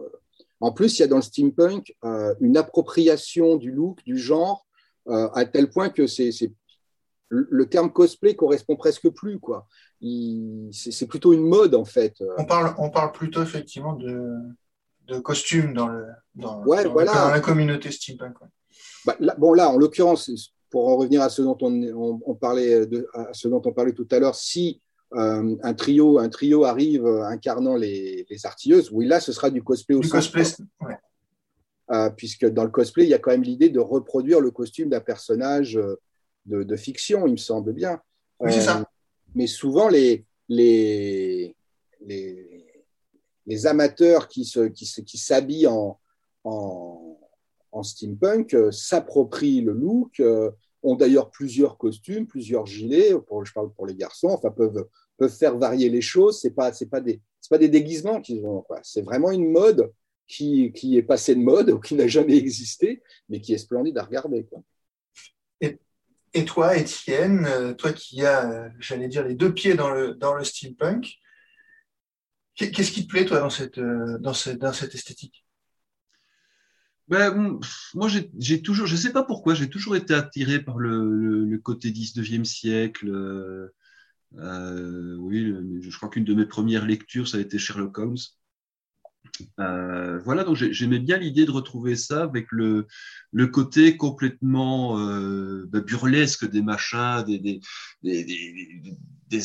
En 0.60 0.72
plus, 0.72 0.98
il 0.98 1.02
y 1.02 1.06
a 1.06 1.08
dans 1.08 1.18
le 1.18 1.22
steampunk 1.22 1.96
euh, 2.04 2.34
une 2.42 2.58
appropriation 2.58 3.58
du 3.58 3.72
look, 3.72 4.04
du 4.04 4.18
genre, 4.18 4.66
euh, 5.08 5.30
à 5.34 5.46
tel 5.46 5.70
point 5.70 5.90
que 5.90 6.08
c'est- 6.08 6.32
le 7.30 7.66
terme 7.68 7.92
cosplay 7.92 8.36
correspond 8.36 8.76
presque 8.76 9.10
plus. 9.10 9.40
quoi. 9.40 9.68
C'est 10.72 11.08
plutôt 11.08 11.34
une 11.34 11.48
mode, 11.48 11.76
en 11.76 11.86
fait. 11.86 12.24
On 12.38 12.46
parle, 12.46 12.74
on 12.78 12.90
parle 12.90 13.12
plutôt 13.12 13.44
effectivement 13.44 13.94
de, 13.94 14.34
de 15.08 15.20
costumes 15.20 15.74
dans, 15.74 15.88
le, 15.88 16.06
dans, 16.36 16.64
Ouais, 16.66 16.84
dans 16.84 16.92
voilà. 16.94 17.14
la, 17.14 17.22
dans 17.26 17.30
la 17.32 17.40
communauté 17.40 17.92
steampunk. 17.92 18.42
ouais. 18.42 18.48
Bah, 19.06 19.16
là- 19.20 19.36
bon, 19.38 19.54
là, 19.54 19.70
en 19.70 19.78
l'occurrence, 19.78 20.32
pour 20.70 20.88
en 20.88 20.98
revenir 20.98 21.22
à 21.22 21.30
ce 21.30 21.42
dont 21.42 21.58
on, 21.62 21.72
on- 21.94 22.20
on 22.26 22.36
parlait, 22.36 22.86
de, 22.86 23.08
à 23.14 23.30
ce 23.34 23.48
dont 23.48 23.62
on 23.66 23.72
parlait 23.74 23.94
tout 23.94 24.08
à 24.12 24.20
l'heure, 24.20 24.36
si 24.36 24.82
euh, 25.16 25.56
un, 25.64 25.74
trio, 25.74 26.20
un 26.20 26.30
trio 26.30 26.64
arrive 26.66 27.06
incarnant 27.06 27.76
les, 27.76 28.26
les 28.30 28.46
artilleuses, 28.46 28.90
oui, 28.92 29.06
là, 29.08 29.20
ce 29.20 29.32
sera 29.32 29.50
du 29.50 29.64
cosplay 29.64 29.96
au 29.96 30.00
Du 30.02 30.08
sens 30.08 30.30
cosplay, 30.30 30.66
ouais. 30.82 30.98
euh, 31.92 32.10
puisque 32.12 32.46
dans 32.46 32.64
le 32.64 32.70
cosplay, 32.70 33.06
il 33.06 33.10
y 33.10 33.14
a 33.16 33.20
quand 33.20 33.32
même 33.32 33.42
l'idée 33.44 33.70
de 33.70 33.80
reproduire 33.80 34.40
le 34.42 34.52
costume 34.52 34.90
d'un 34.90 35.00
personnage 35.00 35.78
euh, 35.78 36.00
de, 36.46 36.64
de 36.64 36.76
fiction, 36.76 37.26
il 37.28 37.34
me 37.34 37.38
semble 37.38 37.74
bien. 37.74 38.02
Oui, 38.40 38.52
c'est 38.54 38.62
ça. 38.62 38.84
Mais 39.36 39.48
souvent, 39.48 39.90
les, 39.90 40.26
les, 40.48 41.56
les, 42.06 42.66
les 43.46 43.68
amateurs 43.68 44.28
qui 44.28 44.46
se- 44.46 44.68
qui 44.70 44.86
se- 44.86 45.02
qui 45.02 45.18
s'habillent 45.18 45.68
en, 45.68 46.00
en, 46.44 47.20
en 47.72 47.84
steampunk 47.84 48.54
euh, 48.54 48.72
s'approprient 48.72 49.62
le 49.62 49.74
look, 49.74 50.20
euh, 50.20 50.52
ont 50.82 50.96
d'ailleurs 50.96 51.30
plusieurs 51.30 51.78
costumes, 51.78 52.26
plusieurs 52.26 52.66
gilets, 52.66 53.14
pour, 53.28 53.46
je 53.46 53.54
parle 53.54 53.72
pour 53.74 53.86
les 53.86 53.96
garçons, 53.96 54.30
enfin 54.30 54.50
peuvent, 54.50 54.88
peuvent 55.18 55.36
faire 55.36 55.58
varier 55.58 55.90
les 55.90 56.02
choses. 56.02 56.40
C'est 56.40 56.52
pas 56.52 56.72
c'est 56.74 56.86
pas 56.90 57.02
des 57.02 57.22
c'est 57.42 57.50
pas 57.50 57.58
des 57.58 57.70
déguisements 57.70 58.22
qu'ils 58.22 58.46
ont, 58.46 58.62
quoi. 58.62 58.80
C'est 58.84 59.02
vraiment 59.02 59.32
une 59.32 59.52
mode 59.52 59.92
qui, 60.28 60.72
qui 60.74 60.98
est 60.98 61.04
passée 61.04 61.36
de 61.36 61.42
mode 61.42 61.70
ou 61.72 61.80
qui 61.88 61.96
n'a 61.96 62.08
jamais 62.08 62.38
existé, 62.38 63.02
mais 63.28 63.42
qui 63.42 63.54
est 63.54 63.58
splendide 63.58 63.98
à 63.98 64.04
regarder. 64.04 64.46
Quoi. 64.46 64.62
Et 65.62 65.78
toi, 66.46 66.78
Étienne, 66.78 67.46
euh, 67.46 67.74
toi 67.74 67.94
qui 67.94 68.26
as, 68.26 68.50
euh, 68.50 68.70
j'allais 68.80 69.08
dire, 69.08 69.24
les 69.24 69.36
deux 69.36 69.54
pieds 69.54 69.76
dans 69.76 69.90
le, 69.90 70.14
dans 70.14 70.34
le 70.34 70.44
steampunk, 70.44 71.20
qu'est- 72.56 72.72
qu'est-ce 72.72 72.92
qui 72.92 73.04
te 73.04 73.12
plaît, 73.12 73.26
toi, 73.26 73.40
dans 73.40 73.50
cette, 73.50 73.78
euh, 73.78 74.18
dans 74.20 74.34
cette, 74.34 74.96
esthétique? 74.96 75.46
Ben, 77.08 77.60
moi, 77.96 78.08
j'ai 78.38 78.62
toujours, 78.62 78.86
je 78.86 78.96
sais 78.96 79.12
pas 79.12 79.24
pourquoi, 79.24 79.56
j'ai 79.56 79.70
toujours 79.70 79.96
été 79.96 80.14
attiré 80.14 80.60
par 80.60 80.78
le, 80.78 81.58
côté 81.64 81.90
19e 81.92 82.46
siècle. 82.46 83.10
oui, 84.32 85.54
je 85.82 85.98
crois 85.98 86.10
qu'une 86.10 86.24
de 86.26 86.36
mes 86.36 86.46
premières 86.46 86.86
lectures, 86.86 87.28
ça 87.28 87.38
a 87.38 87.42
été 87.42 87.58
Sherlock 87.58 87.98
Holmes. 87.98 88.18
Euh, 89.60 90.20
voilà, 90.20 90.44
donc 90.44 90.56
j'ai- 90.56 90.74
j'aimais 90.74 91.00
bien 91.00 91.18
l'idée 91.18 91.46
de 91.46 91.52
retrouver 91.52 91.96
ça 91.96 92.24
avec 92.24 92.48
le, 92.52 92.88
côté 93.52 93.98
complètement 93.98 95.00
euh, 95.00 95.66
ben, 95.70 95.82
burlesque 95.82 96.50
des 96.50 96.62
machins, 96.62 97.24
des, 97.24 97.62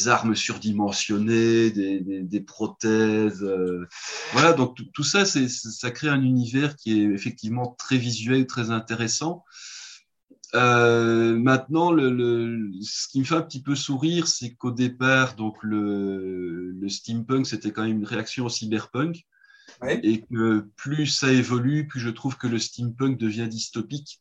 armes 0.09 0.35
surdimensionnées, 0.35 1.70
des, 1.70 2.41
prothèses. 2.41 3.43
euh, 3.43 3.87
voilà, 4.33 4.53
donc 4.53 4.77
tout, 4.93 5.05
ça, 5.05 5.25
ça 5.25 5.91
crée 5.91 6.09
un 6.09 6.22
univers 6.22 6.77
qui 6.77 7.01
est 7.01 7.05
effectivement 7.05 7.75
très 7.79 7.97
visuel, 7.97 8.47
très 8.47 8.70
intéressant. 8.70 9.45
Maintenant, 10.55 11.93
le, 11.93 12.70
ce 12.83 13.09
qui 13.09 13.20
me 13.20 13.25
fait 13.25 13.35
un 13.35 13.43
petit 13.43 13.62
peu 13.62 13.75
sourire, 13.75 14.29
c'est 14.29 14.55
qu'au 14.55 14.70
départ, 14.70 15.35
donc 15.35 15.57
le, 15.62 16.70
le 16.70 16.89
steampunk, 16.89 17.47
c'était 17.47 17.72
quand 17.72 17.83
même 17.83 17.99
une 17.99 18.05
réaction 18.05 18.47
au 18.47 18.49
cyberpunk, 18.49 19.25
Ouais. 19.83 20.01
et 20.03 20.20
que 20.22 20.61
plus 20.77 21.07
ça 21.07 21.33
évolue, 21.33 21.87
plus 21.87 22.01
je 22.01 22.11
trouve 22.11 22.37
que 22.37 22.47
le 22.47 22.59
steampunk 22.59 23.18
devient 23.18 23.49
dystopique. 23.49 24.20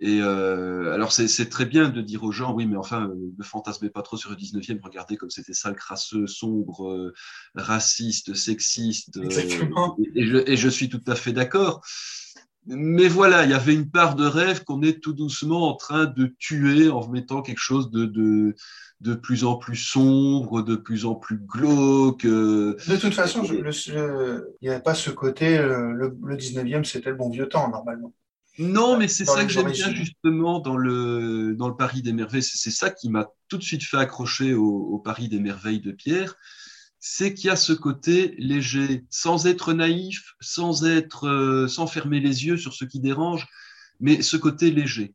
Et 0.00 0.20
euh, 0.22 0.92
alors 0.94 1.10
c'est 1.10 1.48
très 1.48 1.66
bien 1.66 1.88
de 1.88 2.00
dire 2.00 2.22
aux 2.22 2.30
gens, 2.30 2.54
oui, 2.54 2.66
mais 2.66 2.76
enfin, 2.76 3.08
euh, 3.08 3.32
ne 3.36 3.42
fantasmez 3.42 3.90
pas 3.90 4.02
trop 4.02 4.16
sur 4.16 4.30
le 4.30 4.36
19e, 4.36 4.80
regardez 4.80 5.16
comme 5.16 5.30
c'était 5.30 5.54
sale, 5.54 5.74
crasseux, 5.74 6.28
sombre, 6.28 6.88
euh, 6.88 7.12
raciste, 7.56 8.32
sexiste. 8.34 9.16
euh, 9.16 9.24
Exactement. 9.24 9.96
et, 10.14 10.20
et 10.22 10.26
je, 10.26 10.36
et 10.46 10.56
je 10.56 10.68
suis 10.68 10.88
tout 10.88 11.02
à 11.08 11.16
fait 11.16 11.32
d'accord. 11.32 11.82
Mais 12.68 13.08
voilà, 13.08 13.44
il 13.44 13.50
y 13.50 13.54
avait 13.54 13.74
une 13.74 13.90
part 13.90 14.14
de 14.14 14.26
rêve 14.26 14.62
qu'on 14.64 14.82
est 14.82 15.00
tout 15.00 15.14
doucement 15.14 15.68
en 15.68 15.74
train 15.74 16.04
de 16.06 16.34
tuer 16.38 16.90
en 16.90 17.08
mettant 17.08 17.40
quelque 17.42 17.58
chose 17.60 17.90
de, 17.90 18.04
de, 18.04 18.54
de 19.00 19.14
plus 19.14 19.44
en 19.44 19.56
plus 19.56 19.76
sombre, 19.76 20.62
de 20.62 20.76
plus 20.76 21.06
en 21.06 21.14
plus 21.14 21.38
glauque. 21.38 22.26
euh, 22.26 22.76
De 22.86 22.96
toute 22.96 23.14
façon, 23.14 23.42
il 23.42 23.62
n'y 24.62 24.68
avait 24.68 24.82
pas 24.82 24.94
ce 24.94 25.10
côté, 25.10 25.56
euh, 25.58 25.92
le, 25.92 26.16
le 26.22 26.36
19e, 26.36 26.84
c'était 26.84 27.10
le 27.10 27.16
bon 27.16 27.30
vieux 27.30 27.48
temps, 27.48 27.70
normalement. 27.70 28.12
Non, 28.58 28.98
mais 28.98 29.06
c'est 29.08 29.24
ça 29.24 29.44
que 29.44 29.50
j'aime 29.52 29.70
bien 29.70 29.94
justement 29.94 30.58
dans 30.58 30.76
le, 30.76 31.54
dans 31.56 31.68
le 31.68 31.76
Paris 31.76 32.02
des 32.02 32.12
Merveilles. 32.12 32.42
C'est 32.42 32.58
c'est 32.58 32.76
ça 32.76 32.90
qui 32.90 33.08
m'a 33.08 33.28
tout 33.48 33.56
de 33.56 33.62
suite 33.62 33.84
fait 33.84 33.98
accrocher 33.98 34.52
au, 34.54 34.66
au 34.66 34.98
Paris 34.98 35.28
des 35.28 35.38
Merveilles 35.38 35.80
de 35.80 35.92
Pierre. 35.92 36.34
C'est 37.00 37.32
qu'il 37.34 37.46
y 37.46 37.50
a 37.50 37.56
ce 37.56 37.72
côté 37.72 38.34
léger, 38.38 39.04
sans 39.08 39.46
être 39.46 39.72
naïf, 39.72 40.32
sans 40.40 40.84
être, 40.84 41.28
euh, 41.28 41.68
sans 41.68 41.86
fermer 41.86 42.18
les 42.20 42.44
yeux 42.46 42.56
sur 42.56 42.74
ce 42.74 42.84
qui 42.84 42.98
dérange, 43.00 43.46
mais 44.00 44.20
ce 44.22 44.36
côté 44.36 44.70
léger. 44.70 45.14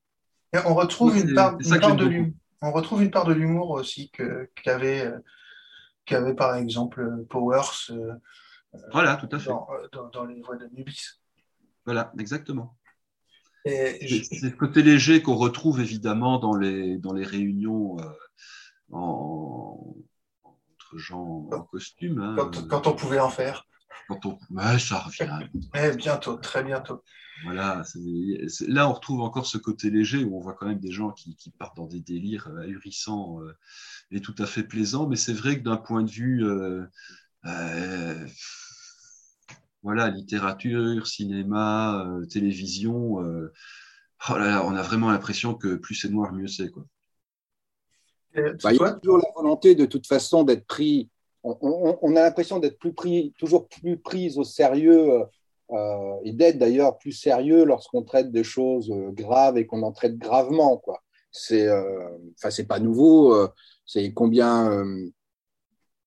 Et 0.53 0.59
on 0.65 0.75
retrouve 0.75 1.17
une 1.17 1.33
part, 1.33 1.57
une 1.59 1.95
de 1.97 2.05
l'humour. 2.05 2.33
On 2.61 2.71
retrouve 2.71 3.03
une 3.03 3.11
part 3.11 3.25
de 3.25 3.33
l'humour 3.33 3.71
aussi 3.71 4.09
que 4.11 4.49
qu'avait 4.63 5.05
euh, 5.07 5.17
qu'avait 6.05 6.35
par 6.35 6.55
exemple 6.55 7.01
euh, 7.01 7.25
Powers 7.29 7.89
euh, 7.91 8.13
Voilà, 8.91 9.17
tout 9.17 9.27
à 9.35 9.39
fait. 9.39 9.49
dans, 9.49 9.67
dans, 9.91 10.07
dans 10.09 10.25
les 10.25 10.41
voies 10.41 10.55
de 10.55 10.67
Nubis. 10.73 11.19
Voilà, 11.85 12.13
exactement. 12.17 12.77
Et 13.65 13.97
C'est 13.99 14.07
je- 14.07 14.23
c'est 14.23 14.35
ce 14.51 14.55
côté 14.55 14.83
léger 14.83 15.21
qu'on 15.21 15.35
retrouve 15.35 15.81
évidemment 15.81 16.39
dans 16.39 16.55
les, 16.55 16.97
dans 16.97 17.13
les 17.13 17.25
réunions 17.25 17.97
en, 18.91 19.95
gens 20.97 21.47
en 21.51 21.61
costume. 21.61 22.19
hein. 22.21 22.35
quand, 22.37 22.67
quand 22.67 22.87
on 22.87 22.93
pouvait 22.93 23.19
en 23.19 23.29
faire. 23.29 23.65
Quand 24.07 24.25
on... 24.25 24.37
Ouais, 24.49 24.79
ça 24.79 24.99
revient. 24.99 25.47
Eh, 25.75 25.95
bientôt, 25.95 26.35
très 26.37 26.63
bientôt. 26.63 27.03
Voilà, 27.45 27.83
là 28.67 28.87
on 28.87 28.93
retrouve 28.93 29.21
encore 29.21 29.45
ce 29.47 29.57
côté 29.57 29.89
léger 29.89 30.23
où 30.23 30.37
on 30.37 30.39
voit 30.39 30.53
quand 30.53 30.67
même 30.67 30.79
des 30.79 30.91
gens 30.91 31.11
qui, 31.11 31.35
qui 31.35 31.49
partent 31.49 31.75
dans 31.75 31.87
des 31.87 31.99
délires 31.99 32.47
euh, 32.47 32.61
ahurissants 32.61 33.41
euh, 33.41 33.57
et 34.11 34.21
tout 34.21 34.35
à 34.37 34.45
fait 34.45 34.63
plaisants, 34.63 35.07
mais 35.07 35.15
c'est 35.15 35.33
vrai 35.33 35.57
que 35.57 35.63
d'un 35.63 35.77
point 35.77 36.03
de 36.03 36.09
vue 36.11 36.45
euh, 36.45 36.85
euh, 37.45 38.25
voilà, 39.81 40.09
littérature, 40.09 41.07
cinéma, 41.07 42.05
euh, 42.05 42.25
télévision, 42.25 43.17
oh 43.17 44.37
là 44.37 44.45
là, 44.45 44.65
on 44.65 44.75
a 44.75 44.81
vraiment 44.81 45.11
l'impression 45.11 45.55
que 45.55 45.75
plus 45.75 45.95
c'est 45.95 46.09
noir, 46.09 46.31
mieux 46.33 46.47
c'est. 46.47 46.69
Quoi. 46.69 46.85
Euh, 48.37 48.53
Bah, 48.63 48.73
il 48.73 48.79
y 48.79 48.83
a 48.83 48.91
toujours 48.93 49.17
la 49.19 49.31
volonté 49.35 49.75
de 49.75 49.85
toute 49.85 50.07
façon 50.07 50.43
d'être 50.43 50.65
pris. 50.65 51.09
On, 51.43 51.57
on- 51.61 51.97
on 52.01 52.15
a 52.15 52.21
l'impression 52.21 52.59
d'être 52.59 52.79
plus 52.79 52.93
pris, 52.93 53.33
toujours 53.37 53.67
plus 53.67 53.97
pris 53.97 54.33
au 54.37 54.43
sérieux 54.43 55.23
euh, 55.71 56.15
et 56.23 56.31
d'être 56.31 56.57
d'ailleurs 56.57 56.97
plus 56.97 57.11
sérieux 57.11 57.63
lorsqu'on 57.65 58.03
traite 58.03 58.31
des 58.31 58.43
choses 58.43 58.89
euh, 58.91 59.11
graves 59.11 59.57
et 59.57 59.65
qu'on 59.65 59.83
en 59.83 59.91
traite 59.91 60.17
gravement. 60.17 60.77
Quoi. 60.77 61.01
C'est, 61.31 61.67
euh, 61.67 62.09
enfin, 62.37 62.49
c'est 62.49 62.67
pas 62.67 62.79
nouveau. 62.79 63.33
euh, 63.35 63.47
c'est 63.85 64.13
combien, 64.13 64.71
euh, 64.71 65.09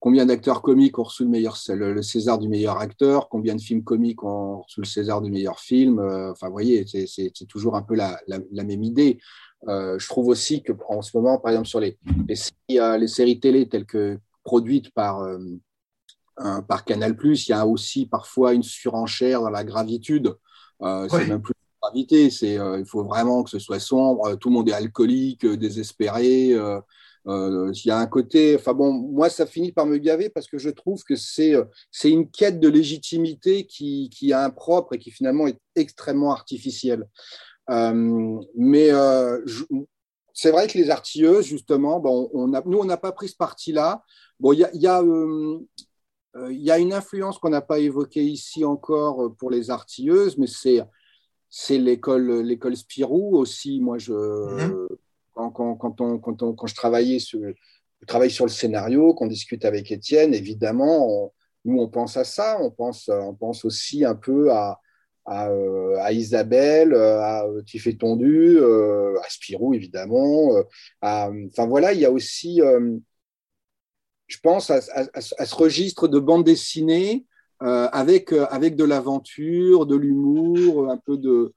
combien 0.00 0.26
d'acteurs 0.26 0.62
comiques 0.62 0.98
ont 0.98 1.04
reçu 1.04 1.24
le 1.24 1.30
meilleur, 1.30 1.56
le, 1.68 1.92
le 1.92 2.02
César 2.02 2.38
du 2.38 2.48
meilleur 2.48 2.78
acteur, 2.78 3.28
combien 3.28 3.54
de 3.54 3.60
films 3.60 3.82
comiques 3.82 4.22
ont 4.22 4.62
reçu 4.62 4.80
le 4.80 4.86
César 4.86 5.20
du 5.22 5.30
meilleur 5.30 5.58
film? 5.58 5.98
euh, 5.98 6.32
Enfin, 6.32 6.46
vous 6.48 6.52
voyez, 6.52 6.86
c'est, 6.86 7.06
c'est, 7.06 7.30
c'est 7.34 7.46
toujours 7.46 7.76
un 7.76 7.82
peu 7.82 7.94
la, 7.94 8.20
la, 8.28 8.38
la 8.52 8.64
même 8.64 8.82
idée. 8.82 9.18
Euh, 9.68 9.98
je 9.98 10.06
trouve 10.08 10.28
aussi 10.28 10.62
que 10.62 10.72
en 10.88 11.02
ce 11.02 11.16
moment, 11.16 11.38
par 11.38 11.50
exemple, 11.52 11.68
sur 11.68 11.80
les, 11.80 11.98
les, 12.28 12.36
séries, 12.36 12.78
euh, 12.78 12.98
les 12.98 13.08
séries 13.08 13.40
télé 13.40 13.68
telles 13.68 13.86
que 13.86 14.18
produites 14.44 14.90
par, 14.92 15.20
euh, 15.22 15.38
un- 16.36 16.62
par 16.62 16.84
Canal+, 16.84 17.16
il 17.24 17.48
y 17.48 17.52
a 17.52 17.66
aussi 17.66 18.06
parfois 18.06 18.52
une 18.52 18.62
surenchère 18.62 19.40
dans 19.40 19.50
la 19.50 19.64
gravitude. 19.64 20.34
Euh, 20.82 21.08
c'est 21.08 21.16
Oui. 21.18 21.28
même 21.28 21.40
plus 21.42 21.54
la 21.82 21.88
gravité, 21.88 22.30
c'est 22.30 22.54
il 22.54 22.84
faut 22.86 23.02
vraiment 23.04 23.42
que 23.42 23.50
ce 23.50 23.58
soit 23.58 23.80
sombre. 23.80 24.34
Tout 24.36 24.50
le 24.50 24.54
monde 24.54 24.68
est 24.68 24.72
alcoolique, 24.72 25.46
désespéré. 25.46 26.54
Euh, 27.28 27.72
il 27.74 27.88
y 27.88 27.90
a 27.90 27.98
un 27.98 28.06
côté, 28.06 28.54
enfin 28.54 28.72
bon, 28.72 28.92
moi 28.92 29.28
ça 29.28 29.46
finit 29.46 29.72
par 29.72 29.86
me 29.86 29.98
gaver 29.98 30.28
parce 30.28 30.46
que 30.46 30.58
je 30.58 30.70
trouve 30.70 31.02
que 31.02 31.16
c'est 31.16 31.54
euh, 31.54 31.64
c'est 31.90 32.10
une 32.10 32.30
quête 32.30 32.60
de 32.60 32.68
légitimité 32.68 33.66
qui, 33.66 34.10
qui 34.10 34.30
est 34.30 34.34
impropre 34.34 34.94
et 34.94 34.98
qui 34.98 35.10
finalement 35.10 35.48
est 35.48 35.58
extrêmement 35.74 36.32
artificielle. 36.32 37.08
Euh, 37.70 38.38
mais 38.56 38.90
c'est 40.32 40.50
vrai 40.52 40.68
que 40.68 40.78
les 40.78 40.90
artilleuses, 40.90 41.46
justement, 41.46 41.98
bon, 41.98 42.30
on 42.32 42.52
a, 42.54 42.62
nous, 42.64 42.78
on 42.78 42.84
n'a 42.84 42.98
pas 42.98 43.12
pris 43.12 43.28
ce 43.28 43.36
parti-là. 43.36 44.04
Bon, 44.38 44.52
il 44.52 44.60
y 44.60 44.64
a, 44.64 44.70
y, 44.74 44.86
y 46.50 46.70
a 46.70 46.78
une 46.78 46.92
influence 46.92 47.38
qu'on 47.38 47.48
n'a 47.48 47.62
pas 47.62 47.78
évoquée 47.78 48.22
ici 48.22 48.64
encore 48.64 49.34
pour 49.36 49.50
les 49.50 49.70
artilleuses, 49.70 50.36
mais 50.38 50.46
c'est 50.46 50.82
c'est 51.48 51.78
l'école 51.78 52.42
l'école 52.42 52.76
Spirou 52.76 53.36
aussi. 53.36 53.80
Moi, 53.80 53.98
je, 53.98 54.12
Mhm. 54.12 54.86
Quand, 55.36 56.00
on, 56.00 56.18
quand, 56.18 56.42
on- 56.42 56.54
quand 56.54 56.66
je 56.66 56.74
travaillais 56.74 57.18
sur, 57.18 57.40
travaille 58.06 58.30
sur 58.30 58.44
le 58.46 58.50
scénario, 58.50 59.14
qu'on 59.14 59.26
discute 59.26 59.64
avec 59.64 59.90
Étienne, 59.92 60.34
évidemment, 60.34 61.06
on- 61.26 61.32
nous, 61.64 61.80
on 61.80 61.88
pense 61.88 62.16
à 62.16 62.24
ça. 62.24 62.58
On 62.60 62.70
pense, 62.70 63.08
on 63.08 63.34
pense 63.34 63.64
aussi 63.64 64.04
un 64.04 64.14
peu 64.14 64.52
à, 64.52 64.80
à, 65.24 65.48
euh, 65.50 65.96
à 66.00 66.12
Isabelle, 66.12 66.92
euh, 66.94 67.20
à 67.20 67.44
euh, 67.46 67.62
Tiffé 67.62 67.96
Tondu, 67.96 68.58
à 68.60 69.28
Spirou, 69.28 69.74
évidemment. 69.74 70.50
Enfin, 71.02 71.66
voilà, 71.66 71.92
il 71.92 72.00
y 72.00 72.04
a 72.04 72.10
aussi, 72.12 72.60
je 74.26 74.38
pense, 74.42 74.70
à, 74.70 74.80
à- 75.14 75.20
ce 75.46 75.54
registre 75.54 76.08
de 76.08 76.18
bande 76.18 76.44
dessinée 76.44 77.26
avec, 77.60 78.32
avec 78.32 78.76
de 78.76 78.84
l'aventure, 78.84 79.86
de 79.86 79.96
l'humour, 79.96 80.90
un 80.90 80.98
peu 80.98 81.16
de, 81.16 81.52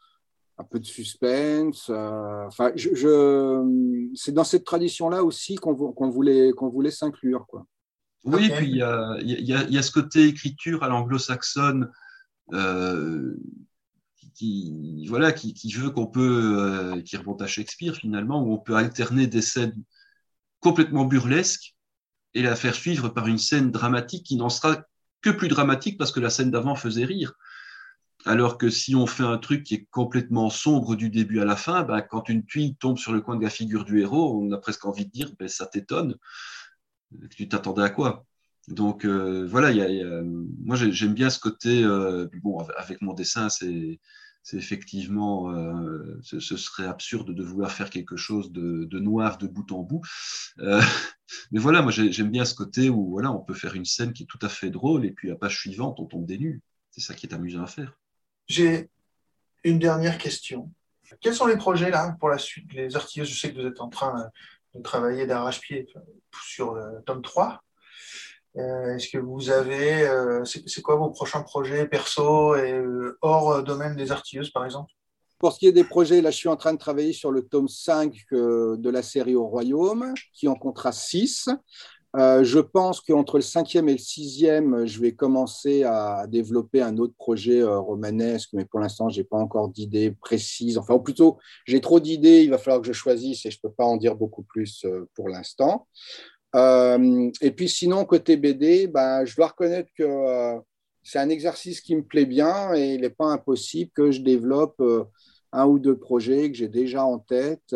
un 0.60 0.64
peu 0.66 0.80
de 0.80 0.86
suspense. 0.86 1.89
euh, 1.89 2.45
Enfin, 2.47 2.72
je, 2.76 2.89
je- 2.93 4.10
c'est 4.14 4.34
dans 4.34 4.43
cette 4.43 4.66
tradition-là 4.66 5.24
aussi 5.24 5.55
qu'on 5.55 5.74
vou- 5.74 5.93
qu'on 5.93 6.10
voulait, 6.10 6.51
qu'on 6.51 6.70
voulait 6.70 6.91
s'inclure. 6.91 7.45
Quoi. 7.47 7.66
Oui, 8.26 8.49
puis 8.57 8.68
il 8.70 8.76
y 8.78 8.82
a, 8.82 9.18
il 9.22 9.45
y 9.47 9.53
a- 9.53 9.64
y 9.70 9.82
ce 9.84 9.91
côté 9.91 10.26
écriture 10.26 10.84
à 10.84 10.89
l'anglo-saxonne 10.89 11.89
euh, 12.53 13.36
qui, 14.18 14.32
qui- 14.34 15.05
voilà, 15.07 15.32
qui, 15.32 15.53
qui 15.53 15.72
veut 15.72 15.91
qu'on 15.91 16.07
peut, 16.07 16.55
euh, 16.60 17.01
qui 17.01 17.16
remonte 17.16 17.41
à 17.41 17.47
Shakespeare 17.47 17.95
finalement, 17.95 18.43
où 18.43 18.51
on 18.53 18.57
peut 18.57 18.76
alterner 18.76 19.28
des 19.28 19.41
scènes 19.41 19.82
complètement 20.60 21.05
burlesques 21.05 21.76
et 22.34 22.41
la 22.41 22.55
faire 22.55 22.76
suivre 22.76 23.07
par 23.10 23.28
une 23.28 23.38
scène 23.38 23.72
dramatique 23.72 24.26
qui 24.26 24.36
n'en 24.36 24.49
sera 24.49 24.84
que 25.22 25.30
plus 25.30 25.47
dramatique 25.47 25.97
parce 25.97 26.12
que 26.12 26.20
la 26.20 26.30
scène 26.30 26.51
d'avant 26.51 26.76
faisait 26.76 27.05
rire. 27.05 27.34
Alors 28.26 28.57
que 28.57 28.70
si 28.70 28.95
on 28.95 29.05
fait 29.07 29.24
un 29.24 29.38
truc 29.38 29.63
qui 29.63 29.76
est 29.76 29.88
complètement 29.91 30.49
sombre 30.49 30.95
du 30.95 31.09
début 31.09 31.41
à 31.41 31.45
la 31.45 31.57
fin, 31.57 31.84
ben, 31.84 32.01
quand 32.01 32.30
une 32.30 32.45
tuile 32.45 32.76
tombe 32.78 32.97
sur 32.97 33.11
le 33.11 33.20
coin 33.22 33.36
de 33.36 33.43
la 33.43 33.49
figure 33.49 33.84
du 33.86 33.99
héros, 34.01 34.41
on 34.41 34.51
a 34.53 34.57
presque 34.57 34.86
envie 34.86 35.05
de 35.05 35.11
dire, 35.11 35.32
ben, 35.38 35.47
ça 35.49 35.65
t'étonne. 35.65 36.15
Tu 37.36 37.47
t'attendais 37.47 37.82
à 37.84 37.89
quoi? 37.89 38.26
Donc 38.67 39.05
euh, 39.05 39.47
voilà, 39.47 39.72
moi 40.63 40.76
j'ai- 40.76 40.91
j'aime 40.91 41.13
bien 41.13 41.30
ce 41.30 41.39
côté. 41.39 41.84
euh, 41.84 42.28
bon, 42.43 42.59
avec- 42.78 43.01
mon 43.01 43.13
dessin, 43.13 43.49
c'est 43.49 43.99
effectivement, 44.53 45.51
euh, 45.51 46.20
ce, 46.24 46.39
serait 46.39 46.86
absurde 46.88 47.34
de 47.34 47.43
vouloir 47.43 47.72
faire 47.72 47.89
quelque 47.89 48.15
chose 48.17 48.51
de, 48.51 48.88
noir 48.99 49.38
de 49.38 49.47
bout 49.47 49.72
en 49.72 49.84
bout. 49.84 50.01
Mais 51.51 51.59
voilà, 51.59 51.82
moi 51.82 51.91
j'ai- 51.91 52.11
j'aime 52.11 52.32
bien 52.32 52.45
ce 52.45 52.55
côté 52.55 52.89
où 52.89 53.09
voilà, 53.11 53.32
on 53.32 53.39
peut 53.41 53.53
faire 53.53 53.76
une 53.76 53.86
scène 53.86 54.13
qui 54.13 54.24
est 54.24 54.26
tout 54.28 54.39
à 54.41 54.49
fait 54.49 54.70
drôle 54.72 55.05
et 55.05 55.11
puis 55.11 55.30
la 55.30 55.36
page 55.36 55.59
suivante, 55.59 55.99
on 55.99 56.05
tombe 56.05 56.26
des 56.26 56.38
nues. 56.39 56.61
C'est 56.91 57.01
ça 57.01 57.13
qui 57.15 57.26
est 57.28 57.34
amusant 57.34 57.63
à 57.63 57.67
faire. 57.67 57.97
J'ai 58.50 58.89
une 59.64 59.80
dernière 59.80 60.18
question. 60.18 60.70
Quels 61.22 61.36
sont 61.36 61.47
les 61.47 61.58
projets 61.58 61.89
là 61.89 62.16
pour 62.20 62.30
la 62.30 62.38
suite? 62.38 62.72
Les 62.74 62.95
artilleuses, 62.95 63.30
je 63.30 63.39
sais 63.39 63.54
que 63.54 63.62
vous 63.62 63.68
êtes 63.68 63.82
en 63.82 63.89
train 63.89 64.20
euh, 64.20 64.78
de 64.78 64.84
travailler 64.84 65.26
d'arrache-pied 65.26 65.88
euh, 65.95 66.00
sur 66.45 66.74
le 66.74 67.02
tome 67.06 67.22
3. 67.22 67.62
Euh, 68.58 68.95
Est-ce 68.95 69.10
que 69.10 69.18
vous 69.18 69.50
avez, 69.50 70.08
euh, 70.08 70.43
c'est 70.43 70.82
quoi 70.82 70.95
vos 70.95 71.12
prochains 71.12 71.41
projets 71.41 71.88
perso 71.88 72.56
et 72.56 72.74
euh, 72.74 73.18
hors 73.22 73.52
euh, 73.52 73.62
domaine 73.62 73.95
des 73.95 74.12
artilleuses 74.12 74.52
par 74.52 74.66
exemple? 74.66 74.91
Pour 75.38 75.54
ce 75.54 75.60
qui 75.60 75.68
est 75.68 75.72
des 75.72 75.86
projets, 75.86 76.22
là, 76.22 76.32
je 76.32 76.38
suis 76.38 76.50
en 76.50 76.58
train 76.58 76.74
de 76.74 76.78
travailler 76.78 77.14
sur 77.14 77.32
le 77.32 77.47
tome 77.47 77.70
5 77.70 78.14
euh, 78.34 78.76
de 78.78 78.89
la 78.89 79.02
série 79.02 79.36
Au 79.36 79.47
Royaume, 79.47 80.14
qui 80.34 80.47
en 80.47 80.56
comptera 80.56 80.91
6. 80.91 81.50
Euh, 82.16 82.43
je 82.43 82.60
pense 82.60 83.01
qu'entre 83.01 83.38
le 83.38 83.43
cinquième 83.43 83.88
et 83.88 83.91
le 83.91 83.99
sixième, 83.99 84.86
je 84.88 84.99
vais 84.99 85.14
commencer 85.14 85.84
à 85.84 86.26
développer 86.28 86.82
un 86.82 86.97
autre 86.97 87.14
projet 87.16 87.62
euh, 87.62 87.80
romanesque, 87.80 88.49
mais 88.53 88.66
pour 88.66 88.80
l'instant, 88.80 89.10
je 89.10 89.20
n'ai 89.20 89.24
pas 89.24 89.38
encore 89.38 89.70
d'idées 89.70 90.12
précises. 90.12 90.80
Enfin, 90.80 90.95
ou 90.95 90.99
plutôt, 90.99 91.38
j'ai 91.66 91.82
trop 91.82 91.99
d'idées, 91.99 92.43
il 92.43 92.49
va 92.49 92.57
falloir 92.57 92.82
que 92.82 92.88
je 92.88 92.93
choisisse 92.93 93.45
et 93.45 93.51
je 93.51 93.57
ne 93.57 93.70
peux 93.70 93.74
pas 93.76 93.86
en 93.86 93.97
dire 93.97 94.16
beaucoup 94.16 94.41
plus 94.43 94.84
euh, 94.86 95.07
pour 95.14 95.30
l'instant. 95.30 95.88
Et 96.55 97.51
puis 97.55 97.70
sinon, 97.70 98.05
côté 98.05 98.36
BD, 98.36 98.88
ben, 98.88 99.24
je 99.24 99.36
dois 99.36 99.49
reconnaître 99.49 99.91
que 99.95 100.60
c'est 101.03 101.20
un 101.20 101.30
exercice 101.30 101.80
qui 101.80 101.95
me 101.95 102.01
plaît 102.01 102.26
bien 102.26 102.74
et 102.74 102.95
il 102.95 103.01
n'est 103.01 103.12
pas 103.12 103.28
impossible 103.28 103.91
que 103.93 104.10
je 104.10 104.22
développe 104.22 104.82
un 105.51 105.66
ou 105.68 105.78
deux 105.78 105.95
projets 105.95 106.49
que 106.49 106.57
j'ai 106.57 106.68
déjà 106.68 107.05
en 107.05 107.20
tête 107.20 107.76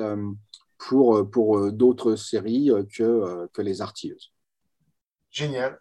pour, 0.88 1.30
pour 1.30 1.58
euh, 1.60 1.72
d'autres 1.72 2.16
séries 2.16 2.72
euh, 2.72 2.84
que, 2.84 3.04
euh, 3.04 3.48
que 3.54 3.62
les 3.62 3.82
artilleuses. 3.82 4.34
Génial. 5.32 5.80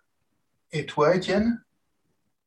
Et 0.73 0.87
toi, 0.87 1.17
Étienne? 1.17 1.63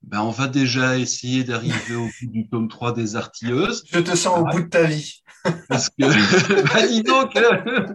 Ben, 0.01 0.22
on 0.22 0.30
va 0.32 0.47
déjà 0.47 0.97
essayer 0.97 1.43
d'arriver 1.43 1.95
au 1.95 2.06
bout 2.06 2.32
du 2.32 2.47
tome 2.49 2.68
3 2.68 2.93
des 2.93 3.16
artilleuses. 3.16 3.84
Je 3.88 3.99
te 3.99 4.16
sens 4.16 4.39
au 4.39 4.45
Ah. 4.47 4.51
bout 4.51 4.62
de 4.62 4.70
ta 4.70 4.84
vie. 4.84 5.24
Parce 5.68 5.89
que, 5.89 5.93
ben, 6.74 6.88
dis 6.88 7.03
donc, 7.03 7.36
euh, 7.36 7.88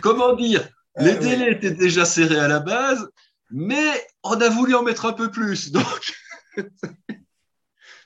comment 0.00 0.34
dire, 0.34 0.68
les 0.98 1.12
Euh, 1.12 1.18
oui. 1.20 1.28
délais 1.28 1.52
étaient 1.52 1.70
déjà 1.74 2.04
serrés 2.04 2.38
à 2.38 2.48
la 2.48 2.60
base, 2.60 3.08
mais 3.50 3.90
on 4.22 4.40
a 4.40 4.48
voulu 4.48 4.74
en 4.74 4.82
mettre 4.82 5.06
un 5.06 5.12
peu 5.12 5.30
plus. 5.30 5.70
Donc, 5.72 6.12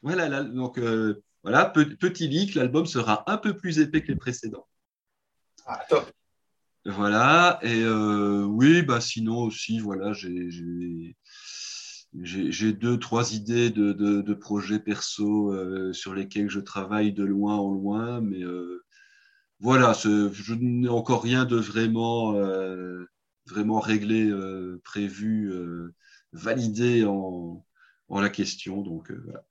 voilà, 0.03 0.29
là, 0.29 0.43
donc, 0.45 0.79
euh, 0.79 1.23
voilà, 1.43 1.65
pe- 1.67 1.97
petit 1.97 2.29
leak, 2.29 2.55
l'album 2.55 2.87
sera 2.87 3.25
un 3.31 3.37
peu 3.39 3.57
plus 3.57 3.79
épais 3.81 4.03
que 4.03 4.09
les 4.09 4.17
précédents. 4.17 4.67
Ah, 5.67 5.85
top. 5.89 6.11
Voilà, 6.87 7.59
et 7.63 7.83
euh, 7.83 8.45
oui, 8.45 8.83
bah 8.83 9.01
sinon 9.01 9.39
aussi, 9.39 9.79
voilà, 9.79 10.13
j'ai 10.13 10.51
j'ai- 10.51 11.17
j'ai 12.23 12.53
j'ai 12.53 12.73
deux, 12.75 12.99
trois 12.99 13.33
idées 13.35 13.71
de, 13.71 13.93
de, 13.93 14.21
de 14.21 14.35
projets 14.35 14.79
perso 14.79 15.51
euh, 15.53 15.93
sur 15.95 16.15
lesquels 16.15 16.51
je 16.51 16.61
travaille 16.61 17.13
de 17.13 17.25
loin 17.25 17.57
en 17.57 17.71
loin, 17.73 18.21
mais 18.21 18.43
euh, 18.45 18.85
voilà, 19.61 19.95
ce- 19.95 20.31
je 20.33 20.53
n'ai 20.55 20.89
encore 20.91 21.23
rien 21.23 21.47
de 21.47 21.57
vraiment, 21.57 22.35
euh, 22.37 23.07
vraiment 23.47 23.81
réglé, 23.81 24.29
euh, 24.29 24.79
prévu, 24.85 25.51
euh, 25.51 25.95
validé 26.33 27.05
en, 27.07 27.65
en 28.09 28.21
la 28.21 28.29
question, 28.29 28.83
donc 28.83 29.11
euh, 29.11 29.23
voilà. 29.25 29.45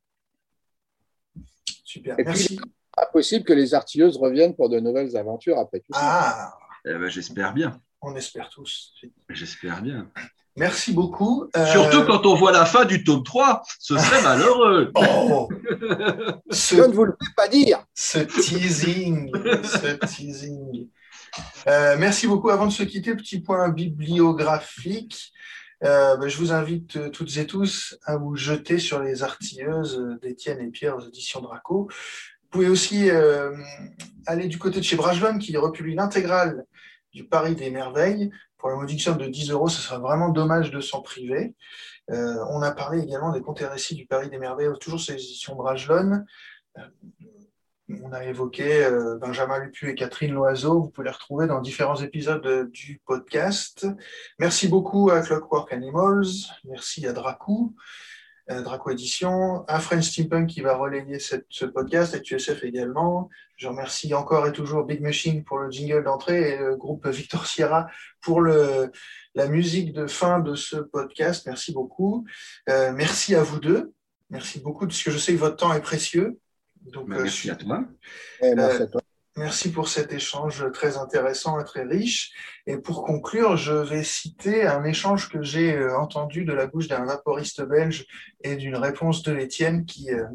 Super. 1.84 2.14
Et 2.20 2.24
puis, 2.26 2.32
Merci. 2.32 2.60
Impossible 2.98 3.44
que 3.46 3.54
les 3.54 3.74
artilleuses 3.74 4.18
reviennent 4.18 4.56
pour 4.56 4.70
de 4.70 4.80
nouvelles 4.80 5.16
aventures 5.18 5.58
après 5.60 5.80
tout 5.80 5.94
ça. 5.94 6.00
Ah, 6.02 6.54
Eh 6.86 6.94
ben, 6.94 7.08
j'espère 7.10 7.54
bien, 7.54 7.80
on 8.02 8.16
espère 8.16 8.50
tous. 8.50 8.94
j'espère 9.30 9.82
bien. 9.82 10.10
Merci 10.56 10.94
beaucoup. 10.94 11.50
Euh, 11.58 11.66
Surtout 11.72 12.04
quand 12.06 12.28
on 12.28 12.36
voit 12.36 12.52
la 12.52 12.66
fin 12.66 12.86
du 12.86 13.04
tome 13.04 13.24
3, 13.24 13.64
ce 13.80 13.98
serait 13.98 14.22
malheureux. 14.24 14.92
Oh 14.94 15.50
ce, 16.52 16.76
Je 16.76 16.82
ne 16.84 16.94
vous 16.94 17.06
le 17.06 17.14
fais 17.20 17.34
pas 17.36 17.48
dire. 17.48 17.84
ce 17.96 18.20
teasing, 18.20 19.32
ce 19.64 19.96
teasing. 20.06 20.90
Euh, 21.68 21.96
merci 21.98 22.28
beaucoup. 22.28 22.52
Avant 22.52 22.68
de 22.68 22.72
se 22.72 22.84
quitter, 22.84 23.16
petit 23.16 23.40
point 23.42 23.70
bibliographique. 23.70 25.32
Euh, 25.84 26.16
ben, 26.18 26.30
je 26.30 26.38
vous 26.38 26.52
invite 26.54 27.12
toutes 27.12 27.36
et 27.38 27.48
tous 27.48 27.98
à 28.06 28.18
vous 28.18 28.36
jeter 28.36 28.78
sur 28.78 29.02
les 29.02 29.24
artilleuses 29.24 30.20
d'Étienne 30.22 30.62
et 30.62 30.68
Pierre 30.70 30.96
aux 30.98 31.02
éditions 31.02 31.42
Draco. 31.42 31.90
Pouvez 32.54 32.70
aussi 32.70 33.10
euh, 33.10 33.58
aller 34.28 34.48
du 34.48 34.60
côté 34.60 34.78
de 34.78 34.86
chez 34.86 34.96
Brajlon 34.96 35.40
qui 35.40 35.58
republie 35.58 35.96
l'intégrale 35.96 36.66
du 37.12 37.24
Paris 37.24 37.56
des 37.56 37.72
Merveilles. 37.72 38.30
Pour 38.60 38.70
la 38.70 38.76
modique 38.76 39.02
somme 39.02 39.18
de 39.18 39.26
10 39.26 39.50
euros, 39.50 39.70
ce 39.70 39.82
serait 39.82 39.98
vraiment 39.98 40.30
dommage 40.30 40.70
de 40.70 40.80
s'en 40.80 41.02
priver. 41.02 41.56
Euh, 42.12 42.46
on 42.52 42.62
a 42.62 42.72
parlé 42.72 43.02
également 43.02 43.32
des 43.32 43.42
contes 43.42 43.62
et 43.62 43.66
récits 43.66 43.96
du 43.96 44.06
Paris 44.06 44.30
des 44.30 44.38
Merveilles, 44.38 44.70
toujours 44.80 45.00
les 45.08 45.16
éditions 45.16 45.56
Brajlon. 45.56 46.24
Euh, 46.78 46.82
on 48.04 48.14
a 48.14 48.24
évoqué 48.24 48.88
Benjamin 49.20 49.58
Lupu 49.58 49.90
et 49.90 49.96
Catherine 49.96 50.34
Loiseau. 50.34 50.80
Vous 50.80 50.90
pouvez 50.92 51.06
les 51.06 51.14
retrouver 51.14 51.48
dans 51.48 51.60
différents 51.60 52.00
épisodes 52.02 52.70
du 52.72 53.02
podcast. 53.04 53.88
Merci 54.38 54.68
beaucoup 54.68 55.10
à 55.10 55.22
Clockwork 55.22 55.74
Animals. 55.74 56.28
Merci 56.66 57.08
à 57.08 57.14
Dracou, 57.14 57.76
Draco 58.50 58.92
Édition, 58.92 59.64
à 59.68 59.80
French 59.80 60.04
Steampunk 60.12 60.50
qui 60.50 60.62
va 60.62 60.76
relayer 60.76 61.20
cette- 61.20 61.46
ce 61.50 61.66
podcast 61.66 62.14
et 62.14 62.22
TUSF 62.22 62.64
également. 62.64 63.30
Je 63.56 63.68
remercie 63.68 64.14
encore 64.14 64.46
et 64.48 64.52
toujours 64.52 64.84
Big 64.84 65.02
Machine 65.02 65.44
pour 65.46 65.60
le 65.60 65.72
jingle 65.72 66.04
d'entrée 66.04 66.52
et 66.54 66.58
le 66.58 66.76
groupe 66.76 67.08
Victor 67.08 67.46
Sierra 67.48 67.88
pour 68.22 68.42
le, 68.42 68.92
la 69.36 69.48
musique 69.48 69.94
de 69.94 70.08
fin 70.08 70.40
de 70.40 70.56
ce 70.56 70.76
podcast. 70.76 71.46
Merci 71.46 71.72
beaucoup. 71.72 72.26
Euh, 72.70 72.92
merci 72.92 73.34
à 73.36 73.44
vous 73.44 73.60
deux. 73.60 73.94
Merci 74.30 74.60
beaucoup 74.60 74.88
parce 74.88 75.02
que 75.04 75.12
je 75.12 75.18
sais 75.18 75.34
que 75.34 75.40
votre 75.40 75.56
temps 75.58 75.74
est 75.74 75.82
précieux. 75.82 76.38
Donc, 76.82 77.08
Ben, 77.08 77.16
euh, 77.20 77.24
merci 77.24 77.50
à 77.50 77.56
toi. 77.56 77.86
Eh, 78.42 78.56
merci 78.56 78.82
à 78.82 78.88
toi. 78.88 79.03
Merci 79.36 79.72
pour 79.72 79.88
cet 79.90 80.14
échange 80.14 80.72
très 80.74 80.98
intéressant 80.98 81.60
et 81.60 81.64
très 81.64 81.84
riche. 81.84 82.34
Et 82.68 82.78
pour 82.78 83.04
conclure, 83.04 83.58
je 83.58 83.74
vais 83.74 84.04
citer 84.04 84.68
un 84.68 84.84
échange 84.84 85.28
que 85.30 85.42
j'ai 85.42 85.76
euh, 85.76 85.98
entendu 85.98 86.46
de 86.46 86.54
la 86.54 86.68
bouche 86.68 86.88
d'un 86.88 87.04
vaporiste 87.04 87.64
belge 87.64 88.06
et 88.44 88.56
d'une 88.56 88.76
réponse 88.76 89.24
de 89.24 89.36
Étienne 89.36 89.86
qui, 89.86 90.12
euh, 90.12 90.28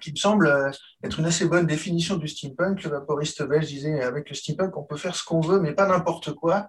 qui 0.00 0.10
me 0.10 0.16
semble 0.16 0.48
euh, 0.48 0.68
être 1.04 1.20
une 1.20 1.26
assez 1.26 1.46
bonne 1.46 1.66
définition 1.66 2.16
du 2.16 2.26
steampunk. 2.26 2.82
Le 2.82 2.90
vaporiste 2.90 3.44
belge 3.44 3.66
disait 3.66 4.02
avec 4.02 4.28
le 4.28 4.34
steampunk, 4.34 4.76
on 4.76 4.82
peut 4.82 4.96
faire 4.96 5.14
ce 5.14 5.22
qu'on 5.22 5.40
veut, 5.40 5.60
mais 5.60 5.72
pas 5.72 5.86
n'importe 5.86 6.32
quoi. 6.32 6.68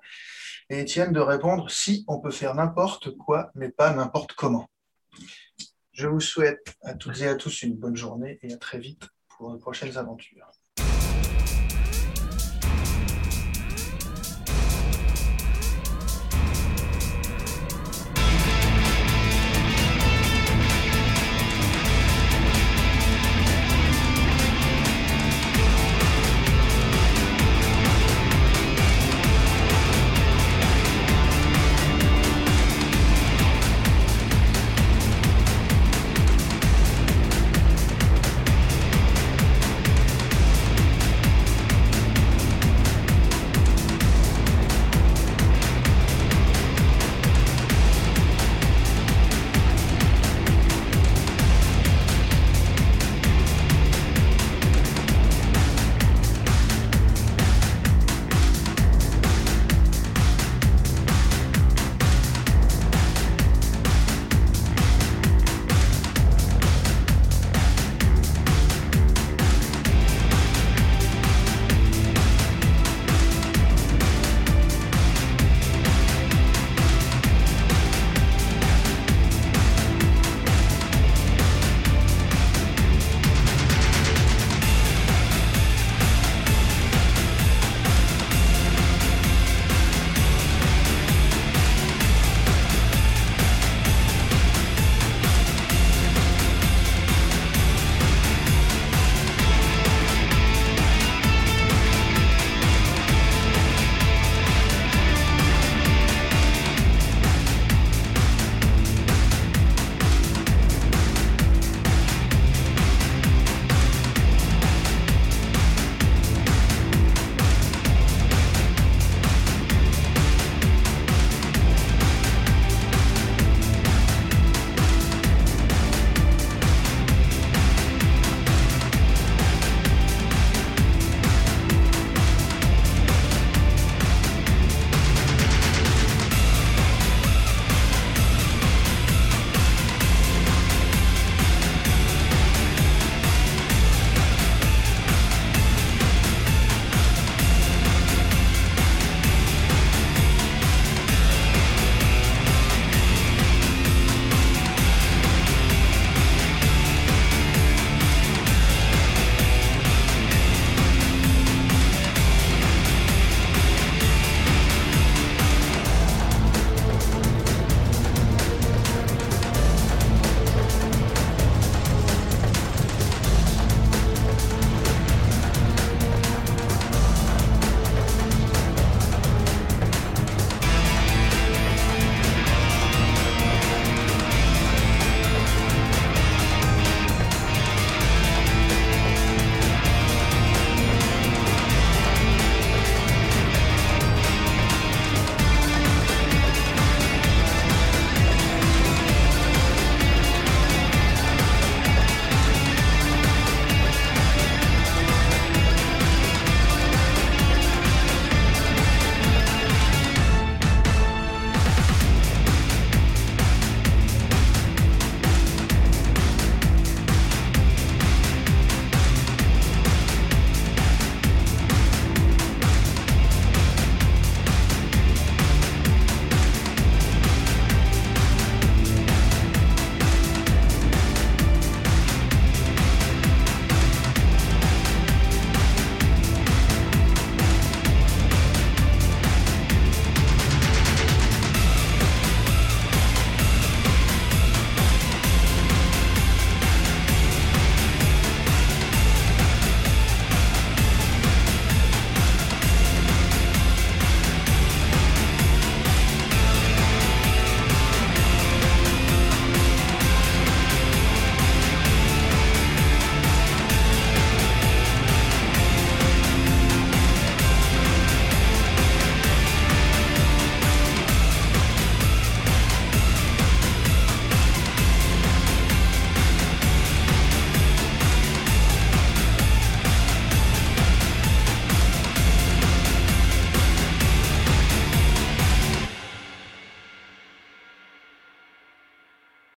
Et 0.70 0.82
Étienne 0.82 1.14
de 1.14 1.20
répondre 1.20 1.72
si 1.72 2.06
on 2.08 2.20
peut 2.20 2.30
faire 2.30 2.54
n'importe 2.54 3.18
quoi, 3.18 3.50
mais 3.56 3.70
pas 3.70 3.92
n'importe 3.92 4.34
comment. 4.34 4.70
Je 5.94 6.06
vous 6.06 6.20
souhaite 6.20 6.76
à 6.84 6.94
toutes 6.94 7.22
et 7.22 7.28
à 7.28 7.34
tous 7.34 7.64
une 7.64 7.74
bonne 7.74 7.96
journée 7.96 8.38
et 8.44 8.54
à 8.54 8.58
très 8.58 8.78
vite 8.78 9.08
pour 9.30 9.52
de 9.52 9.58
prochaines 9.58 9.98
aventures. 9.98 10.46